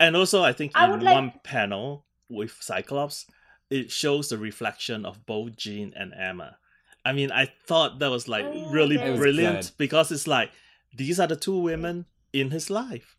And 0.00 0.16
also, 0.16 0.42
I 0.42 0.52
think 0.52 0.72
I 0.74 0.92
in 0.92 1.00
like- 1.00 1.14
one 1.14 1.32
panel 1.44 2.04
with 2.28 2.56
Cyclops, 2.60 3.24
it 3.70 3.90
shows 3.90 4.28
the 4.28 4.38
reflection 4.38 5.04
of 5.06 5.26
both 5.26 5.56
Jean 5.56 5.92
and 5.96 6.12
Emma. 6.14 6.56
I 7.04 7.12
mean, 7.12 7.30
I 7.32 7.46
thought 7.66 7.98
that 8.00 8.10
was 8.10 8.28
like 8.28 8.44
Oh, 8.44 8.70
really 8.70 8.96
was 8.96 9.18
brilliant 9.18 9.60
good. 9.62 9.70
because 9.78 10.10
it's 10.12 10.26
like 10.26 10.50
these 10.94 11.20
are 11.20 11.26
the 11.26 11.36
two 11.36 11.58
women 11.58 12.06
in 12.32 12.50
his 12.50 12.70
life. 12.70 13.15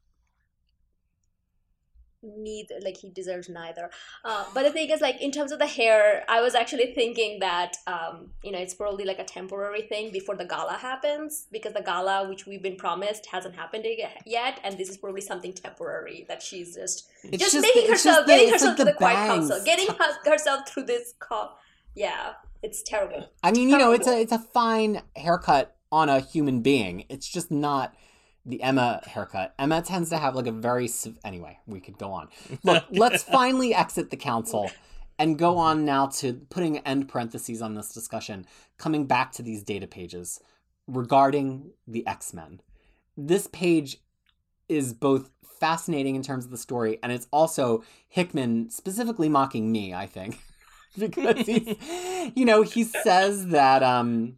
Neither 2.23 2.75
like 2.83 2.97
he 2.97 3.09
deserves 3.09 3.47
neither. 3.49 3.89
Uh, 4.25 4.45
but 4.53 4.63
the 4.63 4.71
thing 4.71 4.89
is 4.89 5.01
like 5.01 5.21
in 5.21 5.31
terms 5.31 5.51
of 5.51 5.59
the 5.59 5.67
hair 5.67 6.23
i 6.27 6.41
was 6.41 6.55
actually 6.55 6.93
thinking 6.93 7.39
that 7.39 7.77
um, 7.85 8.31
you 8.43 8.51
know 8.51 8.57
it's 8.57 8.73
probably 8.73 9.05
like 9.05 9.19
a 9.19 9.23
temporary 9.23 9.83
thing 9.83 10.11
before 10.11 10.35
the 10.35 10.45
gala 10.45 10.73
happens 10.73 11.45
because 11.51 11.73
the 11.73 11.81
gala 11.81 12.27
which 12.27 12.45
we've 12.45 12.63
been 12.63 12.75
promised 12.75 13.27
hasn't 13.27 13.55
happened 13.55 13.85
yet 14.25 14.59
and 14.63 14.77
this 14.77 14.89
is 14.89 14.97
probably 14.97 15.21
something 15.21 15.53
temporary 15.53 16.25
that 16.27 16.41
she's 16.41 16.75
just 16.75 17.07
It's 17.23 17.37
just, 17.43 17.53
just 17.53 17.61
making 17.67 17.83
the- 17.83 17.91
herself 17.91 18.25
the- 18.25 18.31
getting 18.33 18.49
herself 18.51 18.69
like 18.69 18.77
to 18.77 18.83
the 18.85 18.91
the 18.91 18.97
quiet 18.97 19.27
council 19.27 19.61
getting 19.63 19.87
her- 19.87 20.29
herself 20.31 20.67
through 20.69 20.83
this 20.83 21.13
call 21.19 21.57
yeah 21.95 22.33
it's 22.63 22.81
terrible. 22.81 23.29
I 23.43 23.51
mean, 23.51 23.69
you 23.69 23.77
know, 23.77 23.91
it's 23.91 24.07
a 24.07 24.19
it's 24.19 24.31
a 24.31 24.39
fine 24.39 25.03
haircut 25.15 25.75
on 25.91 26.09
a 26.09 26.19
human 26.19 26.61
being. 26.61 27.05
It's 27.07 27.27
just 27.27 27.51
not 27.51 27.93
the 28.47 28.63
Emma 28.63 29.01
haircut. 29.05 29.53
Emma 29.59 29.81
tends 29.81 30.09
to 30.09 30.17
have 30.17 30.33
like 30.33 30.47
a 30.47 30.51
very 30.51 30.89
anyway. 31.23 31.59
We 31.67 31.79
could 31.79 31.97
go 31.97 32.11
on. 32.11 32.29
Look, 32.63 32.85
let's 32.91 33.21
finally 33.21 33.75
exit 33.75 34.09
the 34.09 34.17
council 34.17 34.71
and 35.19 35.37
go 35.37 35.57
on 35.57 35.83
now 35.83 36.07
to 36.07 36.33
putting 36.49 36.77
end 36.79 37.09
parentheses 37.09 37.61
on 37.61 37.75
this 37.75 37.93
discussion, 37.93 38.45
coming 38.77 39.05
back 39.05 39.31
to 39.33 39.43
these 39.43 39.63
data 39.63 39.85
pages 39.85 40.39
regarding 40.87 41.71
the 41.85 42.07
X 42.07 42.33
Men. 42.33 42.61
This 43.17 43.47
page 43.47 43.97
is 44.69 44.93
both 44.93 45.29
fascinating 45.59 46.15
in 46.15 46.23
terms 46.23 46.45
of 46.45 46.51
the 46.51 46.57
story, 46.57 46.99
and 47.03 47.11
it's 47.11 47.27
also 47.31 47.83
Hickman 48.07 48.69
specifically 48.69 49.27
mocking 49.27 49.71
me, 49.71 49.93
I 49.93 50.05
think. 50.05 50.39
because 50.97 51.45
he's, 51.45 51.75
you 52.35 52.45
know, 52.45 52.61
he 52.61 52.83
says 52.83 53.47
that 53.47 53.83
um, 53.83 54.37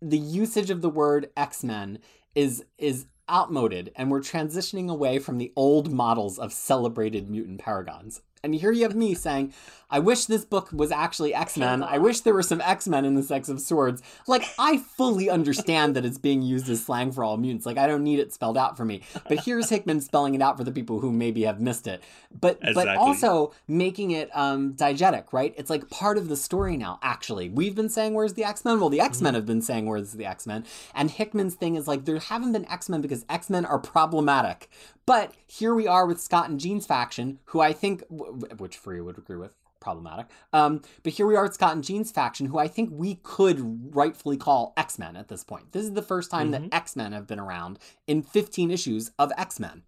the 0.00 0.18
usage 0.18 0.70
of 0.70 0.80
the 0.80 0.88
word 0.88 1.28
X 1.36 1.62
Men 1.62 1.98
is 2.34 2.64
is 2.78 3.06
outmoded, 3.30 3.92
and 3.96 4.10
we're 4.10 4.20
transitioning 4.20 4.90
away 4.90 5.18
from 5.18 5.38
the 5.38 5.52
old 5.54 5.92
models 5.92 6.38
of 6.38 6.52
celebrated 6.52 7.30
mutant 7.30 7.60
paragons. 7.60 8.22
And 8.42 8.54
here 8.54 8.72
you 8.72 8.82
have 8.84 8.96
me 8.96 9.14
saying, 9.14 9.52
I 9.90 9.98
wish 9.98 10.26
this 10.26 10.44
book 10.44 10.70
was 10.72 10.90
actually 10.92 11.34
X 11.34 11.56
Men. 11.56 11.82
I 11.82 11.98
wish 11.98 12.20
there 12.20 12.34
were 12.34 12.42
some 12.42 12.60
X 12.60 12.86
Men 12.88 13.04
in 13.04 13.14
the 13.14 13.34
X 13.34 13.48
of 13.48 13.60
Swords. 13.60 14.02
Like, 14.26 14.44
I 14.58 14.78
fully 14.78 15.28
understand 15.28 15.96
that 15.96 16.04
it's 16.04 16.18
being 16.18 16.42
used 16.42 16.68
as 16.68 16.84
slang 16.84 17.12
for 17.12 17.24
all 17.24 17.36
mutants. 17.36 17.66
Like, 17.66 17.78
I 17.78 17.86
don't 17.86 18.04
need 18.04 18.18
it 18.18 18.32
spelled 18.32 18.56
out 18.56 18.76
for 18.76 18.84
me. 18.84 19.02
But 19.28 19.40
here's 19.44 19.68
Hickman 19.68 20.00
spelling 20.00 20.34
it 20.34 20.42
out 20.42 20.56
for 20.56 20.64
the 20.64 20.72
people 20.72 21.00
who 21.00 21.12
maybe 21.12 21.42
have 21.42 21.60
missed 21.60 21.86
it. 21.86 22.02
But 22.40 22.58
but 22.74 22.86
also 23.00 23.52
making 23.66 24.12
it 24.12 24.30
um, 24.34 24.74
diegetic, 24.74 25.32
right? 25.32 25.54
It's 25.56 25.70
like 25.70 25.90
part 25.90 26.16
of 26.18 26.28
the 26.28 26.36
story 26.36 26.76
now, 26.76 26.98
actually. 27.02 27.48
We've 27.48 27.74
been 27.74 27.88
saying, 27.88 28.14
Where's 28.14 28.34
the 28.34 28.44
X 28.44 28.64
Men? 28.64 28.80
Well, 28.80 28.90
the 28.90 29.00
X 29.00 29.20
Men 29.20 29.34
have 29.34 29.46
been 29.46 29.62
saying, 29.62 29.86
Where's 29.86 30.12
the 30.12 30.26
X 30.26 30.46
Men? 30.46 30.64
And 30.94 31.10
Hickman's 31.10 31.54
thing 31.54 31.74
is 31.74 31.88
like, 31.88 32.04
there 32.04 32.18
haven't 32.18 32.52
been 32.52 32.68
X 32.70 32.88
Men 32.88 33.00
because 33.00 33.24
X 33.28 33.50
Men 33.50 33.64
are 33.64 33.78
problematic. 33.78 34.68
But 35.06 35.34
here 35.46 35.74
we 35.74 35.88
are 35.88 36.06
with 36.06 36.20
Scott 36.20 36.48
and 36.48 36.60
Jean's 36.60 36.86
faction, 36.86 37.40
who 37.46 37.60
I 37.60 37.72
think, 37.72 38.06
w- 38.08 38.46
which 38.58 38.80
Fariha 38.80 39.04
would 39.04 39.18
agree 39.18 39.36
with, 39.36 39.50
problematic. 39.80 40.26
Um, 40.52 40.82
but 41.02 41.14
here 41.14 41.26
we 41.26 41.34
are 41.36 41.42
with 41.42 41.54
Scott 41.54 41.74
and 41.74 41.82
Jean's 41.84 42.10
faction, 42.12 42.46
who 42.46 42.58
I 42.58 42.68
think 42.68 42.90
we 42.92 43.16
could 43.22 43.94
rightfully 43.94 44.36
call 44.36 44.72
X 44.76 44.98
Men 44.98 45.16
at 45.16 45.28
this 45.28 45.42
point. 45.42 45.72
This 45.72 45.84
is 45.84 45.92
the 45.92 46.02
first 46.02 46.30
time 46.30 46.50
that 46.52 46.62
X 46.72 46.94
Men 46.96 47.12
have 47.12 47.26
been 47.26 47.40
around 47.40 47.78
in 48.06 48.22
15 48.22 48.70
issues 48.70 49.10
of 49.18 49.32
X 49.36 49.58
Men. 49.58 49.82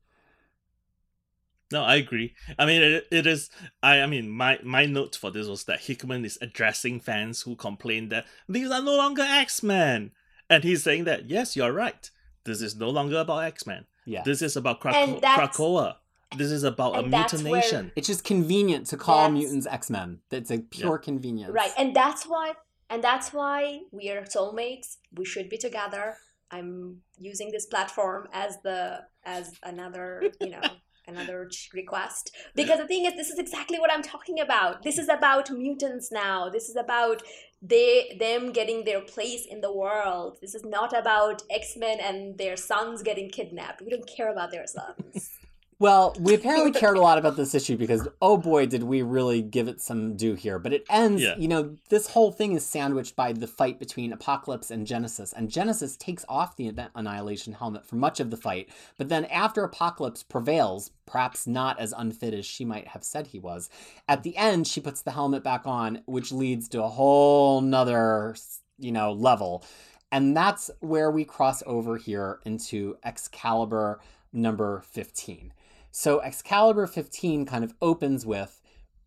No, 1.71 1.83
I 1.85 1.97
agree. 1.97 2.35
I 2.59 2.67
mean, 2.67 2.83
it, 2.83 3.07
it 3.11 3.27
is. 3.27 3.49
I, 3.83 4.01
I 4.01 4.07
mean, 4.07 4.29
my 4.29 4.59
my 4.63 4.85
note 4.85 5.17
for 5.17 5.31
this 5.31 5.47
was 5.47 5.65
that 5.65 5.81
Hickman 5.81 6.25
is 6.25 6.39
addressing 6.43 7.01
fans 7.01 7.43
who 7.43 7.57
complain 7.57 8.11
that 8.11 8.27
these 8.49 8.71
are 8.71 8.83
no 8.83 8.97
longer 8.97 9.23
X 9.23 9.63
Men, 9.63 10.11
and 10.51 10.65
he's 10.65 10.83
saying 10.83 11.05
that 11.05 11.31
yes, 11.31 11.57
you're 11.57 11.73
right. 11.73 12.11
This 12.45 12.61
is 12.61 12.77
no 12.77 12.91
longer 12.91 13.19
about 13.21 13.45
X 13.45 13.67
Men. 13.67 13.87
Yeah. 14.05 14.23
This 14.23 14.43
is 14.43 14.57
about 14.57 14.81
Krak- 14.81 14.95
And 14.95 15.23
Krakoa. 15.23 15.97
This 16.37 16.51
is 16.51 16.63
about 16.65 16.95
a 16.95 16.99
and 17.01 17.13
that's 17.13 17.33
mutant 17.33 17.51
where- 17.51 17.61
nation. 17.61 17.93
It's 17.97 18.07
just 18.07 18.25
convenient 18.25 18.87
to 18.89 18.97
call 18.97 19.31
mutants 19.31 19.67
X 19.67 19.91
Men. 19.91 20.21
That's 20.31 20.51
a 20.51 20.59
pure 20.59 20.99
convenience. 20.99 21.53
Right, 21.53 21.73
and 21.79 21.95
that's 21.95 22.25
why, 22.25 22.55
and 22.91 23.03
that's 23.03 23.33
why 23.33 23.81
we 23.91 24.11
are 24.11 24.23
soulmates. 24.23 24.97
We 25.15 25.25
should 25.25 25.49
be 25.49 25.59
together. 25.59 26.17
I'm 26.51 26.99
using 27.19 27.51
this 27.51 27.67
platform 27.67 28.29
as 28.33 28.59
the 28.63 29.01
as 29.25 29.53
another, 29.63 30.23
you 30.41 30.51
know, 30.51 30.61
another 31.07 31.49
request 31.73 32.31
because 32.55 32.79
the 32.79 32.87
thing 32.87 33.07
is, 33.07 33.15
this 33.15 33.31
is 33.31 33.39
exactly 33.39 33.79
what 33.81 33.93
I'm 33.93 34.03
talking 34.03 34.39
about. 34.41 34.83
This 34.83 34.99
is 34.99 35.09
about 35.09 35.51
mutants 35.51 36.11
now. 36.13 36.49
This 36.49 36.69
is 36.69 36.77
about 36.77 37.23
they 37.63 38.17
them 38.19 38.53
getting 38.53 38.85
their 38.85 39.01
place 39.01 39.47
in 39.49 39.61
the 39.61 39.73
world. 39.73 40.39
This 40.41 40.55
is 40.55 40.65
not 40.65 40.97
about 40.97 41.43
X 41.51 41.75
Men 41.77 41.99
and 42.01 42.37
their 42.37 42.57
sons 42.57 43.03
getting 43.03 43.31
kidnapped. 43.31 43.81
We 43.81 43.91
don't 43.91 44.07
care 44.07 44.31
about 44.31 44.51
their 44.51 44.67
sons. 44.67 45.31
Well, 45.83 46.15
we 46.21 46.35
apparently 46.37 46.71
cared 46.71 46.97
a 46.97 47.01
lot 47.01 47.19
about 47.19 47.37
this 47.37 47.57
issue 47.57 47.77
because, 47.77 48.07
oh 48.23 48.37
boy, 48.37 48.67
did 48.67 48.85
we 48.85 49.03
really 49.03 49.43
give 49.43 49.67
it 49.67 49.81
some 49.81 50.17
due 50.17 50.35
here. 50.35 50.61
But 50.61 50.73
it 50.73 50.85
ends, 50.89 51.21
Yeah. 51.21 51.35
you 51.37 51.49
know, 51.49 51.77
this 51.89 52.11
whole 52.11 52.31
thing 52.31 52.53
is 52.53 52.65
sandwiched 52.65 53.17
by 53.17 53.33
the 53.33 53.49
fight 53.49 53.81
between 53.81 54.13
Apocalypse 54.13 54.71
and 54.71 54.87
Genesis. 54.87 55.33
And 55.33 55.51
Genesis 55.51 55.97
takes 55.97 56.25
off 56.29 56.55
the 56.55 56.73
Annihilation 56.95 57.55
helmet 57.55 57.85
for 57.85 57.97
much 57.97 58.21
of 58.21 58.31
the 58.31 58.37
fight. 58.37 58.69
But 58.97 59.09
then 59.09 59.25
after 59.25 59.65
Apocalypse 59.65 60.23
prevails, 60.23 60.93
perhaps 61.05 61.49
not 61.49 61.81
as 61.81 61.93
unfit 61.97 62.33
as 62.33 62.47
she 62.47 62.65
might 62.65 62.87
have 62.87 63.03
said 63.03 63.27
he 63.27 63.41
was, 63.41 63.69
at 64.09 64.23
the 64.23 64.37
end, 64.37 64.69
she 64.69 64.81
puts 64.81 65.03
the 65.03 65.11
helmet 65.11 65.43
back 65.43 65.67
on, 65.67 66.03
which 66.07 66.31
leads 66.31 66.69
to 66.69 66.83
a 66.85 66.89
whole 66.89 67.61
nother, 67.61 68.37
you 68.79 68.93
know, 68.93 69.11
level. 69.11 69.65
And 70.13 70.37
that's 70.37 70.71
where 70.79 71.11
we 71.11 71.25
cross 71.25 71.61
over 71.67 71.97
here 71.97 72.39
into 72.45 72.99
Excalibur 73.03 73.99
number 74.33 74.83
15. 74.93 75.53
So 75.93 76.21
Excalibur 76.21 76.87
15 76.87 77.45
kind 77.45 77.63
of 77.63 77.75
opens 77.83 78.25
with 78.25 78.63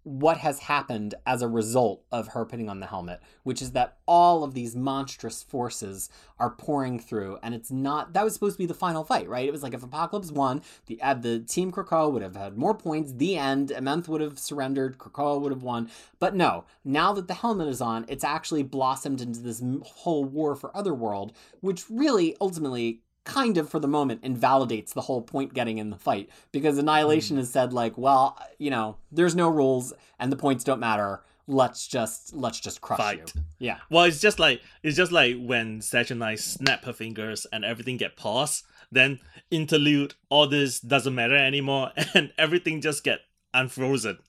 what 0.05 0.37
has 0.37 0.59
happened 0.59 1.15
as 1.25 1.41
a 1.41 1.47
result 1.47 2.03
of 2.11 2.27
her 2.27 2.45
putting 2.45 2.69
on 2.69 2.79
the 2.79 2.85
helmet, 2.85 3.19
which 3.41 3.59
is 3.59 3.71
that 3.71 3.97
all 4.05 4.43
of 4.43 4.53
these 4.53 4.75
monstrous 4.75 5.41
forces 5.41 6.11
are 6.37 6.51
pouring 6.51 6.99
through, 6.99 7.39
and 7.41 7.55
it's 7.55 7.71
not. 7.71 8.13
That 8.13 8.23
was 8.23 8.35
supposed 8.35 8.53
to 8.53 8.59
be 8.59 8.67
the 8.67 8.75
final 8.75 9.03
fight, 9.03 9.27
right? 9.27 9.47
It 9.47 9.51
was 9.51 9.63
like 9.63 9.73
if 9.73 9.81
Apocalypse 9.81 10.31
won, 10.31 10.61
the 10.85 11.01
uh, 11.01 11.15
the 11.15 11.39
Team 11.39 11.71
Krakoa 11.71 12.11
would 12.11 12.21
have 12.21 12.35
had 12.35 12.55
more 12.55 12.75
points. 12.75 13.13
The 13.13 13.35
end. 13.35 13.69
Amenth 13.69 14.07
would 14.07 14.21
have 14.21 14.37
surrendered. 14.37 14.99
Krakoa 14.99 15.41
would 15.41 15.51
have 15.51 15.63
won. 15.63 15.89
But 16.19 16.35
no, 16.35 16.65
now 16.83 17.11
that 17.13 17.27
the 17.27 17.33
helmet 17.33 17.67
is 17.67 17.81
on, 17.81 18.05
it's 18.07 18.23
actually 18.23 18.61
blossomed 18.61 19.21
into 19.21 19.39
this 19.39 19.63
whole 19.81 20.23
war 20.23 20.55
for 20.55 20.75
Otherworld, 20.77 21.33
which 21.61 21.89
really 21.89 22.37
ultimately 22.39 23.01
kind 23.25 23.57
of 23.57 23.69
for 23.69 23.79
the 23.79 23.87
moment 23.87 24.23
invalidates 24.23 24.93
the 24.93 25.01
whole 25.01 25.21
point 25.21 25.53
getting 25.53 25.77
in 25.77 25.89
the 25.89 25.97
fight 25.97 26.29
because 26.51 26.77
annihilation 26.77 27.37
has 27.37 27.49
said 27.49 27.73
like 27.73 27.97
well 27.97 28.39
you 28.59 28.69
know 28.69 28.95
there's 29.11 29.35
no 29.35 29.49
rules 29.49 29.91
and 30.19 30.31
the 30.31 30.35
points 30.35 30.63
don't 30.63 30.79
matter 30.79 31.21
let's 31.47 31.87
just 31.87 32.33
let's 32.35 32.59
just 32.59 32.81
crush 32.81 32.97
Fight. 32.99 33.33
you 33.35 33.41
yeah 33.59 33.77
Well, 33.89 34.05
it's 34.05 34.19
just 34.19 34.39
like 34.39 34.61
it's 34.83 34.97
just 34.97 35.11
like 35.11 35.37
when 35.39 35.79
Saturnyne 35.79 36.39
snap 36.39 36.85
her 36.85 36.93
fingers 36.93 37.45
and 37.51 37.63
everything 37.63 37.97
get 37.97 38.15
paused. 38.15 38.63
Then 38.91 39.19
interlude, 39.51 40.13
all 40.29 40.47
this 40.47 40.79
doesn't 40.79 41.15
matter 41.15 41.35
anymore, 41.35 41.91
and 42.13 42.31
everything 42.37 42.81
just 42.81 43.03
get 43.03 43.19
unfrozen. 43.53 44.19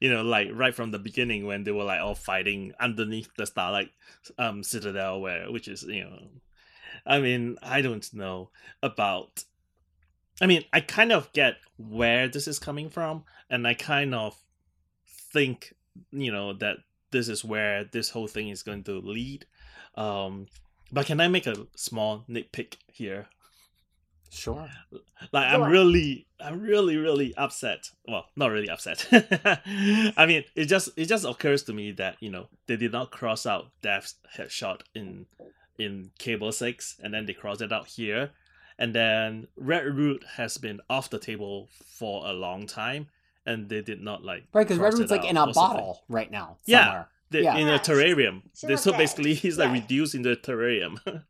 You 0.00 0.12
know, 0.12 0.22
like 0.22 0.48
right 0.52 0.74
from 0.74 0.90
the 0.90 0.98
beginning 0.98 1.46
when 1.46 1.64
they 1.64 1.72
were 1.72 1.84
like 1.84 2.00
all 2.00 2.14
fighting 2.14 2.72
underneath 2.80 3.30
the 3.36 3.46
Starlight 3.46 3.90
um, 4.38 4.62
Citadel, 4.62 5.20
where 5.20 5.50
which 5.50 5.68
is 5.68 5.82
you 5.84 6.04
know, 6.04 6.18
I 7.06 7.20
mean, 7.20 7.56
I 7.62 7.82
don't 7.82 8.12
know 8.14 8.50
about. 8.82 9.44
I 10.40 10.46
mean, 10.46 10.64
I 10.72 10.80
kind 10.80 11.12
of 11.12 11.32
get 11.32 11.56
where 11.76 12.28
this 12.28 12.48
is 12.48 12.58
coming 12.58 12.90
from, 12.90 13.24
and 13.50 13.66
I 13.66 13.74
kind 13.74 14.14
of 14.14 14.36
think 15.06 15.74
you 16.10 16.32
know 16.32 16.52
that 16.54 16.78
this 17.10 17.28
is 17.28 17.44
where 17.44 17.84
this 17.84 18.10
whole 18.10 18.26
thing 18.26 18.48
is 18.48 18.62
going 18.62 18.84
to 18.84 19.00
lead. 19.00 19.46
Um, 19.96 20.46
but 20.90 21.06
can 21.06 21.20
I 21.20 21.28
make 21.28 21.46
a 21.46 21.66
small 21.76 22.24
nitpick 22.28 22.76
here? 22.92 23.28
sure 24.34 24.68
Like 25.32 25.50
Go 25.50 25.56
I'm 25.56 25.62
on. 25.62 25.70
really, 25.70 26.26
I'm 26.40 26.60
really, 26.60 26.96
really 26.96 27.34
upset. 27.36 27.90
Well, 28.06 28.26
not 28.36 28.50
really 28.50 28.68
upset. 28.68 29.06
I 29.12 30.26
mean, 30.26 30.44
it 30.54 30.66
just 30.66 30.90
it 30.96 31.06
just 31.06 31.24
occurs 31.24 31.62
to 31.64 31.72
me 31.72 31.92
that 31.92 32.16
you 32.20 32.30
know 32.30 32.48
they 32.66 32.76
did 32.76 32.92
not 32.92 33.10
cross 33.10 33.46
out 33.46 33.70
Death's 33.82 34.16
headshot 34.36 34.80
in 34.94 35.26
in 35.78 36.10
Cable 36.18 36.52
Six, 36.52 36.96
and 37.02 37.12
then 37.12 37.26
they 37.26 37.32
crossed 37.32 37.60
it 37.62 37.72
out 37.72 37.86
here, 37.88 38.30
and 38.78 38.94
then 38.94 39.48
Redroot 39.60 40.24
has 40.36 40.56
been 40.58 40.80
off 40.88 41.10
the 41.10 41.18
table 41.18 41.68
for 41.98 42.26
a 42.26 42.32
long 42.32 42.66
time, 42.66 43.08
and 43.46 43.68
they 43.68 43.80
did 43.82 44.00
not 44.00 44.24
like 44.24 44.44
right 44.52 44.66
because 44.66 44.78
cross 44.78 44.94
Redroot's 44.94 45.10
like 45.10 45.24
in 45.24 45.36
a 45.36 45.42
or 45.46 45.52
something. 45.54 45.76
bottle 45.76 46.02
right 46.08 46.30
now 46.30 46.58
Yeah. 46.66 46.84
somewhere. 46.84 47.08
They- 47.30 47.42
Yeah. 47.42 47.56
in 47.56 47.68
a 47.68 47.78
terrarium. 47.78 48.42
They- 48.62 48.76
so 48.76 48.90
dead. 48.92 48.98
basically, 48.98 49.34
he's 49.34 49.58
like 49.58 49.68
Yeah. 49.68 49.74
reduced 49.80 50.14
into 50.14 50.30
a 50.30 50.36
terrarium. 50.36 50.98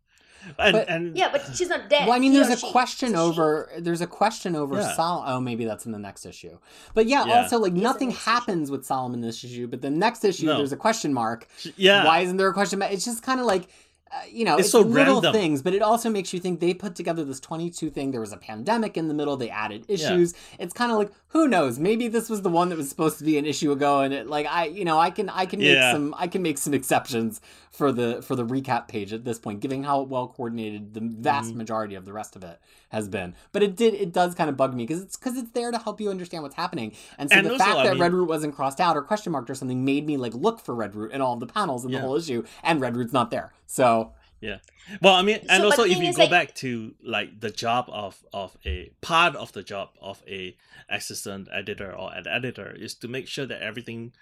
and 0.59 0.73
But- 0.75 0.89
and 0.91 1.17
yeah, 1.17 1.31
but 1.33 1.43
she's 1.57 1.71
not 1.71 1.89
dead. 1.89 2.07
Well, 2.07 2.15
I 2.15 2.19
mean, 2.19 2.33
He 2.33 2.39
there's 2.39 2.51
a 2.51 2.59
she. 2.59 2.71
question 2.71 3.11
It's 3.13 3.19
a 3.19 3.23
she. 3.23 3.29
over. 3.31 3.71
There's 3.79 4.03
a 4.03 4.07
question 4.07 4.55
over 4.55 4.77
Yeah. 4.77 4.93
Sol. 4.95 5.25
Oh, 5.27 5.41
maybe 5.41 5.65
that's 5.65 5.87
in 5.87 5.93
the 5.93 5.99
next 5.99 6.27
issue. 6.27 6.59
But 6.93 7.07
yeah, 7.07 7.25
Yeah. 7.25 7.43
also 7.43 7.59
like 7.59 7.73
Yes, 7.73 7.79
in 7.79 7.83
nothing 7.83 8.09
the 8.09 8.15
next 8.15 8.21
issue. 8.27 8.31
happens 8.31 8.71
with 8.71 8.85
Solem 8.85 9.19
this 9.23 9.43
issue, 9.43 9.67
but 9.67 9.81
the 9.81 9.89
next 9.91 10.23
issue 10.25 10.47
No. 10.47 10.59
there's 10.59 10.73
a 10.73 10.77
question 10.77 11.15
mark. 11.15 11.49
yeah, 11.77 12.05
Why 12.05 12.21
isn't 12.21 12.37
there 12.37 12.49
a 12.49 12.53
question 12.53 12.79
mark? 12.81 12.93
It's 12.93 13.05
just 13.07 13.23
kind 13.23 13.41
of 13.41 13.47
like. 13.47 13.69
Uh, 14.15 14.19
you 14.31 14.45
know, 14.45 14.55
It's 14.55 14.67
it's, 14.67 14.71
so 14.73 14.81
little 14.81 15.15
random. 15.17 15.33
things, 15.33 15.61
but 15.61 15.75
it 15.75 15.83
also 15.83 16.09
makes 16.09 16.33
you 16.33 16.39
think 16.39 16.61
they 16.61 16.73
put 16.73 16.95
together 16.95 17.25
this 17.25 17.41
22 17.41 17.91
thing. 17.91 18.13
There 18.13 18.21
was 18.21 18.33
a 18.33 18.37
pandemic 18.37 18.97
in 18.97 19.09
the 19.09 19.15
middle. 19.15 19.37
They 19.37 19.51
added 19.51 19.85
issues. 19.89 20.35
It's 20.59 20.73
kind 20.73 20.93
of 20.93 20.99
like 20.99 21.11
who 21.29 21.49
knows? 21.49 21.81
Maybe 21.81 22.07
this 22.07 22.31
was 22.31 22.43
the 22.43 22.49
one 22.49 22.69
that 22.69 22.79
was 22.79 22.89
supposed 22.89 23.19
to 23.19 23.25
be 23.25 23.39
an 23.39 23.45
issue 23.45 23.73
ago, 23.73 24.01
and 24.01 24.15
it 24.15 24.29
like 24.29 24.47
I, 24.47 24.67
you 24.67 24.85
know, 24.85 25.01
I 25.01 25.11
can 25.11 25.29
I 25.29 25.47
can 25.47 25.59
make 25.59 25.75
Yeah. 25.75 25.93
some 25.93 26.15
I 26.17 26.29
can 26.29 26.43
make 26.43 26.59
some 26.59 26.75
exceptions 26.75 27.41
for 27.75 27.91
the 27.91 28.23
for 28.23 28.37
the 28.37 28.47
recap 28.47 28.87
page 28.87 29.13
at 29.13 29.25
this 29.25 29.39
point, 29.39 29.59
given 29.61 29.83
how 29.83 30.03
well 30.03 30.29
coordinated 30.29 30.95
the 30.95 31.01
vast 31.01 31.53
Mhm. 31.53 31.57
majority 31.57 31.95
of 31.97 32.05
the 32.05 32.13
rest 32.13 32.37
of 32.37 32.45
it 32.45 32.61
has 32.91 33.09
been. 33.09 33.35
But 33.53 33.63
it 33.65 33.75
did 33.75 33.95
it 33.95 34.13
does 34.13 34.35
kind 34.35 34.49
of 34.49 34.57
bug 34.57 34.75
me 34.75 34.85
because 34.87 35.03
it's 35.03 35.17
because 35.17 35.37
it's 35.37 35.51
there 35.51 35.71
to 35.73 35.79
help 35.79 36.01
you 36.01 36.09
understand 36.09 36.45
what's 36.45 36.55
happening. 36.55 36.93
And 37.19 37.29
so 37.29 37.37
And 37.37 37.47
the 37.47 37.53
also, 37.53 37.65
fact 37.65 37.77
I 37.79 37.85
that 37.89 37.97
mean- 37.97 38.03
Redroot 38.13 38.29
wasn't 38.29 38.55
crossed 38.55 38.81
out 38.81 38.97
or 38.97 39.03
question 39.03 39.33
marked 39.33 39.51
or 39.51 39.55
something 39.57 39.85
made 39.85 40.07
me 40.07 40.17
like 40.17 40.35
look 40.35 40.61
for 40.61 40.75
Redroot 40.75 41.11
in 41.11 41.21
all 41.21 41.35
of 41.35 41.41
the 41.41 41.47
panels 41.49 41.85
in 41.85 41.91
Yeah. 41.91 41.99
the 42.01 42.07
whole 42.07 42.17
issue, 42.17 42.45
and 42.63 42.81
Redroot's 42.81 43.13
not 43.13 43.31
there. 43.33 43.53
So 43.67 44.13
yeah. 44.41 44.59
Well, 45.03 45.15
I 45.15 45.23
mean, 45.23 45.41
and 45.49 45.63
So, 45.63 45.65
also 45.65 45.85
if 45.85 45.97
you 45.99 46.13
go 46.13 46.23
like- 46.23 46.31
back 46.31 46.55
to 46.57 46.95
like 47.03 47.41
the 47.41 47.51
job 47.51 47.87
of 47.89 48.25
of 48.33 48.57
a 48.65 48.91
part 49.01 49.35
of 49.35 49.53
the 49.53 49.63
job 49.65 49.89
of 50.01 50.23
a 50.29 50.57
assistant 50.89 51.49
editor 51.53 51.93
or 51.93 52.13
an 52.15 52.29
editor 52.29 52.71
is 52.71 52.95
to 52.97 53.09
make 53.09 53.27
sure 53.27 53.47
that 53.47 53.61
everything 53.63 54.13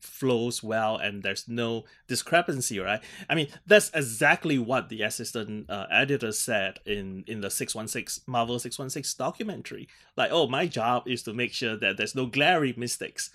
flows 0.00 0.62
well 0.62 0.96
and 0.96 1.22
there's 1.22 1.46
no 1.48 1.84
discrepancy 2.08 2.78
right 2.78 3.02
i 3.28 3.34
mean 3.34 3.46
that's 3.66 3.90
exactly 3.92 4.58
what 4.58 4.88
the 4.88 5.02
assistant 5.02 5.68
uh, 5.68 5.86
editor 5.90 6.32
said 6.32 6.78
in 6.86 7.22
in 7.26 7.40
the 7.42 7.50
616 7.50 8.24
marvel 8.26 8.58
616 8.58 9.18
documentary 9.18 9.86
like 10.16 10.30
oh 10.32 10.46
my 10.48 10.66
job 10.66 11.02
is 11.06 11.22
to 11.22 11.34
make 11.34 11.52
sure 11.52 11.76
that 11.76 11.96
there's 11.98 12.14
no 12.14 12.24
glaring 12.26 12.74
mistakes 12.78 13.30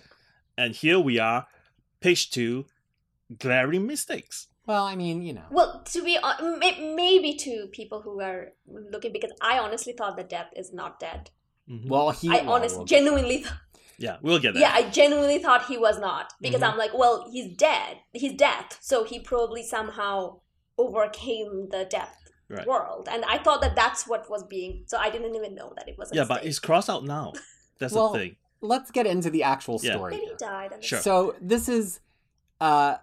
and 0.57 0.73
here 0.75 0.99
we 0.99 1.19
are 1.19 1.45
page 1.99 2.31
two 2.31 2.65
glaring 3.39 3.85
mistakes 3.85 4.47
Well, 4.65 4.85
I 4.85 4.95
mean, 4.95 5.21
you 5.23 5.33
know. 5.33 5.47
Well, 5.49 5.81
to 5.93 6.03
be 6.03 6.17
hon- 6.21 6.59
may- 6.59 6.93
maybe 6.95 7.33
to 7.45 7.67
people 7.71 8.01
who 8.05 8.21
are 8.21 8.53
looking, 8.93 9.11
because 9.11 9.33
I 9.41 9.57
honestly 9.57 9.91
thought 9.93 10.15
that 10.17 10.29
Death 10.29 10.51
is 10.55 10.71
not 10.71 10.99
dead. 10.99 11.31
Mhm. 11.67 11.87
Well, 11.89 12.11
he. 12.11 12.29
I 12.29 12.41
well, 12.45 12.53
honestly, 12.55 12.85
genuinely, 12.85 13.37
th- 13.41 13.53
yeah 14.05 14.17
we'll 14.21 14.39
get 14.45 14.53
there 14.53 14.63
yeah, 14.63 14.73
I 14.73 14.83
genuinely 14.89 15.39
thought 15.39 15.61
he 15.71 15.77
was 15.87 15.97
not 16.07 16.25
because 16.41 16.61
Mhm. 16.61 16.69
I'm 16.69 16.77
like, 16.83 16.93
well, 17.01 17.15
he's 17.31 17.49
dead. 17.55 17.93
He's 18.21 18.33
death, 18.47 18.69
so 18.81 18.95
he 19.11 19.19
probably 19.19 19.63
somehow 19.75 20.13
overcame 20.85 21.69
the 21.69 21.85
death 21.85 22.17
Right. 22.49 22.67
world, 22.67 23.07
and 23.09 23.23
I 23.25 23.37
thought 23.37 23.61
that 23.61 23.75
that's 23.77 24.05
what 24.11 24.29
was 24.29 24.43
being. 24.43 24.83
So 24.87 24.97
I 24.97 25.09
didn't 25.09 25.35
even 25.35 25.55
know 25.55 25.71
that 25.77 25.87
it 25.87 25.95
was. 25.97 26.11
A 26.11 26.15
Yeah, 26.15 26.25
but 26.25 26.41
he's 26.43 26.49
it's 26.57 26.59
crossed 26.59 26.89
out 26.89 27.05
now. 27.05 27.31
That's 27.79 27.93
Well, 27.93 28.11
the 28.11 28.19
thing. 28.19 28.35
Let's 28.59 28.91
get 28.91 29.05
into 29.07 29.29
the 29.29 29.43
actual 29.43 29.79
Yeah. 29.81 29.93
story. 29.95 30.11
maybe 30.15 30.25
here. 30.25 30.35
he 30.37 30.45
died. 30.45 30.71
Sure. 30.83 30.99
So 30.99 31.35
this 31.39 31.69
is 31.69 32.01
uh 32.59 32.97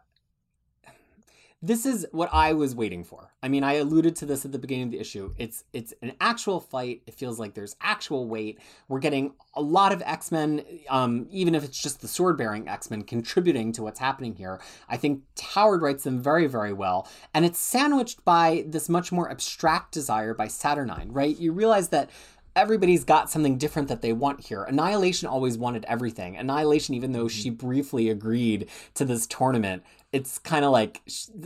this 1.61 1.85
is 1.85 2.07
what 2.13 2.29
I 2.33 2.53
was 2.53 2.77
waiting 2.77 3.03
for. 3.03 3.33
I 3.43 3.49
mean, 3.49 3.65
I 3.65 3.75
alluded 3.75 4.15
to 4.17 4.27
this 4.27 4.45
at 4.45 4.53
the 4.53 4.61
beginning 4.61 4.85
of 4.85 4.91
the 4.93 5.01
issue. 5.01 5.35
It's 5.39 5.65
it's 5.73 5.93
an 6.03 6.13
actual 6.21 6.61
fight. 6.61 7.03
It 7.07 7.15
feels 7.15 7.41
like 7.41 7.55
there's 7.55 7.75
actual 7.81 8.29
weight. 8.29 8.61
We're 8.87 9.01
getting 9.01 9.35
a 9.55 9.61
lot 9.61 9.93
of 9.93 10.01
X-Men 10.07 10.65
um 10.89 11.27
even 11.31 11.57
if 11.57 11.65
it's 11.65 11.81
just 11.81 12.01
the 12.01 12.09
sword-bearing 12.09 12.69
X-Men 12.69 13.03
contributing 13.03 13.73
to 13.73 13.83
what's 13.83 13.99
happening 13.99 14.37
here. 14.37 14.61
I 14.89 14.97
think 14.97 15.23
Howard 15.55 15.83
writes 15.83 16.05
them 16.05 16.23
very 16.23 16.47
very 16.47 16.73
well, 16.73 17.09
and 17.35 17.45
it's 17.45 17.59
sandwiched 17.59 18.25
by 18.25 18.65
this 18.67 18.89
much 18.89 19.11
more 19.11 19.29
abstract 19.29 19.93
desire 19.93 20.35
by 20.35 20.47
Saturnyne, 20.47 21.09
right? 21.11 21.37
You 21.37 21.53
realize 21.53 21.89
that 21.89 22.11
everybody's 22.59 23.05
got 23.05 23.31
something 23.31 23.57
different 23.57 23.87
that 23.87 24.03
they 24.03 24.13
want 24.13 24.41
here. 24.47 24.65
Annihilation 24.65 25.29
always 25.29 25.57
wanted 25.57 25.85
everything. 25.87 26.37
Annihilation, 26.37 26.95
even 26.95 27.13
though 27.13 27.29
she 27.29 27.51
briefly 27.51 28.11
agreed 28.11 28.69
to 28.95 29.05
this 29.05 29.29
tournament, 29.29 29.85
it's 30.11 30.39
kind 30.39 30.65
of 30.65 30.73
like 30.73 31.03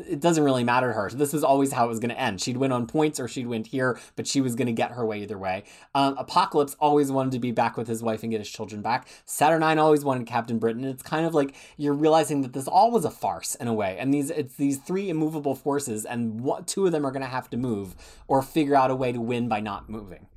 it 0.07 0.21
doesn't 0.21 0.45
really 0.45 0.63
matter 0.63 0.89
to 0.89 0.93
her. 0.93 1.11
This 1.11 1.35
is 1.35 1.43
always 1.43 1.73
how 1.73 1.87
it 1.87 1.89
was 1.89 1.99
going 1.99 2.11
to 2.11 2.21
end. 2.21 2.41
She'd 2.41 2.57
win 2.57 2.71
on 2.71 2.87
points 2.87 3.19
or 3.19 3.27
she'd 3.27 3.49
win 3.49 3.65
here, 3.65 3.99
but 4.15 4.27
she 4.27 4.41
was 4.41 4.55
going 4.55 4.67
to 4.67 4.73
get 4.73 4.93
her 4.93 5.05
way 5.05 5.23
either 5.23 5.37
way. 5.37 5.65
Um, 5.97 6.17
Apocalypse 6.17 6.77
always 6.79 7.11
wanted 7.11 7.33
to 7.33 7.41
be 7.41 7.51
back 7.51 7.77
with 7.77 7.89
his 7.89 8.03
wife 8.03 8.23
and 8.23 8.31
get 8.31 8.41
his 8.41 8.51
children 8.51 8.81
back. 8.81 9.09
Saturnyne 9.27 9.79
always 9.79 10.05
wanted 10.05 10.29
Captain 10.29 10.61
Britain. 10.61 10.85
It's 10.85 11.03
kind 11.03 11.27
of 11.27 11.35
like 11.35 11.57
you're 11.77 11.93
realizing 11.93 12.43
that 12.43 12.53
this 12.53 12.69
all 12.69 12.93
was 12.93 13.05
a 13.05 13.11
farce 13.11 13.57
in 13.57 13.67
a 13.67 13.75
way, 13.75 13.97
and 13.99 14.15
these 14.15 14.31
it's 14.31 14.55
these 14.55 14.79
three 14.79 15.11
immovable 15.11 15.57
forces, 15.57 16.05
and 16.05 16.41
what 16.41 16.69
two 16.69 16.87
of 16.87 16.93
them 16.93 17.05
are 17.05 17.11
going 17.11 17.23
to 17.23 17.29
have 17.29 17.51
to 17.51 17.57
move 17.57 17.97
or 18.29 18.43
figure 18.43 18.77
out 18.77 18.93
a 18.93 18.97
way 18.97 19.11
to 19.11 19.21
win 19.21 19.49
by 19.49 19.59
not 19.59 19.89
moving. 19.89 20.29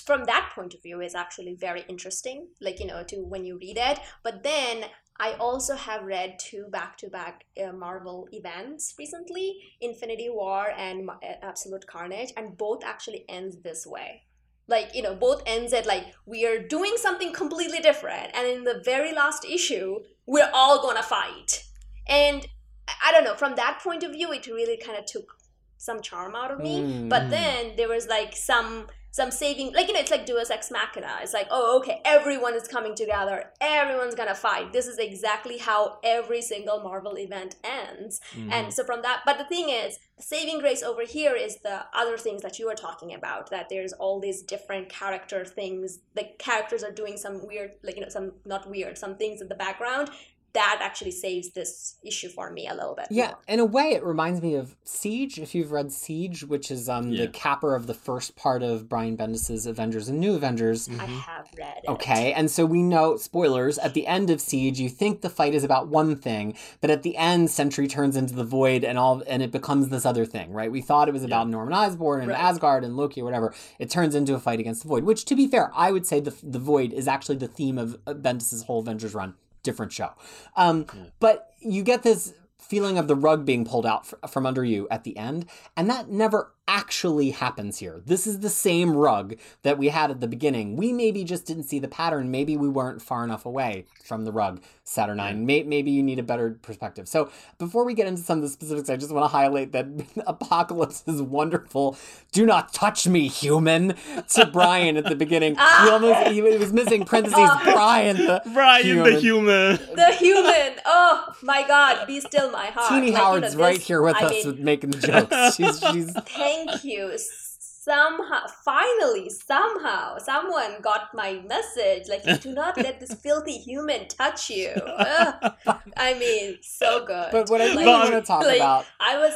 From 0.00 0.24
that 0.24 0.52
point 0.54 0.74
of 0.74 0.82
view 0.82 1.00
is 1.00 1.14
actually 1.14 1.54
very 1.54 1.84
interesting 1.88 2.48
like 2.60 2.80
you 2.80 2.86
know 2.86 3.02
to 3.04 3.16
when 3.16 3.44
you 3.44 3.58
read 3.58 3.78
it. 3.78 3.98
But 4.22 4.42
then 4.42 4.84
i 5.20 5.32
also 5.32 5.74
have 5.74 6.04
read 6.04 6.38
two 6.38 6.66
back-to-back 6.70 7.44
uh, 7.60 7.72
marvel 7.72 8.28
events 8.30 8.94
recently 9.00 9.56
infinity 9.80 10.28
war 10.30 10.68
and 10.76 11.10
uh, 11.10 11.14
absolute 11.42 11.84
carnage 11.88 12.32
and 12.36 12.56
both 12.56 12.84
actually 12.84 13.24
ends 13.28 13.56
this 13.62 13.86
way. 13.86 14.22
Like 14.66 14.94
you 14.94 15.02
know 15.02 15.14
both 15.14 15.42
ends 15.46 15.72
at 15.72 15.86
like 15.86 16.06
we 16.26 16.46
are 16.46 16.58
doing 16.76 16.94
something 16.96 17.32
completely 17.32 17.80
different 17.80 18.30
and 18.34 18.46
in 18.46 18.64
the 18.64 18.82
very 18.84 19.12
last 19.12 19.44
issue 19.44 20.00
we're 20.26 20.50
all 20.52 20.82
gonna 20.82 21.02
fight. 21.02 21.64
And 22.06 22.46
i 22.86 22.94
I 23.06 23.12
don't 23.12 23.24
know 23.24 23.34
from 23.34 23.54
that 23.56 23.80
point 23.82 24.02
of 24.02 24.12
view 24.12 24.32
it 24.32 24.46
really 24.46 24.78
kind 24.86 24.98
of 24.98 25.04
took 25.04 25.28
some 25.76 26.00
charm 26.02 26.34
out 26.34 26.50
of 26.50 26.58
me. 26.58 26.74
Mm. 26.80 27.08
but 27.08 27.30
then 27.30 27.74
there 27.76 27.88
was 27.88 28.06
like 28.08 28.34
some 28.34 28.86
some 29.10 29.30
saving 29.30 29.72
like 29.72 29.88
you 29.88 29.94
know 29.94 30.00
it's 30.00 30.10
like 30.10 30.26
deus 30.26 30.50
ex 30.50 30.70
machina. 30.70 31.18
It's 31.22 31.32
like 31.32 31.48
oh 31.50 31.78
okay 31.78 32.00
everyone 32.04 32.54
is 32.54 32.68
coming 32.68 32.94
together. 32.94 33.50
Everyone's 33.60 34.14
gonna 34.14 34.34
fight. 34.34 34.72
This 34.72 34.86
is 34.86 34.98
exactly 34.98 35.58
how 35.58 35.98
every 36.04 36.42
single 36.42 36.82
marvel 36.82 37.18
event 37.18 37.56
ends. 37.64 38.20
Mhm. 38.34 38.52
and 38.52 38.72
so 38.72 38.84
from 38.84 39.02
that 39.02 39.22
but 39.24 39.38
the 39.38 39.44
thing 39.44 39.70
is 39.70 39.98
saving 40.20 40.58
grace 40.58 40.82
over 40.82 41.02
here 41.02 41.34
is 41.34 41.58
the 41.58 41.84
other 41.94 42.16
things 42.18 42.42
that 42.42 42.58
you 42.58 42.66
were 42.66 42.74
talking 42.74 43.14
about 43.14 43.50
that 43.50 43.68
there's 43.68 43.92
all 43.94 44.20
these 44.20 44.42
different 44.42 44.88
character 44.88 45.44
things. 45.44 46.00
The 46.14 46.24
characters 46.38 46.82
are 46.84 46.92
doing 46.92 47.16
some 47.16 47.46
weird 47.46 47.72
like 47.82 47.96
you 47.96 48.02
know 48.02 48.08
some 48.08 48.32
not 48.44 48.68
weird 48.68 48.98
some 48.98 49.16
things 49.16 49.40
in 49.40 49.48
the 49.48 49.54
background 49.54 50.10
that 50.54 50.78
actually 50.82 51.10
saves 51.10 51.50
this 51.50 51.96
issue 52.02 52.28
for 52.28 52.50
me 52.50 52.66
a 52.66 52.74
little 52.74 52.94
bit 52.94 53.06
Yeah, 53.10 53.26
more. 53.28 53.38
in 53.48 53.60
a 53.60 53.64
way, 53.64 53.92
it 53.92 54.02
reminds 54.02 54.40
me 54.40 54.54
of 54.54 54.74
Siege. 54.82 55.38
If 55.38 55.54
you've 55.54 55.70
read 55.72 55.92
Siege, 55.92 56.42
which 56.44 56.70
is 56.70 56.88
um 56.88 57.10
Yeah. 57.12 57.26
the 57.26 57.28
capper 57.32 57.74
of 57.74 57.86
the 57.86 57.94
first 57.94 58.34
part 58.34 58.62
of 58.62 58.88
Brian 58.88 59.16
Bendis's 59.16 59.66
Avengers 59.66 60.08
and 60.08 60.18
New 60.18 60.34
Avengers. 60.34 60.88
i 60.88 60.92
Mhm. 60.92 61.20
have 61.20 61.48
read 61.56 61.80
it 61.84 61.88
Okay, 61.88 62.32
and 62.32 62.50
so 62.50 62.64
we 62.64 62.82
know 62.82 63.16
spoilers 63.16 63.78
at 63.78 63.94
the 63.94 64.06
end 64.06 64.30
of 64.30 64.40
Siege. 64.40 64.80
You 64.80 64.88
think 64.88 65.20
the 65.20 65.30
fight 65.30 65.54
is 65.54 65.64
about 65.64 65.88
one 65.88 66.16
thing, 66.16 66.54
but 66.80 66.90
at 66.90 67.02
the 67.02 67.16
end, 67.16 67.50
Sentry 67.50 67.86
turns 67.86 68.16
into 68.16 68.34
the 68.34 68.44
Void, 68.44 68.84
and 68.84 68.98
all, 68.98 69.22
and 69.26 69.42
it 69.42 69.52
becomes 69.52 69.88
this 69.90 70.06
other 70.06 70.24
thing, 70.24 70.52
right? 70.52 70.72
We 70.72 70.80
thought 70.80 71.08
it 71.08 71.12
was 71.12 71.24
about 71.24 71.48
Norman 71.48 71.74
Osborn 71.74 72.20
and 72.22 72.30
Right. 72.30 72.40
Asgard 72.40 72.84
and 72.84 72.96
Loki 72.96 73.20
or 73.20 73.24
whatever. 73.24 73.54
It 73.78 73.90
turns 73.90 74.14
into 74.14 74.34
a 74.34 74.40
fight 74.40 74.60
against 74.60 74.82
the 74.82 74.88
Void, 74.88 75.04
which, 75.04 75.24
to 75.26 75.36
be 75.36 75.46
fair, 75.46 75.70
I 75.74 75.92
would 75.92 76.06
say 76.06 76.20
the 76.20 76.34
the 76.42 76.58
Void 76.58 76.92
is 76.94 77.06
actually 77.06 77.36
the 77.36 77.48
theme 77.48 77.76
of 77.78 77.98
uh, 78.06 78.14
Bendis's 78.14 78.62
whole 78.64 78.80
Avengers 78.80 79.14
run. 79.14 79.34
Different 79.68 79.92
show, 79.92 80.12
um, 80.56 80.86
Yeah. 80.94 81.02
but 81.20 81.50
you 81.60 81.82
get 81.82 82.02
this 82.02 82.32
feeling 82.58 82.96
of 82.96 83.06
the 83.06 83.14
rug 83.14 83.44
being 83.44 83.66
pulled 83.66 83.84
out 83.84 84.06
fr- 84.06 84.14
from 84.26 84.46
under 84.46 84.64
you 84.64 84.88
at 84.90 85.04
the 85.04 85.14
end, 85.18 85.44
and 85.76 85.90
that 85.90 86.08
never 86.08 86.54
actually 86.68 87.30
happens 87.30 87.78
here. 87.78 88.02
This 88.04 88.26
is 88.26 88.40
the 88.40 88.50
same 88.50 88.94
rug 88.94 89.34
that 89.62 89.78
we 89.78 89.88
had 89.88 90.10
at 90.10 90.20
the 90.20 90.28
beginning. 90.28 90.76
We 90.76 90.92
maybe 90.92 91.24
just 91.24 91.46
didn't 91.46 91.64
see 91.64 91.78
the 91.78 91.88
pattern. 91.88 92.30
Maybe 92.30 92.56
we 92.56 92.68
weren't 92.68 93.02
far 93.02 93.24
enough 93.24 93.46
away 93.46 93.86
from 94.04 94.24
the 94.24 94.30
rug, 94.32 94.62
Saturnyne. 94.84 95.38
May- 95.44 95.62
maybe 95.64 95.90
you 95.90 96.02
need 96.02 96.18
a 96.18 96.22
better 96.22 96.58
perspective. 96.62 97.08
So 97.08 97.30
before 97.58 97.84
we 97.84 97.94
get 97.94 98.06
into 98.06 98.22
some 98.22 98.38
of 98.38 98.42
the 98.42 98.50
specifics, 98.50 98.90
I 98.90 98.96
just 98.96 99.10
want 99.12 99.24
to 99.24 99.28
highlight 99.28 99.72
that 99.72 99.86
Apocalypse 100.26 101.02
is 101.06 101.22
wonderful. 101.22 101.96
Do 102.32 102.44
not 102.46 102.72
touch 102.72 103.08
me, 103.08 103.28
human, 103.28 103.94
to 104.34 104.46
Brian 104.46 104.96
at 104.96 105.04
the 105.06 105.16
beginning. 105.16 105.56
Ah! 105.70 105.84
He 105.84 105.90
almost 105.90 106.30
he 106.32 106.42
was 106.42 106.72
missing 106.72 107.04
parentheses, 107.04 107.38
oh. 107.40 107.60
Brian 107.72 108.16
the 108.16 108.42
Brian 108.52 108.84
human. 108.84 109.14
the 109.14 109.20
human. 109.20 109.76
the 109.94 110.12
human 110.14 110.74
oh 110.84 111.34
my 111.42 111.66
god 111.66 112.06
be 112.06 112.20
still 112.20 112.50
my 112.50 112.66
heart 112.66 112.88
Tini 112.88 113.00
Like, 113.00 113.06
you 113.06 113.12
know, 113.12 113.18
Howard's 113.18 113.56
right 113.56 113.80
here 113.80 114.02
with 114.02 114.16
I 114.16 114.24
us 114.26 114.30
mean, 114.32 114.46
with 114.46 114.58
making 114.60 114.90
the 114.90 114.98
jokes. 114.98 115.56
She's 115.56 115.80
she's 115.80 116.12
thank 116.12 116.57
you 116.82 117.12
somehow 117.16 118.46
finally 118.64 119.30
somehow 119.30 120.18
someone 120.18 120.72
got 120.82 121.08
my 121.14 121.40
message 121.46 122.08
like 122.08 122.22
do 122.42 122.52
not 122.52 122.76
let 122.76 123.00
this 123.00 123.14
filthy 123.14 123.56
human 123.58 124.06
touch 124.08 124.50
you 124.50 124.70
Ugh. 124.70 125.54
i 125.96 126.12
mean 126.18 126.58
so 126.60 127.04
good 127.06 127.28
but 127.32 127.48
what 127.48 127.60
I 127.60 127.66
really 127.66 127.84
But- 127.84 128.10
want 128.12 128.24
to 128.24 128.26
talk 128.32 128.42
like, 128.44 128.56
about 128.56 128.84
i 129.00 129.16
was 129.18 129.32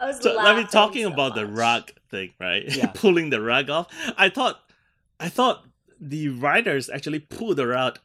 i 0.00 0.06
was 0.06 0.16
So, 0.22 0.38
I 0.38 0.54
mean, 0.56 0.66
talking 0.68 1.04
so 1.04 1.12
about 1.12 1.34
the 1.34 1.44
much. 1.46 1.58
rug 1.58 1.84
thing, 2.10 2.30
right? 2.40 2.64
Yeah. 2.76 2.90
Pulling 3.02 3.30
the 3.30 3.40
rug 3.40 3.70
off. 3.70 3.86
I 4.18 4.28
thought, 4.28 4.56
I 5.20 5.28
thought 5.28 5.64
the 6.00 6.28
writers 6.30 6.90
actually 6.90 7.20
pulled 7.20 7.56
the 7.56 7.68
rug 7.68 8.00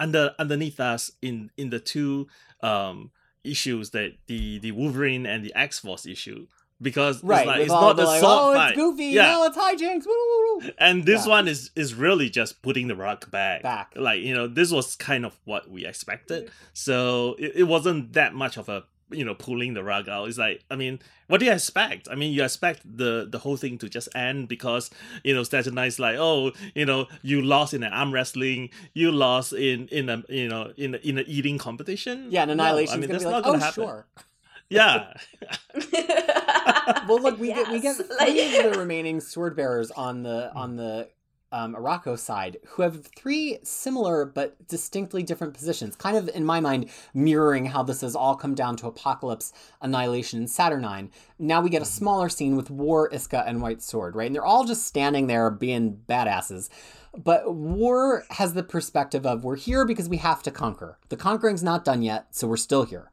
under 0.00 0.34
underneath 0.38 0.80
us 0.80 1.12
in 1.22 1.50
in 1.56 1.70
the 1.70 1.78
two 1.78 2.26
um 2.60 3.10
issues 3.44 3.90
that 3.90 4.10
the 4.26 4.58
the 4.58 4.72
Wolverine 4.72 5.26
and 5.26 5.44
the 5.44 5.54
X 5.54 5.78
Force 5.78 6.06
issue 6.06 6.46
because 6.84 7.24
right. 7.24 7.40
it's, 7.40 7.46
like, 7.48 7.60
it's 7.62 7.70
not 7.70 7.96
the 7.96 8.04
like, 8.04 8.22
oh, 8.22 8.54
fight. 8.54 8.68
it's 8.68 8.76
goofy. 8.76 9.06
Yeah. 9.06 9.32
No, 9.32 9.44
it's 9.46 9.56
hijinks. 9.56 10.06
Woo, 10.06 10.12
woo, 10.12 10.58
woo. 10.60 10.70
And 10.78 11.04
this 11.04 11.24
Yeah. 11.24 11.30
one 11.30 11.48
is 11.48 11.70
is 11.74 11.94
really 11.94 12.30
just 12.30 12.62
putting 12.62 12.86
the 12.86 12.94
rug 12.94 13.28
back. 13.32 13.62
Back. 13.62 13.94
Like 13.96 14.20
you 14.22 14.34
know, 14.34 14.46
this 14.46 14.70
was 14.70 14.94
kind 14.94 15.26
of 15.26 15.36
what 15.44 15.68
we 15.68 15.84
expected. 15.84 16.50
So 16.72 17.34
it, 17.38 17.52
it 17.56 17.62
wasn't 17.64 18.12
that 18.12 18.34
much 18.34 18.56
of 18.56 18.68
a 18.68 18.84
you 19.10 19.24
know 19.24 19.34
pulling 19.34 19.74
the 19.74 19.82
rug 19.84 20.08
out. 20.08 20.28
It's 20.28 20.38
like 20.38 20.64
I 20.70 20.76
mean, 20.76 20.98
what 21.28 21.38
do 21.40 21.46
you 21.46 21.52
expect? 21.52 22.08
I 22.10 22.14
mean, 22.14 22.32
you 22.32 22.42
expect 22.44 22.80
the 22.84 23.26
the 23.30 23.38
whole 23.38 23.56
thing 23.56 23.78
to 23.78 23.88
just 23.88 24.08
end 24.14 24.48
because 24.48 24.90
you 25.22 25.34
know 25.34 25.42
Saturnyne's 25.42 25.98
like, 25.98 26.16
oh, 26.18 26.52
you 26.74 26.86
know, 26.86 27.06
you 27.22 27.42
lost 27.42 27.74
in 27.74 27.82
an 27.82 27.92
arm 27.92 28.12
wrestling, 28.12 28.70
you 28.92 29.12
lost 29.12 29.52
in 29.52 29.88
in 29.88 30.08
a 30.08 30.22
you 30.28 30.48
know 30.48 30.72
in 30.76 30.94
a, 30.94 30.98
in 30.98 31.18
an 31.18 31.24
eating 31.26 31.58
competition. 31.58 32.28
Yeah, 32.30 32.42
and 32.44 32.56
No, 32.56 32.64
I 32.64 32.96
mean, 32.96 33.10
that's 33.10 33.24
be 33.24 33.30
like, 33.30 33.32
not 33.32 33.44
gonna 33.44 33.56
oh, 33.56 33.60
happen. 33.60 33.84
sure. 33.84 34.06
Yeah, 34.70 35.12
Well, 37.08 37.20
look, 37.20 37.38
we 37.38 37.48
get 37.48 37.70
we 37.70 37.80
get 37.80 37.96
three 37.96 38.06
like- 38.18 38.64
of 38.66 38.72
the 38.72 38.78
remaining 38.78 39.20
sword 39.20 39.56
bearers 39.56 39.90
on 39.90 40.22
the 40.22 40.52
on 40.54 40.76
the 40.76 41.08
um, 41.52 41.74
Arakko 41.76 42.18
side, 42.18 42.56
who 42.66 42.82
have 42.82 43.06
three 43.16 43.58
similar 43.62 44.24
but 44.24 44.66
distinctly 44.66 45.22
different 45.22 45.54
positions, 45.54 45.94
kind 45.94 46.16
of 46.16 46.28
in 46.34 46.44
my 46.44 46.58
mind 46.58 46.90
mirroring 47.14 47.66
how 47.66 47.84
this 47.84 48.00
has 48.00 48.16
all 48.16 48.34
come 48.34 48.54
down 48.56 48.74
to 48.78 48.88
Apocalypse, 48.88 49.52
Annihilation, 49.80 50.40
and 50.40 50.48
Saturnyne. 50.48 51.10
Now 51.38 51.60
we 51.60 51.70
get 51.70 51.80
a 51.82 51.84
smaller 51.86 52.28
scene 52.28 52.56
with 52.56 52.70
War, 52.70 53.08
Isca, 53.12 53.44
and 53.46 53.62
White 53.62 53.82
Sword, 53.82 54.16
right? 54.16 54.26
And 54.26 54.34
they're 54.34 54.44
all 54.44 54.64
just 54.64 54.84
standing 54.86 55.28
there 55.28 55.48
being 55.48 56.00
badasses. 56.08 56.70
But 57.16 57.54
War 57.54 58.24
has 58.30 58.54
the 58.54 58.64
perspective 58.64 59.24
of 59.24 59.44
we're 59.44 59.54
here 59.54 59.84
because 59.86 60.08
we 60.08 60.16
have 60.16 60.42
to 60.42 60.50
conquer. 60.50 60.98
The 61.08 61.16
conquering's 61.16 61.62
not 61.62 61.84
done 61.84 62.02
yet, 62.02 62.34
so 62.34 62.48
we're 62.48 62.56
still 62.56 62.82
here. 62.84 63.12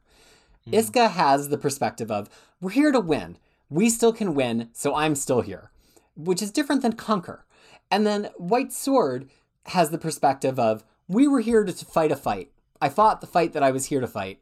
Mm. 0.68 0.74
Isca 0.74 1.08
has 1.08 1.48
the 1.48 1.58
perspective 1.58 2.10
of 2.10 2.28
we're 2.60 2.70
here 2.70 2.92
to 2.92 3.00
win. 3.00 3.38
We 3.68 3.88
still 3.90 4.12
can 4.12 4.34
win, 4.34 4.68
so 4.72 4.94
I'm 4.94 5.14
still 5.14 5.40
here, 5.40 5.70
which 6.14 6.42
is 6.42 6.50
different 6.50 6.82
than 6.82 6.92
conquer. 6.92 7.44
And 7.90 8.06
then 8.06 8.30
White 8.36 8.72
Sword 8.72 9.28
has 9.66 9.90
the 9.90 9.98
perspective 9.98 10.58
of 10.58 10.84
we 11.08 11.26
were 11.26 11.40
here 11.40 11.64
to 11.64 11.72
fight 11.72 12.12
a 12.12 12.16
fight. 12.16 12.50
I 12.80 12.88
fought 12.88 13.20
the 13.20 13.26
fight 13.26 13.52
that 13.52 13.62
I 13.62 13.70
was 13.70 13.86
here 13.86 14.00
to 14.00 14.06
fight. 14.06 14.40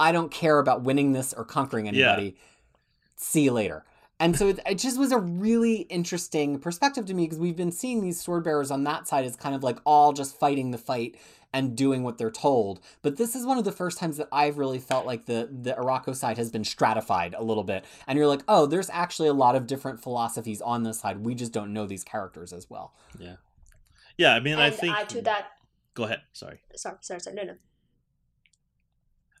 I 0.00 0.12
don't 0.12 0.30
care 0.30 0.58
about 0.58 0.82
winning 0.82 1.12
this 1.12 1.32
or 1.32 1.44
conquering 1.44 1.88
anybody. 1.88 2.36
See 3.16 3.42
you 3.42 3.52
later. 3.52 3.84
And 4.20 4.36
so 4.36 4.48
it, 4.48 4.60
it 4.66 4.78
just 4.78 4.98
was 4.98 5.12
a 5.12 5.18
really 5.18 5.82
interesting 5.82 6.58
perspective 6.58 7.06
to 7.06 7.14
me 7.14 7.24
because 7.24 7.38
we've 7.38 7.56
been 7.56 7.72
seeing 7.72 8.00
these 8.00 8.20
sword 8.20 8.44
bearers 8.44 8.70
on 8.70 8.84
that 8.84 9.06
side 9.06 9.24
as 9.24 9.36
kind 9.36 9.54
of 9.54 9.62
like 9.62 9.78
all 9.84 10.12
just 10.12 10.38
fighting 10.38 10.70
the 10.70 10.78
fight 10.78 11.16
and 11.52 11.76
doing 11.76 12.02
what 12.02 12.18
they're 12.18 12.30
told. 12.30 12.80
But 13.02 13.16
this 13.16 13.34
is 13.34 13.46
one 13.46 13.58
of 13.58 13.64
the 13.64 13.72
first 13.72 13.98
times 13.98 14.16
that 14.18 14.28
I've 14.30 14.58
really 14.58 14.78
felt 14.78 15.06
like 15.06 15.26
the 15.26 15.48
the 15.50 15.72
Arakko 15.72 16.14
side 16.14 16.36
has 16.38 16.50
been 16.50 16.64
stratified 16.64 17.34
a 17.34 17.42
little 17.42 17.64
bit. 17.64 17.84
And 18.06 18.18
you're 18.18 18.26
like, 18.26 18.42
oh, 18.48 18.66
there's 18.66 18.90
actually 18.90 19.28
a 19.28 19.34
lot 19.34 19.56
of 19.56 19.66
different 19.66 20.02
philosophies 20.02 20.60
on 20.60 20.82
this 20.82 21.00
side. 21.00 21.24
We 21.24 21.34
just 21.34 21.52
don't 21.52 21.72
know 21.72 21.86
these 21.86 22.04
characters 22.04 22.52
as 22.52 22.68
well. 22.68 22.94
Yeah. 23.18 23.36
Yeah, 24.16 24.34
I 24.34 24.40
mean, 24.40 24.54
and 24.54 24.62
I 24.62 24.70
think. 24.70 24.94
add 24.94 25.08
to 25.10 25.22
that. 25.22 25.46
Go 25.94 26.04
ahead. 26.04 26.22
Sorry. 26.32 26.60
Sorry, 26.74 26.96
sorry, 27.00 27.20
sorry. 27.20 27.36
No, 27.36 27.44
no. 27.44 27.54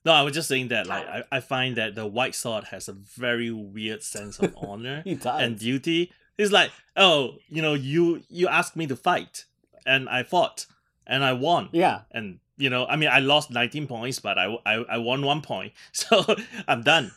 No, 0.04 0.12
I 0.12 0.22
was 0.22 0.32
just 0.32 0.48
saying 0.48 0.68
that, 0.68 0.86
like, 0.86 1.06
I, 1.06 1.24
I 1.30 1.40
find 1.40 1.76
that 1.76 1.94
the 1.94 2.06
White 2.06 2.34
Sword 2.34 2.64
has 2.64 2.88
a 2.88 2.92
very 2.92 3.50
weird 3.50 4.02
sense 4.02 4.38
of 4.38 4.56
honor 4.62 5.02
and 5.04 5.58
duty. 5.58 6.12
It's 6.38 6.52
like, 6.52 6.70
oh, 6.96 7.34
you 7.48 7.60
know, 7.60 7.74
you 7.74 8.22
you 8.28 8.46
asked 8.46 8.76
me 8.76 8.86
to 8.86 8.96
fight, 8.96 9.44
and 9.84 10.08
I 10.08 10.22
fought, 10.22 10.66
and 11.08 11.24
I 11.24 11.32
won. 11.32 11.68
yeah. 11.72 12.00
and 12.12 12.38
you 12.60 12.70
know 12.70 12.86
i 12.86 12.96
mean 12.96 13.08
i 13.08 13.20
lost 13.20 13.50
19 13.52 13.86
points 13.86 14.18
but 14.18 14.36
i 14.36 14.46
i, 14.66 14.74
I 14.94 14.98
won 14.98 15.22
one 15.24 15.42
point 15.42 15.72
so 15.92 16.24
i'm 16.66 16.82
done 16.82 17.12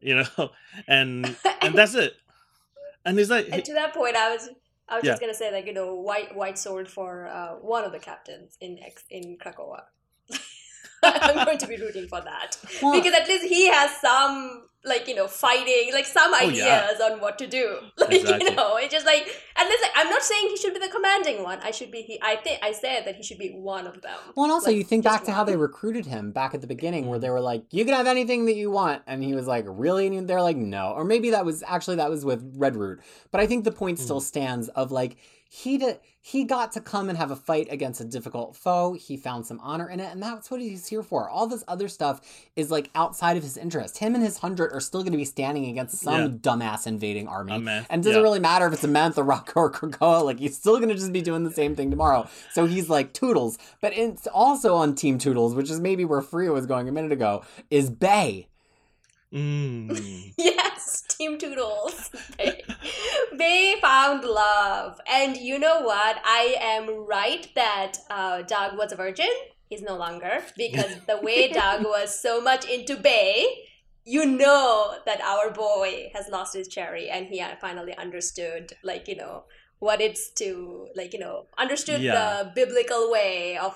you 0.00 0.14
know 0.22 0.50
and 0.86 1.36
and 1.62 1.74
that's 1.74 1.94
it 1.94 2.14
and 3.04 3.18
it's 3.18 3.30
like 3.30 3.48
And 3.50 3.64
to 3.64 3.72
that 3.74 3.92
point, 3.94 4.14
I 4.14 4.30
was 4.34 4.48
I 4.88 4.96
was 4.96 5.04
Yeah. 5.04 5.12
just 5.12 5.20
gonna 5.22 5.34
say 5.34 5.50
like 5.52 5.66
you 5.66 5.72
know 5.72 5.94
white 5.94 6.36
white 6.36 6.58
sword 6.58 6.86
for 6.88 7.26
uh, 7.26 7.54
one 7.74 7.82
of 7.84 7.92
the 7.92 7.98
captains 7.98 8.56
in 8.60 8.78
X 8.78 9.04
in 9.10 9.38
Krakoa. 9.38 9.82
I'm 11.02 11.44
going 11.46 11.58
to 11.58 11.66
be 11.66 11.76
rooting 11.76 12.08
for 12.08 12.20
that 12.20 12.56
Well, 12.82 12.92
because 12.92 13.14
at 13.14 13.26
least 13.26 13.44
he 13.46 13.68
has 13.68 13.90
some 14.00 14.68
like 14.84 15.06
you 15.06 15.14
know 15.14 15.26
fighting 15.26 15.90
like 15.92 16.06
some 16.06 16.32
Oh, 16.32 16.48
ideas 16.48 16.96
yeah. 16.98 17.08
on 17.10 17.20
what 17.20 17.38
to 17.38 17.46
do. 17.46 17.78
Like 17.98 18.12
Exactly. 18.12 18.48
you 18.48 18.56
know, 18.56 18.76
it's 18.76 18.92
just 18.92 19.04
like 19.04 19.28
at 19.56 19.68
least 19.68 19.82
like, 19.82 19.92
I'm 19.94 20.08
not 20.08 20.22
saying 20.22 20.48
he 20.48 20.56
should 20.56 20.72
be 20.72 20.80
the 20.80 20.88
commanding 20.88 21.42
one. 21.42 21.58
I 21.62 21.70
should 21.70 21.90
be 21.90 22.02
he. 22.02 22.18
I 22.22 22.36
think 22.36 22.60
I 22.62 22.72
said 22.72 23.04
that 23.04 23.16
he 23.16 23.22
should 23.22 23.38
be 23.38 23.50
one 23.50 23.86
of 23.86 24.00
them. 24.00 24.16
Well, 24.34 24.44
and 24.44 24.52
also 24.52 24.68
Like, 24.68 24.76
you 24.76 24.84
think 24.84 25.04
just 25.04 25.14
back 25.14 25.24
to 25.26 25.32
how 25.32 25.44
they 25.44 25.56
recruited 25.56 26.06
him 26.06 26.32
back 26.32 26.54
at 26.54 26.60
the 26.62 26.66
beginning, 26.66 27.08
where 27.08 27.18
they 27.18 27.30
were 27.30 27.40
like, 27.40 27.64
"You 27.70 27.84
can 27.84 27.94
have 27.94 28.06
anything 28.06 28.46
that 28.46 28.56
you 28.56 28.70
want," 28.70 29.02
and 29.06 29.22
he 29.22 29.34
was 29.34 29.46
like, 29.46 29.66
"Really?" 29.68 30.06
And 30.16 30.26
they're 30.28 30.42
like, 30.42 30.56
"No." 30.56 30.92
Or 30.92 31.04
maybe 31.04 31.30
that 31.30 31.44
was 31.44 31.62
actually 31.66 31.96
that 31.96 32.08
was 32.10 32.24
with 32.24 32.58
Redroot, 32.58 33.00
but 33.30 33.40
I 33.40 33.46
think 33.46 33.64
the 33.64 33.72
point 33.72 33.98
hmm. 33.98 34.04
still 34.04 34.20
stands 34.20 34.68
of 34.70 34.90
like 34.90 35.16
he 35.52 35.78
did, 35.78 35.98
he 36.20 36.44
got 36.44 36.70
to 36.72 36.80
come 36.80 37.08
and 37.08 37.18
have 37.18 37.32
a 37.32 37.36
fight 37.36 37.66
against 37.72 38.00
a 38.00 38.04
difficult 38.04 38.54
foe. 38.54 38.92
He 38.92 39.16
found 39.16 39.46
some 39.46 39.58
honor 39.60 39.90
in 39.90 39.98
it, 39.98 40.12
and 40.12 40.22
that's 40.22 40.48
what 40.48 40.60
he's 40.60 40.86
here 40.86 41.02
for. 41.02 41.28
All 41.28 41.48
this 41.48 41.64
other 41.66 41.88
stuff 41.88 42.20
is 42.54 42.70
like 42.70 42.88
outside 42.94 43.36
of 43.36 43.42
his 43.42 43.56
interest. 43.56 43.98
Him 43.98 44.14
and 44.14 44.22
his 44.22 44.38
hundred 44.38 44.72
are 44.72 44.78
still 44.78 45.00
going 45.00 45.10
to 45.10 45.18
be 45.18 45.24
standing 45.24 45.66
against 45.66 45.98
some 45.98 46.20
Yeah. 46.20 46.28
dumbass 46.28 46.86
invading 46.86 47.26
army, 47.26 47.54
and 47.54 47.68
it 47.68 47.90
doesn't 47.90 48.12
yeah. 48.12 48.18
really 48.20 48.38
matter 48.38 48.64
if 48.68 48.74
it's 48.74 48.84
Amenth 48.84 49.18
or 49.18 49.24
Rock 49.24 49.52
or 49.56 49.72
Krakoa. 49.72 50.24
Like 50.24 50.38
he's 50.38 50.56
still 50.56 50.76
going 50.76 50.90
to 50.90 50.94
just 50.94 51.12
be 51.12 51.20
doing 51.20 51.42
the 51.42 51.50
same 51.50 51.74
thing 51.74 51.90
tomorrow. 51.90 52.28
So 52.52 52.66
he's 52.66 52.88
like 52.88 53.12
Toodles, 53.12 53.58
but 53.80 53.92
it's 53.92 54.28
also 54.28 54.76
on 54.76 54.94
Team 54.94 55.18
Toodles, 55.18 55.56
which 55.56 55.68
is 55.68 55.80
maybe 55.80 56.04
where 56.04 56.22
Fariha 56.22 56.52
was 56.52 56.66
going 56.66 56.88
a 56.88 56.92
minute 56.92 57.10
ago. 57.10 57.42
Is 57.72 57.90
Bay? 57.90 58.46
mm, 59.32 60.32
Yes, 60.38 60.69
Team 61.18 61.38
Toodles. 61.38 62.10
Bay. 62.38 62.62
Bay 63.36 63.76
found 63.80 64.24
love. 64.24 65.00
And 65.10 65.36
you 65.36 65.58
know 65.58 65.80
what? 65.82 66.20
I 66.24 66.56
am 66.60 67.06
right 67.06 67.48
that 67.54 67.92
uh, 68.10 68.42
Doug 68.42 68.76
was 68.78 68.92
a 68.92 68.96
virgin. 68.96 69.30
He's 69.68 69.82
no 69.82 69.96
longer. 69.96 70.42
Because 70.56 70.96
the 71.06 71.18
way 71.20 71.48
Doug 71.52 71.84
was 71.84 72.18
so 72.18 72.40
much 72.40 72.64
into 72.68 72.96
Bay, 72.96 73.46
you 74.04 74.24
know 74.26 74.94
that 75.06 75.20
our 75.20 75.50
boy 75.50 76.10
has 76.14 76.28
lost 76.28 76.54
his 76.54 76.68
cherry 76.68 77.08
and 77.10 77.26
he 77.26 77.44
finally 77.60 77.96
understood, 77.96 78.72
like, 78.82 79.06
you 79.08 79.16
know, 79.16 79.44
what 79.78 80.00
it's 80.00 80.30
to, 80.32 80.88
like, 80.96 81.12
you 81.12 81.18
know, 81.20 81.46
understood 81.58 82.00
Yeah. 82.02 82.42
the 82.42 82.52
biblical 82.54 83.10
way 83.10 83.56
of 83.58 83.74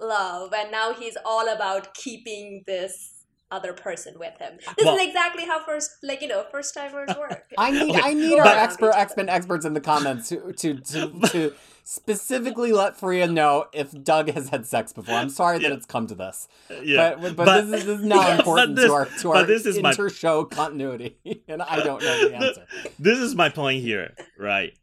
love. 0.00 0.52
And 0.52 0.70
now 0.70 0.92
he's 0.94 1.16
all 1.24 1.48
about 1.48 1.94
keeping 1.94 2.64
this 2.66 3.15
other 3.50 3.72
person 3.72 4.18
with 4.18 4.36
him. 4.38 4.58
This 4.76 4.84
Well- 4.84 4.96
is 4.96 5.06
exactly 5.06 5.44
how 5.46 5.64
first, 5.64 5.90
like 6.02 6.20
you 6.22 6.28
know, 6.28 6.44
first 6.50 6.74
timers 6.74 7.10
work. 7.18 7.44
I 7.56 7.70
need 7.70 7.90
Okay, 7.90 8.00
I 8.02 8.14
need 8.14 8.38
our 8.38 8.44
but- 8.44 8.56
expert 8.58 8.92
X 8.94 9.16
Men 9.16 9.28
experts 9.28 9.64
in 9.64 9.74
the 9.74 9.80
comments 9.80 10.28
to 10.30 10.52
to 10.52 10.74
to, 10.74 11.20
to 11.30 11.52
specifically 11.84 12.72
let 12.72 12.98
Fariha 12.98 13.32
know 13.32 13.66
if 13.72 13.92
Doug 14.02 14.28
has 14.32 14.48
had 14.48 14.66
sex 14.66 14.92
before. 14.92 15.14
I'm 15.14 15.28
sorry 15.28 15.58
that 15.60 15.68
Yeah. 15.68 15.74
it's 15.76 15.86
come 15.86 16.08
to 16.08 16.16
this, 16.16 16.48
yeah 16.82 17.14
but 17.14 17.36
but, 17.36 17.46
but, 17.46 17.60
this 17.70 17.80
is, 17.82 17.86
this 17.86 17.98
is 18.00 18.04
now 18.16 18.16
Yes. 18.16 18.38
important 18.40 18.74
this- 18.76 18.86
to 18.86 18.92
our 18.92 19.06
to 19.20 19.30
our 19.32 19.44
this 19.44 19.66
is 19.66 19.78
my- 19.80 19.90
inter-show 19.90 20.44
continuity, 20.46 21.16
and 21.46 21.62
I 21.62 21.76
don't 21.84 22.02
know 22.02 22.28
the 22.28 22.34
answer. 22.34 22.66
this 22.98 23.18
is 23.20 23.34
my 23.36 23.48
point 23.48 23.82
here 23.82 24.14
right 24.38 24.76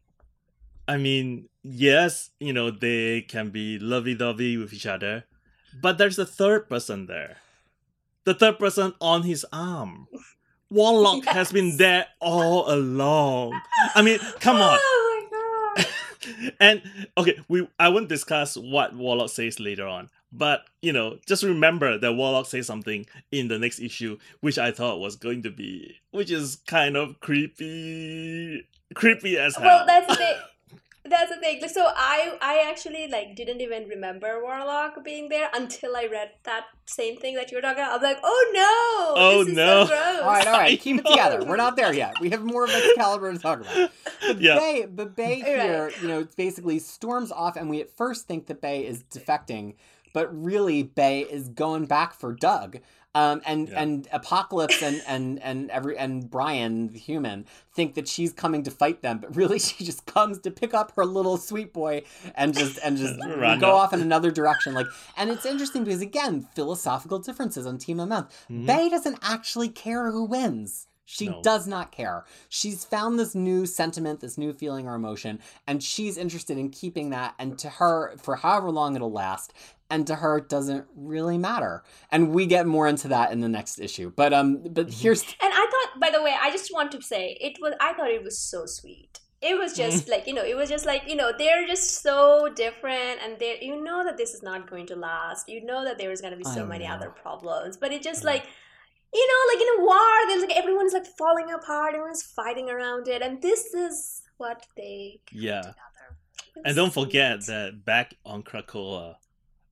i 0.88 0.98
mean 0.98 1.48
yes 1.64 2.30
you 2.40 2.52
know 2.54 2.70
they 2.72 3.22
can 3.22 3.50
be 3.50 3.80
lovey-dovey 3.80 4.58
with 4.58 4.74
each 4.74 4.86
other 4.86 5.24
but 5.82 5.98
there's 5.98 6.20
a 6.20 6.26
third 6.26 6.68
person 6.70 7.06
there 7.08 7.38
the 8.26 8.34
third 8.34 8.60
person 8.60 8.94
on 9.02 9.24
his 9.24 9.46
arm 9.52 10.08
warlock 10.70 11.26
has 11.28 11.52
been 11.52 11.78
there 11.78 12.06
all 12.20 12.72
along 12.72 13.60
i 13.96 14.02
mean 14.02 14.20
come 14.40 14.58
on 14.58 14.78
Oh 14.96 15.28
my 15.32 15.38
god. 15.38 15.88
and 16.60 16.82
okay, 17.18 17.38
we 17.48 17.68
I 17.80 17.90
won't 17.90 18.10
discuss 18.10 18.56
what 18.56 18.96
Warlock 18.96 19.30
says 19.30 19.60
later 19.60 19.88
on, 19.88 20.10
but 20.32 20.62
you 20.82 20.94
know, 20.94 21.18
just 21.28 21.44
remember 21.44 21.98
that 21.98 22.14
Warlock 22.14 22.46
says 22.46 22.68
something 22.68 23.06
in 23.32 23.48
the 23.48 23.60
next 23.60 23.80
issue, 23.80 24.18
which 24.42 24.58
I 24.58 24.72
thought 24.72 25.00
was 25.00 25.16
going 25.16 25.44
to 25.44 25.52
be, 25.52 25.96
which 26.12 26.32
is 26.32 26.58
kind 26.68 26.96
of 26.96 27.20
creepy, 27.20 28.68
creepy 28.94 29.38
as 29.38 29.56
hell. 29.56 29.66
Well, 29.66 29.86
that's 29.86 30.18
thing. 30.18 30.36
That's 31.06 31.30
the 31.30 31.38
thing. 31.38 31.62
So 31.68 31.86
I, 31.86 32.38
I 32.42 32.66
actually 32.70 33.08
like 33.08 33.36
didn't 33.36 33.60
even 33.60 33.88
remember 33.90 34.42
Warlock 34.42 35.04
being 35.04 35.28
there 35.28 35.50
until 35.54 35.96
I 35.98 36.08
read 36.10 36.32
that 36.44 36.64
same 36.86 37.18
thing 37.18 37.36
that 37.36 37.52
you 37.52 37.58
were 37.58 37.62
talking. 37.62 37.84
about. 37.84 37.98
I'm 37.98 38.02
like, 38.04 38.20
oh 38.24 38.52
no! 38.54 39.22
Oh, 39.22 39.40
this 39.44 39.50
is 39.50 39.56
no. 39.58 39.84
So 39.84 39.90
gross. 39.90 40.22
All 40.22 40.28
right, 40.28 40.48
all 40.48 40.54
right, 40.54 40.74
I 40.74 40.76
keep 40.78 41.00
it 41.00 41.06
together. 41.06 41.44
We're 41.44 41.58
not 41.58 41.76
there 41.76 41.94
yet. 41.94 42.20
We 42.22 42.30
have 42.30 42.44
more 42.44 42.64
of 42.64 42.70
a 42.72 42.78
Excalibur 42.78 43.34
to 43.34 43.38
talk 43.40 43.60
about. 43.62 43.92
But 44.26 44.40
Yeah. 44.40 44.56
Bay, 44.58 44.86
but 44.90 45.16
Bay 45.16 45.42
Right. 45.42 45.46
here, 45.62 45.92
you 46.02 46.08
know, 46.08 46.26
basically 46.38 46.80
storms 46.80 47.32
off, 47.34 47.58
and 47.58 47.70
we 47.70 47.82
at 47.82 47.90
first 47.92 48.26
think 48.28 48.48
that 48.48 48.62
Bay 48.62 48.86
is 48.86 49.04
defecting, 49.04 49.76
but 50.14 50.34
really 50.34 50.84
Bay 50.84 51.22
is 51.22 51.50
going 51.50 51.86
back 51.86 52.14
for 52.14 52.32
Doug. 52.34 52.78
Um, 53.16 53.42
and 53.46 53.70
Yeah. 53.70 53.82
and 53.82 54.08
Apocalypse 54.12 54.82
and 54.82 55.02
and 55.06 55.40
and 55.44 55.70
every 55.70 55.96
and 56.00 56.30
Brian 56.32 56.88
the 56.88 56.98
human 56.98 57.46
think 57.76 57.94
that 57.94 58.08
she's 58.08 58.34
coming 58.34 58.64
to 58.64 58.72
fight 58.72 59.04
them, 59.04 59.20
but 59.20 59.36
really 59.36 59.60
she 59.68 59.86
just 59.86 60.08
comes 60.08 60.40
to 60.40 60.50
pick 60.50 60.74
up 60.74 60.94
her 60.96 61.06
little 61.06 61.38
sweet 61.38 61.74
boy 61.74 62.02
and 62.34 62.58
just 62.58 62.80
and 62.84 62.98
just 62.98 63.20
go 63.60 63.76
off. 63.76 63.94
in 63.94 64.02
another 64.02 64.32
direction. 64.32 64.74
Like, 64.74 64.88
and 65.16 65.30
it's 65.30 65.46
interesting 65.46 65.84
because 65.84 66.02
again, 66.02 66.48
philosophical 66.56 67.20
differences 67.20 67.68
on 67.68 67.78
Team 67.78 67.98
Amenth. 67.98 68.30
Mhm. 68.50 68.66
Bay 68.66 68.90
doesn't 68.90 69.20
actually 69.22 69.70
care 69.70 70.10
who 70.12 70.24
wins. 70.24 70.88
She 71.06 71.28
No. 71.28 71.42
does 71.42 71.68
not 71.68 71.92
care. 71.92 72.26
She's 72.50 72.86
found 72.86 73.20
this 73.20 73.36
new 73.36 73.66
sentiment, 73.66 74.22
this 74.22 74.38
new 74.38 74.54
feeling 74.54 74.88
or 74.88 74.96
emotion, 74.96 75.40
and 75.68 75.84
she's 75.84 76.18
interested 76.18 76.58
in 76.58 76.70
keeping 76.70 77.10
that. 77.10 77.36
And 77.38 77.60
to 77.60 77.70
her, 77.70 78.16
for 78.18 78.38
however 78.38 78.72
long 78.72 78.96
it'll 78.96 79.12
last, 79.12 79.54
and 79.90 80.08
to 80.08 80.16
her, 80.16 80.38
it 80.38 80.50
doesn't 80.50 80.86
really 80.96 81.38
matter. 81.38 81.84
And 82.10 82.32
we 82.34 82.46
get 82.46 82.66
more 82.66 82.88
into 82.88 83.10
that 83.10 83.32
in 83.32 83.42
the 83.42 83.50
next 83.50 83.80
issue. 83.80 84.12
But 84.16 84.34
um, 84.34 84.64
but 84.64 84.88
Mhm. 84.88 85.02
here's 85.02 85.24
And 85.42 85.54
I 85.54 85.68
thought, 85.70 86.00
by 86.00 86.10
the 86.10 86.24
way, 86.24 86.36
I 86.42 86.50
just 86.52 86.74
want 86.74 86.92
to 86.94 87.02
say 87.02 87.38
it 87.42 87.58
was. 87.62 87.74
I 87.82 87.94
thought 87.94 88.10
it 88.10 88.24
was 88.24 88.40
so 88.40 88.66
sweet. 88.66 89.20
It 89.42 89.60
was 89.60 89.74
just 89.76 90.08
like 90.14 90.26
you 90.26 90.34
know, 90.34 90.44
it 90.46 90.56
was 90.56 90.70
just 90.70 90.86
like 90.86 91.04
you 91.08 91.16
know, 91.18 91.34
they're 91.38 91.68
just 91.68 92.02
so 92.02 92.50
different, 92.56 93.20
and 93.22 93.38
they 93.40 93.60
you 93.62 93.84
know 93.84 94.06
that 94.06 94.16
this 94.18 94.34
is 94.34 94.42
not 94.42 94.70
going 94.70 94.88
to 94.88 94.96
last. 94.96 95.50
You 95.50 95.64
know 95.66 95.84
that 95.84 95.98
there 95.98 96.12
is 96.12 96.22
going 96.22 96.32
to 96.32 96.38
be 96.38 96.46
so 96.46 96.64
I 96.64 96.66
many 96.66 96.86
know. 96.88 96.94
other 96.94 97.10
problems, 97.10 97.76
but 97.76 97.92
it 97.92 98.02
just 98.02 98.24
like. 98.24 98.46
You 99.14 99.28
know, 99.28 99.54
like 99.54 99.62
in 99.62 99.80
a 99.80 99.86
war, 99.86 100.28
there's 100.28 100.42
like 100.42 100.58
everyone's 100.58 100.94
like 100.94 101.06
falling 101.06 101.52
apart, 101.52 101.94
everyone's 101.94 102.24
fighting 102.24 102.70
around 102.70 103.08
it, 103.08 103.22
and 103.22 103.42
this 103.42 103.74
is 103.74 104.24
what 104.38 104.66
they 104.76 105.22
Yeah. 105.32 105.62
together. 105.62 106.18
And 106.66 106.76
don't 106.76 106.94
forget 106.94 107.46
that 107.48 107.84
back 107.86 108.16
on 108.26 108.44
Krakoa, 108.44 109.16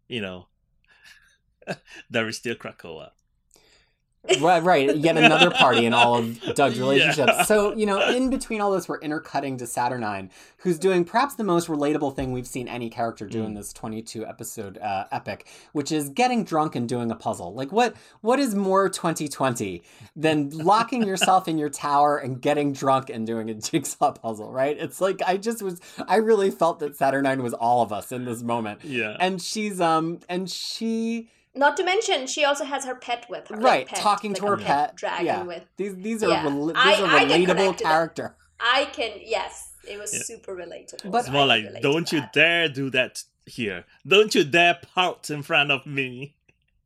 you 0.07 0.21
know, 0.21 0.47
there 2.09 2.27
is 2.27 2.37
still 2.37 2.55
Krakoa. 2.55 3.11
Right, 4.39 4.61
right. 4.63 4.95
Yet 4.95 5.17
another 5.17 5.49
party 5.49 5.86
in 5.86 5.93
all 5.93 6.15
of 6.15 6.39
Doug's 6.55 6.76
Yeah. 6.78 6.84
relationships. 6.84 7.47
So, 7.47 7.74
you 7.76 7.86
know, 7.88 7.99
in 8.09 8.30
between 8.30 8.61
all 8.61 8.72
this, 8.72 8.88
we're 8.88 8.99
intercutting 8.99 9.57
to 9.57 9.65
Saturnyne, 9.65 10.30
who's 10.57 10.78
doing 10.78 11.03
perhaps 11.05 11.34
the 11.36 11.43
most 11.43 11.67
relatable 11.67 12.15
thing 12.15 12.32
we've 12.32 12.45
seen 12.47 12.67
any 12.67 12.89
character 12.89 13.26
do 13.28 13.43
in 13.43 13.53
Mm. 13.53 13.57
this 13.57 13.74
22 13.74 14.26
episode 14.26 14.78
uh, 14.78 15.05
epic, 15.11 15.47
which 15.74 15.91
is 15.91 16.09
getting 16.09 16.43
drunk 16.43 16.76
and 16.76 16.88
doing 16.88 17.09
a 17.09 17.15
puzzle. 17.15 17.53
Like, 17.55 17.72
what 17.72 17.95
what 18.22 18.39
is 18.39 18.53
more 18.53 18.89
2020 18.89 19.82
than 20.15 20.49
locking 20.51 21.03
yourself 21.03 21.47
in 21.47 21.57
your 21.57 21.69
tower 21.69 22.17
and 22.17 22.39
getting 22.41 22.74
drunk 22.74 23.09
and 23.09 23.26
doing 23.26 23.49
a 23.49 23.53
jigsaw 23.55 24.11
puzzle, 24.11 24.51
right? 24.51 24.78
It's 24.80 25.01
like, 25.01 25.22
I 25.26 25.38
just 25.38 25.63
was, 25.63 25.82
I 26.07 26.17
really 26.17 26.51
felt 26.51 26.80
that 26.80 26.95
Saturnyne 26.97 27.41
was 27.41 27.53
all 27.55 27.82
of 27.82 27.91
us 27.91 28.11
in 28.11 28.26
this 28.26 28.43
moment. 28.43 28.82
Yeah. 28.84 29.17
And 29.19 29.41
she's, 29.41 29.82
um, 29.82 30.19
and 30.30 30.49
she, 30.49 31.28
Not 31.53 31.75
to 31.77 31.83
mention, 31.83 32.27
she 32.27 32.45
also 32.45 32.63
has 32.63 32.85
her 32.85 32.95
pet 32.95 33.25
with 33.29 33.47
her. 33.49 33.55
like 33.57 33.63
right, 33.63 33.87
pet, 33.87 33.99
talking 33.99 34.31
like 34.31 34.39
to 34.41 34.45
a 34.47 34.49
her 34.51 34.57
pet. 34.57 34.95
dragon 34.95 35.25
yeah. 35.25 35.43
with. 35.43 35.63
These 35.77 35.95
these 35.97 36.23
are 36.23 36.29
Yeah. 36.29 36.43
rel- 36.45 36.67
these 36.67 36.75
I- 36.77 37.01
are 37.01 37.07
I 37.07 37.25
relatable 37.25 37.45
connect 37.47 37.81
character. 37.81 38.35
I 38.59 38.85
can 38.85 39.11
yes, 39.21 39.73
it 39.87 39.99
was 39.99 40.13
Yeah. 40.13 40.21
super 40.23 40.55
relatable. 40.55 41.11
But- 41.11 41.19
it's 41.21 41.29
more 41.29 41.45
like, 41.45 41.81
don't 41.81 42.11
you 42.11 42.23
dare 42.33 42.69
do 42.69 42.89
that 42.91 43.23
here. 43.45 43.85
Don't 44.07 44.33
you 44.33 44.43
dare 44.45 44.79
pout 44.95 45.29
in 45.29 45.43
front 45.43 45.71
of 45.71 45.85
me. 45.85 46.35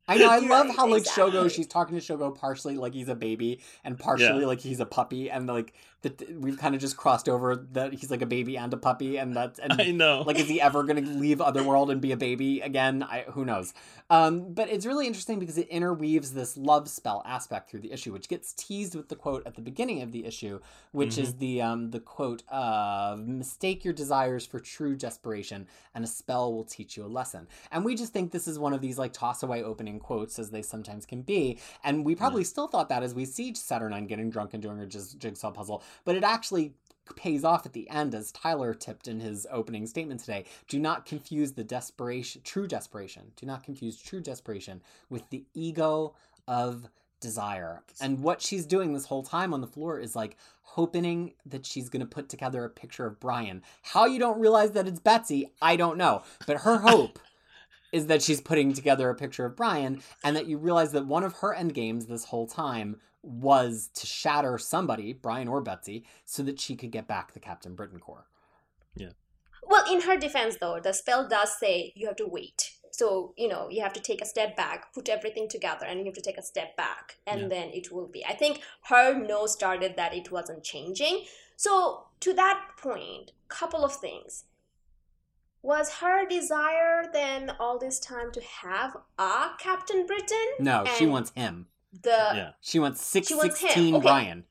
I 0.08 0.18
know. 0.18 0.30
I 0.30 0.38
You're 0.40 0.50
love 0.50 0.68
right, 0.68 0.76
how 0.78 0.88
like 0.88 1.02
exactly. 1.02 1.32
Shogo. 1.34 1.52
She's 1.52 1.68
talking 1.68 2.00
to 2.00 2.02
Shogo 2.02 2.34
partially 2.36 2.78
like 2.78 2.94
he's 2.94 3.10
a 3.10 3.16
baby 3.16 3.62
and 3.84 4.00
partially 4.00 4.46
like 4.46 4.60
he's 4.62 4.80
a 4.80 4.86
puppy, 4.86 5.30
and 5.30 5.48
like 5.48 5.74
that 6.06 6.40
we've 6.40 6.58
kind 6.58 6.76
of 6.76 6.82
just 6.82 6.96
crossed 6.96 7.28
over 7.28 7.56
that 7.74 7.94
he's 7.94 8.10
like 8.10 8.22
a 8.22 8.26
baby 8.26 8.58
and 8.58 8.74
a 8.74 8.78
puppy, 8.78 9.18
and 9.18 9.36
that's 9.36 9.60
and 9.60 9.74
I 9.82 9.92
know. 9.92 10.24
like 10.26 10.40
is 10.40 10.48
he 10.48 10.62
ever 10.62 10.84
going 10.84 11.04
to 11.04 11.12
leave 11.12 11.42
Otherworld 11.42 11.92
and 11.92 12.00
be 12.00 12.12
a 12.12 12.18
baby 12.18 12.62
again? 12.62 13.04
I 13.04 13.26
who 13.30 13.44
knows. 13.44 13.74
Um, 14.10 14.54
but 14.54 14.70
it's 14.70 14.86
really 14.86 15.08
interesting 15.08 15.40
because 15.40 15.58
it 15.58 15.68
interweaves 15.70 16.34
this 16.34 16.56
love 16.56 16.88
spell 16.88 17.24
aspect 17.26 17.72
through 17.72 17.80
the 17.80 17.92
issue, 17.92 18.14
which 18.14 18.30
gets 18.30 18.54
teased 18.54 18.94
with 18.94 19.10
the 19.10 19.16
quote 19.16 19.46
at 19.48 19.56
the 19.56 19.62
beginning 19.62 20.04
of 20.04 20.12
the 20.12 20.26
issue, 20.26 20.60
which 20.92 21.18
is 21.18 21.36
the 21.36 21.62
um 21.62 21.92
the 21.92 22.00
quote 22.00 22.44
of 22.50 23.20
"Mistake 23.28 23.84
your 23.84 23.94
desires 23.94 24.46
for 24.46 24.60
true 24.60 24.96
desperation, 24.96 25.68
and 25.94 26.04
a 26.04 26.08
spell 26.08 26.54
will 26.54 26.64
teach 26.64 26.96
you 26.96 27.06
a 27.06 27.08
lesson." 27.08 27.48
And 27.72 27.84
we 27.84 27.96
just 27.96 28.14
think 28.14 28.32
this 28.32 28.48
is 28.48 28.60
one 28.60 28.74
of 28.74 28.82
these 28.82 28.98
like 29.00 29.12
toss 29.12 29.44
away 29.44 29.64
opening 29.64 30.00
quotes, 30.00 30.38
as 30.38 30.52
they 30.52 30.62
sometimes 30.62 31.06
can 31.06 31.22
be. 31.24 31.60
And 31.84 32.06
we 32.06 32.16
probably 32.16 32.44
still 32.44 32.68
thought 32.68 32.90
that 32.90 33.04
as 33.04 33.14
we 33.16 33.26
see 33.26 33.54
Saturnyne 33.54 34.08
getting 34.08 34.30
drunk 34.30 34.54
and 34.54 34.62
doing 34.62 34.78
her 34.78 34.86
jig- 34.86 35.20
jigsaw 35.20 35.52
puzzle, 35.52 35.84
but 36.04 36.16
it 36.16 36.24
actually 36.24 36.74
pays 37.16 37.44
off 37.44 37.66
at 37.66 37.74
the 37.74 37.90
end 37.90 38.16
as 38.16 38.32
Tyler 38.32 38.74
tipped 38.74 39.08
in 39.08 39.20
his 39.20 39.46
opening 39.52 39.86
statement 39.86 40.20
today. 40.20 40.46
Do 40.68 40.80
not 40.80 41.06
confuse 41.06 41.54
the 41.54 41.64
desperation, 41.64 42.42
true 42.44 42.68
desperation. 42.68 43.32
Do 43.36 43.46
not 43.46 43.64
confuse 43.64 44.02
true 44.02 44.22
desperation 44.22 44.82
with 45.10 45.30
the 45.30 45.46
ego 45.54 46.16
of 46.48 46.88
desire. 47.20 47.84
And 48.02 48.22
what 48.22 48.42
she's 48.42 48.66
doing 48.66 48.94
this 48.94 49.06
whole 49.06 49.24
time 49.24 49.54
on 49.54 49.62
the 49.62 49.68
floor 49.68 50.00
is 50.00 50.16
like 50.16 50.38
hoping 50.62 51.34
that 51.46 51.66
she's 51.66 51.90
going 51.90 52.02
to 52.02 52.06
put 52.06 52.30
together 52.30 52.64
a 52.64 52.70
picture 52.70 53.06
of 53.06 53.20
Brian. 53.20 53.64
How 53.82 54.06
you 54.06 54.20
don't 54.20 54.40
realize 54.40 54.72
that 54.72 54.88
it's 54.88 55.00
Betsy, 55.00 55.52
I 55.62 55.76
don't 55.76 55.98
know. 55.98 56.24
But 56.46 56.62
her 56.62 56.78
hope 56.80 57.20
is 57.92 58.08
that 58.08 58.22
she's 58.22 58.42
putting 58.42 58.74
together 58.74 59.10
a 59.10 59.16
picture 59.16 59.46
of 59.46 59.56
Brian 59.56 60.02
and 60.24 60.36
that 60.36 60.48
you 60.48 60.58
realize 60.58 60.92
that 60.92 61.06
one 61.06 61.24
of 61.24 61.34
her 61.36 61.54
end 61.54 61.74
games 61.74 62.08
this 62.08 62.26
whole 62.26 62.48
time 62.48 62.98
was 63.26 63.90
to 63.96 64.06
shatter 64.06 64.58
somebody, 64.58 65.14
Brian 65.14 65.48
or 65.48 65.62
Betsy, 65.62 66.06
so 66.26 66.44
that 66.44 66.60
she 66.60 66.76
could 66.76 66.92
get 66.92 67.08
back 67.08 67.34
the 67.34 67.40
Captain 67.40 67.76
Britain 67.76 68.00
Corps. 68.00 68.28
Yeah. 68.96 69.10
Well, 69.64 69.92
in 69.92 70.02
her 70.02 70.16
defense, 70.16 70.58
though, 70.62 70.80
the 70.80 70.94
spell 70.94 71.28
does 71.28 71.58
say 71.58 71.92
you 71.96 72.08
have 72.08 72.16
to 72.18 72.28
wait. 72.28 72.74
So, 72.92 73.34
you 73.36 73.48
know, 73.48 73.68
you 73.70 73.82
have 73.82 73.94
to 73.94 74.00
take 74.00 74.22
a 74.22 74.26
step 74.26 74.56
back, 74.56 74.94
put 74.94 75.10
everything 75.10 75.50
together, 75.50 75.86
and 75.86 76.00
you 76.00 76.06
have 76.06 76.14
to 76.14 76.22
take 76.22 76.38
a 76.38 76.44
step 76.44 76.78
back, 76.78 77.18
and 77.28 77.42
Yeah. 77.42 77.48
then 77.48 77.70
it 77.74 77.92
will 77.92 78.08
be. 78.08 78.24
I 78.26 78.34
think 78.36 78.62
her 78.84 79.14
no 79.14 79.48
started 79.48 79.96
that 79.98 80.14
it 80.14 80.32
wasn't 80.32 80.64
changing. 80.64 81.26
So, 81.58 82.08
to 82.22 82.34
that 82.34 82.70
point, 82.78 83.32
couple 83.48 83.84
of 83.84 83.96
things. 83.96 84.46
Was 85.62 85.96
her 85.96 86.28
desire 86.28 87.10
then 87.12 87.56
all 87.60 87.80
this 87.80 88.00
time 88.00 88.32
to 88.34 88.42
have 88.42 88.98
a 89.18 89.50
Captain 89.58 90.06
Britain? 90.06 90.48
No, 90.60 90.86
she 90.98 91.08
wants 91.08 91.32
him. 91.32 91.68
The 92.02 92.10
yeah. 92.10 92.50
She 92.62 92.80
wants 92.80 93.02
six 93.02 93.28
She 93.28 93.36
wants 93.36 93.60
sixteen 93.60 93.96
okay. 93.96 94.04
Brian. 94.04 94.44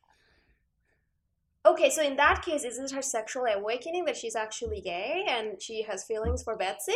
Okay, 1.66 1.88
so 1.88 2.02
in 2.02 2.16
that 2.16 2.42
case, 2.44 2.62
is 2.62 2.78
it 2.78 2.92
her 2.92 3.00
sexual 3.00 3.46
awakening 3.46 4.04
that 4.04 4.18
she's 4.18 4.36
actually 4.36 4.82
gay 4.82 5.24
and 5.26 5.60
she 5.62 5.82
has 5.82 6.04
feelings 6.04 6.42
for 6.42 6.56
Betsy? 6.56 6.92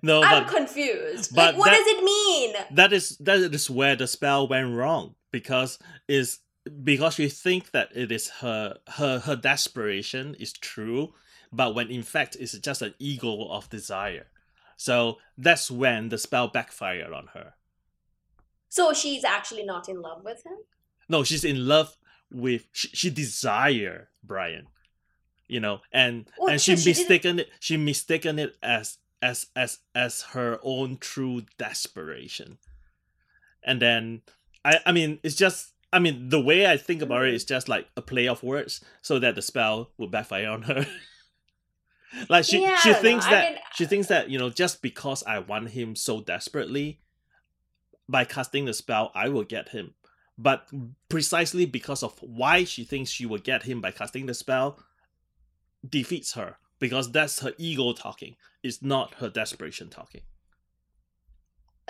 No, 0.00 0.22
I'm 0.22 0.44
but 0.44 0.54
confused. 0.54 1.34
but 1.34 1.54
like, 1.54 1.58
what 1.58 1.70
that- 1.70 1.78
does 1.78 1.86
it 1.88 2.04
mean? 2.04 2.54
that 2.70 2.92
is 2.92 3.16
that 3.18 3.38
is 3.38 3.68
where 3.68 3.96
the 3.96 4.06
spell 4.06 4.46
went 4.46 4.74
wrong 4.76 5.16
because 5.32 5.78
is 6.06 6.38
because 6.84 7.18
you 7.18 7.28
think 7.28 7.72
that 7.72 7.88
it 7.94 8.12
is 8.12 8.28
her 8.40 8.76
her 8.86 9.18
her 9.18 9.34
desperation 9.34 10.36
is 10.38 10.52
true 10.52 11.12
but 11.52 11.74
when 11.74 11.90
in 11.90 12.02
fact 12.04 12.36
it's 12.38 12.56
just 12.58 12.82
an 12.82 12.94
ego 13.00 13.48
of 13.48 13.68
desire 13.68 14.26
so 14.76 15.18
that's 15.36 15.70
when 15.70 16.08
the 16.08 16.18
spell 16.18 16.46
backfired 16.46 17.12
on 17.12 17.26
her 17.34 17.54
So 18.76 18.94
she's 18.94 19.22
actually 19.22 19.64
not 19.64 19.88
in 19.88 20.00
love 20.00 20.24
with 20.24 20.40
him? 20.46 20.58
no 21.08 21.24
she's 21.24 21.44
in 21.44 21.66
love 21.68 21.90
with 22.30 22.62
she, 22.72 22.88
she 23.00 23.10
desire 23.10 24.08
brian 24.24 24.66
you 25.48 25.60
know 25.60 25.80
and 25.92 26.14
Oh, 26.40 26.46
and 26.48 26.58
she 26.60 26.76
she 26.76 26.84
didn't- 26.84 27.00
mistaken 27.00 27.38
it 27.40 27.48
she 27.60 27.76
mistaken 27.76 28.38
it 28.38 28.56
as 28.62 28.98
as 29.20 29.46
as 29.54 29.80
as 29.94 30.22
her 30.34 30.58
own 30.62 30.96
true 30.98 31.42
desperation. 31.58 32.58
And 33.68 33.82
then 33.82 34.22
i 34.64 34.78
i 34.86 34.92
mean 34.92 35.18
it's 35.22 35.36
just 35.44 35.72
i 35.92 35.98
mean 35.98 36.28
the 36.30 36.40
way 36.40 36.66
i 36.66 36.76
think 36.78 37.02
about 37.02 37.22
it 37.24 37.26
mm-hmm. 37.26 37.36
is 37.36 37.44
just 37.44 37.68
like 37.68 37.88
a 37.96 38.02
play 38.02 38.26
of 38.28 38.42
words 38.42 38.80
so 39.02 39.18
that 39.18 39.34
the 39.34 39.42
spell 39.42 39.90
will 39.98 40.08
backfire 40.08 40.48
on 40.48 40.62
her. 40.62 40.86
Like 42.28 42.44
she 42.44 42.60
Yeah, 42.62 42.76
she 42.78 42.92
thinks 42.94 43.26
that 43.26 43.44
mean- 43.52 43.58
she 43.74 43.84
thinks 43.86 44.06
that 44.08 44.30
you 44.30 44.38
know 44.38 44.50
just 44.50 44.80
because 44.82 45.22
i 45.24 45.38
want 45.50 45.70
him 45.70 45.96
so 45.96 46.20
desperately 46.20 47.00
by 48.12 48.24
casting 48.24 48.64
the 48.66 48.74
spell 48.82 49.10
i 49.14 49.28
will 49.28 49.44
get 49.56 49.70
him 49.70 49.94
but 50.38 50.68
precisely 51.08 51.66
because 51.66 52.02
of 52.02 52.18
why 52.22 52.64
she 52.64 52.84
thinks 52.84 53.10
she 53.10 53.26
will 53.26 53.38
get 53.52 53.64
him 53.64 53.80
by 53.80 53.90
casting 53.90 54.26
the 54.26 54.34
spell 54.34 54.78
defeats 55.98 56.34
her 56.34 56.56
because 56.78 57.10
that's 57.10 57.40
her 57.40 57.52
ego 57.58 57.92
talking 57.92 58.36
it's 58.62 58.80
not 58.82 59.14
her 59.14 59.28
desperation 59.28 59.88
talking 59.90 60.22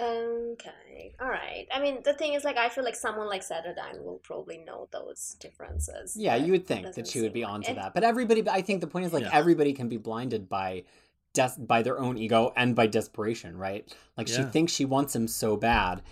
Okay, 0.01 1.15
all 1.21 1.29
right. 1.29 1.67
I 1.73 1.81
mean, 1.81 1.99
the 2.03 2.15
thing 2.15 2.33
is, 2.33 2.45
like, 2.45 2.57
I 2.57 2.69
feel 2.71 2.83
like 2.83 2.95
someone 2.97 3.29
like 3.29 3.43
Saturnyne 3.43 4.03
will 4.03 4.21
probably 4.23 4.59
know 4.59 4.89
those 4.91 5.37
differences. 5.39 6.17
Yeah, 6.17 6.35
you 6.37 6.53
would 6.53 6.67
think 6.67 6.95
that 6.95 7.07
she 7.07 7.21
would 7.21 7.33
be 7.35 7.45
onto 7.45 7.71
it. 7.73 7.75
that. 7.77 7.93
But 7.95 8.03
everybody, 8.03 8.43
I 8.49 8.63
think 8.63 8.81
the 8.81 8.87
point 8.87 9.05
is 9.07 9.13
like 9.13 9.25
Yeah. 9.25 9.31
everybody 9.33 9.73
can 9.75 9.89
be 9.89 9.99
blinded 9.99 10.49
by 10.49 10.85
des- 11.33 11.59
by 11.59 11.83
their 11.83 11.99
own 11.99 12.17
ego 12.19 12.53
and 12.57 12.75
by 12.75 12.87
desperation, 12.87 13.57
right? 13.57 13.93
Like 14.17 14.29
she 14.29 14.43
thinks 14.51 14.73
she 14.73 14.85
wants 14.85 15.15
him 15.15 15.29
so 15.29 15.57
bad, 15.57 16.03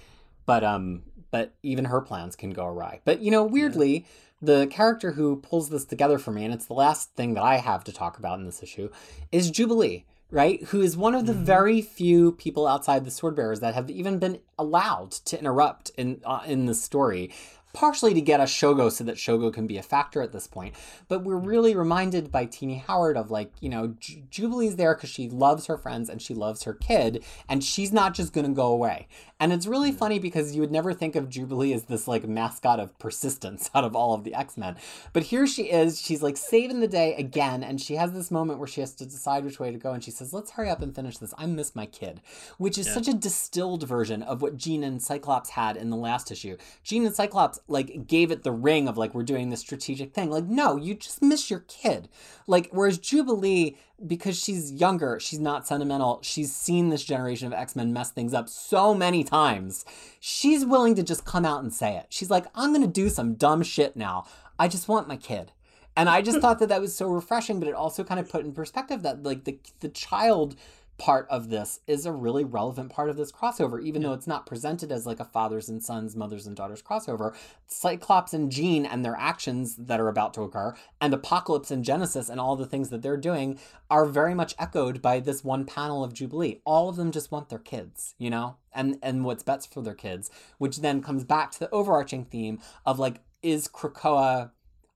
but 0.47 0.65
um 0.65 1.03
but 1.31 1.55
even 1.63 1.85
her 1.87 2.01
plans 2.01 2.35
can 2.37 2.51
go 2.51 2.67
awry. 2.67 3.01
But 3.05 3.21
you 3.21 3.31
know, 3.31 3.45
weirdly, 3.45 4.07
the 4.43 4.67
character 4.67 5.13
who 5.13 5.37
pulls 5.37 5.69
this 5.69 5.85
together 5.85 6.19
for 6.19 6.33
me 6.33 6.45
and 6.45 6.53
it's 6.55 6.67
the 6.67 6.75
last 6.75 7.15
thing 7.15 7.35
that 7.35 7.45
I 7.45 7.59
have 7.59 7.85
to 7.85 7.93
talk 7.93 8.19
about 8.19 8.39
in 8.39 8.47
this 8.47 8.63
issue 8.63 8.91
is 9.31 9.51
Jubilee. 9.51 10.05
Right, 10.33 10.63
who 10.67 10.81
is 10.81 10.97
one 10.97 11.17
of 11.17 11.27
the 11.27 11.33
Mhm. 11.33 11.43
very 11.43 11.83
few 11.83 12.31
people 12.31 12.65
outside 12.69 13.05
the 13.05 13.11
Sword 13.11 13.35
Bearers 13.35 13.59
that 13.59 13.75
have 13.75 13.91
even 13.91 14.21
been 14.21 14.39
allowed 14.57 15.11
to 15.11 15.37
interrupt 15.37 15.91
in 15.97 16.21
uh, 16.25 16.43
in 16.47 16.67
the 16.67 16.75
story, 16.75 17.33
partially 17.73 18.15
to 18.15 18.21
get 18.21 18.41
us 18.41 18.53
Shogo 18.53 18.91
so 18.91 19.05
that 19.05 19.17
Shogo 19.17 19.53
can 19.53 19.67
be 19.67 19.79
a 19.79 19.83
factor 19.83 20.23
at 20.23 20.33
this 20.33 20.47
point. 20.47 20.75
But 21.09 21.23
we're 21.23 21.41
mm. 21.41 21.47
really 21.47 21.75
reminded 21.75 22.31
by 22.31 22.47
Tini 22.47 22.79
Howard 22.79 23.17
of 23.17 23.31
like, 23.31 23.53
you 23.61 23.69
know, 23.69 23.95
Ju- 23.99 24.23
Jubilee's 24.31 24.77
there 24.77 24.95
because 24.95 25.11
she 25.11 25.29
loves 25.29 25.67
her 25.67 25.77
friends 25.77 26.09
and 26.09 26.21
she 26.21 26.35
loves 26.35 26.65
her 26.65 26.75
kid, 26.75 27.25
and 27.49 27.63
she's 27.63 27.93
not 27.93 28.15
just 28.15 28.33
going 28.33 28.47
to 28.47 28.53
go 28.53 28.69
away. 28.69 29.09
And 29.41 29.55
it's 29.55 29.67
really 29.67 29.91
funny 29.91 30.19
because 30.19 30.55
you 30.55 30.61
would 30.61 30.71
never 30.71 30.93
think 30.93 31.17
of 31.17 31.31
Jubilee 31.31 31.73
as 31.73 31.85
this 31.85 32.07
like 32.07 32.29
mascot 32.29 32.79
of 32.79 32.97
persistence 32.99 33.71
out 33.75 33.85
of 33.85 33.97
all 33.97 34.13
of 34.13 34.23
the 34.23 34.35
X 34.35 34.59
Men. 34.59 34.77
But 35.15 35.25
here 35.25 35.47
she 35.47 35.65
is, 35.71 36.01
she's 36.01 36.23
like 36.23 36.37
saving 36.37 36.81
the 36.81 36.87
day 36.87 37.15
again, 37.15 37.65
and 37.65 37.81
she 37.81 37.95
has 37.95 38.13
this 38.13 38.31
moment 38.31 38.59
where 38.59 38.69
she 38.69 38.81
has 38.83 38.93
to 38.97 39.07
decide 39.07 39.45
which 39.45 39.59
way 39.59 39.73
to 39.73 39.79
go, 39.79 39.93
and 39.93 40.05
she 40.05 40.11
says, 40.11 40.35
Let's 40.35 40.51
hurry 40.53 40.69
up 40.69 40.83
and 40.83 40.95
finish 40.95 41.17
this. 41.17 41.33
I 41.39 41.47
miss 41.47 41.75
my 41.75 41.87
kid, 41.87 42.21
which 42.59 42.77
is 42.77 42.87
Yeah. 42.87 42.95
such 42.95 43.09
a 43.09 43.15
distilled 43.15 43.89
version 43.89 44.23
of 44.23 44.43
what 44.43 44.59
Jean 44.59 44.85
and 44.85 45.03
Cyclops 45.03 45.51
had 45.51 45.77
in 45.77 45.89
the 45.89 45.97
last 45.97 46.31
issue. 46.31 46.59
Jean 46.85 47.07
and 47.07 47.15
Cyclops 47.15 47.59
like 47.67 48.07
gave 48.07 48.31
it 48.31 48.43
the 48.43 48.53
ring 48.53 48.89
of 48.89 48.99
like, 48.99 49.15
we're 49.15 49.23
doing 49.23 49.49
this 49.49 49.61
strategic 49.61 50.13
thing. 50.13 50.31
Like, 50.31 50.45
no, 50.45 50.77
you 50.77 50.95
just 50.95 51.23
miss 51.23 51.51
your 51.51 51.61
kid. 51.61 52.11
Like, 52.47 52.69
whereas 52.73 52.99
Jubilee, 52.99 53.77
because 54.07 54.39
she's 54.39 54.73
younger, 54.73 55.19
she's 55.21 55.39
not 55.39 55.67
sentimental, 55.67 56.21
she's 56.23 56.55
seen 56.55 56.89
this 56.89 57.05
generation 57.05 57.47
of 57.47 57.53
X 57.53 57.77
Men 57.77 57.93
mess 57.93 58.11
things 58.11 58.35
up 58.35 58.49
so 58.49 58.95
many 58.95 59.25
times. 59.25 59.85
She's 60.19 60.65
willing 60.65 60.95
to 60.95 61.03
just 61.03 61.25
come 61.25 61.45
out 61.45 61.63
and 61.63 61.73
say 61.73 61.97
it. 61.97 62.07
She's 62.09 62.31
like, 62.31 62.47
I'm 62.55 62.73
gonna 62.73 62.87
do 62.87 63.09
some 63.09 63.35
dumb 63.35 63.63
shit 63.63 63.97
now. 63.97 64.27
I 64.59 64.69
just 64.69 64.89
want 64.89 65.09
my 65.09 65.17
kid. 65.17 65.53
And 65.97 66.09
I 66.09 66.23
just 66.23 66.39
thought 66.43 66.59
that 66.61 66.69
that 66.69 66.81
was 66.81 66.95
so 66.95 67.09
refreshing, 67.09 67.59
but 67.59 67.69
it 67.69 67.75
also 67.75 68.05
kind 68.05 68.21
of 68.21 68.29
put 68.29 68.45
in 68.45 68.53
perspective 68.53 69.03
that 69.03 69.23
like 69.23 69.45
the 69.45 69.59
the 69.81 69.89
child 69.89 70.57
part 71.01 71.27
of 71.31 71.49
this 71.49 71.81
is 71.87 72.05
a 72.05 72.13
really 72.13 72.45
relevant 72.45 72.91
part 72.91 73.09
of 73.09 73.17
this 73.17 73.33
crossover, 73.33 73.83
even 73.83 74.03
though 74.03 74.13
it's 74.13 74.27
not 74.27 74.45
presented 74.45 74.93
as 74.93 75.07
like 75.07 75.19
a 75.19 75.25
fathers 75.25 75.71
and 75.71 75.83
sons, 75.83 76.15
mothers 76.15 76.47
and 76.47 76.55
daughters 76.55 76.83
crossover. 76.83 77.35
Cyclops 77.67 78.35
and 78.35 78.53
Jean 78.53 78.85
and 78.85 79.03
their 79.03 79.17
actions 79.19 79.77
that 79.77 79.99
are 79.99 80.09
about 80.09 80.35
to 80.35 80.43
occur, 80.43 80.75
and 81.01 81.15
Apocalypse 81.15 81.71
and 81.71 81.85
Genesis 81.85 82.29
and 82.29 82.39
all 82.39 82.55
the 82.55 82.67
things 82.67 82.91
that 82.91 83.01
they're 83.01 83.17
doing 83.17 83.59
are 83.91 84.05
very 84.05 84.35
much 84.35 84.55
echoed 84.59 85.01
by 85.01 85.21
this 85.21 85.43
one 85.43 85.65
panel 85.65 86.05
of 86.05 86.13
Jubilee. 86.13 86.61
All 86.67 86.91
of 86.91 86.97
them 86.97 87.13
just 87.13 87.33
want 87.33 87.49
their 87.49 87.59
kids, 87.59 88.15
you 88.19 88.29
know, 88.29 88.57
and 88.75 88.99
and 89.03 89.25
what's 89.25 89.43
best 89.43 89.73
for 89.73 89.81
their 89.81 89.95
kids, 89.95 90.31
which 90.59 90.83
then 90.83 91.03
comes 91.03 91.25
back 91.25 91.51
to 91.53 91.61
the 91.61 91.71
overarching 91.71 92.27
theme 92.27 92.61
of 92.85 92.99
like, 92.99 93.23
is 93.43 93.69
Krakoa 93.69 94.51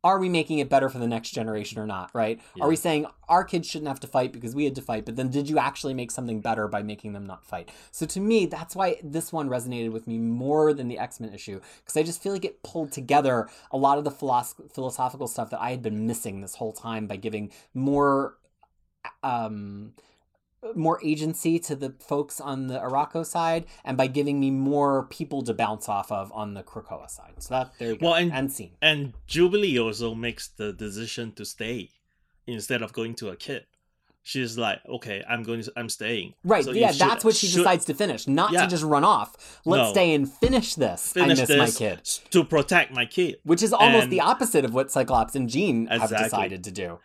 are 0.05 0.19
we 0.19 0.29
making 0.29 0.59
it 0.59 0.69
better 0.69 0.91
for 0.91 0.99
the 0.99 1.09
next 1.09 1.31
generation 1.31 1.79
or 1.79 1.87
not, 1.87 2.11
right? 2.13 2.39
Yeah. 2.55 2.65
Are 2.65 2.69
we 2.69 2.77
saying 2.77 3.07
our 3.27 3.43
kids 3.43 3.67
shouldn't 3.67 3.89
have 3.89 4.01
to 4.01 4.07
fight 4.07 4.33
because 4.33 4.55
we 4.55 4.65
had 4.65 4.75
to 4.75 4.83
fight, 4.83 5.07
but 5.07 5.17
then 5.17 5.31
did 5.31 5.49
you 5.49 5.59
actually 5.59 5.95
make 5.95 6.11
something 6.11 6.43
better 6.43 6.69
by 6.69 6.83
making 6.83 7.15
them 7.15 7.25
not 7.25 7.43
fight? 7.43 7.71
So 7.91 8.05
to 8.05 8.21
me, 8.21 8.45
that's 8.45 8.77
why 8.77 8.99
this 9.03 9.33
one 9.33 9.49
resonated 9.49 9.93
with 9.93 10.07
me 10.07 10.19
more 10.19 10.75
than 10.75 10.89
the 10.89 10.99
X 10.99 11.21
Men 11.21 11.33
issue 11.33 11.59
because 11.79 11.97
I 11.97 12.03
just 12.03 12.23
feel 12.23 12.33
like 12.33 12.45
it 12.45 12.63
pulled 12.63 12.93
together 12.93 13.49
a 13.71 13.79
lot 13.79 13.97
of 13.97 14.05
the 14.05 14.11
philosoph- 14.11 14.71
philosophical 14.71 15.27
stuff 15.27 15.49
that 15.51 15.61
I 15.61 15.71
had 15.71 15.83
been 15.83 16.07
missing 16.07 16.43
this 16.43 16.57
whole 16.57 16.75
time 16.75 17.07
by 17.07 17.17
giving 17.17 17.51
more. 17.73 18.37
Um, 19.23 19.95
more 20.75 21.01
agency 21.05 21.59
to 21.61 21.77
the 21.77 21.95
folks 22.01 22.41
on 22.41 22.67
the 22.69 22.79
Arakko 22.79 23.25
side 23.27 23.67
and 23.85 23.97
by 23.97 24.07
giving 24.07 24.41
me 24.41 24.51
more 24.51 25.05
people 25.07 25.43
to 25.43 25.53
bounce 25.55 25.89
off 25.89 26.11
of 26.11 26.33
on 26.33 26.55
the 26.55 26.63
Krakoa 26.63 27.09
side. 27.11 27.35
So 27.39 27.55
that 27.55 27.73
there 27.79 27.91
you 27.91 27.97
go. 27.97 28.07
Well, 28.07 28.15
and- 28.15 28.33
and 28.33 28.53
scene. 28.53 28.73
And 28.81 29.13
Jubilee 29.27 29.79
also 29.79 30.15
makes 30.15 30.49
the 30.49 30.73
decision 30.73 31.33
to 31.33 31.45
stay 31.45 31.91
instead 32.47 32.83
of 32.83 32.93
going 32.93 33.15
to 33.17 33.29
a 33.31 33.37
kid. 33.37 33.67
She's 34.27 34.57
like, 34.57 34.79
okay, 34.89 35.23
I'm 35.29 35.43
going. 35.43 35.63
To, 35.63 35.73
I'm 35.77 35.91
staying. 35.91 36.33
Right, 36.45 36.65
So 36.65 36.71
yeah, 36.71 36.93
should- 36.93 37.01
that's 37.03 37.25
what 37.27 37.35
she 37.37 37.47
should 37.47 37.59
decides 37.59 37.85
to 37.85 37.93
finish, 37.95 38.27
not 38.27 38.53
Yeah. 38.53 38.63
to 38.63 38.69
just 38.69 38.83
run 38.83 39.05
off. 39.05 39.61
Let's 39.67 39.89
No. 39.89 39.93
stay 39.93 40.15
and 40.15 40.27
finish 40.33 40.77
this. 40.77 41.13
Finish 41.13 41.39
I 41.39 41.43
miss 41.43 41.49
this 41.49 41.59
my 41.81 41.87
kid. 41.87 42.05
to 42.31 42.43
protect 42.43 42.91
my 42.95 43.05
kid. 43.05 43.37
Which 43.45 43.63
is 43.63 43.75
almost 43.75 44.05
And- 44.05 44.13
the 44.13 44.21
opposite 44.23 44.65
of 44.65 44.73
what 44.73 44.91
Cyclops 44.91 45.35
and 45.37 45.47
Jean 45.51 45.89
have 45.89 46.09
decided 46.09 46.65
to 46.65 46.71
do. 46.71 47.01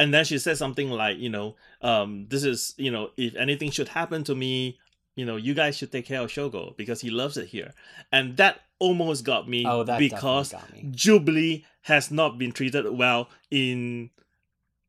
And 0.00 0.14
then 0.14 0.24
she 0.24 0.38
said 0.38 0.56
something 0.56 0.90
like, 0.90 1.18
you 1.18 1.28
know, 1.28 1.56
um, 1.82 2.26
this 2.30 2.42
is, 2.42 2.74
you 2.78 2.90
know, 2.90 3.10
if 3.18 3.34
anything 3.34 3.70
should 3.70 3.88
happen 3.88 4.24
to 4.24 4.34
me, 4.34 4.78
you 5.14 5.26
know, 5.26 5.36
you 5.36 5.52
guys 5.52 5.76
should 5.76 5.92
take 5.92 6.06
care 6.06 6.22
of 6.22 6.30
Shogo 6.30 6.74
because 6.76 7.02
he 7.02 7.10
loves 7.10 7.36
it 7.36 7.48
here. 7.48 7.74
And 8.10 8.38
that 8.38 8.60
almost 8.78 9.24
got 9.24 9.46
me 9.46 9.66
Oh, 9.66 9.84
because 9.84 10.52
got 10.52 10.72
me. 10.72 10.88
Jubilee 10.90 11.66
has 11.82 12.10
not 12.10 12.38
been 12.38 12.50
treated 12.52 12.90
well 12.96 13.28
in 13.50 14.08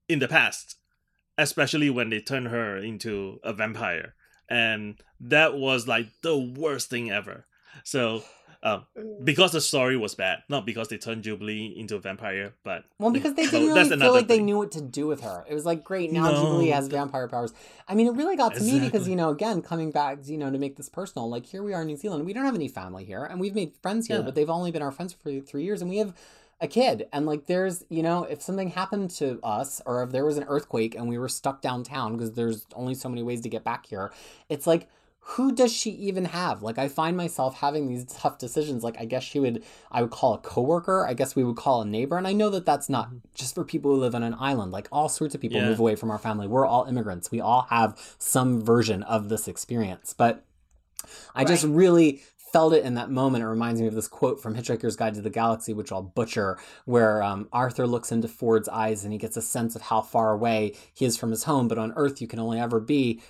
in 0.07 0.19
the 0.19 0.29
past, 0.29 0.77
especially 1.37 1.89
when 1.89 2.09
they 2.09 2.21
turned 2.21 2.47
her 2.47 2.77
into 2.77 3.39
a 3.43 3.51
vampire, 3.51 4.13
and 4.49 4.95
that 5.19 5.57
was 5.57 5.87
like 5.89 6.07
the 6.21 6.37
worst 6.37 6.89
thing 6.89 7.11
ever. 7.11 7.45
So, 7.83 8.23
um, 8.63 8.85
Mm. 8.97 9.25
because 9.25 9.51
the 9.51 9.61
story 9.61 9.97
was 9.97 10.13
bad, 10.15 10.39
not 10.49 10.65
because 10.65 10.87
they 10.89 10.97
turned 10.97 11.23
Jubilee 11.23 11.73
into 11.75 11.95
a 11.95 11.99
vampire, 11.99 12.53
but 12.63 12.83
Well, 12.99 13.11
because 13.11 13.33
they 13.33 13.45
didn't 13.47 13.73
really 13.73 13.89
feel 13.97 14.13
like 14.13 14.27
they 14.27 14.39
knew 14.41 14.57
what 14.57 14.71
to 14.73 14.81
do 14.81 15.07
with 15.07 15.21
her. 15.21 15.43
It 15.49 15.53
was 15.53 15.65
like, 15.65 15.83
great, 15.83 16.11
now 16.11 16.29
No. 16.29 16.35
Jubilee 16.41 16.67
has 16.69 16.87
vampire 16.87 17.27
powers. 17.27 17.53
I 17.87 17.95
mean, 17.95 18.07
it 18.07 18.13
really 18.13 18.35
got 18.35 18.53
to 18.55 18.63
me 18.63 18.79
because, 18.79 19.07
you 19.07 19.15
know, 19.15 19.29
again, 19.29 19.61
coming 19.61 19.91
back, 19.91 20.19
you 20.25 20.37
know, 20.37 20.51
to 20.51 20.57
make 20.57 20.75
this 20.75 20.89
personal, 20.89 21.29
like 21.29 21.45
here 21.45 21.63
we 21.63 21.73
are 21.73 21.81
in 21.81 21.87
New 21.87 21.97
Zealand. 21.97 22.25
We 22.25 22.33
don't 22.33 22.45
have 22.45 22.55
any 22.55 22.67
family 22.67 23.03
here, 23.05 23.23
and 23.23 23.39
we've 23.39 23.55
made 23.55 23.73
friends 23.81 24.07
here, 24.07 24.17
Yeah. 24.17 24.23
but 24.23 24.35
they've 24.35 24.49
only 24.49 24.71
been 24.71 24.81
our 24.83 24.91
friends 24.91 25.13
for 25.13 25.39
three 25.39 25.63
years, 25.63 25.81
and 25.81 25.89
we 25.89 25.97
have 25.97 26.13
a 26.59 26.67
kid. 26.67 27.07
And 27.11 27.25
like, 27.25 27.47
there's, 27.47 27.83
you 27.89 28.03
know, 28.03 28.25
if 28.25 28.43
something 28.43 28.69
happened 28.69 29.09
to 29.11 29.39
us, 29.41 29.81
or 29.87 30.03
if 30.03 30.11
there 30.11 30.23
was 30.23 30.37
an 30.37 30.43
earthquake 30.47 30.93
and 30.93 31.09
we 31.09 31.17
were 31.17 31.27
stuck 31.29 31.59
downtown 31.61 32.13
because 32.15 32.33
there's 32.33 32.67
only 32.75 32.93
so 32.93 33.09
many 33.09 33.23
ways 33.23 33.41
to 33.41 33.49
get 33.49 33.63
back 33.63 33.87
here, 33.87 34.11
it's 34.47 34.67
like, 34.67 34.87
who 35.23 35.53
does 35.53 35.71
she 35.71 35.91
even 35.91 36.25
have? 36.25 36.61
Like 36.63 36.77
I 36.77 36.87
find 36.87 37.15
myself 37.15 37.55
having 37.59 37.87
these 37.87 38.05
tough 38.05 38.37
decisions. 38.39 38.83
Like 38.83 38.99
I 38.99 39.05
guess 39.05 39.23
she 39.23 39.39
would 39.39 39.63
I 39.91 40.01
would 40.01 40.11
call 40.11 40.33
a 40.33 40.39
coworker, 40.39 41.05
I 41.07 41.13
guess 41.13 41.35
we 41.35 41.43
would 41.43 41.55
call 41.55 41.81
a 41.81 41.85
neighbor. 41.85 42.17
And 42.17 42.27
I 42.27 42.33
know 42.33 42.49
that 42.49 42.65
that's 42.65 42.89
not 42.89 43.09
just 43.35 43.53
for 43.55 43.63
people 43.63 43.91
who 43.91 43.97
live 44.01 44.15
on 44.15 44.23
an 44.23 44.35
island. 44.39 44.71
Like 44.71 44.87
all 44.91 45.09
sorts 45.09 45.35
of 45.35 45.41
people 45.41 45.57
Mm-hmm. 45.57 45.65
Yeah. 45.65 45.69
move 45.71 45.79
away 45.79 45.95
from 45.95 46.09
our 46.11 46.17
family. 46.17 46.47
We're 46.47 46.65
all 46.65 46.85
immigrants. 46.85 47.29
We 47.31 47.39
all 47.39 47.67
have 47.69 47.97
some 48.17 48.61
version 48.61 49.03
of 49.03 49.29
this 49.29 49.47
experience. 49.47 50.13
But 50.13 50.43
I 51.35 51.45
just 51.45 51.63
really 51.65 52.21
felt 52.51 52.73
it 52.73 52.83
in 52.83 52.95
that 52.95 53.09
moment. 53.09 53.43
It 53.43 53.47
reminds 53.47 53.79
me 53.79 53.87
of 53.87 53.93
this 53.95 54.07
quote 54.09 54.41
from 54.41 54.55
Hitchhiker's 54.55 54.95
Guide 54.97 55.13
to 55.13 55.21
the 55.21 55.29
Galaxy, 55.29 55.73
which 55.73 55.91
I'll 55.91 56.01
butcher, 56.01 56.57
where 56.85 57.23
um, 57.23 57.47
Arthur 57.53 57.87
looks 57.87 58.11
into 58.11 58.27
Ford's 58.27 58.67
eyes 58.67 59.03
and 59.03 59.13
he 59.13 59.19
gets 59.19 59.37
a 59.37 59.41
sense 59.41 59.75
of 59.75 59.83
how 59.83 60.01
far 60.01 60.33
away 60.33 60.73
he 60.93 61.05
is 61.05 61.15
from 61.15 61.31
his 61.31 61.43
home. 61.45 61.67
But 61.67 61.77
on 61.77 61.93
Earth, 61.95 62.21
you 62.21 62.27
can 62.27 62.39
only 62.39 62.59
ever 62.59 62.79
be 62.81 63.21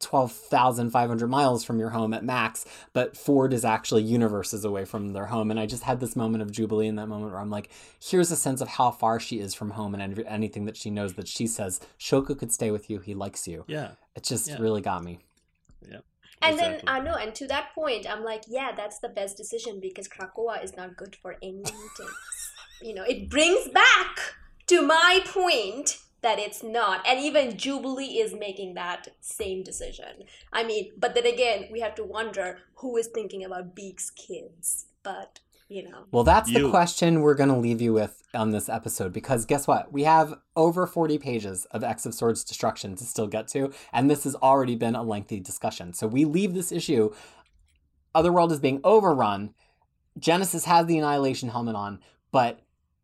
12,500 0.00 1.28
miles 1.28 1.64
from 1.64 1.78
your 1.78 1.90
home 1.90 2.12
at 2.14 2.24
max, 2.24 2.64
but 2.92 3.16
Ford 3.16 3.52
is 3.52 3.64
actually 3.64 4.02
universes 4.02 4.64
away 4.64 4.84
from 4.84 5.12
their 5.12 5.26
home. 5.26 5.50
And 5.50 5.60
I 5.60 5.66
just 5.66 5.82
had 5.84 6.00
this 6.00 6.16
moment 6.16 6.42
of 6.42 6.50
jubilee 6.50 6.88
in 6.88 6.96
that 6.96 7.06
moment 7.06 7.32
where 7.32 7.40
I'm 7.40 7.50
like, 7.50 7.70
here's 8.02 8.30
a 8.30 8.36
sense 8.36 8.60
of 8.60 8.68
how 8.68 8.90
far 8.90 9.20
she 9.20 9.40
is 9.40 9.54
from 9.54 9.70
home 9.70 9.94
and 9.94 10.18
anything 10.26 10.64
that 10.64 10.76
she 10.76 10.90
knows 10.90 11.14
that 11.14 11.28
she 11.28 11.46
says, 11.46 11.80
Shogo 11.98 12.36
could 12.38 12.52
stay 12.52 12.70
with 12.70 12.90
you. 12.90 12.98
He 12.98 13.14
likes 13.14 13.46
you. 13.46 13.64
yeah, 13.68 13.92
It 14.16 14.24
just 14.24 14.48
Yeah. 14.48 14.56
really 14.58 14.80
got 14.80 15.04
me. 15.04 15.20
Yeah. 15.88 15.98
And 16.42 16.54
exactly. 16.54 16.76
then 16.86 16.94
I 16.94 17.00
know, 17.00 17.14
and 17.14 17.34
to 17.34 17.46
that 17.48 17.74
point, 17.74 18.06
I'm 18.10 18.24
like, 18.24 18.44
yeah, 18.48 18.72
that's 18.74 18.98
the 19.00 19.10
best 19.10 19.36
decision 19.36 19.78
because 19.80 20.08
Krakoa 20.08 20.64
is 20.64 20.74
not 20.76 20.96
good 20.96 21.14
for 21.14 21.36
any 21.42 21.52
mutants. 21.52 22.52
you 22.82 22.94
know, 22.94 23.04
it 23.04 23.28
brings 23.28 23.68
back 23.68 24.18
to 24.68 24.80
my 24.80 25.20
point 25.26 25.98
that 26.22 26.38
it's 26.38 26.62
not, 26.62 27.06
and 27.06 27.20
even 27.20 27.56
Jubilee 27.56 28.18
is 28.18 28.34
making 28.34 28.74
that 28.74 29.08
same 29.20 29.62
decision. 29.62 30.24
I 30.52 30.64
mean, 30.64 30.92
but 30.96 31.14
then 31.14 31.26
again, 31.26 31.68
we 31.70 31.80
have 31.80 31.94
to 31.96 32.04
wonder 32.04 32.58
who 32.76 32.96
is 32.96 33.06
thinking 33.06 33.44
about 33.44 33.74
Beak's 33.74 34.10
kids. 34.10 34.86
But 35.02 35.40
you 35.68 35.88
know, 35.88 36.04
Well, 36.10 36.24
that's 36.24 36.52
the 36.52 36.68
question 36.68 37.20
we're 37.20 37.34
going 37.34 37.48
to 37.48 37.56
leave 37.56 37.80
you 37.80 37.92
with 37.92 38.22
on 38.34 38.50
this 38.50 38.68
episode 38.68 39.12
because 39.12 39.46
guess 39.46 39.68
what? 39.68 39.92
We 39.92 40.02
have 40.02 40.34
over 40.56 40.84
40 40.86 41.18
pages 41.18 41.64
of 41.66 41.84
X 41.84 42.04
of 42.04 42.12
Swords 42.12 42.42
Destruction 42.42 42.96
to 42.96 43.04
still 43.04 43.28
get 43.28 43.46
to, 43.48 43.72
and 43.92 44.10
this 44.10 44.24
has 44.24 44.34
already 44.34 44.74
been 44.74 44.96
a 44.96 45.02
lengthy 45.02 45.38
discussion. 45.38 45.92
So 45.92 46.08
we 46.08 46.24
leave 46.24 46.54
this 46.54 46.72
issue. 46.72 47.14
Otherworld 48.14 48.50
is 48.50 48.58
being 48.58 48.80
overrun. 48.82 49.54
Genesis 50.18 50.64
has 50.64 50.86
the 50.86 50.98
Annihilation 50.98 51.50
helmet 51.50 51.76
on, 51.76 52.00
but 52.32 52.60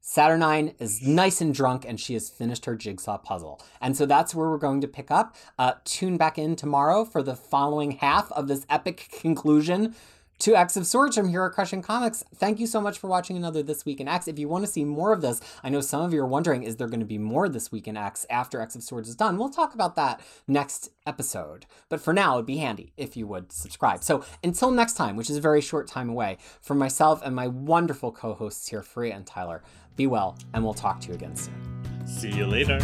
Saturnyne 0.07 0.73
is 0.79 1.03
nice 1.03 1.41
and 1.41 1.53
drunk 1.53 1.85
and 1.85 1.99
she 1.99 2.15
has 2.15 2.29
finished 2.29 2.65
her 2.67 2.77
jigsaw 2.77 3.19
puzzle. 3.19 3.61
And 3.81 3.97
so 3.97 4.07
that's 4.07 4.37
where 4.37 4.49
we're 4.49 4.57
going 4.57 4.81
to 4.83 4.89
pick 4.89 5.11
up. 5.11 5.35
Uh, 5.59 5.73
tune 5.85 6.17
back 6.17 6.39
in 6.39 6.55
tomorrow 6.55 7.05
for 7.05 7.25
the 7.25 7.35
following 7.35 7.91
half 7.91 8.31
of 8.33 8.47
this 8.47 8.65
epic 8.71 9.09
conclusion 9.11 9.97
to 10.39 10.55
X 10.55 10.77
of 10.77 10.87
Swords 10.87 11.17
from 11.17 11.29
Hero 11.29 11.49
Crushing 11.51 11.83
Comics. 11.83 12.23
Thank 12.35 12.61
you 12.61 12.67
so 12.67 12.81
much 12.81 12.99
for 12.99 13.09
watching 13.09 13.37
another 13.37 13.63
This 13.63 13.85
Week 13.85 14.01
in 14.01 14.09
X. 14.09 14.29
If 14.29 14.39
you 14.39 14.49
want 14.49 14.65
to 14.65 14.71
see 14.71 14.85
more 14.85 15.13
of 15.13 15.23
this, 15.23 15.41
I 15.65 15.69
know 15.71 15.81
some 15.81 16.03
of 16.03 16.13
you 16.13 16.21
are 16.21 16.27
wondering, 16.27 16.63
is 16.63 16.77
there 16.77 16.89
going 16.89 17.01
to 17.01 17.07
be 17.07 17.19
more 17.19 17.49
This 17.49 17.73
Week 17.73 17.89
in 17.89 17.97
X 17.97 18.27
after 18.29 18.61
X 18.61 18.75
of 18.75 18.83
Swords 18.83 19.09
is 19.09 19.17
done? 19.17 19.39
We'll 19.39 19.49
talk 19.49 19.75
about 19.75 19.97
that 19.97 20.21
next 20.47 20.91
episode. 21.07 21.67
But 21.89 22.01
for 22.01 22.13
now, 22.13 22.35
it'd 22.35 22.47
be 22.47 22.59
handy 22.59 22.93
if 22.97 23.17
you 23.17 23.27
would 23.27 23.53
subscribe. 23.53 24.05
So 24.05 24.25
until 24.45 24.71
next 24.71 24.95
time, 24.95 25.17
which 25.17 25.31
is 25.31 25.37
a 25.37 25.41
very 25.41 25.61
short 25.61 25.87
time 25.87 26.11
away, 26.11 26.39
from 26.61 26.79
myself 26.79 27.23
and 27.25 27.35
my 27.35 27.47
wonderful 27.47 28.13
co-hosts 28.13 28.69
here, 28.69 28.83
Fariha 28.83 29.17
and 29.17 29.27
Tyler, 29.27 29.63
be 29.97 30.07
well, 30.07 30.37
and 30.53 30.63
we'll 30.63 30.75
talk 30.75 31.01
to 31.01 31.09
you 31.09 31.15
again 31.15 31.35
soon. 31.37 32.07
see 32.07 32.31
you 32.31 32.47
later. 32.47 32.79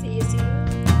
see 0.00 0.14
you 0.14 0.22
soon. 0.22 0.97